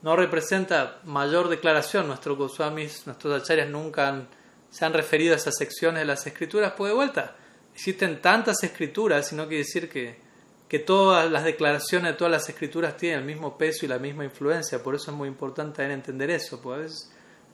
no 0.04 0.16
representa 0.16 1.02
mayor 1.04 1.50
declaración. 1.50 2.08
Nuestros 2.08 2.38
Goswamis, 2.38 3.06
nuestros 3.06 3.42
acharyas 3.42 3.70
nunca 3.70 4.26
se 4.70 4.86
han 4.86 4.94
referido 4.94 5.34
a 5.34 5.38
esas 5.38 5.56
secciones 5.58 6.00
de 6.00 6.06
las 6.06 6.26
escrituras, 6.26 6.74
pues 6.78 6.92
de 6.92 6.96
vuelta, 6.96 7.36
existen 7.78 8.22
tantas 8.22 8.64
escrituras, 8.64 9.28
sino 9.28 9.48
quiere 9.48 9.64
decir 9.64 9.88
que, 9.88 10.18
que 10.68 10.80
todas 10.80 11.32
las 11.32 11.44
declaraciones 11.44 12.12
de 12.12 12.18
todas 12.18 12.32
las 12.32 12.50
escrituras 12.50 12.98
tienen 12.98 13.20
el 13.20 13.26
mismo 13.26 13.56
peso 13.56 13.86
y 13.86 13.88
la 13.88 14.00
misma 14.00 14.26
influencia, 14.26 14.82
por 14.82 14.96
eso 14.96 15.12
es 15.12 15.18
muy 15.18 15.28
importante 15.28 15.84
entender 15.84 16.32
eso, 16.32 16.60
pues 16.60 17.12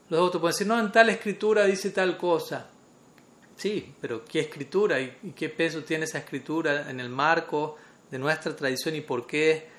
los 0.09 0.21
otros 0.21 0.39
pueden 0.39 0.53
decir, 0.53 0.67
no, 0.67 0.79
en 0.79 0.91
tal 0.91 1.09
escritura 1.09 1.65
dice 1.65 1.89
tal 1.89 2.17
cosa, 2.17 2.69
Sí, 3.55 3.93
pero 4.01 4.25
¿qué 4.25 4.39
escritura 4.39 4.99
y, 4.99 5.33
qué 5.35 5.49
peso 5.49 5.83
tiene 5.83 6.05
esa 6.05 6.17
escritura 6.17 6.89
en 6.89 6.99
el 6.99 7.09
marco 7.09 7.77
de 8.09 8.17
nuestra 8.17 8.55
tradición 8.55 8.95
y 8.95 9.01
por 9.01 9.27
qué? 9.27 9.69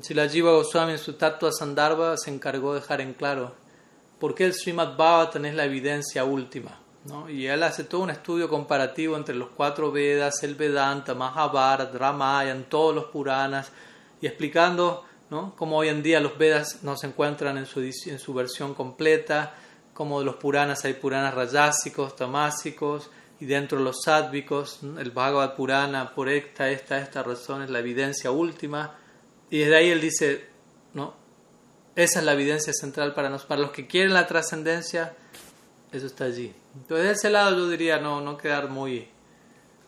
Si 0.00 0.14
la 0.14 0.28
Jiva 0.28 0.52
Goswami 0.52 0.92
en 0.92 0.98
su 0.98 1.14
Tattva 1.14 1.52
Sandarbha 1.52 2.16
se 2.16 2.30
encargó 2.30 2.74
de 2.74 2.80
dejar 2.80 3.00
en 3.00 3.12
claro 3.12 3.54
por 4.18 4.34
qué 4.34 4.44
el 4.44 4.54
Srimad 4.54 4.96
Bhavatan 4.96 5.44
es 5.44 5.54
la 5.54 5.64
evidencia 5.64 6.24
última. 6.24 6.79
¿No? 7.04 7.28
Y 7.30 7.46
él 7.46 7.62
hace 7.62 7.84
todo 7.84 8.02
un 8.02 8.10
estudio 8.10 8.48
comparativo 8.48 9.16
entre 9.16 9.34
los 9.34 9.50
cuatro 9.50 9.90
Vedas, 9.90 10.42
el 10.42 10.54
Vedanta, 10.54 11.14
Mahabharata, 11.14 11.96
Ramayana, 11.96 12.64
todos 12.68 12.94
los 12.94 13.04
Puranas, 13.06 13.72
y 14.20 14.26
explicando 14.26 15.04
¿no? 15.30 15.54
cómo 15.56 15.78
hoy 15.78 15.88
en 15.88 16.02
día 16.02 16.20
los 16.20 16.36
Vedas 16.36 16.82
no 16.82 16.96
se 16.96 17.06
encuentran 17.06 17.56
en 17.56 17.66
su, 17.66 17.80
en 17.80 18.18
su 18.18 18.34
versión 18.34 18.74
completa, 18.74 19.54
como 19.94 20.20
de 20.20 20.26
los 20.26 20.36
Puranas 20.36 20.84
hay 20.84 20.94
Puranas 20.94 21.34
rayásicos, 21.34 22.16
tamásicos, 22.16 23.10
y 23.40 23.46
dentro 23.46 23.78
de 23.78 23.84
los 23.84 24.02
sádvicos, 24.04 24.80
el 24.98 25.10
Bhagavad 25.12 25.54
Purana, 25.54 26.14
por 26.14 26.28
esta, 26.28 26.68
esta, 26.68 26.98
esta 26.98 27.22
razón 27.22 27.62
es 27.62 27.70
la 27.70 27.78
evidencia 27.78 28.30
última. 28.30 28.98
Y 29.48 29.60
desde 29.60 29.76
ahí 29.76 29.88
él 29.88 30.00
dice, 30.00 30.46
¿no? 30.92 31.14
Esa 31.96 32.18
es 32.18 32.24
la 32.24 32.34
evidencia 32.34 32.74
central 32.74 33.14
para, 33.14 33.30
nos, 33.30 33.46
para 33.46 33.62
los 33.62 33.70
que 33.70 33.86
quieren 33.86 34.12
la 34.12 34.26
trascendencia, 34.26 35.14
eso 35.90 36.06
está 36.06 36.24
allí. 36.24 36.54
Entonces, 36.74 37.06
de 37.06 37.12
ese 37.12 37.30
lado 37.30 37.56
yo 37.56 37.68
diría 37.68 37.98
no, 37.98 38.20
no 38.20 38.36
quedar 38.36 38.68
muy, 38.68 39.08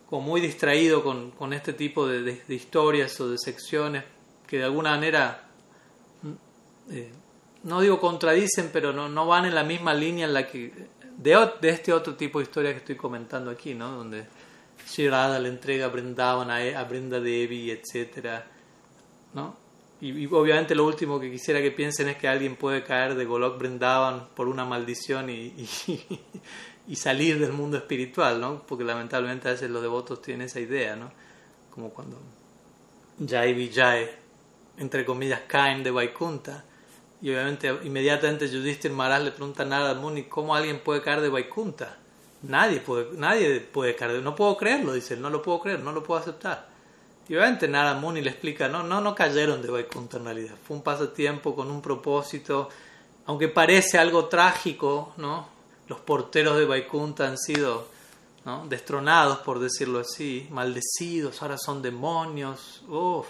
como 0.09 0.23
muy 0.23 0.41
distraído 0.41 1.03
con, 1.03 1.31
con 1.33 1.53
este 1.53 1.73
tipo 1.73 2.07
de, 2.07 2.23
de, 2.23 2.55
historias 2.55 3.21
o 3.21 3.31
de 3.31 3.39
secciones 3.39 4.05
que 4.47 4.59
de 4.59 4.65
alguna 4.65 4.91
manera 4.91 5.49
eh, 6.91 7.13
no 7.63 7.81
digo 7.81 8.01
contradicen, 8.01 8.71
pero 8.73 8.93
no, 8.93 9.09
no 9.09 9.27
van 9.27 9.47
en 9.47 9.55
la 9.55 9.65
misma 9.65 9.95
línea 9.95 10.27
en 10.27 10.35
la 10.35 10.47
que 10.47 10.73
de, 11.17 11.51
de 11.61 11.69
este 11.69 11.93
otro 11.93 12.17
tipo 12.17 12.39
de 12.39 12.45
historia 12.45 12.73
que 12.73 12.79
estoy 12.79 12.97
comentando 12.97 13.51
aquí, 13.51 13.75
¿no? 13.75 13.91
Donde 13.93 14.27
Shirada 14.89 15.39
le 15.39 15.49
entrega 15.49 15.87
a 15.87 15.89
Brindavan 15.89 16.51
a, 16.51 16.57
a 16.57 16.85
Brinda 16.85 17.21
Devi, 17.21 17.71
etcétera, 17.71 18.47
¿no? 19.35 19.63
Y, 20.01 20.27
obviamente 20.27 20.75
lo 20.75 20.85
último 20.85 21.21
que 21.21 21.31
quisiera 21.31 21.63
que 21.63 21.71
piensen 21.71 22.09
es 22.09 22.17
que 22.17 22.27
alguien 22.27 22.57
puede 22.57 22.83
caer 22.83 23.15
de 23.15 23.25
Golok 23.25 23.57
Brindavan 23.57 24.27
por 24.35 24.49
una 24.49 24.65
maldición 24.65 25.31
y, 25.31 25.55
salir 26.97 27.39
del 27.39 27.53
mundo 27.53 27.77
espiritual, 27.77 28.41
¿no? 28.41 28.63
Porque 28.67 28.85
lamentablemente 28.85 29.49
a 29.49 29.53
veces 29.53 29.71
los 29.71 29.83
devotos 29.83 30.21
tienen 30.21 30.47
esa 30.47 30.61
idea, 30.61 30.97
¿no? 30.97 31.11
Como 31.71 31.91
cuando 31.91 32.19
Jai 33.27 33.55
Vijay, 33.55 34.11
entre 34.79 35.05
comillas, 35.05 35.41
caen 35.47 35.83
de 35.83 35.91
Vaikunta 35.91 36.65
y 37.23 37.31
obviamente 37.31 37.73
inmediatamente 37.85 38.49
Yudhishthir 38.49 38.91
Maharaj 38.91 39.23
le 39.23 39.31
pregunta 39.31 39.63
a 39.63 39.67
Narada 39.67 39.95
Muni 39.95 40.25
cómo 40.25 40.55
alguien 40.55 40.81
puede 40.81 41.03
caer 41.03 41.21
de 41.21 41.29
Vaikunta. 41.29 41.97
Nadie 42.43 42.81
puede, 42.81 43.17
nadie 43.17 43.61
puede 43.61 43.95
caer. 43.95 44.21
No 44.23 44.35
puedo 44.35 44.57
creerlo, 44.57 44.93
dice 44.93 45.15
él, 45.15 45.23
no 45.23 45.31
lo 45.31 45.41
puedo 45.41 45.61
creer, 45.61 45.81
no 45.81 45.93
lo 45.93 46.03
puedo 46.03 46.21
aceptar. 46.21 46.69
Y 47.29 47.37
obviamente 47.37 47.69
Narada 47.69 47.95
Muni 47.99 48.21
le 48.21 48.31
explica, 48.31 48.69
no, 48.69 48.83
no, 48.83 49.01
no 49.01 49.15
cayeron 49.15 49.63
de 49.63 49.71
Vaikunta 49.71 50.17
en 50.17 50.25
realidad. 50.25 50.55
Fue 50.67 50.77
un 50.77 50.83
pasatiempo 50.83 51.55
con 51.55 51.71
un 51.71 51.81
propósito. 51.81 52.69
Aunque 53.27 53.49
parece 53.49 53.99
algo 53.99 54.27
trágico, 54.27 55.15
¿no? 55.17 55.47
Los 55.89 56.01
porteros 56.01 56.57
de 56.57 56.65
Vaikunta 56.65 57.27
han 57.27 57.39
sido 57.39 57.87
destronados, 58.69 59.39
por 59.39 59.61
decirlo 59.61 60.01
así, 60.01 60.49
maldecidos, 60.51 61.43
ahora 61.43 61.59
son 61.59 61.83
demonios. 61.83 62.83
Uf, 62.89 63.27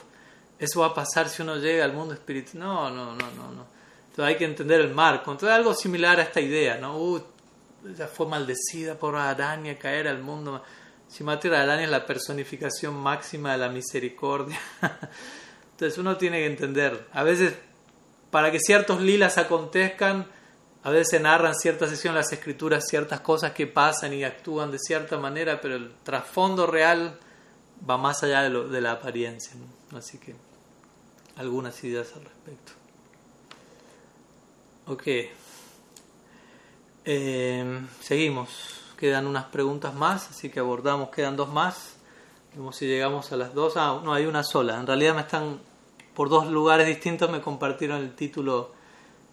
eso 0.58 0.80
va 0.80 0.86
a 0.86 0.94
pasar 0.94 1.28
si 1.28 1.42
uno 1.42 1.56
llega 1.56 1.84
al 1.84 1.92
mundo 1.92 2.14
espiritual. 2.14 2.62
No, 2.62 2.90
no, 2.90 3.14
no, 3.14 3.30
no, 3.32 3.52
no. 3.52 3.66
Entonces 4.10 4.24
hay 4.24 4.36
que 4.36 4.44
entender 4.44 4.80
el 4.80 4.94
marco. 4.94 5.32
Entonces 5.32 5.56
algo 5.56 5.74
similar 5.74 6.20
a 6.20 6.22
esta 6.22 6.40
idea, 6.40 6.78
¿no? 6.78 6.98
Uh, 6.98 7.22
ella 7.88 8.06
fue 8.06 8.26
maldecida 8.26 8.94
por 8.94 9.16
araña 9.16 9.78
caer 9.78 10.08
al 10.08 10.22
mundo. 10.22 10.62
Si 11.08 11.24
la 11.24 11.62
araña 11.62 11.84
es 11.84 11.90
la 11.90 12.06
personificación 12.06 12.94
máxima 12.94 13.52
de 13.52 13.58
la 13.58 13.68
misericordia. 13.68 14.58
Entonces 15.72 15.98
uno 15.98 16.16
tiene 16.16 16.38
que 16.38 16.46
entender. 16.46 17.06
A 17.12 17.22
veces, 17.22 17.54
para 18.30 18.50
que 18.50 18.60
ciertos 18.60 19.02
lilas 19.02 19.36
acontezcan, 19.36 20.26
a 20.84 20.90
veces 20.90 21.20
narran 21.20 21.54
cierta 21.54 21.86
sesión 21.86 22.14
las 22.14 22.32
escrituras 22.32 22.86
ciertas 22.88 23.20
cosas 23.20 23.52
que 23.52 23.66
pasan 23.66 24.12
y 24.12 24.24
actúan 24.24 24.70
de 24.70 24.78
cierta 24.78 25.16
manera, 25.16 25.60
pero 25.60 25.76
el 25.76 25.92
trasfondo 26.02 26.66
real 26.66 27.18
va 27.88 27.98
más 27.98 28.22
allá 28.22 28.42
de, 28.42 28.50
lo, 28.50 28.68
de 28.68 28.80
la 28.80 28.92
apariencia. 28.92 29.52
Así 29.96 30.18
que 30.18 30.34
algunas 31.36 31.82
ideas 31.84 32.12
al 32.16 32.24
respecto. 32.24 32.72
Ok. 34.86 35.02
Eh, 37.04 37.80
seguimos. 38.00 38.80
Quedan 38.96 39.26
unas 39.26 39.44
preguntas 39.44 39.94
más, 39.94 40.30
así 40.30 40.50
que 40.50 40.60
abordamos. 40.60 41.10
Quedan 41.10 41.36
dos 41.36 41.48
más. 41.48 41.94
Vemos 42.54 42.76
si 42.76 42.86
llegamos 42.86 43.30
a 43.32 43.36
las 43.36 43.54
dos. 43.54 43.74
Ah, 43.76 44.00
no, 44.02 44.12
hay 44.12 44.26
una 44.26 44.42
sola. 44.42 44.78
En 44.78 44.86
realidad 44.86 45.14
me 45.14 45.22
están, 45.22 45.60
por 46.14 46.28
dos 46.28 46.48
lugares 46.48 46.86
distintos, 46.86 47.30
me 47.30 47.40
compartieron 47.40 48.00
el 48.00 48.14
título 48.14 48.72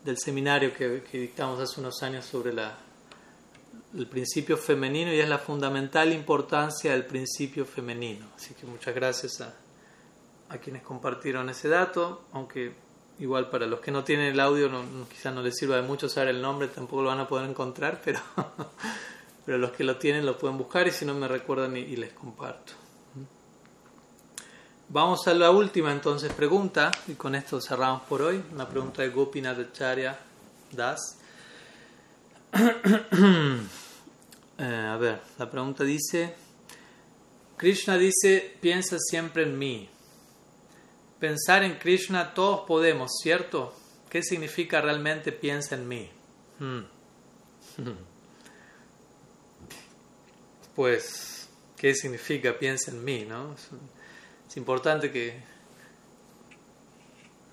del 0.04 0.18
seminario 0.18 0.74
que, 0.74 1.02
dictamos 1.12 1.60
hace 1.60 1.80
unos 1.80 2.02
años 2.04 2.26
sobre 2.26 2.54
la, 2.54 2.78
el 3.96 4.08
principio 4.08 4.58
femenino 4.58 5.14
y 5.14 5.20
es 5.20 5.30
la 5.30 5.38
fundamental 5.38 6.12
importancia 6.14 6.92
del 6.92 7.06
principio 7.06 7.66
femenino. 7.66 8.28
Así 8.36 8.54
que 8.54 8.66
muchas 8.66 8.96
gracias 8.96 9.42
a, 9.42 9.54
a 10.50 10.58
quienes 10.58 10.82
compartieron 10.84 11.50
ese 11.50 11.70
dato, 11.70 12.24
aunque 12.34 12.74
igual 13.20 13.50
para 13.50 13.68
los 13.68 13.80
que 13.80 13.92
no 13.92 14.04
tienen 14.04 14.34
el 14.34 14.40
audio 14.40 14.70
no, 14.70 14.84
quizás 15.10 15.34
no 15.34 15.42
les 15.42 15.56
sirva 15.56 15.76
de 15.76 15.82
mucho 15.84 16.10
saber 16.10 16.30
el 16.30 16.42
nombre, 16.42 16.68
tampoco 16.68 17.04
lo 17.04 17.10
van 17.10 17.20
a 17.20 17.28
poder 17.28 17.50
encontrar, 17.50 18.02
pero, 18.06 18.20
pero 19.46 19.58
los 19.58 19.72
que 19.72 19.84
lo 19.84 19.98
tienen 19.98 20.26
lo 20.26 20.38
pueden 20.38 20.58
buscar 20.58 20.88
y 20.88 20.92
si 20.92 21.06
no 21.06 21.14
me 21.14 21.28
recuerdan 21.28 21.78
y, 21.78 21.96
les 21.96 22.14
comparto. 22.14 22.74
Vamos 24.92 25.28
a 25.28 25.36
la 25.36 25.52
última 25.52 25.92
entonces 25.92 26.34
pregunta 26.34 26.92
y 27.08 27.14
con 27.14 27.36
esto 27.36 27.62
cerramos 27.62 28.02
por 28.10 28.24
hoy. 28.24 28.44
Una 28.52 28.68
pregunta 28.68 29.04
de 29.04 29.10
Gopinath 29.10 29.60
Acharya 29.60 30.18
Das. 30.72 31.18
Eh, 34.62 34.66
a 34.66 34.98
ver, 34.98 35.22
la 35.38 35.50
pregunta 35.50 35.86
dice, 35.86 36.36
Krishna 37.56 37.98
dice, 37.98 38.58
piensa 38.60 38.98
siempre 39.00 39.44
en 39.44 39.58
mí. 39.58 39.88
Pensar 41.18 41.64
en 41.64 41.80
Krishna 41.80 42.34
todos 42.34 42.68
podemos, 42.68 43.10
¿cierto? 43.24 43.74
¿Qué 44.10 44.22
significa 44.22 44.82
realmente 44.82 45.32
piensa 45.32 45.76
en 45.76 45.88
mí? 45.88 46.10
Hmm. 46.60 46.82
Pues, 50.76 51.48
¿qué 51.78 51.96
significa 51.96 52.58
piensa 52.60 52.92
en 52.92 53.04
mí? 53.06 53.24
¿no? 53.24 53.56
Es, 54.50 54.58
importante 54.58 55.12
que, 55.12 55.40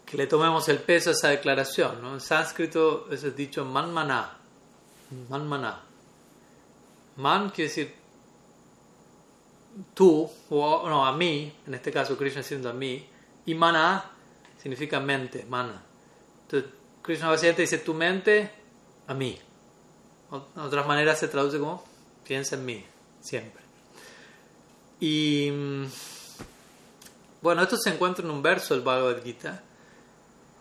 que 0.05 0.17
le 0.17 0.27
tomemos 0.27 0.69
el 0.69 0.79
peso 0.79 1.11
a 1.11 1.13
esa 1.13 1.29
declaración. 1.29 2.01
¿no? 2.01 2.15
En 2.15 2.21
sánscrito 2.21 3.09
es 3.11 3.37
dicho 3.37 3.65
manmana. 3.65 4.39
Manmana. 5.29 5.83
Man 7.17 7.51
quiere 7.51 7.69
decir 7.69 7.95
tú, 9.95 10.31
o 10.51 10.89
no, 10.89 11.07
a 11.07 11.13
mí, 11.13 11.53
en 11.67 11.75
este 11.75 11.93
caso 11.93 12.17
Krishna 12.17 12.43
siendo 12.43 12.71
a 12.71 12.73
mí, 12.73 13.07
y 13.45 13.55
mana 13.55 14.05
significa 14.61 15.01
mente, 15.01 15.45
mana. 15.49 15.83
Entonces, 16.43 16.71
Krishna 17.03 17.29
básicamente 17.29 17.63
dice 17.63 17.79
tu 17.79 17.95
mente 17.95 18.51
a 19.07 19.15
mí. 19.15 19.39
De 20.55 20.61
otras 20.61 20.87
maneras 20.87 21.19
se 21.19 21.29
traduce 21.29 21.59
como 21.59 21.85
piensa 22.27 22.57
en 22.57 22.65
mí, 22.65 22.85
siempre. 23.21 23.63
Y 24.99 25.51
mm, 25.53 25.85
bueno, 27.43 27.63
esto 27.63 27.77
se 27.77 27.91
encuentra 27.91 28.25
en 28.25 28.31
un 28.31 28.43
verso 28.43 28.75
del 28.75 28.83
Bhagavad 28.83 29.23
Gita, 29.23 29.63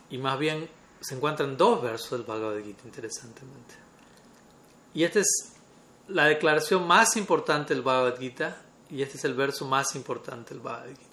y 0.10 0.18
más 0.18 0.38
bien 0.38 0.70
se 1.02 1.16
encuentran 1.16 1.58
dos 1.58 1.82
versos 1.82 2.12
del 2.12 2.24
Bhagavad 2.24 2.64
Gita, 2.64 2.82
interesantemente. 2.86 3.76
Y 4.94 5.04
esta 5.04 5.20
es 5.20 5.54
la 6.08 6.26
declaración 6.26 6.88
más 6.88 7.18
importante 7.18 7.74
del 7.74 7.84
Bhagavad 7.84 8.18
Gita, 8.18 8.58
y 8.90 9.02
este 9.02 9.18
es 9.18 9.26
el 9.26 9.34
verso 9.34 9.66
más 9.66 9.96
importante 9.96 10.54
del 10.54 10.62
Bhagavad 10.62 10.90
Gita. 10.90 11.06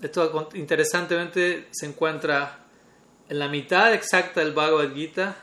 Esto 0.00 0.48
interesantemente 0.54 1.68
se 1.72 1.86
encuentra 1.86 2.60
en 3.28 3.38
la 3.38 3.48
mitad 3.48 3.92
exacta 3.92 4.40
del 4.40 4.52
Bhagavad 4.52 4.92
Gita 4.94 5.36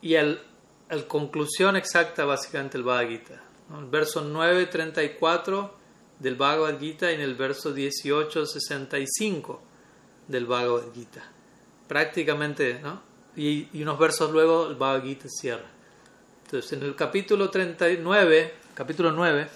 y 0.00 0.16
al, 0.16 0.42
la 0.88 1.06
conclusión 1.06 1.76
exacta 1.76 2.24
básicamente 2.24 2.78
del 2.78 2.84
Bhagavad 2.84 3.08
Gita. 3.08 3.42
El 3.78 3.86
verso 3.86 4.24
9.34 4.24 5.81
del 6.22 6.36
Bhagavad 6.36 6.78
Gita 6.78 7.10
en 7.10 7.20
el 7.20 7.34
verso 7.34 7.74
18.65 7.74 9.58
del 10.28 10.46
Bhagavad 10.46 10.92
Gita. 10.94 11.22
Prácticamente, 11.88 12.80
¿no? 12.80 13.02
Y, 13.34 13.82
unos 13.82 13.98
versos 13.98 14.30
luego 14.30 14.68
el 14.68 14.76
Bhagavad 14.76 15.02
Gita 15.02 15.28
cierra. 15.28 15.66
Entonces, 16.44 16.74
en 16.74 16.84
el 16.84 16.94
capítulo 16.94 17.50
39, 17.50 18.54
capítulo 18.72 19.10
9, 19.10 19.48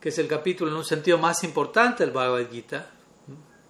que 0.00 0.08
es 0.08 0.18
el 0.18 0.26
capítulo 0.26 0.72
en 0.72 0.78
un 0.78 0.84
sentido 0.84 1.16
más 1.16 1.44
importante 1.44 2.04
del 2.04 2.12
Bhagavad 2.12 2.50
Gita, 2.50 2.90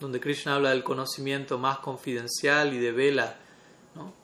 donde 0.00 0.18
Krishna 0.18 0.54
habla 0.54 0.70
del 0.70 0.82
conocimiento 0.82 1.58
más 1.58 1.78
confidencial 1.80 2.72
y 2.72 2.78
devela 2.78 3.36
¿no? 3.94 4.14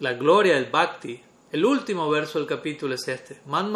la 0.00 0.14
gloria 0.14 0.56
del 0.56 0.66
bhakti. 0.66 1.22
El 1.50 1.64
último 1.64 2.10
verso 2.10 2.38
del 2.38 2.48
capítulo 2.48 2.94
es 2.94 3.06
este: 3.06 3.40
Man 3.46 3.72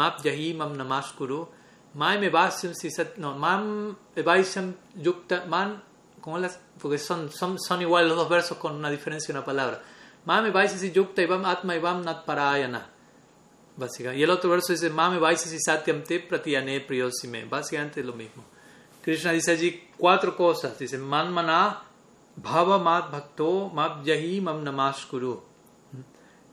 map 0.00 0.24
yahi 0.26 0.52
mam 0.60 0.76
namaskuru 0.76 1.40
mai 1.94 2.18
me 2.18 2.28
sisat 2.30 3.16
no 3.16 3.34
mam 3.44 3.96
evaisam 4.16 4.74
yukta 4.96 5.46
man 5.46 5.80
como 6.20 6.38
las 6.38 6.58
porque 6.80 6.98
son 6.98 7.30
son 7.30 7.58
son 7.58 7.80
igual 7.80 8.08
los 8.08 8.16
dos 8.16 8.28
versos 8.28 8.58
con 8.58 8.74
una 8.74 8.90
diferencia 8.90 9.28
de 9.32 9.38
una 9.38 9.46
palabra 9.46 9.80
mam 10.26 10.44
evaisam 10.46 10.92
yukta 10.92 11.22
ivam 11.22 11.44
atma 11.44 11.74
ivam 11.76 12.02
nat 12.02 12.24
parayana 12.26 12.82
básicamente 13.76 14.18
y 14.20 14.22
el 14.24 14.30
otro 14.30 14.50
verso 14.50 14.72
dice 14.72 14.90
mam 14.90 15.14
evaisam 15.14 15.58
satyam 15.58 16.02
te 16.02 16.18
pratyane 16.18 16.80
priyosime 16.80 17.44
básicamente 17.44 18.00
es 18.00 18.06
lo 18.06 18.14
mismo 18.14 18.44
Krishna 19.04 19.32
dice 19.32 19.50
allí 19.50 19.86
cuatro 19.98 20.34
cosas. 20.34 20.78
Dice, 20.78 20.96
man 20.96 21.30
maná, 21.30 21.82
bhava 22.36 22.78
mat 22.78 23.10
bhakto, 23.10 23.68
mab 23.68 24.02
yahi 24.02 24.40
mam 24.40 24.64
namaskuru. 24.64 25.42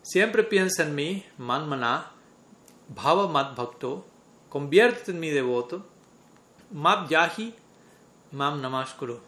Siempre 0.02 0.44
piensa 0.44 0.84
en 0.84 0.94
mí, 0.94 1.26
man 1.38 1.70
maná, 1.70 2.11
bhava 2.96 3.28
mat 3.28 3.56
bhakto, 3.56 4.06
conviértete 4.50 5.12
en 5.12 5.20
mi 5.20 5.30
devoto, 5.30 5.82
mab 6.72 7.10
yahi 7.10 7.54
mam 8.32 8.62
namaskuru. 8.62 9.20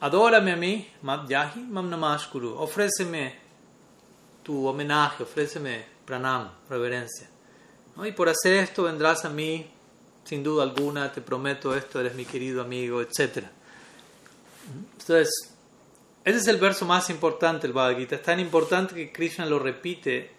Adórame 0.00 0.52
a 0.52 0.56
mí, 0.56 0.86
mab 1.02 1.30
yahi 1.30 1.60
mam 1.60 1.88
namaskuru. 1.88 2.56
Ofréceme 2.58 3.34
tu 4.42 4.66
homenaje, 4.66 5.22
ofréceme 5.22 5.84
pranam, 6.04 6.50
reverencia. 6.68 7.28
Y 8.04 8.12
por 8.12 8.28
hacer 8.28 8.58
esto 8.58 8.82
vendrás 8.82 9.24
a 9.24 9.30
mí 9.30 9.66
sin 10.26 10.42
duda 10.42 10.64
alguna, 10.64 11.12
te 11.12 11.20
prometo 11.20 11.74
esto, 11.74 12.00
eres 12.00 12.14
mi 12.14 12.24
querido 12.24 12.60
amigo, 12.60 13.00
etc. 13.00 13.44
Entonces, 14.98 15.30
ese 16.24 16.38
es 16.38 16.46
el 16.48 16.56
verso 16.56 16.84
más 16.84 17.08
importante 17.10 17.66
del 17.68 17.72
Bhagavad 17.72 17.96
Gita. 17.96 18.16
Es 18.16 18.22
tan 18.22 18.40
importante 18.40 18.94
que 18.94 19.12
Krishna 19.12 19.46
lo 19.46 19.60
repite 19.60 20.32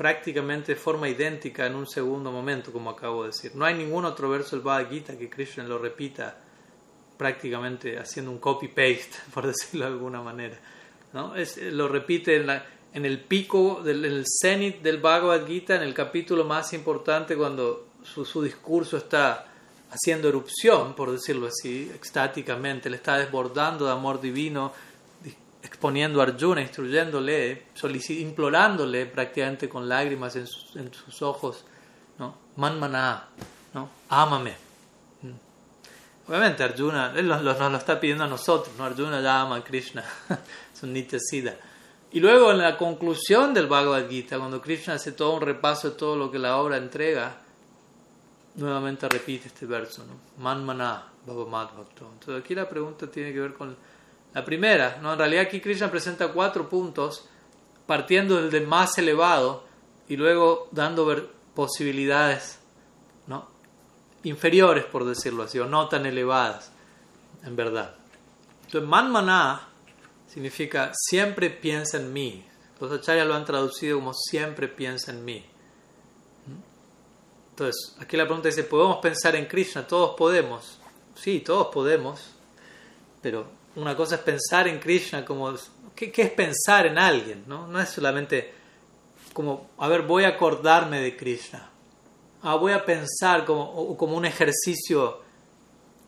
prácticamente 0.00 0.72
de 0.72 0.80
forma 0.80 1.10
idéntica 1.10 1.66
en 1.66 1.74
un 1.74 1.86
segundo 1.86 2.32
momento, 2.32 2.72
como 2.72 2.88
acabo 2.88 3.24
de 3.24 3.26
decir. 3.32 3.52
No 3.54 3.66
hay 3.66 3.74
ningún 3.74 4.06
otro 4.06 4.30
verso 4.30 4.56
del 4.56 4.64
Bhagavad 4.64 4.90
Gita 4.90 5.18
que 5.18 5.28
Krishna 5.28 5.62
lo 5.64 5.76
repita 5.76 6.38
prácticamente 7.18 7.98
haciendo 7.98 8.30
un 8.30 8.38
copy-paste, 8.38 9.18
por 9.34 9.46
decirlo 9.46 9.84
de 9.84 9.92
alguna 9.92 10.22
manera. 10.22 10.58
¿no? 11.12 11.36
Es, 11.36 11.58
lo 11.58 11.86
repite 11.86 12.36
en, 12.36 12.46
la, 12.46 12.64
en 12.94 13.04
el 13.04 13.20
pico, 13.20 13.82
del, 13.84 14.06
en 14.06 14.12
el 14.12 14.24
cenit 14.26 14.80
del 14.80 15.02
Bhagavad 15.02 15.46
Gita, 15.46 15.74
en 15.74 15.82
el 15.82 15.92
capítulo 15.92 16.46
más 16.46 16.72
importante, 16.72 17.36
cuando 17.36 17.88
su, 18.02 18.42
discurso 18.42 18.96
está 18.96 19.48
haciendo 19.90 20.30
erupción, 20.30 20.94
por 20.94 21.12
decirlo 21.12 21.48
así, 21.48 21.92
extáticamente, 21.94 22.88
le 22.88 22.96
está 22.96 23.18
desbordando 23.18 23.84
de 23.84 23.92
amor 23.92 24.18
divino, 24.18 24.72
exponiendo 25.80 26.20
a 26.20 26.24
Arjuna, 26.24 26.60
instruyéndole, 26.60 27.68
implorándole 28.10 29.06
prácticamente 29.06 29.66
con 29.66 29.88
lágrimas 29.88 30.36
en 30.36 30.46
sus, 30.46 31.22
ojos, 31.22 31.64
¿no? 32.18 32.36
Man 32.56 32.78
¿no? 33.72 33.88
Ámame. 34.10 34.50
Mm. 35.22 36.28
Obviamente 36.28 36.64
Arjuna, 36.64 37.14
él 37.16 37.26
nos, 37.26 37.42
lo 37.42 37.76
está 37.78 37.98
pidiendo 37.98 38.24
a 38.24 38.26
nosotros, 38.26 38.76
¿no? 38.76 38.84
Arjuna 38.84 39.22
ya 39.22 39.40
ama 39.40 39.56
a 39.56 39.64
Krishna, 39.64 40.04
es 40.74 40.82
un 40.82 40.92
Nityasida. 40.92 41.56
Y 42.12 42.20
luego 42.20 42.50
en 42.50 42.58
la 42.58 42.76
conclusión 42.76 43.54
del 43.54 43.66
Bhagavad 43.66 44.06
Gita, 44.06 44.38
cuando 44.38 44.60
Krishna 44.60 44.94
hace 44.94 45.12
todo 45.12 45.32
un 45.36 45.40
repaso 45.40 45.92
de 45.92 45.96
todo 45.96 46.14
lo 46.14 46.30
que 46.30 46.38
la 46.38 46.58
obra 46.58 46.76
entrega, 46.76 47.36
nuevamente 48.56 49.08
repite 49.08 49.48
este 49.48 49.64
verso, 49.64 50.04
¿no? 50.04 50.44
Man 50.44 50.62
maná, 50.62 51.06
Entonces 51.26 52.44
aquí 52.44 52.54
la 52.54 52.68
pregunta 52.68 53.06
tiene 53.06 53.32
que 53.32 53.40
ver 53.40 53.54
con 53.54 53.74
la 54.34 54.44
primera, 54.44 54.98
¿no? 55.02 55.12
En 55.12 55.18
realidad 55.18 55.44
aquí 55.46 55.60
Krishna 55.60 55.90
presenta 55.90 56.28
cuatro 56.28 56.68
puntos, 56.68 57.24
partiendo 57.86 58.48
del 58.48 58.66
más 58.66 58.96
elevado 58.98 59.64
y 60.08 60.16
luego 60.16 60.68
dando 60.70 61.30
posibilidades, 61.54 62.58
¿no? 63.26 63.48
Inferiores, 64.22 64.84
por 64.84 65.04
decirlo 65.04 65.44
así, 65.44 65.58
o 65.58 65.66
no 65.66 65.88
tan 65.88 66.06
elevadas, 66.06 66.70
en 67.44 67.56
verdad. 67.56 67.94
Entonces, 68.66 68.88
man 68.88 69.10
maná 69.10 69.68
significa 70.28 70.92
siempre 70.94 71.50
piensa 71.50 71.96
en 71.96 72.12
mí. 72.12 72.44
Los 72.80 72.92
acharyas 72.92 73.26
lo 73.26 73.34
han 73.34 73.44
traducido 73.44 73.98
como 73.98 74.14
siempre 74.14 74.68
piensa 74.68 75.10
en 75.10 75.24
mí. 75.24 75.44
Entonces, 77.50 77.96
aquí 78.00 78.16
la 78.16 78.24
pregunta 78.24 78.48
dice, 78.48 78.64
¿podemos 78.64 78.98
pensar 78.98 79.34
en 79.36 79.46
Krishna? 79.46 79.86
Todos 79.86 80.16
podemos. 80.16 80.78
Sí, 81.14 81.40
todos 81.40 81.66
podemos. 81.66 82.30
Pero 83.20 83.59
una 83.80 83.96
cosa 83.96 84.16
es 84.16 84.20
pensar 84.20 84.68
en 84.68 84.78
Krishna 84.78 85.24
como... 85.24 85.54
¿Qué, 85.94 86.12
es 86.14 86.30
pensar 86.30 86.86
en 86.86 86.98
alguien? 86.98 87.44
¿no? 87.46 87.66
no 87.66 87.80
es 87.80 87.88
solamente 87.90 88.54
como, 89.32 89.70
a 89.78 89.88
ver, 89.88 90.02
voy 90.02 90.24
a 90.24 90.28
acordarme 90.28 91.00
de 91.00 91.16
Krishna. 91.16 91.70
Ah, 92.42 92.56
voy 92.56 92.72
a 92.72 92.84
pensar 92.84 93.44
como, 93.44 93.96
como 93.96 94.16
un 94.16 94.24
ejercicio 94.24 95.20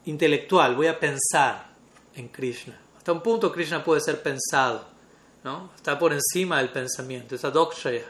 intelectual, 0.07 0.75
voy 0.75 0.87
a 0.87 0.99
pensar 0.99 1.73
en 2.15 2.29
Krishna. 2.29 2.79
Hasta 2.97 3.13
un 3.13 3.23
punto 3.23 3.53
Krishna 3.53 3.85
puede 3.85 4.01
ser 4.01 4.23
pensado, 4.23 4.87
¿no? 5.45 5.71
Está 5.77 5.99
por 5.99 6.13
encima 6.13 6.59
del 6.59 6.71
pensamiento, 6.71 7.35
esa 7.35 7.51
dokshaya. 7.51 8.05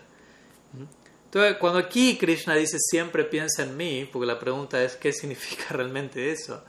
Entonces, 1.25 1.57
cuando 1.59 1.79
aquí 1.79 2.19
Krishna 2.19 2.55
dice 2.55 2.79
siempre 2.79 3.25
piensa 3.25 3.63
en 3.63 3.77
mí, 3.77 4.09
porque 4.11 4.27
la 4.27 4.39
pregunta 4.39 4.83
es 4.83 4.97
qué 4.97 5.13
significa 5.13 5.65
realmente 5.71 6.31
eso, 6.31 6.63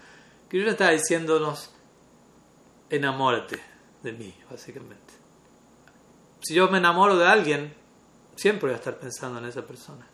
Krishna 0.50 0.72
está 0.72 0.90
diciéndonos 0.90 1.70
enamórate 2.96 3.60
de 4.04 4.14
mí, 4.14 4.34
básicamente. 4.50 5.14
Si 6.42 6.54
yo 6.54 6.70
me 6.70 6.78
enamoro 6.78 7.18
de 7.18 7.26
alguien, 7.26 7.74
siempre 8.36 8.68
voy 8.68 8.74
a 8.74 8.78
estar 8.78 8.98
pensando 8.98 9.40
en 9.40 9.46
esa 9.46 9.66
persona. 9.66 10.06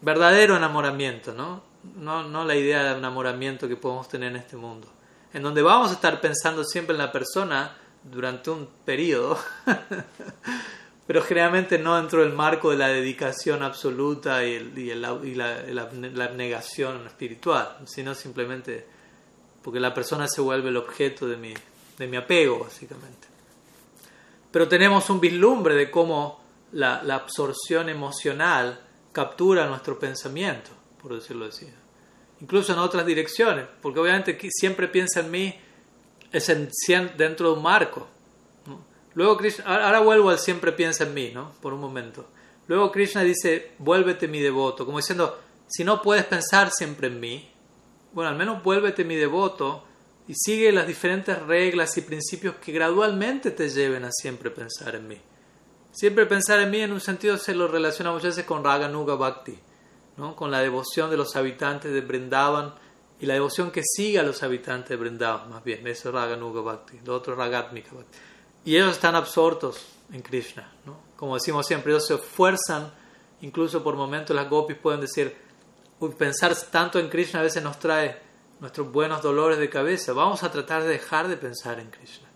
Verdadero 0.00 0.56
enamoramiento, 0.56 1.32
¿no? 1.32 1.62
No, 1.96 2.22
no 2.22 2.44
la 2.44 2.54
idea 2.54 2.84
de 2.84 2.98
enamoramiento 2.98 3.66
que 3.66 3.76
podemos 3.76 4.08
tener 4.08 4.30
en 4.30 4.36
este 4.36 4.56
mundo. 4.56 4.88
En 5.32 5.42
donde 5.42 5.62
vamos 5.62 5.90
a 5.90 5.94
estar 5.94 6.20
pensando 6.20 6.64
siempre 6.64 6.94
en 6.94 6.98
la 6.98 7.10
persona 7.10 7.76
durante 8.04 8.50
un 8.50 8.68
periodo, 8.84 9.38
pero 11.06 11.22
generalmente 11.22 11.78
no 11.78 11.96
dentro 11.96 12.20
del 12.20 12.32
marco 12.32 12.70
de 12.70 12.76
la 12.76 12.88
dedicación 12.88 13.62
absoluta 13.62 14.44
y, 14.44 14.94
la, 14.94 15.14
la, 15.14 16.24
abnegación 16.24 17.06
espiritual, 17.06 17.78
sino 17.86 18.14
simplemente 18.14 18.86
porque 19.62 19.80
la 19.80 19.94
persona 19.94 20.28
se 20.28 20.40
vuelve 20.40 20.68
el 20.68 20.76
objeto 20.76 21.26
de 21.26 21.36
mi, 21.36 21.54
de 21.98 22.06
mi 22.06 22.16
apego, 22.16 22.60
básicamente. 22.60 23.28
Pero 24.50 24.68
tenemos 24.68 25.08
un 25.08 25.20
vislumbre 25.20 25.74
de 25.74 25.90
cómo 25.90 26.40
la, 26.72 26.98
absorción 27.14 27.88
emocional 27.88 28.80
captura 29.12 29.66
nuestro 29.66 29.98
pensamiento, 29.98 30.70
por 31.00 31.14
decirlo 31.14 31.46
así. 31.46 31.68
Incluso 32.40 32.72
en 32.72 32.78
otras 32.78 33.06
direcciones, 33.06 33.66
porque 33.80 34.00
obviamente 34.00 34.38
siempre 34.50 34.88
piensa 34.88 35.20
en 35.20 35.30
mí 35.30 35.54
es 36.32 36.46
dentro 37.16 37.50
de 37.50 37.56
un 37.56 37.62
marco. 37.62 38.08
Luego 39.14 39.36
Krishna, 39.36 39.64
ahora 39.66 40.00
vuelvo 40.00 40.30
al 40.30 40.38
siempre 40.38 40.72
piensa 40.72 41.04
en 41.04 41.14
mí, 41.14 41.30
¿no? 41.32 41.52
Por 41.60 41.74
un 41.74 41.80
momento. 41.80 42.26
Luego 42.66 42.90
Krishna 42.90 43.22
dice, 43.22 43.72
vuélvete 43.78 44.28
mi 44.28 44.40
devoto, 44.40 44.86
como 44.86 44.98
diciendo, 44.98 45.38
si 45.68 45.84
no 45.84 46.00
puedes 46.00 46.24
pensar 46.24 46.70
siempre 46.70 47.08
en 47.08 47.20
mí, 47.20 47.51
bueno, 48.12 48.30
al 48.30 48.36
menos 48.36 48.62
vuélvete 48.62 49.04
mi 49.04 49.16
devoto 49.16 49.84
y 50.28 50.34
sigue 50.34 50.72
las 50.72 50.86
diferentes 50.86 51.40
reglas 51.42 51.96
y 51.96 52.02
principios 52.02 52.56
que 52.56 52.72
gradualmente 52.72 53.50
te 53.50 53.68
lleven 53.68 54.04
a 54.04 54.12
siempre 54.12 54.50
pensar 54.50 54.94
en 54.94 55.08
mí. 55.08 55.18
Siempre 55.90 56.26
pensar 56.26 56.60
en 56.60 56.70
mí 56.70 56.80
en 56.80 56.92
un 56.92 57.00
sentido 57.00 57.36
se 57.36 57.54
lo 57.54 57.68
relaciona 57.68 58.12
muchas 58.12 58.36
veces 58.36 58.44
con 58.44 58.64
Raganuga 58.64 59.14
Bhakti, 59.14 59.58
¿no? 60.16 60.36
con 60.36 60.50
la 60.50 60.60
devoción 60.60 61.10
de 61.10 61.16
los 61.16 61.36
habitantes 61.36 61.92
de 61.92 62.00
Brindavan 62.00 62.74
y 63.20 63.26
la 63.26 63.34
devoción 63.34 63.70
que 63.70 63.82
sigue 63.84 64.18
a 64.18 64.22
los 64.22 64.42
habitantes 64.42 64.90
de 64.90 64.96
Brindavan, 64.96 65.50
más 65.50 65.62
bien, 65.62 65.86
eso 65.86 66.08
es 66.08 66.14
Raganuga 66.14 66.60
Bhakti, 66.62 67.00
lo 67.04 67.14
otro 67.14 67.34
es 67.34 67.38
Ragatmika 67.38 67.94
Bhakti. 67.94 68.18
Y 68.64 68.76
ellos 68.76 68.92
están 68.92 69.16
absortos 69.16 69.84
en 70.12 70.22
Krishna, 70.22 70.72
¿no? 70.86 70.96
como 71.16 71.34
decimos 71.34 71.66
siempre, 71.66 71.92
ellos 71.92 72.06
se 72.06 72.14
esfuerzan, 72.14 72.92
incluso 73.42 73.82
por 73.82 73.96
momentos 73.96 74.34
las 74.34 74.48
gopis 74.48 74.76
pueden 74.76 75.00
decir, 75.00 75.36
pensar 76.10 76.54
tanto 76.70 76.98
en 76.98 77.08
Krishna 77.08 77.40
a 77.40 77.44
veces 77.44 77.62
nos 77.62 77.78
trae 77.78 78.18
nuestros 78.60 78.90
buenos 78.90 79.22
dolores 79.22 79.58
de 79.58 79.68
cabeza. 79.68 80.12
Vamos 80.12 80.42
a 80.42 80.50
tratar 80.50 80.82
de 80.82 80.88
dejar 80.88 81.28
de 81.28 81.36
pensar 81.36 81.78
en 81.80 81.90
Krishna. 81.90 82.28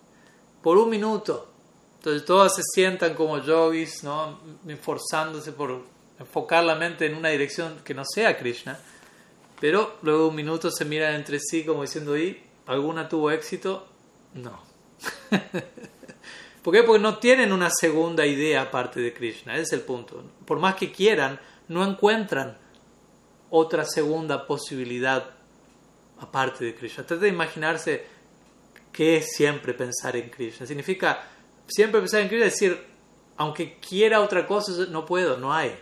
Por 0.62 0.78
un 0.78 0.90
minuto. 0.90 1.52
Entonces 1.96 2.24
todas 2.24 2.54
se 2.54 2.62
sientan 2.62 3.14
como 3.14 3.38
yogis, 3.38 4.04
¿no? 4.04 4.40
esforzándose 4.68 5.52
por 5.52 5.82
enfocar 6.18 6.64
la 6.64 6.74
mente 6.74 7.06
en 7.06 7.16
una 7.16 7.30
dirección 7.30 7.80
que 7.84 7.94
no 7.94 8.04
sea 8.04 8.38
Krishna. 8.38 8.78
Pero 9.60 9.96
luego 10.02 10.28
un 10.28 10.34
minuto 10.34 10.70
se 10.70 10.84
miran 10.84 11.14
entre 11.14 11.40
sí 11.40 11.64
como 11.64 11.82
diciendo, 11.82 12.16
¿y 12.16 12.42
alguna 12.66 13.08
tuvo 13.08 13.30
éxito? 13.30 13.86
No. 14.34 14.60
¿Por 16.62 16.74
qué? 16.74 16.82
Porque 16.82 17.02
no 17.02 17.18
tienen 17.18 17.52
una 17.52 17.70
segunda 17.70 18.26
idea 18.26 18.62
aparte 18.62 19.00
de 19.00 19.14
Krishna. 19.14 19.56
Es 19.56 19.72
el 19.72 19.80
punto. 19.80 20.22
Por 20.44 20.58
más 20.58 20.74
que 20.74 20.90
quieran, 20.90 21.40
no 21.68 21.84
encuentran 21.84 22.58
otra 23.56 23.84
segunda 23.84 24.46
posibilidad 24.46 25.30
aparte 26.20 26.64
de 26.64 26.74
Krishna. 26.74 27.06
Trata 27.06 27.22
de 27.22 27.28
imaginarse 27.28 28.06
qué 28.92 29.16
es 29.16 29.34
siempre 29.34 29.74
pensar 29.74 30.16
en 30.16 30.30
Krishna. 30.30 30.66
Significa 30.66 31.22
siempre 31.66 32.00
pensar 32.00 32.20
en 32.20 32.28
Krishna, 32.28 32.46
decir, 32.46 32.84
aunque 33.36 33.78
quiera 33.78 34.20
otra 34.20 34.46
cosa, 34.46 34.72
no 34.90 35.04
puedo, 35.04 35.36
no 35.36 35.52
hay. 35.52 35.76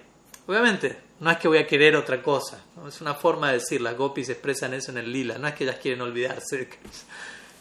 Obviamente, 0.46 0.98
no 1.20 1.30
es 1.30 1.38
que 1.38 1.48
voy 1.48 1.58
a 1.58 1.66
querer 1.66 1.96
otra 1.96 2.22
cosa, 2.22 2.62
es 2.86 3.00
una 3.00 3.14
forma 3.14 3.48
de 3.48 3.54
decir, 3.54 3.80
las 3.80 3.96
gopis 3.96 4.28
expresan 4.28 4.74
eso 4.74 4.90
en 4.90 4.98
el 4.98 5.12
lila, 5.12 5.38
no 5.38 5.48
es 5.48 5.54
que 5.54 5.64
ellas 5.64 5.78
quieren 5.80 6.02
olvidarse 6.02 6.58
de 6.58 6.68
Krishna. 6.68 7.14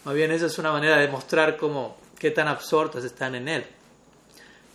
Más 0.06 0.16
bien, 0.16 0.32
eso 0.32 0.48
es 0.48 0.58
una 0.58 0.72
manera 0.72 0.98
de 0.98 1.08
mostrar 1.08 1.56
cómo, 1.56 1.98
qué 2.20 2.32
tan 2.32 2.48
absortas 2.48 3.04
están 3.04 3.36
en 3.36 3.48
él. 3.48 3.66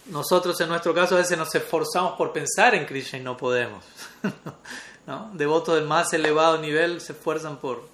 Nosotros, 0.06 0.58
en 0.62 0.70
nuestro 0.70 0.94
caso, 0.94 1.16
a 1.16 1.18
veces 1.18 1.36
nos 1.36 1.54
esforzamos 1.54 2.16
por 2.16 2.32
pensar 2.32 2.74
en 2.74 2.86
Krishna 2.86 3.18
y 3.18 3.22
no 3.22 3.36
podemos. 3.36 3.84
Devotos 5.32 5.74
del 5.74 5.86
más 5.86 6.12
elevado 6.12 6.58
nivel 6.58 7.00
se 7.00 7.12
esfuerzan 7.12 7.56
por, 7.58 7.88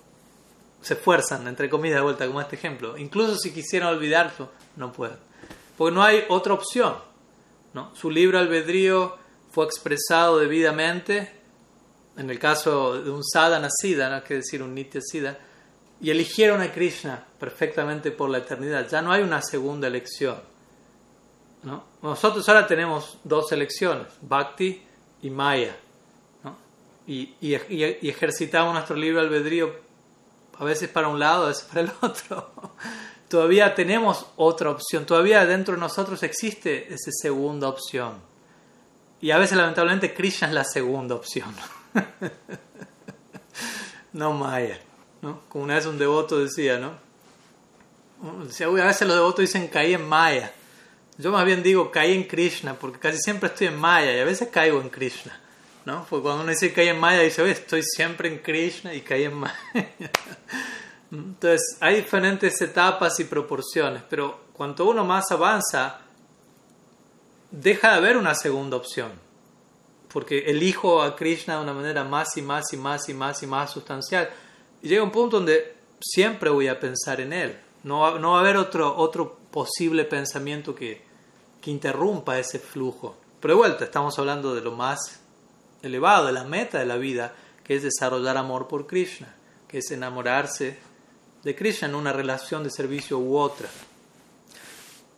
se 0.82 0.94
esfuerzan, 0.94 1.46
entre 1.46 1.70
comillas, 1.70 1.98
de 1.98 2.02
vuelta, 2.02 2.26
como 2.26 2.40
este 2.40 2.56
ejemplo. 2.56 2.98
Incluso 2.98 3.36
si 3.36 3.52
quisieran 3.52 3.94
olvidarlo, 3.94 4.50
no 4.74 4.92
pueden. 4.92 5.18
Porque 5.78 5.94
no 5.94 6.02
hay 6.02 6.24
otra 6.28 6.54
opción. 6.54 6.96
Su 7.94 8.10
libre 8.10 8.38
albedrío 8.38 9.16
fue 9.52 9.64
expresado 9.64 10.38
debidamente, 10.38 11.32
en 12.16 12.30
el 12.30 12.38
caso 12.40 13.00
de 13.00 13.10
un 13.10 13.22
sadhana 13.24 13.68
siddha, 13.70 14.08
no 14.08 14.16
es 14.16 14.24
que 14.24 14.34
decir 14.34 14.60
un 14.62 14.74
nitya 14.74 15.00
siddha, 15.00 15.38
y 16.00 16.10
eligieron 16.10 16.62
a 16.62 16.72
Krishna 16.72 17.24
perfectamente 17.38 18.10
por 18.10 18.28
la 18.28 18.38
eternidad. 18.38 18.88
Ya 18.88 19.02
no 19.02 19.12
hay 19.12 19.22
una 19.22 19.40
segunda 19.40 19.86
elección. 19.86 20.36
¿no? 21.62 21.84
Nosotros 22.02 22.48
ahora 22.48 22.66
tenemos 22.66 23.18
dos 23.22 23.52
elecciones, 23.52 24.08
Bhakti 24.20 24.82
y 25.22 25.30
Maya 25.30 25.76
y, 27.06 27.34
y, 27.40 27.54
y, 27.54 28.08
ejercitamos 28.08 28.72
nuestro 28.72 28.96
libre 28.96 29.20
albedrío 29.20 29.74
a 30.58 30.64
veces 30.64 30.88
para 30.88 31.08
un 31.08 31.18
lado, 31.18 31.44
a 31.44 31.48
veces 31.48 31.64
para 31.64 31.80
el 31.82 31.90
otro. 32.00 32.52
todavía 33.28 33.74
tenemos 33.74 34.26
otra 34.36 34.70
opción, 34.70 35.04
todavía 35.04 35.44
dentro 35.46 35.74
de 35.74 35.80
nosotros 35.80 36.22
existe 36.22 36.92
esa 36.92 37.10
segunda 37.12 37.68
opción. 37.68 38.14
Y 39.20 39.30
a 39.30 39.38
veces 39.38 39.56
lamentablemente 39.56 40.12
Krishna 40.12 40.48
es 40.48 40.54
la 40.54 40.64
segunda 40.64 41.14
opción. 41.14 41.54
no 44.12 44.32
Maya. 44.32 44.78
¿no? 45.22 45.40
Como 45.48 45.64
una 45.64 45.76
vez 45.76 45.86
un 45.86 45.98
devoto 45.98 46.38
decía, 46.38 46.78
¿no? 46.78 47.02
Decía, 48.44 48.66
a 48.66 48.70
veces 48.70 49.08
los 49.08 49.16
devotos 49.16 49.40
dicen 49.40 49.68
caí 49.68 49.94
en 49.94 50.06
Maya. 50.06 50.52
Yo 51.16 51.32
más 51.32 51.44
bien 51.44 51.62
digo 51.62 51.90
caí 51.90 52.14
en 52.14 52.24
Krishna, 52.24 52.74
porque 52.74 52.98
casi 52.98 53.18
siempre 53.18 53.48
estoy 53.48 53.68
en 53.68 53.76
Maya 53.76 54.14
y 54.14 54.20
a 54.20 54.24
veces 54.24 54.48
caigo 54.48 54.80
en 54.80 54.90
Krishna. 54.90 55.40
¿No? 55.84 56.06
Porque 56.08 56.22
cuando 56.22 56.42
uno 56.42 56.50
dice 56.50 56.68
que 56.68 56.74
cae 56.74 56.88
en 56.88 57.00
Maya, 57.00 57.20
dice, 57.20 57.48
estoy 57.50 57.82
siempre 57.82 58.28
en 58.28 58.38
Krishna 58.38 58.94
y 58.94 59.02
caí 59.02 59.24
en 59.24 59.34
Maya. 59.34 59.54
Entonces, 61.12 61.76
hay 61.80 61.96
diferentes 61.96 62.60
etapas 62.60 63.20
y 63.20 63.24
proporciones, 63.24 64.02
pero 64.08 64.40
cuanto 64.52 64.86
uno 64.86 65.04
más 65.04 65.30
avanza, 65.30 66.00
deja 67.50 67.92
de 67.92 67.96
haber 67.96 68.16
una 68.16 68.34
segunda 68.34 68.76
opción. 68.76 69.12
Porque 70.12 70.38
elijo 70.46 71.02
a 71.02 71.14
Krishna 71.14 71.56
de 71.56 71.62
una 71.62 71.72
manera 71.72 72.04
más 72.04 72.36
y 72.36 72.42
más 72.42 72.72
y 72.72 72.76
más 72.76 73.08
y 73.08 73.14
más 73.14 73.42
y 73.42 73.46
más 73.46 73.70
sustancial. 73.70 74.30
Y 74.82 74.88
llega 74.88 75.02
un 75.02 75.10
punto 75.10 75.36
donde 75.36 75.74
siempre 76.00 76.50
voy 76.50 76.68
a 76.68 76.78
pensar 76.78 77.20
en 77.20 77.32
él. 77.32 77.58
No 77.82 78.18
no 78.18 78.32
va 78.32 78.38
a 78.38 78.40
haber 78.40 78.56
otro, 78.56 78.96
otro 78.96 79.36
posible 79.50 80.04
pensamiento 80.04 80.74
que, 80.74 81.02
que 81.60 81.70
interrumpa 81.70 82.38
ese 82.38 82.58
flujo. 82.58 83.16
Pero 83.40 83.54
de 83.54 83.58
vuelta, 83.58 83.84
estamos 83.84 84.18
hablando 84.18 84.54
de 84.54 84.60
lo 84.60 84.72
más 84.72 85.23
elevado, 85.84 86.26
de 86.26 86.32
la 86.32 86.44
meta 86.44 86.78
de 86.78 86.86
la 86.86 86.96
vida, 86.96 87.34
que 87.64 87.76
es 87.76 87.82
desarrollar 87.82 88.36
amor 88.36 88.68
por 88.68 88.86
Krishna, 88.86 89.34
que 89.66 89.78
es 89.78 89.90
enamorarse 89.90 90.78
de 91.42 91.54
Krishna 91.54 91.88
en 91.88 91.94
una 91.94 92.12
relación 92.12 92.62
de 92.62 92.70
servicio 92.70 93.18
u 93.18 93.36
otra. 93.36 93.68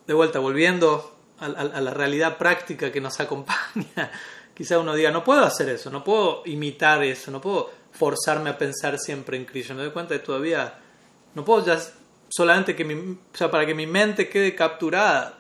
De 0.06 0.14
vuelta, 0.14 0.38
volviendo 0.38 1.18
a, 1.38 1.48
la 1.48 1.93
realidad 1.93 2.38
práctica 2.38 2.93
que 2.93 3.01
nos 3.01 3.18
acompaña, 3.20 4.10
quizá 4.55 4.78
uno 4.78 4.94
diga, 4.94 5.10
no 5.10 5.24
puedo 5.24 5.44
hacer 5.44 5.68
eso, 5.68 5.90
no 5.90 6.05
puedo 6.05 6.43
imitar 6.47 7.02
eso, 7.02 7.30
no 7.30 7.40
puedo 7.40 7.70
forzarme 7.93 8.51
a 8.51 8.59
pensar 8.59 8.98
siempre 8.98 9.36
en 9.36 9.44
Krishna. 9.44 9.74
Me 9.74 9.82
doy 9.82 9.93
cuenta 9.93 10.14
que 10.14 10.24
todavía 10.24 10.78
no 11.34 11.44
puedo 11.44 11.64
ya 11.64 11.80
solamente 12.28 12.76
que 12.76 12.84
mi, 12.84 13.18
para 13.38 13.66
que 13.66 13.74
mi 13.74 13.86
mente 13.86 14.28
quede 14.28 14.55
capturada, 14.55 15.38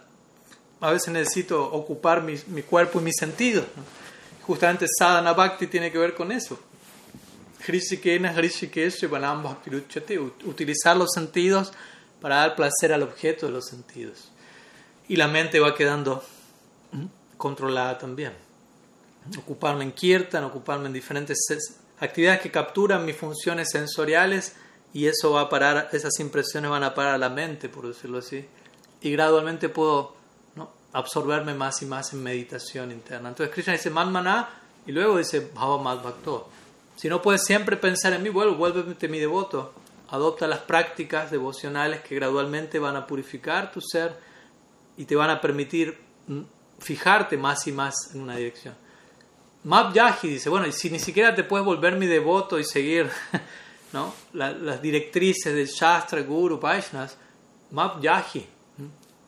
a 0.80 0.90
veces 0.90 1.08
necesito 1.08 1.64
ocupar 1.64 2.22
mi 2.22 2.62
cuerpo 2.62 3.00
y 3.00 3.04
mis 3.04 3.16
sentidos. 3.18 3.64
Justamente 4.46 4.86
sadhana 4.98 5.32
bhakti 5.32 5.66
tiene 5.66 5.90
que 5.90 5.98
ver 5.98 6.14
con 6.14 6.30
eso. 6.30 6.58
Utilizar 10.44 10.96
los 10.96 11.10
sentidos 11.12 11.72
para 12.20 12.36
dar 12.36 12.54
placer 12.54 12.92
al 12.92 13.02
objeto 13.02 13.46
de 13.46 13.52
los 13.52 13.66
sentidos. 13.66 14.30
Y 15.08 15.16
la 15.16 15.26
mente 15.26 15.58
va 15.58 15.74
quedando 15.74 16.22
controlada 17.36 17.98
también. 17.98 18.32
Ocuparme 19.36 19.82
en 19.82 19.92
kirtan, 19.92 20.44
ocuparme 20.44 20.86
en 20.86 20.92
diferentes 20.92 21.38
actividades 21.98 22.40
que 22.40 22.52
capturan 22.52 23.04
mis 23.04 23.16
funciones 23.16 23.70
sensoriales 23.70 24.54
y 24.92 25.06
eso 25.06 25.32
va 25.32 25.42
a 25.42 25.48
parar, 25.48 25.88
esas 25.92 26.20
impresiones 26.20 26.70
van 26.70 26.84
a 26.84 26.94
parar 26.94 27.14
a 27.14 27.18
la 27.18 27.30
mente, 27.30 27.68
por 27.68 27.88
decirlo 27.88 28.18
así. 28.18 28.46
Y 29.00 29.10
gradualmente 29.10 29.68
puedo 29.68 30.14
absorberme 30.96 31.52
más 31.52 31.82
y 31.82 31.86
más 31.86 32.14
en 32.14 32.22
meditación 32.22 32.90
interna. 32.90 33.28
Entonces 33.28 33.54
Krishna 33.54 33.74
dice 33.74 33.90
Manmana 33.90 34.48
y 34.86 34.92
luego 34.92 35.18
dice 35.18 35.50
Bhava 35.54 35.94
Bhakto. 35.94 36.48
Si 36.96 37.08
no 37.10 37.20
puedes 37.20 37.44
siempre 37.44 37.76
pensar 37.76 38.14
en 38.14 38.22
mí, 38.22 38.30
vuelve, 38.30 38.56
vuélvete 38.56 39.06
mi 39.06 39.18
devoto. 39.18 39.74
Adopta 40.08 40.46
las 40.46 40.60
prácticas 40.60 41.30
devocionales 41.30 42.00
que 42.00 42.14
gradualmente 42.14 42.78
van 42.78 42.96
a 42.96 43.06
purificar 43.06 43.70
tu 43.70 43.82
ser 43.82 44.16
y 44.96 45.04
te 45.04 45.14
van 45.14 45.28
a 45.28 45.38
permitir 45.38 45.98
fijarte 46.78 47.36
más 47.36 47.66
y 47.66 47.72
más 47.72 47.94
en 48.14 48.22
una 48.22 48.36
dirección. 48.36 48.74
Map 49.64 49.92
Yahi 49.92 50.28
dice, 50.28 50.48
bueno, 50.48 50.70
si 50.72 50.88
ni 50.88 50.98
siquiera 50.98 51.34
te 51.34 51.44
puedes 51.44 51.66
volver 51.66 51.96
mi 51.96 52.06
devoto 52.06 52.58
y 52.58 52.64
seguir 52.64 53.10
¿no? 53.92 54.14
las 54.32 54.80
directrices 54.80 55.54
del 55.54 55.66
Shastra, 55.66 56.22
Guru, 56.22 56.58
Vaishnas, 56.58 57.18
Map 57.72 58.00
Yahi, 58.00 58.46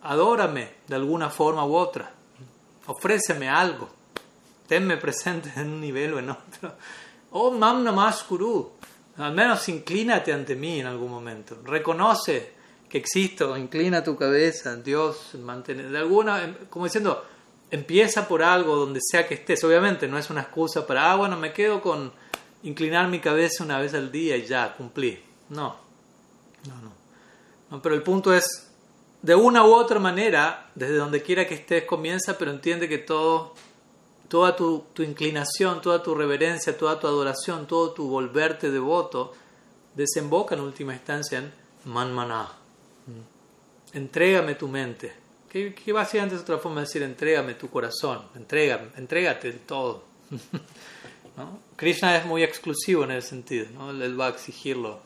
adórame 0.03 0.75
de 0.87 0.95
alguna 0.95 1.31
forma 1.31 1.65
u 1.65 1.75
otra, 1.75 2.11
ofréceme 2.87 3.49
algo, 3.49 3.89
tenme 4.67 4.97
presente 4.97 5.53
en 5.57 5.69
un 5.69 5.81
nivel 5.81 6.15
o 6.15 6.19
en 6.19 6.31
otro. 6.31 6.75
Oh, 7.31 7.51
Mam 7.51 7.85
Namaskuru, 7.85 8.73
al 9.19 9.35
menos 9.35 9.69
inclínate 9.69 10.33
ante 10.33 10.57
mí 10.57 10.81
en 10.81 10.87
algún 10.87 11.11
momento, 11.11 11.59
reconoce 11.65 12.53
que 12.89 12.99
existo, 12.99 13.57
inclina 13.57 14.03
tu 14.03 14.17
cabeza, 14.17 14.75
Dios, 14.77 15.33
de 15.35 15.99
alguna, 15.99 16.57
como 16.71 16.87
diciendo, 16.87 17.25
empieza 17.71 18.27
por 18.27 18.43
algo 18.43 18.77
donde 18.77 19.01
sea 19.03 19.27
que 19.27 19.35
estés. 19.35 19.63
Obviamente 19.65 20.09
no 20.09 20.19
es 20.19 20.31
una 20.31 20.43
excusa 20.43 20.87
para, 20.87 21.13
ah, 21.13 21.17
bueno, 21.17 21.37
me 21.37 21.53
quedo 21.53 21.81
con 21.83 22.13
inclinar 22.63 23.09
mi 23.09 23.21
cabeza 23.21 23.65
una 23.65 23.79
vez 23.79 23.95
al 23.95 24.11
día 24.11 24.37
y 24.37 24.47
ya, 24.47 24.75
cumplí. 24.75 25.23
No, 25.51 25.77
no, 26.67 26.75
no. 27.71 27.83
pero 27.83 27.95
el 27.95 28.03
punto 28.03 28.33
es, 28.33 28.68
de 29.23 29.35
una 29.35 29.65
u 29.65 29.73
otra 29.73 29.99
manera, 29.99 30.71
desde 30.75 30.97
donde 30.97 31.23
quiera 31.23 31.47
que 31.47 31.55
estés, 31.55 31.85
comienza, 31.85 32.39
pero 32.39 32.51
entiende 32.51 32.89
que 32.89 32.99
todo, 32.99 33.55
toda 34.29 34.55
tu, 34.55 34.85
inclinación, 34.99 35.81
toda 35.81 36.03
tu 36.03 36.15
reverencia, 36.15 36.77
toda 36.77 37.01
tu 37.01 37.07
adoración, 37.07 37.67
todo 37.67 37.93
tu 37.93 38.09
volverte 38.09 38.71
devoto, 38.71 39.33
desemboca 39.95 40.55
en 40.55 40.61
última 40.61 40.95
instancia 40.95 41.39
en 41.39 41.53
manmaná. 41.85 42.49
Entrégame 43.93 44.55
tu 44.55 44.69
mente 44.69 45.29
que, 45.49 45.75
que 45.75 45.93
básicamente 45.93 46.37
es 46.37 46.43
otra 46.43 46.59
forma 46.59 46.81
de 46.81 46.87
decir 46.87 47.03
entrégame 47.03 47.55
tu 47.55 47.69
corazón, 47.71 48.23
entrégate 48.35 49.53
todo. 49.53 50.05
¿No? 51.37 51.61
Krishna 51.77 52.17
es 52.17 52.27
muy 52.27 52.43
exclusivo 52.43 53.05
en 53.05 53.13
ese 53.13 53.29
sentido, 53.29 53.67
¿no? 53.73 53.91
él 53.91 54.21
va 54.21 54.27
a 54.27 54.31
exigirlo, 54.31 54.99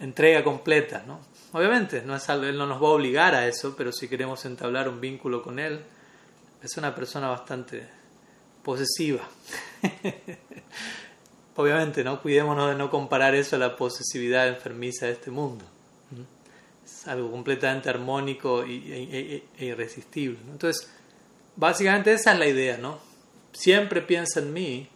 entrega 0.00 0.42
completa. 0.42 1.04
¿no? 1.06 1.20
Obviamente, 1.52 2.02
no 2.02 2.16
es 2.16 2.28
algo, 2.28 2.46
él 2.46 2.56
no 2.56 2.66
nos 2.66 2.82
va 2.82 2.86
a 2.86 2.92
obligar 2.92 3.34
a 3.34 3.46
eso, 3.46 3.74
pero 3.76 3.92
si 3.92 4.08
queremos 4.08 4.44
entablar 4.44 4.88
un 4.88 5.00
vínculo 5.00 5.42
con 5.42 5.58
él, 5.58 5.80
es 6.62 6.76
una 6.76 6.94
persona 6.94 7.28
bastante 7.28 7.88
posesiva. 8.62 9.28
Obviamente, 11.56 12.02
¿no? 12.02 12.22
cuidémonos 12.22 12.70
de 12.70 12.76
no 12.76 12.90
comparar 12.90 13.34
eso 13.34 13.56
a 13.56 13.58
la 13.58 13.76
posesividad 13.76 14.48
enfermiza 14.48 15.06
de 15.06 15.12
este 15.12 15.30
mundo 15.30 15.64
algo 17.06 17.30
completamente 17.30 17.88
armónico 17.88 18.64
y, 18.66 18.92
e, 18.92 19.02
e, 19.02 19.44
e 19.58 19.64
irresistible. 19.66 20.38
Entonces, 20.50 20.88
básicamente 21.56 22.12
esa 22.12 22.32
es 22.32 22.38
la 22.38 22.46
idea, 22.46 22.78
¿no? 22.78 22.98
Siempre 23.52 24.02
piensa 24.02 24.40
en 24.40 24.52
mí, 24.52 24.88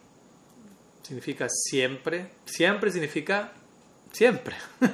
significa 1.03 1.47
siempre, 1.49 2.31
siempre 2.47 2.91
significa 2.91 3.53
siempre, 4.13 4.57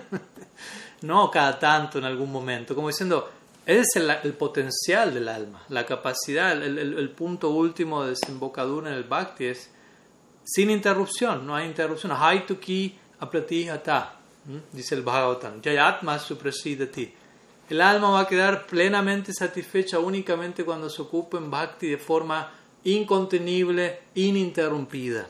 no 1.02 1.30
cada 1.30 1.58
tanto 1.58 1.98
en 1.98 2.04
algún 2.04 2.30
momento, 2.30 2.74
como 2.74 2.88
diciendo, 2.88 3.30
es 3.64 3.86
el, 3.94 4.34
potencial 4.34 5.14
del 5.14 5.28
alma, 5.28 5.62
la 5.68 5.86
capacidad, 5.86 6.52
el, 6.52 7.10
punto 7.10 7.50
último 7.50 8.02
de 8.02 8.10
desembocadura 8.10 8.90
en 8.90 8.96
el 8.96 9.04
bhakti 9.04 9.46
es 9.46 9.70
sin 10.44 10.70
interrupción, 10.70 11.46
no 11.46 11.54
hay 11.54 11.66
interrupción, 11.66 12.12
ki 12.60 12.98
aplati 13.20 13.68
hata 13.68 14.16
dice 14.72 14.94
el 14.94 15.02
Bhagavatam, 15.02 15.62
Jayatma 15.62 16.18
ti. 16.92 17.14
El 17.68 17.80
alma 17.80 18.10
va 18.10 18.20
a 18.20 18.26
quedar 18.26 18.66
plenamente 18.66 19.32
satisfecha 19.32 19.98
únicamente 19.98 20.64
cuando 20.64 20.90
se 20.90 21.00
ocupe 21.00 21.36
en 21.36 21.50
bhakti 21.50 21.88
de 21.88 21.98
forma 21.98 22.52
incontenible, 22.84 24.00
ininterrumpida. 24.14 25.28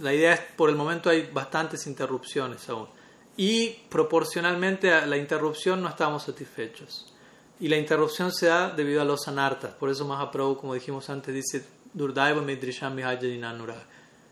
La 0.00 0.14
idea 0.14 0.32
es, 0.32 0.40
por 0.56 0.70
el 0.70 0.76
momento 0.76 1.10
hay 1.10 1.28
bastantes 1.30 1.86
interrupciones 1.86 2.66
aún. 2.68 2.88
Y 3.36 3.70
proporcionalmente 3.88 4.92
a 4.92 5.06
la 5.06 5.16
interrupción 5.16 5.82
no 5.82 5.88
estamos 5.88 6.24
satisfechos. 6.24 7.12
Y 7.60 7.68
la 7.68 7.76
interrupción 7.76 8.32
se 8.32 8.46
da 8.46 8.70
debido 8.70 9.00
a 9.00 9.04
los 9.04 9.28
anartas. 9.28 9.72
Por 9.74 9.88
eso 9.88 10.04
Mahaprabhu, 10.04 10.56
como 10.56 10.74
dijimos 10.74 11.08
antes, 11.10 11.34
dice, 11.34 11.64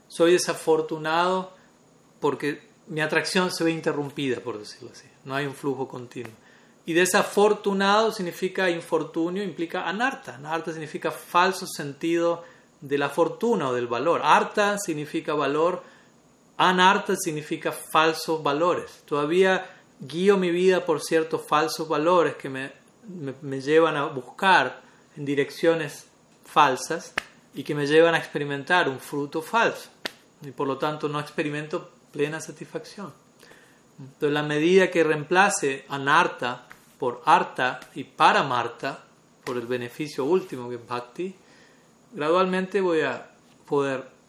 Soy 0.09 0.33
desafortunado 0.33 1.53
porque 2.21 2.69
mi 2.89 3.01
atracción 3.01 3.53
se 3.53 3.65
ve 3.65 3.71
interrumpida, 3.71 4.41
por 4.41 4.59
decirlo 4.59 4.91
así. 4.93 5.07
No 5.25 5.35
hay 5.35 5.47
un 5.47 5.55
flujo 5.55 5.87
continuo. 5.87 6.33
Y 6.87 6.93
desafortunado 6.93 8.11
significa 8.11 8.69
infortunio, 8.69 9.43
implica 9.43 9.89
anarta. 9.89 10.35
Anarta 10.35 10.73
significa 10.73 11.11
falso 11.11 11.67
sentido 11.67 12.43
de 12.81 12.99
la 12.99 13.09
fortuna 13.11 13.69
o 13.69 13.75
del 13.75 13.87
valor. 13.87 14.23
Arta 14.25 14.79
significa 14.79 15.35
valor, 15.35 15.83
anarta 16.69 17.17
significa 17.17 17.73
falsos 17.73 18.43
valores. 18.43 19.03
Todavía 19.07 19.67
guío 19.99 20.37
mi 20.37 20.51
vida 20.51 20.85
por 20.85 21.01
ciertos 21.01 21.47
falsos 21.47 21.89
valores 21.89 22.35
que 22.35 22.51
me, 22.51 22.73
me 23.41 23.61
llevan 23.61 23.97
a 23.97 24.05
buscar 24.07 24.83
en 25.17 25.25
direcciones 25.25 26.07
falsas 26.45 27.15
y 27.55 27.63
que 27.63 27.75
me 27.75 27.87
llevan 27.87 28.15
a 28.15 28.19
experimentar 28.19 28.89
un 28.91 29.01
fruto 29.01 29.41
falso. 29.41 29.89
Y 30.43 30.51
por 30.51 30.67
lo 30.67 30.77
tanto 30.77 31.09
no 31.09 31.19
experimento 31.19 31.91
plena 32.13 32.41
satisfacción. 32.41 33.13
Entonces, 33.99 34.33
la 34.33 34.43
medida 34.43 34.91
que 34.91 35.03
reemplace 35.03 35.87
anarta 35.89 36.67
por 36.99 37.23
arta 37.25 37.81
y 37.95 38.05
para 38.05 38.43
Marta, 38.43 39.03
por 39.45 39.57
el 39.57 39.67
beneficio 39.67 40.27
último 40.27 40.69
que 40.69 40.75
es 40.77 40.87
bhakti, 40.87 41.35
gradualmente 42.13 42.83
voy 42.83 43.01
a 43.01 43.31
poder 43.67 44.20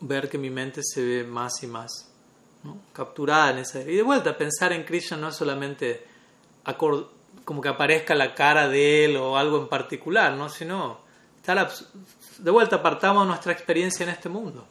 ver 0.00 0.28
que 0.28 0.38
mi 0.38 0.50
mente 0.50 0.82
se 0.82 1.04
ve 1.04 1.24
más 1.24 1.62
y 1.62 1.66
más 1.66 2.10
capturada 2.92 3.50
en 3.50 3.58
esa. 3.58 3.80
Y 3.80 3.96
de 3.96 4.02
vuelta, 4.02 4.36
pensar 4.36 4.72
en 4.72 4.84
Krishna 4.84 5.16
no 5.16 5.28
es 5.28 5.36
solamente 5.36 6.06
como 7.44 7.60
que 7.62 7.68
aparezca 7.68 8.14
la 8.14 8.34
cara 8.34 8.68
de 8.68 9.04
él 9.04 9.16
o 9.16 9.38
algo 9.38 9.58
en 9.58 9.68
particular, 9.68 10.34
¿no? 10.34 10.48
sino 10.48 11.00
de 12.38 12.50
vuelta 12.50 12.76
apartamos 12.76 13.26
nuestra 13.26 13.52
experiencia 13.52 14.04
en 14.04 14.10
este 14.10 14.28
mundo. 14.28 14.66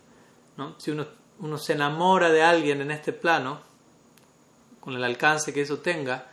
¿no? 0.58 0.76
Si 0.78 0.92
uno 0.92 1.08
uno 1.40 1.58
se 1.58 1.74
enamora 1.74 2.30
de 2.30 2.44
alguien 2.44 2.82
en 2.82 2.92
este 2.92 3.14
plano, 3.14 3.60
con 4.80 4.96
el 4.96 5.04
alcance 5.04 5.54
que 5.54 5.62
eso 5.62 5.80
tenga, 5.80 6.30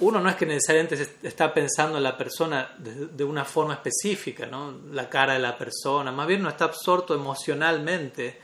uno 0.00 0.20
no 0.20 0.28
es 0.28 0.36
que 0.36 0.46
necesariamente 0.46 1.08
está 1.22 1.52
pensando 1.52 1.98
en 1.98 2.04
la 2.04 2.16
persona 2.16 2.74
de, 2.78 3.24
una 3.24 3.44
forma 3.44 3.74
específica, 3.74 4.46
¿no? 4.46 4.74
la 4.92 5.08
cara 5.08 5.34
de 5.34 5.40
la 5.40 5.56
persona, 5.56 6.12
más 6.12 6.26
bien 6.26 6.42
no 6.42 6.48
está 6.48 6.66
absorto 6.66 7.14
emocionalmente 7.14 8.40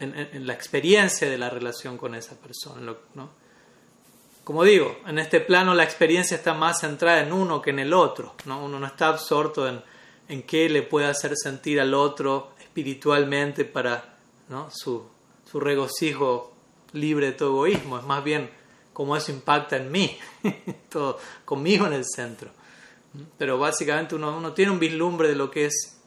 en, 0.00 0.46
la 0.46 0.52
experiencia 0.52 1.30
de 1.30 1.38
la 1.38 1.48
relación 1.48 1.96
con 1.96 2.14
esa 2.14 2.36
persona. 2.36 2.94
¿no? 3.14 3.30
Como 4.42 4.64
digo, 4.64 4.98
en 5.06 5.18
este 5.20 5.40
plano 5.40 5.74
la 5.74 5.84
experiencia 5.84 6.36
está 6.36 6.54
más 6.54 6.80
centrada 6.80 7.20
en 7.20 7.32
uno 7.32 7.62
que 7.62 7.70
en 7.70 7.78
el 7.78 7.94
otro, 7.94 8.34
¿no? 8.46 8.64
uno 8.64 8.80
no 8.80 8.86
está 8.86 9.08
absorto 9.08 9.68
en, 9.68 9.80
en 10.28 10.42
qué 10.42 10.68
le 10.68 10.82
puede 10.82 11.06
hacer 11.06 11.36
sentir 11.36 11.80
al 11.80 11.94
otro 11.94 12.54
espiritualmente 12.58 13.64
para 13.64 14.16
su, 14.70 15.06
su 15.50 15.60
regocijo 15.60 16.52
libre 16.92 17.26
de 17.26 17.32
todo 17.32 17.50
egoísmo, 17.50 17.98
es 17.98 18.04
más 18.04 18.24
bien 18.24 18.50
cómo 18.92 19.16
eso 19.16 19.32
impacta 19.32 19.76
en 19.76 19.90
mí, 19.90 20.18
todo 20.88 21.18
conmigo 21.44 21.86
en 21.86 21.94
el 21.94 22.04
centro. 22.04 22.50
Pero 23.36 23.58
básicamente 23.58 24.14
uno, 24.14 24.36
uno, 24.36 24.52
tiene 24.52 24.72
un 24.72 24.78
vislumbre 24.78 25.28
de 25.28 25.34
lo 25.34 25.50
que 25.50 25.66
es 25.66 25.98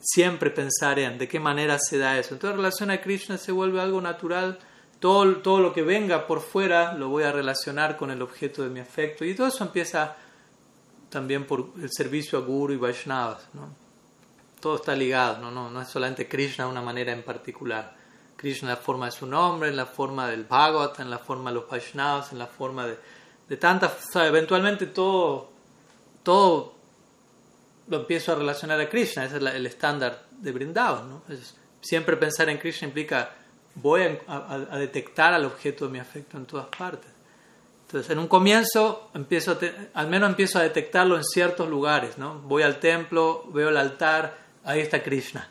siempre 0.00 0.50
pensar 0.50 0.98
en 0.98 1.18
de 1.18 1.28
qué 1.28 1.38
manera 1.38 1.78
se 1.78 1.98
da 1.98 2.18
eso. 2.18 2.34
Entonces, 2.34 2.54
en 2.54 2.56
relación 2.56 2.90
a 2.90 3.00
Krishna 3.00 3.38
se 3.38 3.52
vuelve 3.52 3.80
algo 3.80 4.00
natural. 4.00 4.58
Todo, 4.98 5.36
todo 5.36 5.60
lo 5.60 5.72
que 5.72 5.82
venga 5.82 6.26
por 6.26 6.40
fuera 6.40 6.94
lo 6.94 7.08
voy 7.08 7.24
a 7.24 7.32
relacionar 7.32 7.96
con 7.96 8.10
el 8.10 8.22
objeto 8.22 8.62
de 8.62 8.70
mi 8.70 8.80
afecto. 8.80 9.24
Y 9.24 9.34
todo 9.34 9.46
eso 9.46 9.64
empieza 9.64 10.16
también 11.08 11.46
por 11.46 11.72
el 11.80 11.90
servicio 11.92 12.38
a 12.38 12.42
Guru 12.42 12.72
y 12.72 12.76
Vaishnavas. 12.76 13.48
¿no? 13.52 13.82
todo 14.62 14.76
está 14.76 14.94
ligado, 14.94 15.38
¿no? 15.38 15.50
No, 15.50 15.68
no 15.68 15.82
es 15.82 15.88
solamente 15.88 16.28
Krishna 16.28 16.64
de 16.64 16.70
una 16.70 16.80
manera 16.80 17.12
en 17.12 17.24
particular. 17.24 17.96
Krishna 18.42 18.70
en 18.70 18.74
la 18.74 18.80
forma 18.82 19.06
de 19.06 19.12
su 19.12 19.24
nombre, 19.24 19.68
en 19.68 19.76
la 19.76 19.86
forma 19.86 20.26
del 20.26 20.42
Bhagavat, 20.42 20.98
en 20.98 21.08
la 21.08 21.18
forma 21.18 21.50
de 21.50 21.54
los 21.54 21.68
Vaishnavas, 21.68 22.32
en 22.32 22.40
la 22.40 22.48
forma 22.48 22.86
de, 22.86 22.98
de 23.48 23.56
tantas... 23.56 23.92
eventualmente 24.16 24.86
todo, 24.86 25.48
todo 26.24 26.74
lo 27.86 27.98
empiezo 27.98 28.32
a 28.32 28.34
relacionar 28.34 28.80
a 28.80 28.88
Krishna, 28.88 29.24
ese 29.26 29.36
es 29.36 29.42
el 29.42 29.66
estándar 29.66 30.24
de 30.30 30.50
Vrindavan. 30.50 31.08
¿no? 31.08 31.22
siempre 31.80 32.16
pensar 32.16 32.48
en 32.48 32.58
Krishna 32.58 32.88
implica 32.88 33.30
voy 33.76 34.18
a, 34.26 34.78
detectar 34.78 35.32
al 35.32 35.44
objeto 35.44 35.86
de 35.86 35.92
mi 35.92 36.00
afecto 36.00 36.36
en 36.36 36.46
todas 36.46 36.66
partes. 36.66 37.10
Entonces, 37.86 38.10
en 38.10 38.18
un 38.18 38.26
comienzo, 38.26 39.10
empiezo 39.14 39.58
al 39.94 40.08
menos 40.08 40.30
empiezo 40.30 40.58
a 40.58 40.62
detectarlo 40.62 41.16
en 41.16 41.24
ciertos 41.24 41.68
lugares. 41.68 42.18
¿no? 42.18 42.40
Voy 42.40 42.62
al 42.62 42.80
templo, 42.80 43.44
veo 43.52 43.68
el 43.68 43.76
altar, 43.76 44.36
ahí 44.64 44.80
está 44.80 45.02
Krishna. 45.02 45.48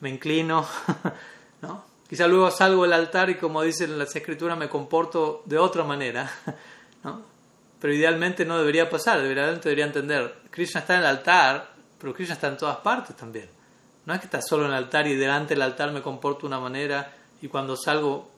Me 0.00 0.08
inclino, 0.08 0.66
¿no? 1.62 1.89
Quizá 2.10 2.26
luego 2.26 2.50
salgo 2.50 2.82
del 2.82 2.92
altar 2.92 3.30
y 3.30 3.36
como 3.36 3.62
dicen 3.62 3.96
las 3.96 4.16
escrituras 4.16 4.58
me 4.58 4.68
comporto 4.68 5.44
de 5.44 5.58
otra 5.58 5.84
manera, 5.84 6.28
¿no? 7.04 7.22
pero 7.80 7.94
idealmente 7.94 8.44
no 8.44 8.58
debería 8.58 8.90
pasar, 8.90 9.22
debería, 9.22 9.52
debería 9.52 9.84
entender, 9.84 10.40
Krishna 10.50 10.80
está 10.80 10.94
en 10.94 11.02
el 11.02 11.06
altar, 11.06 11.70
pero 12.00 12.12
Krishna 12.12 12.34
está 12.34 12.48
en 12.48 12.56
todas 12.56 12.78
partes 12.78 13.14
también. 13.14 13.48
No 14.06 14.12
es 14.12 14.18
que 14.18 14.26
está 14.26 14.42
solo 14.42 14.64
en 14.64 14.72
el 14.72 14.78
altar 14.78 15.06
y 15.06 15.14
delante 15.14 15.54
del 15.54 15.62
altar 15.62 15.92
me 15.92 16.02
comporto 16.02 16.40
de 16.40 16.46
una 16.48 16.58
manera 16.58 17.14
y 17.40 17.46
cuando 17.46 17.76
salgo 17.76 18.28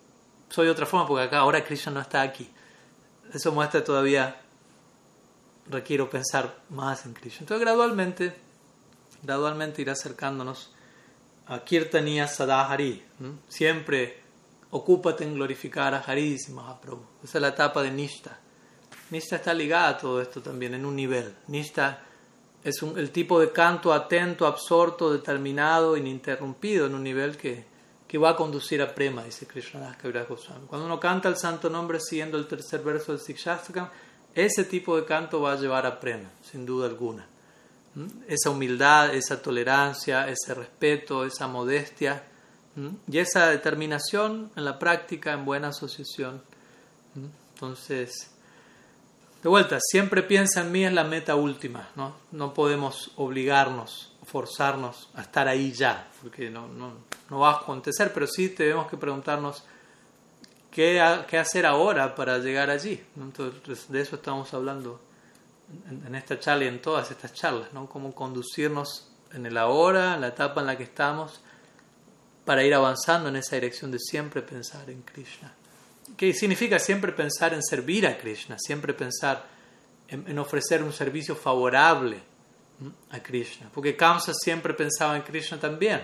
soy 0.50 0.66
de 0.66 0.72
otra 0.72 0.84
forma 0.84 1.06
porque 1.06 1.24
acá 1.24 1.38
ahora 1.38 1.64
Krishna 1.64 1.92
no 1.92 2.00
está 2.00 2.20
aquí. 2.20 2.50
Eso 3.32 3.52
muestra 3.52 3.82
todavía 3.82 4.36
requiero 5.70 6.10
pensar 6.10 6.58
más 6.68 7.06
en 7.06 7.14
Krishna. 7.14 7.40
Entonces 7.40 7.64
gradualmente, 7.64 8.34
gradualmente 9.22 9.80
irá 9.80 9.92
acercándonos 9.92 10.71
Kirtaniya 11.64 12.26
Sadahari. 12.28 13.02
Siempre 13.48 14.22
ocúpate 14.70 15.24
en 15.24 15.34
glorificar 15.34 15.94
a 15.94 16.00
Hari, 16.00 16.36
Mahaprabhu. 16.50 17.04
Esa 17.22 17.38
es 17.38 17.42
la 17.42 17.48
etapa 17.48 17.82
de 17.82 17.90
Nishta. 17.90 18.38
Nishta 19.10 19.36
está 19.36 19.52
ligada 19.52 19.88
a 19.88 19.98
todo 19.98 20.22
esto 20.22 20.40
también 20.40 20.74
en 20.74 20.86
un 20.86 20.96
nivel. 20.96 21.34
Nishta 21.48 22.02
es 22.64 22.82
el 22.82 23.10
tipo 23.10 23.40
de 23.40 23.52
canto 23.52 23.92
atento, 23.92 24.46
absorto, 24.46 25.12
determinado, 25.12 25.96
ininterrumpido 25.96 26.86
en 26.86 26.94
un 26.94 27.02
nivel 27.02 27.36
que, 27.36 27.64
que 28.06 28.18
va 28.18 28.30
a 28.30 28.36
conducir 28.36 28.80
a 28.80 28.94
prema, 28.94 29.24
dice 29.24 29.46
Krishna 29.46 29.96
Kaviraj 30.00 30.28
Goswami. 30.28 30.66
Cuando 30.66 30.86
uno 30.86 30.98
canta 31.00 31.28
el 31.28 31.36
santo 31.36 31.68
nombre 31.68 31.98
siguiendo 32.00 32.38
el 32.38 32.46
tercer 32.46 32.82
verso 32.82 33.12
del 33.12 33.20
Sikshastakam, 33.20 33.88
ese 34.34 34.64
tipo 34.64 34.96
de 34.96 35.04
canto 35.04 35.40
va 35.40 35.52
a 35.52 35.56
llevar 35.56 35.84
a 35.84 36.00
prema, 36.00 36.30
sin 36.40 36.64
duda 36.64 36.86
alguna. 36.86 37.26
¿Mm? 37.94 38.06
Esa 38.28 38.50
humildad, 38.50 39.14
esa 39.14 39.40
tolerancia, 39.42 40.28
ese 40.28 40.54
respeto, 40.54 41.24
esa 41.24 41.46
modestia 41.46 42.24
¿Mm? 42.76 42.88
y 43.10 43.18
esa 43.18 43.48
determinación 43.48 44.50
en 44.56 44.64
la 44.64 44.78
práctica, 44.78 45.32
en 45.32 45.44
buena 45.44 45.68
asociación. 45.68 46.42
¿Mm? 47.14 47.26
Entonces, 47.54 48.30
de 49.42 49.48
vuelta, 49.48 49.78
siempre 49.80 50.22
piensa 50.22 50.60
en 50.60 50.72
mí 50.72 50.84
en 50.84 50.94
la 50.94 51.04
meta 51.04 51.34
última, 51.34 51.88
¿no? 51.96 52.14
No 52.30 52.54
podemos 52.54 53.10
obligarnos, 53.16 54.12
forzarnos 54.24 55.08
a 55.14 55.22
estar 55.22 55.48
ahí 55.48 55.72
ya, 55.72 56.08
porque 56.22 56.48
no, 56.48 56.68
no, 56.68 56.92
no 57.28 57.40
va 57.40 57.50
a 57.50 57.56
acontecer, 57.56 58.12
pero 58.12 58.26
sí 58.26 58.50
tenemos 58.50 58.88
que 58.88 58.96
preguntarnos 58.96 59.64
¿qué, 60.72 61.00
hacer 61.00 61.66
ahora 61.66 62.14
para 62.14 62.38
llegar 62.38 62.70
allí? 62.70 63.00
De 63.88 64.00
eso 64.00 64.16
estamos 64.16 64.52
hablando 64.54 65.00
en, 66.06 66.14
esta 66.14 66.38
charla 66.38 66.64
y 66.64 66.68
en 66.68 66.80
todas 66.80 67.10
estas 67.10 67.32
charlas, 67.32 67.72
¿no? 67.72 67.88
Cómo 67.88 68.14
conducirnos 68.14 69.08
en 69.32 69.46
el 69.46 69.56
ahora, 69.56 70.14
en 70.14 70.20
la 70.20 70.28
etapa 70.28 70.60
en 70.60 70.66
la 70.66 70.76
que 70.76 70.84
estamos, 70.84 71.40
para 72.44 72.64
ir 72.64 72.74
avanzando 72.74 73.28
en 73.28 73.36
esa 73.36 73.56
dirección 73.56 73.90
de 73.90 73.98
siempre 73.98 74.42
pensar 74.42 74.90
en 74.90 75.02
Krishna. 75.02 75.54
¿Qué 76.16 76.34
significa 76.34 76.78
siempre 76.78 77.12
pensar 77.12 77.54
en 77.54 77.62
servir 77.62 78.06
a 78.06 78.18
Krishna? 78.18 78.56
Siempre 78.58 78.92
pensar 78.92 79.46
en, 80.08 80.38
ofrecer 80.38 80.82
un 80.82 80.92
servicio 80.92 81.34
favorable 81.34 82.20
a 83.10 83.20
Krishna. 83.20 83.70
Porque 83.72 83.96
Kamsa 83.96 84.32
siempre 84.34 84.74
pensaba 84.74 85.16
en 85.16 85.22
Krishna 85.22 85.58
también. 85.58 86.02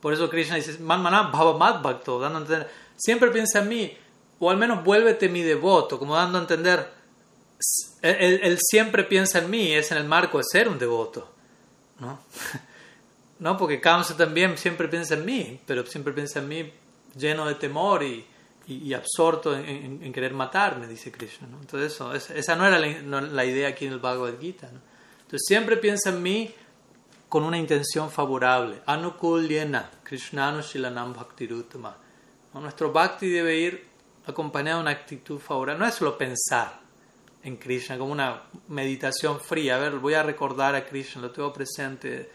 Por 0.00 0.12
eso 0.12 0.28
Krishna 0.28 0.56
dice, 0.56 0.78
Man 0.78 1.02
Bhava 1.02 1.80
Bhakto, 1.80 2.20
dando 2.20 2.38
a 2.38 2.42
entender, 2.42 2.70
siempre 2.96 3.30
piensa 3.30 3.60
en 3.60 3.68
mí, 3.68 3.96
o 4.38 4.50
al 4.50 4.56
menos 4.56 4.84
vuélvete 4.84 5.28
mi 5.28 5.42
devoto, 5.42 5.98
como 5.98 6.14
dando 6.14 6.38
a 6.38 6.42
entender, 6.42 7.01
él, 8.02 8.58
siempre 8.60 9.04
piensa 9.04 9.38
en 9.38 9.50
mí, 9.50 9.72
es 9.72 9.90
en 9.92 9.98
el 9.98 10.04
marco 10.04 10.38
de 10.38 10.44
ser 10.50 10.68
un 10.68 10.78
devoto. 10.78 11.32
¿no? 12.00 12.20
¿No? 13.38 13.56
Porque 13.56 13.80
Kamsa 13.80 14.16
también 14.16 14.56
siempre 14.58 14.88
piensa 14.88 15.14
en 15.14 15.24
mí, 15.24 15.60
pero 15.66 15.84
siempre 15.86 16.12
piensa 16.12 16.40
en 16.40 16.48
mí 16.48 16.72
lleno 17.16 17.46
de 17.46 17.54
temor 17.56 18.02
y, 18.02 18.24
y, 18.66 18.94
absorto 18.94 19.56
en, 19.56 20.12
querer 20.12 20.32
matarme, 20.32 20.86
dice 20.86 21.10
Krishna. 21.10 21.48
¿no? 21.48 21.60
Entonces, 21.60 21.92
eso, 21.92 22.12
esa 22.14 22.56
no 22.56 22.66
era 22.66 22.78
la, 22.78 23.44
idea 23.44 23.68
aquí 23.68 23.86
en 23.86 23.92
el 23.92 23.98
Bhagavad 23.98 24.38
Gita. 24.40 24.68
¿no? 24.72 24.80
Entonces, 25.22 25.42
siempre 25.46 25.76
piensa 25.76 26.10
en 26.10 26.22
mí 26.22 26.54
con 27.28 27.44
una 27.44 27.58
intención 27.58 28.10
favorable. 28.10 28.82
Anukulyena, 28.86 29.90
Krishnanu 30.02 30.60
Shilanam 30.62 31.14
Bhaktirutama. 31.14 31.96
Nuestro 32.54 32.92
bhakti 32.92 33.30
debe 33.30 33.56
ir 33.56 33.86
acompañado 34.26 34.78
de 34.78 34.82
una 34.82 34.90
actitud 34.90 35.38
favorable. 35.38 35.80
No 35.80 35.86
es 35.86 35.94
solo 35.94 36.18
pensar 36.18 36.81
en 37.44 37.56
Krishna 37.56 37.98
como 37.98 38.12
una 38.12 38.42
meditación 38.68 39.40
fría. 39.40 39.76
A 39.76 39.78
ver, 39.78 39.98
voy 39.98 40.14
a 40.14 40.22
recordar 40.22 40.74
a 40.74 40.86
Krishna, 40.86 41.22
lo 41.22 41.30
tengo 41.30 41.52
presente. 41.52 42.30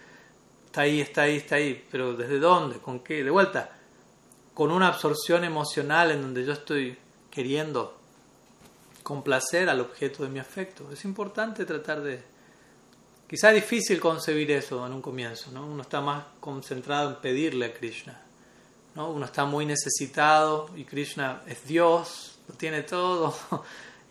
Está 0.65 0.81
ahí, 0.81 1.01
está 1.01 1.21
ahí, 1.23 1.37
está 1.37 1.55
ahí. 1.55 1.85
Pero 1.89 2.13
¿desde 2.13 2.39
dónde? 2.39 2.79
¿Con 2.79 2.99
qué? 2.99 3.23
De 3.23 3.29
vuelta, 3.29 3.71
con 4.53 4.71
una 4.71 4.87
absorción 4.87 5.43
emocional 5.43 6.11
en 6.11 6.21
donde 6.21 6.45
yo 6.45 6.53
estoy 6.53 6.97
queriendo 7.29 7.97
complacer 9.03 9.69
al 9.69 9.79
objeto 9.79 10.23
de 10.23 10.29
mi 10.29 10.39
afecto. 10.39 10.91
Es 10.91 11.05
importante 11.05 11.65
tratar 11.65 12.01
de... 12.01 12.21
Quizá 13.27 13.49
es 13.49 13.55
difícil 13.55 13.99
concebir 13.99 14.51
eso 14.51 14.85
en 14.85 14.93
un 14.93 15.01
comienzo, 15.01 15.51
¿no? 15.51 15.65
Uno 15.65 15.81
está 15.81 15.99
más 16.01 16.23
concentrado 16.39 17.09
en 17.09 17.15
pedirle 17.17 17.65
a 17.67 17.73
Krishna. 17.73 18.21
¿no? 18.97 19.11
Uno 19.11 19.25
está 19.25 19.45
muy 19.45 19.65
necesitado 19.65 20.69
y 20.75 20.83
Krishna 20.83 21.43
es 21.45 21.65
Dios, 21.65 22.39
lo 22.47 22.55
tiene 22.55 22.81
todo. 22.81 23.33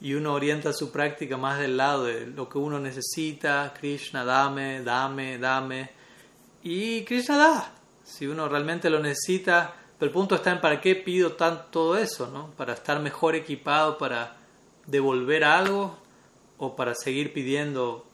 Y 0.01 0.15
uno 0.15 0.35
orienta 0.35 0.73
su 0.73 0.93
práctica 0.93 1.37
más 1.37 1.59
del 1.59 1.77
lado 1.77 2.05
de 2.05 2.27
lo 2.27 2.49
que 2.49 2.59
uno 2.59 2.79
necesita. 2.79 3.73
Krishna, 3.79 4.25
dame, 4.25 4.83
dame, 4.83 5.39
dame. 5.39 5.91
Y 6.63 7.05
Krishna 7.05 7.37
da. 7.37 7.73
Si 8.05 8.27
uno 8.27 8.49
realmente 8.49 8.91
lo 8.91 9.01
necesita, 9.01 9.75
pero 9.99 10.09
el 10.09 10.13
punto 10.13 10.35
está 10.37 10.53
en 10.53 10.61
para 10.61 10.81
qué 10.81 10.97
pido 10.97 11.33
tanto 11.33 11.97
eso, 11.97 12.29
¿no? 12.29 12.51
Para 12.53 12.75
estar 12.75 13.01
mejor 13.01 13.35
equipado 13.35 13.99
para 13.99 14.37
devolver 14.87 15.45
algo 15.45 15.99
o 16.59 16.77
para 16.77 16.95
seguir 16.95 17.33
pidiendo 17.33 18.07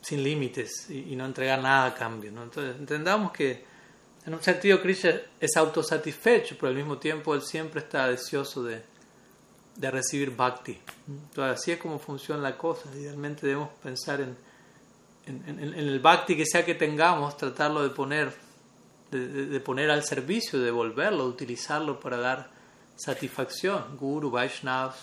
sin 0.00 0.22
límites 0.22 0.88
y, 0.90 1.14
no 1.16 1.24
entregar 1.26 1.60
nada 1.60 1.86
a 1.86 1.94
cambio. 1.94 2.30
Entonces 2.30 2.76
entendamos 2.78 3.32
que 3.32 3.64
en 4.24 4.34
un 4.34 4.42
sentido 4.42 4.80
Krishna 4.80 5.20
es 5.38 5.56
autosatisfecho, 5.56 6.56
pero 6.58 6.68
al 6.68 6.76
mismo 6.76 6.98
tiempo 6.98 7.34
él 7.34 7.42
siempre 7.42 7.80
está 7.80 8.08
deseoso 8.08 8.62
de, 8.62 8.82
de 9.80 9.90
recibir 9.90 10.36
bhakti. 10.36 10.78
Entonces 11.08 11.58
así 11.58 11.72
es 11.72 11.78
como 11.78 11.98
funciona 11.98 12.42
la 12.42 12.58
cosa. 12.58 12.90
Idealmente 12.94 13.46
debemos 13.46 13.70
pensar 13.82 14.20
en, 14.20 14.36
en, 15.26 15.58
el 15.58 16.00
bhakti 16.00 16.36
que 16.36 16.44
sea 16.44 16.64
que 16.64 16.74
tengamos, 16.74 17.36
tratarlo 17.36 17.82
de 17.82 17.90
poner 17.90 18.34
de, 19.10 19.58
poner 19.60 19.90
al 19.90 20.04
servicio, 20.04 20.58
de 20.58 20.66
devolverlo, 20.66 21.24
de 21.24 21.30
utilizarlo 21.30 21.98
para 21.98 22.18
dar 22.18 22.50
satisfacción. 22.94 23.96
Guru, 23.96 24.30
Vaishnavas, 24.30 24.96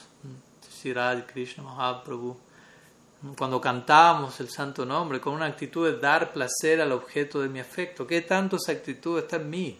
Sirad, 0.69 1.25
Krishna, 1.25 1.63
Mahaprabhu. 1.63 2.37
Cuando 3.35 3.59
cantamos 3.59 4.39
el 4.39 4.49
santo 4.49 4.85
nombre 4.85 5.19
con 5.19 5.33
una 5.33 5.47
actitud 5.47 5.91
de 5.91 5.99
dar 5.99 6.31
placer 6.31 6.79
al 6.79 6.91
objeto 6.91 7.41
de 7.41 7.49
mi 7.49 7.59
afecto, 7.59 8.05
¿qué 8.05 8.21
tanto 8.21 8.57
esa 8.57 8.73
actitud 8.73 9.17
está 9.17 9.37
en 9.37 9.49
mí? 9.49 9.77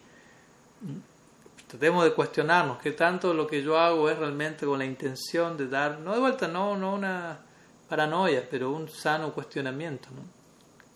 Tratemos 1.68 2.06
de 2.06 2.14
cuestionarnos 2.14 2.80
qué 2.80 2.91
tanto 2.91 3.34
lo 3.34 3.45
que 3.45 3.61
yo 3.61 3.77
hago 3.77 4.10
es 4.10 4.18
realmente 4.18 4.65
con 4.65 4.80
la 4.80 4.85
intención 4.85 5.57
de 5.57 5.68
dar, 5.68 5.99
no 5.99 6.14
de 6.14 6.19
vuelta, 6.19 6.48
no, 6.48 6.77
no 6.77 6.94
una 6.94 7.39
paranoia, 7.89 8.48
pero 8.49 8.72
un 8.72 8.88
sano 8.89 9.34
cuestionamiento. 9.34 10.07
¿no? 10.15 10.23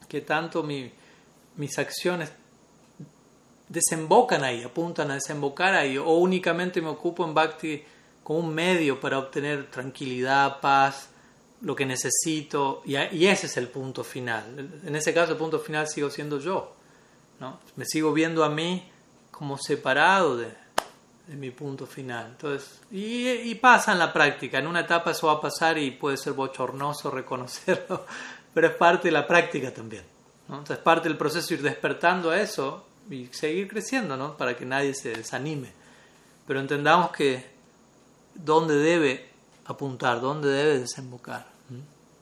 ¿Qué 0.08 0.22
tanto 0.22 0.64
mi, 0.64 0.92
mis 1.58 1.78
acciones 1.78 2.32
desembocan 3.68 4.44
ahí, 4.44 4.64
apuntan 4.64 5.12
a 5.12 5.16
desembocar 5.16 5.74
ahí, 5.74 5.98
o 5.98 6.12
únicamente 6.12 6.82
me 6.82 6.90
ocupo 6.90 7.24
en 7.24 7.34
Bhakti 7.34 7.84
como 8.24 8.40
un 8.40 8.54
medio 8.54 9.00
para 9.00 9.18
obtener 9.18 9.70
tranquilidad, 9.72 10.60
paz, 10.60 11.10
lo 11.62 11.76
que 11.76 11.86
necesito, 11.86 12.82
y, 12.86 12.96
ese 12.96 13.46
es 13.46 13.58
el 13.58 13.70
punto 13.70 14.04
final. 14.04 14.82
En 14.84 14.96
ese 14.96 15.14
caso 15.14 15.34
el 15.34 15.38
punto 15.38 15.60
final 15.60 15.88
sigo 15.88 16.10
siendo 16.10 16.40
yo, 16.40 16.76
¿no? 17.40 17.60
me 17.76 17.86
sigo 17.86 18.12
viendo 18.14 18.44
a 18.44 18.50
mí 18.50 18.90
como 19.32 19.58
separado 19.58 20.38
de, 20.38 20.61
mi 21.28 21.52
punto 21.52 21.86
final. 21.86 22.28
Entonces, 22.32 22.82
y, 22.92 23.56
pasa 23.56 23.92
en 23.94 24.00
la 24.00 24.12
práctica, 24.12 24.60
en 24.60 24.68
una 24.68 24.82
etapa 24.82 25.12
eso 25.12 25.28
va 25.28 25.34
a 25.34 25.42
pasar 25.42 25.78
y 25.78 25.92
puede 25.92 26.18
ser 26.18 26.34
bochornoso 26.34 27.10
reconocerlo, 27.10 28.06
pero 28.54 28.68
es 28.68 28.76
parte 28.76 29.08
de 29.08 29.14
la 29.14 29.28
práctica 29.28 29.74
también. 29.74 30.04
¿no? 30.48 30.56
Entonces, 30.56 30.78
es 30.78 30.84
parte 30.84 31.08
del 31.08 31.18
proceso 31.18 31.54
ir 31.54 31.62
despertando 31.62 32.32
a 32.32 32.40
eso 32.40 32.86
y 33.10 33.28
seguir 33.28 33.68
creciendo, 33.68 34.18
¿no? 34.18 34.38
Para 34.38 34.56
que 34.56 34.66
nadie 34.66 34.94
se 34.94 35.10
desanime. 35.10 35.72
Pero 36.48 36.60
entendamos 36.60 37.12
que 37.12 37.50
dónde 38.36 38.76
debe 38.76 39.30
apuntar, 39.66 40.22
dónde 40.22 40.50
debe 40.50 40.80
desembocar. 40.80 41.50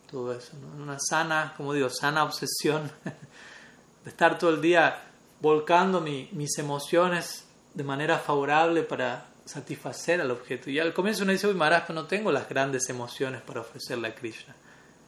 Todo 0.10 0.34
eso, 0.34 0.54
¿no? 0.58 0.84
Una 0.84 0.98
sana, 1.00 1.54
como 1.56 1.74
digo, 1.74 1.90
sana 1.90 2.24
obsesión 2.24 2.92
de 4.04 4.10
estar 4.10 4.40
todo 4.40 4.50
el 4.50 4.62
día 4.62 5.04
volcando 5.40 6.02
mis 6.02 6.58
emociones 6.58 7.46
de 7.74 7.84
manera 7.84 8.18
favorable 8.18 8.84
para 8.84 9.26
satisfacer 9.46 10.22
al 10.22 10.32
objeto. 10.32 10.70
Y 10.70 10.80
al 10.80 10.94
comienzo 10.94 11.24
uno 11.24 11.32
dice, 11.32 11.48
uy, 11.48 11.56
Maharaj, 11.56 11.90
no 11.90 12.06
tengo 12.06 12.32
las 12.32 12.48
grandes 12.48 12.90
emociones 12.90 13.42
para 13.42 13.62
ofrecerle 13.62 14.10
a 14.10 14.16
Krishna, 14.16 14.56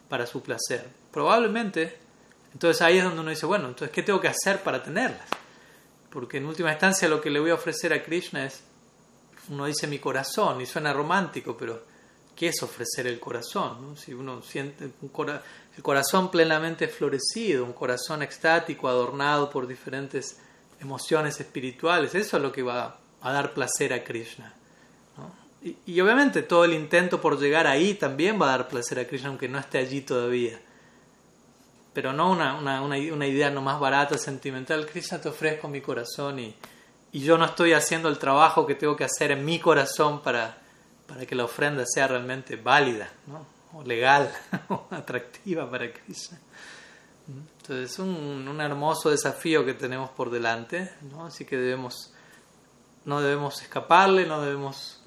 para 0.10 0.26
su 0.26 0.42
placer. 0.42 0.88
Probablemente, 1.12 1.98
entonces 2.54 2.82
ahí 2.82 2.98
es 2.98 3.04
donde 3.04 3.22
uno 3.22 3.30
dice, 3.30 3.46
bueno, 3.46 3.68
entonces, 3.68 3.94
¿qué 3.94 4.04
tengo 4.04 4.20
que 4.20 4.28
hacer 4.28 4.62
para 4.62 4.82
tenerlas? 4.82 5.28
porque 6.12 6.38
en 6.38 6.46
última 6.46 6.72
instancia 6.72 7.08
lo 7.08 7.22
que 7.22 7.30
le 7.30 7.40
voy 7.40 7.52
a 7.52 7.56
ofrecer 7.56 7.94
a 7.94 8.04
Krishna 8.04 8.46
es, 8.46 8.62
uno 9.50 9.66
dice 9.66 9.88
mi 9.88 9.98
corazón, 9.98 10.62
y 10.62 10.66
suena 10.66 10.94
romántico, 10.94 11.56
pero 11.58 11.82
¿qué 12.36 12.50
es 12.50 12.62
ofrecer 12.62 13.08
el 13.08 13.20
corazón? 13.20 13.98
Si 13.98 14.14
uno 14.14 14.42
siente 14.42 14.86
el 14.86 15.82
corazón 15.82 16.30
plenamente 16.30 16.88
florecido, 16.88 17.66
un 17.66 17.74
corazón 17.74 18.22
extático, 18.22 18.88
adornado 18.88 19.50
por 19.50 19.68
diferentes 19.68 20.38
emociones 20.82 21.40
espirituales, 21.40 22.14
eso 22.16 22.38
es 22.38 22.44
lo 22.44 22.52
que 22.52 22.64
va 22.64 22.98
a 23.22 23.32
dar 23.32 23.54
placer 23.54 23.94
a 23.94 24.04
Krishna. 24.04 24.54
Y, 25.86 26.02
obviamente 26.02 26.42
todo 26.42 26.66
el 26.66 26.74
intento 26.74 27.22
por 27.22 27.40
llegar 27.40 27.68
ahí 27.68 27.94
también 27.94 28.42
va 28.42 28.48
a 28.48 28.58
dar 28.58 28.68
placer 28.68 29.00
a 29.00 29.06
Krishna, 29.06 29.30
aunque 29.30 29.48
no 29.48 29.60
esté 29.60 29.78
allí 29.78 30.02
todavía. 30.02 30.60
Pero 31.94 32.14
no 32.14 32.32
una, 32.32 32.56
una, 32.56 32.82
una, 32.82 33.28
idea 33.28 33.52
no 33.52 33.62
más 33.62 33.80
barata, 33.80 34.18
sentimental. 34.18 34.88
Krishna 34.88 35.22
te 35.22 35.30
ofrezco 35.30 35.68
mi 35.68 35.82
corazón 35.82 36.40
y, 36.40 36.56
y 37.12 37.20
yo 37.20 37.38
no 37.38 37.46
estoy 37.46 37.74
haciendo 37.74 38.10
el 38.10 38.18
trabajo 38.18 38.66
que 38.66 38.74
tengo 38.74 38.96
que 38.96 39.04
hacer 39.04 39.32
en 39.32 39.46
mi 39.46 39.60
corazón 39.60 40.24
para, 40.24 40.58
para 41.06 41.26
que 41.28 41.36
la 41.36 41.44
ofrenda 41.44 41.84
sea 41.86 42.08
realmente 42.08 42.56
válida, 42.56 43.10
o 43.74 43.84
legal, 43.84 44.32
o 44.70 44.88
atractiva 44.90 45.70
para 45.70 45.92
Krishna. 45.92 46.40
Entonces 47.72 47.94
es 47.94 48.00
un, 48.00 48.50
un, 48.50 48.60
hermoso 48.60 49.12
desafío 49.12 49.64
que 49.64 49.74
tenemos 49.74 50.10
por 50.10 50.30
delante, 50.30 50.92
¿no? 51.10 51.28
así 51.28 51.46
que 51.46 51.56
debemos, 51.56 52.12
no 53.06 53.22
debemos 53.22 53.62
escaparle, 53.62 54.26
no 54.26 54.42
debemos 54.42 55.00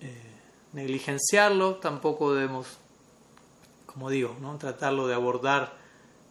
eh, 0.00 0.32
negligenciarlo, 0.72 1.74
tampoco 1.74 2.32
debemos, 2.32 2.78
como 3.84 4.08
digo, 4.08 4.34
¿no? 4.40 4.56
tratarlo 4.56 5.08
de 5.08 5.14
abordar 5.14 5.76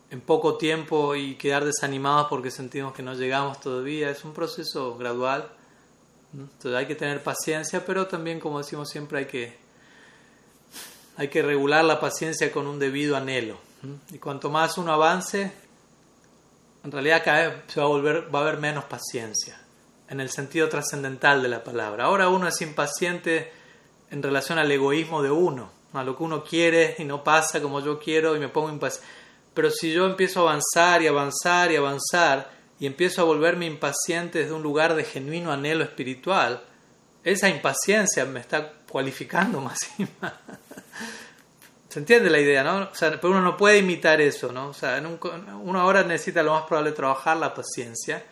en 0.10 0.22
poco 0.22 0.58
tiempo 0.58 1.14
y 1.14 1.36
quedar 1.36 1.64
desanimados 1.66 2.26
porque 2.30 2.50
sentimos 2.50 2.92
que 2.94 3.04
no 3.04 3.14
llegamos 3.14 3.60
todavía. 3.60 4.10
Es 4.10 4.26
un 4.26 4.34
proceso 4.34 4.98
gradual. 4.98 5.52
Entonces 6.34 6.74
hay 6.74 6.88
que 6.88 6.96
tener 6.96 7.22
paciencia, 7.22 7.86
pero 7.86 8.08
también, 8.08 8.40
como 8.40 8.58
decimos 8.58 8.90
siempre, 8.90 9.20
hay 9.20 9.26
que, 9.28 9.56
hay 11.16 11.28
que 11.28 11.44
regular 11.44 11.86
la 11.86 12.00
paciencia 12.00 12.52
con 12.52 12.66
un 12.66 12.80
debido 12.80 13.16
anhelo. 13.16 13.69
Y 14.12 14.18
cuanto 14.18 14.50
más 14.50 14.78
uno 14.78 14.92
avance, 14.92 15.52
en 16.84 16.92
realidad 16.92 17.22
cada 17.24 17.64
se 17.68 17.80
va 17.80 17.86
a, 17.86 17.90
volver, 17.90 18.34
va 18.34 18.40
a 18.40 18.42
haber 18.44 18.58
menos 18.58 18.86
paciencia, 18.86 19.60
en 20.10 20.20
el 20.20 20.30
sentido 20.30 20.70
trascendental 20.70 21.42
de 21.42 21.50
la 21.50 21.64
palabra. 21.64 22.06
Ahora 22.06 22.30
uno 22.30 22.48
es 22.48 22.62
impaciente 22.62 23.52
en 24.12 24.24
relación 24.24 24.60
al 24.60 24.72
egoísmo 24.72 25.22
de 25.22 25.32
uno, 25.32 25.72
a 25.94 26.04
lo 26.04 26.18
que 26.18 26.24
uno 26.24 26.44
quiere 26.44 26.96
y 27.00 27.04
no 27.04 27.24
pasa 27.24 27.62
como 27.62 27.80
yo 27.80 28.00
quiero 28.00 28.36
y 28.36 28.40
me 28.40 28.50
pongo 28.50 28.70
impaciente 28.70 29.08
pero 29.60 29.72
si 29.72 29.92
yo 29.92 30.06
empiezo 30.06 30.40
a 30.40 30.52
avanzar 30.52 31.02
y 31.02 31.08
avanzar 31.08 31.72
y 31.72 31.76
avanzar 31.76 32.50
y 32.80 32.86
empiezo 32.86 33.22
a 33.22 33.26
volverme 33.26 33.66
impaciente 33.66 34.40
desde 34.40 34.54
un 34.54 34.64
lugar 34.64 34.96
de 34.96 35.04
genuino 35.04 35.52
anhelo 35.52 35.84
espiritual, 35.84 36.64
esa 37.26 37.50
impaciencia 37.50 38.24
me 38.24 38.40
está 38.40 38.72
cualificando 38.90 39.60
más 39.62 39.80
y 39.98 40.08
más. 40.22 40.34
¿Se 41.90 42.00
entiende 42.00 42.30
la 42.30 42.40
idea, 42.40 42.64
no? 42.64 42.90
O 42.92 42.96
sea, 42.96 43.12
pero 43.20 43.32
uno 43.32 43.42
no 43.42 43.58
puede 43.58 43.80
imitar 43.80 44.22
eso, 44.22 44.52
¿no? 44.52 44.70
O 44.70 44.74
sea, 44.74 44.98
en 44.98 45.08
un, 45.08 45.20
uno 45.64 45.82
ahora 45.82 46.04
necesita 46.04 46.44
lo 46.44 46.54
más 46.54 46.64
probable 46.64 46.92
trabajar 46.92 47.38
la 47.38 47.54
paciencia, 47.54 48.24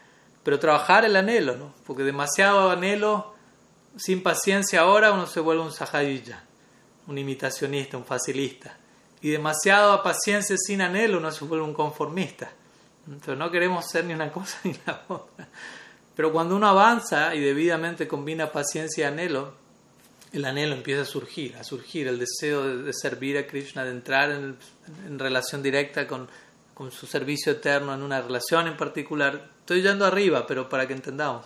pero 0.43 0.59
trabajar 0.59 1.05
el 1.05 1.15
anhelo, 1.15 1.57
¿no? 1.57 1.73
Porque 1.85 2.03
demasiado 2.03 2.69
anhelo, 2.69 3.33
sin 3.97 4.21
paciencia 4.23 4.81
ahora, 4.81 5.11
uno 5.11 5.25
se 5.25 5.39
vuelve 5.39 5.63
un 5.63 5.71
sahayilla, 5.71 6.43
un 7.07 7.17
imitacionista, 7.17 7.97
un 7.97 8.05
facilista 8.05 8.77
y 9.21 9.29
demasiada 9.29 10.03
paciencia 10.03 10.55
sin 10.57 10.81
anhelo 10.81 11.19
no 11.19 11.31
se 11.31 11.45
vuelve 11.45 11.65
un 11.65 11.73
conformista. 11.73 12.49
Entonces 13.07 13.37
no 13.37 13.49
queremos 13.49 13.89
ser 13.89 14.05
ni 14.05 14.13
una 14.13 14.31
cosa 14.31 14.57
ni 14.63 14.75
la 14.85 15.01
otra. 15.07 15.47
Pero 16.15 16.31
cuando 16.31 16.55
uno 16.55 16.67
avanza 16.67 17.33
y 17.35 17.39
debidamente 17.39 18.07
combina 18.07 18.51
paciencia 18.51 19.05
y 19.05 19.11
anhelo, 19.11 19.53
el 20.33 20.45
anhelo 20.45 20.75
empieza 20.75 21.03
a 21.03 21.05
surgir, 21.05 21.55
a 21.55 21.63
surgir 21.63 22.07
el 22.07 22.19
deseo 22.19 22.83
de, 22.83 22.93
servir 22.93 23.37
a 23.37 23.47
Krishna, 23.47 23.83
de 23.83 23.91
entrar 23.91 24.31
en, 24.31 24.57
relación 25.19 25.63
directa 25.63 26.07
con, 26.07 26.27
con, 26.73 26.91
su 26.91 27.07
servicio 27.07 27.53
eterno, 27.53 27.93
en 27.93 28.01
una 28.01 28.21
relación 28.21 28.67
en 28.67 28.77
particular. 28.77 29.49
Estoy 29.59 29.81
yendo 29.81 30.05
arriba, 30.05 30.45
pero 30.45 30.67
para 30.67 30.87
que 30.87 30.93
entendamos. 30.93 31.45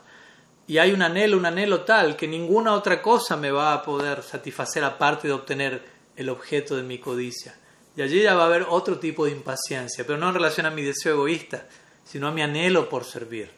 Y 0.68 0.78
hay 0.78 0.92
un 0.92 1.02
anhelo, 1.02 1.38
un 1.38 1.46
anhelo 1.46 1.82
tal 1.82 2.16
que 2.16 2.28
ninguna 2.28 2.74
otra 2.74 3.02
cosa 3.02 3.36
me 3.36 3.52
va 3.52 3.74
a 3.74 3.84
poder 3.84 4.24
satisfacer 4.24 4.84
aparte 4.84 5.28
de 5.28 5.34
obtener 5.34 5.84
el 6.16 6.30
objeto 6.30 6.76
de 6.76 6.84
mi 6.84 6.98
codicia. 6.98 7.56
Y 7.96 8.02
allí 8.02 8.22
ya 8.22 8.36
va 8.36 8.44
a 8.44 8.46
haber 8.46 8.66
otro 8.70 8.98
tipo 9.00 9.26
de 9.26 9.32
impaciencia, 9.32 10.06
pero 10.06 10.18
no 10.18 10.30
en 10.30 10.36
relación 10.36 10.66
a 10.66 10.72
mi 10.72 10.82
deseo 10.82 11.16
egoísta, 11.16 11.68
sino 12.04 12.28
a 12.28 12.32
mi 12.32 12.42
anhelo 12.42 12.88
por 12.88 13.04
servir. 13.04 13.52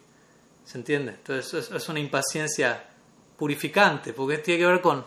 ¿Se 0.65 0.77
entiende? 0.77 1.11
Entonces 1.11 1.69
es 1.71 1.89
una 1.89 1.99
impaciencia 1.99 2.83
purificante, 3.43 4.13
porque 4.13 4.37
tiene 4.37 4.61
que 4.61 4.65
ver 4.67 4.79
con, 4.79 5.03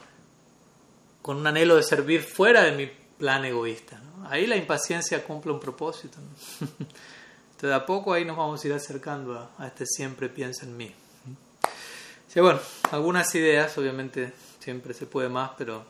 con 1.23 1.39
un 1.39 1.47
anhelo 1.47 1.77
de 1.77 1.83
servir 1.83 2.23
fuera 2.23 2.65
de 2.65 2.73
mi 2.73 2.87
plan 2.87 3.43
egoísta. 3.47 3.99
Ahí 4.29 4.47
la 4.47 4.57
impaciencia 4.57 5.25
cumple 5.25 5.53
un 5.53 5.59
propósito. 5.59 6.19
Entonces, 6.61 7.73
a 7.73 7.87
poco 7.87 8.13
ahí 8.13 8.27
nos 8.27 8.37
vamos 8.37 8.63
a 8.63 8.69
ir 8.69 8.75
acercando 8.75 9.51
a, 9.57 9.67
este 9.67 9.87
siempre 9.87 10.29
piensa 10.29 10.67
en 10.67 10.77
mí. 10.77 10.95
Sí, 12.29 12.41
bueno, 12.41 12.61
algunas 12.91 13.35
ideas, 13.35 13.79
obviamente 13.79 14.35
siempre 14.61 14.93
se 14.93 15.07
puede 15.07 15.31
más, 15.31 15.53
pero 15.57 15.87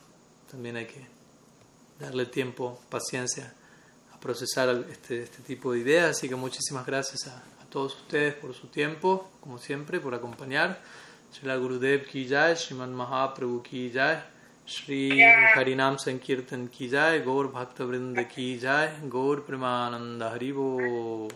también 0.48 0.77
hay 0.77 0.86
que 0.86 1.05
darle 1.98 2.27
tiempo, 2.27 2.81
paciencia 2.89 3.52
a 4.14 4.20
procesar 4.20 4.86
este, 4.89 5.24
este 5.24 5.43
tipo 5.43 5.73
de 5.73 5.81
ideas. 5.81 6.16
Así 6.16 6.28
que 6.28 6.36
muchísimas 6.36 6.86
gracias 6.86 7.27
a, 7.27 7.43
todos 7.70 7.97
ustedes 7.97 8.35
por 8.35 8.55
su 8.55 8.68
tiempo, 8.68 9.32
como 9.40 9.59
siempre, 9.59 9.98
por 9.98 10.14
acompañar. 10.14 10.81
Srila 11.36 11.60
Gurudev 11.60 12.06
ki 12.08 12.26
jai, 12.26 12.54
Sriman 12.54 12.94
Mahaprabhu 12.94 13.62
ki 13.62 13.90
jai, 13.90 14.16
Shri 14.64 15.10
Harinam 15.54 15.98
Sankirtan 15.98 16.70
ki 16.72 16.88
jai, 16.88 17.18
Gaur 17.18 17.48
Bhakta 17.48 17.84
Vrinda 17.84 18.26
ki 18.26 18.58
jai, 18.58 18.88
Gaur 19.10 19.42
Premananda 19.42 20.32
Haribo. 20.32 21.30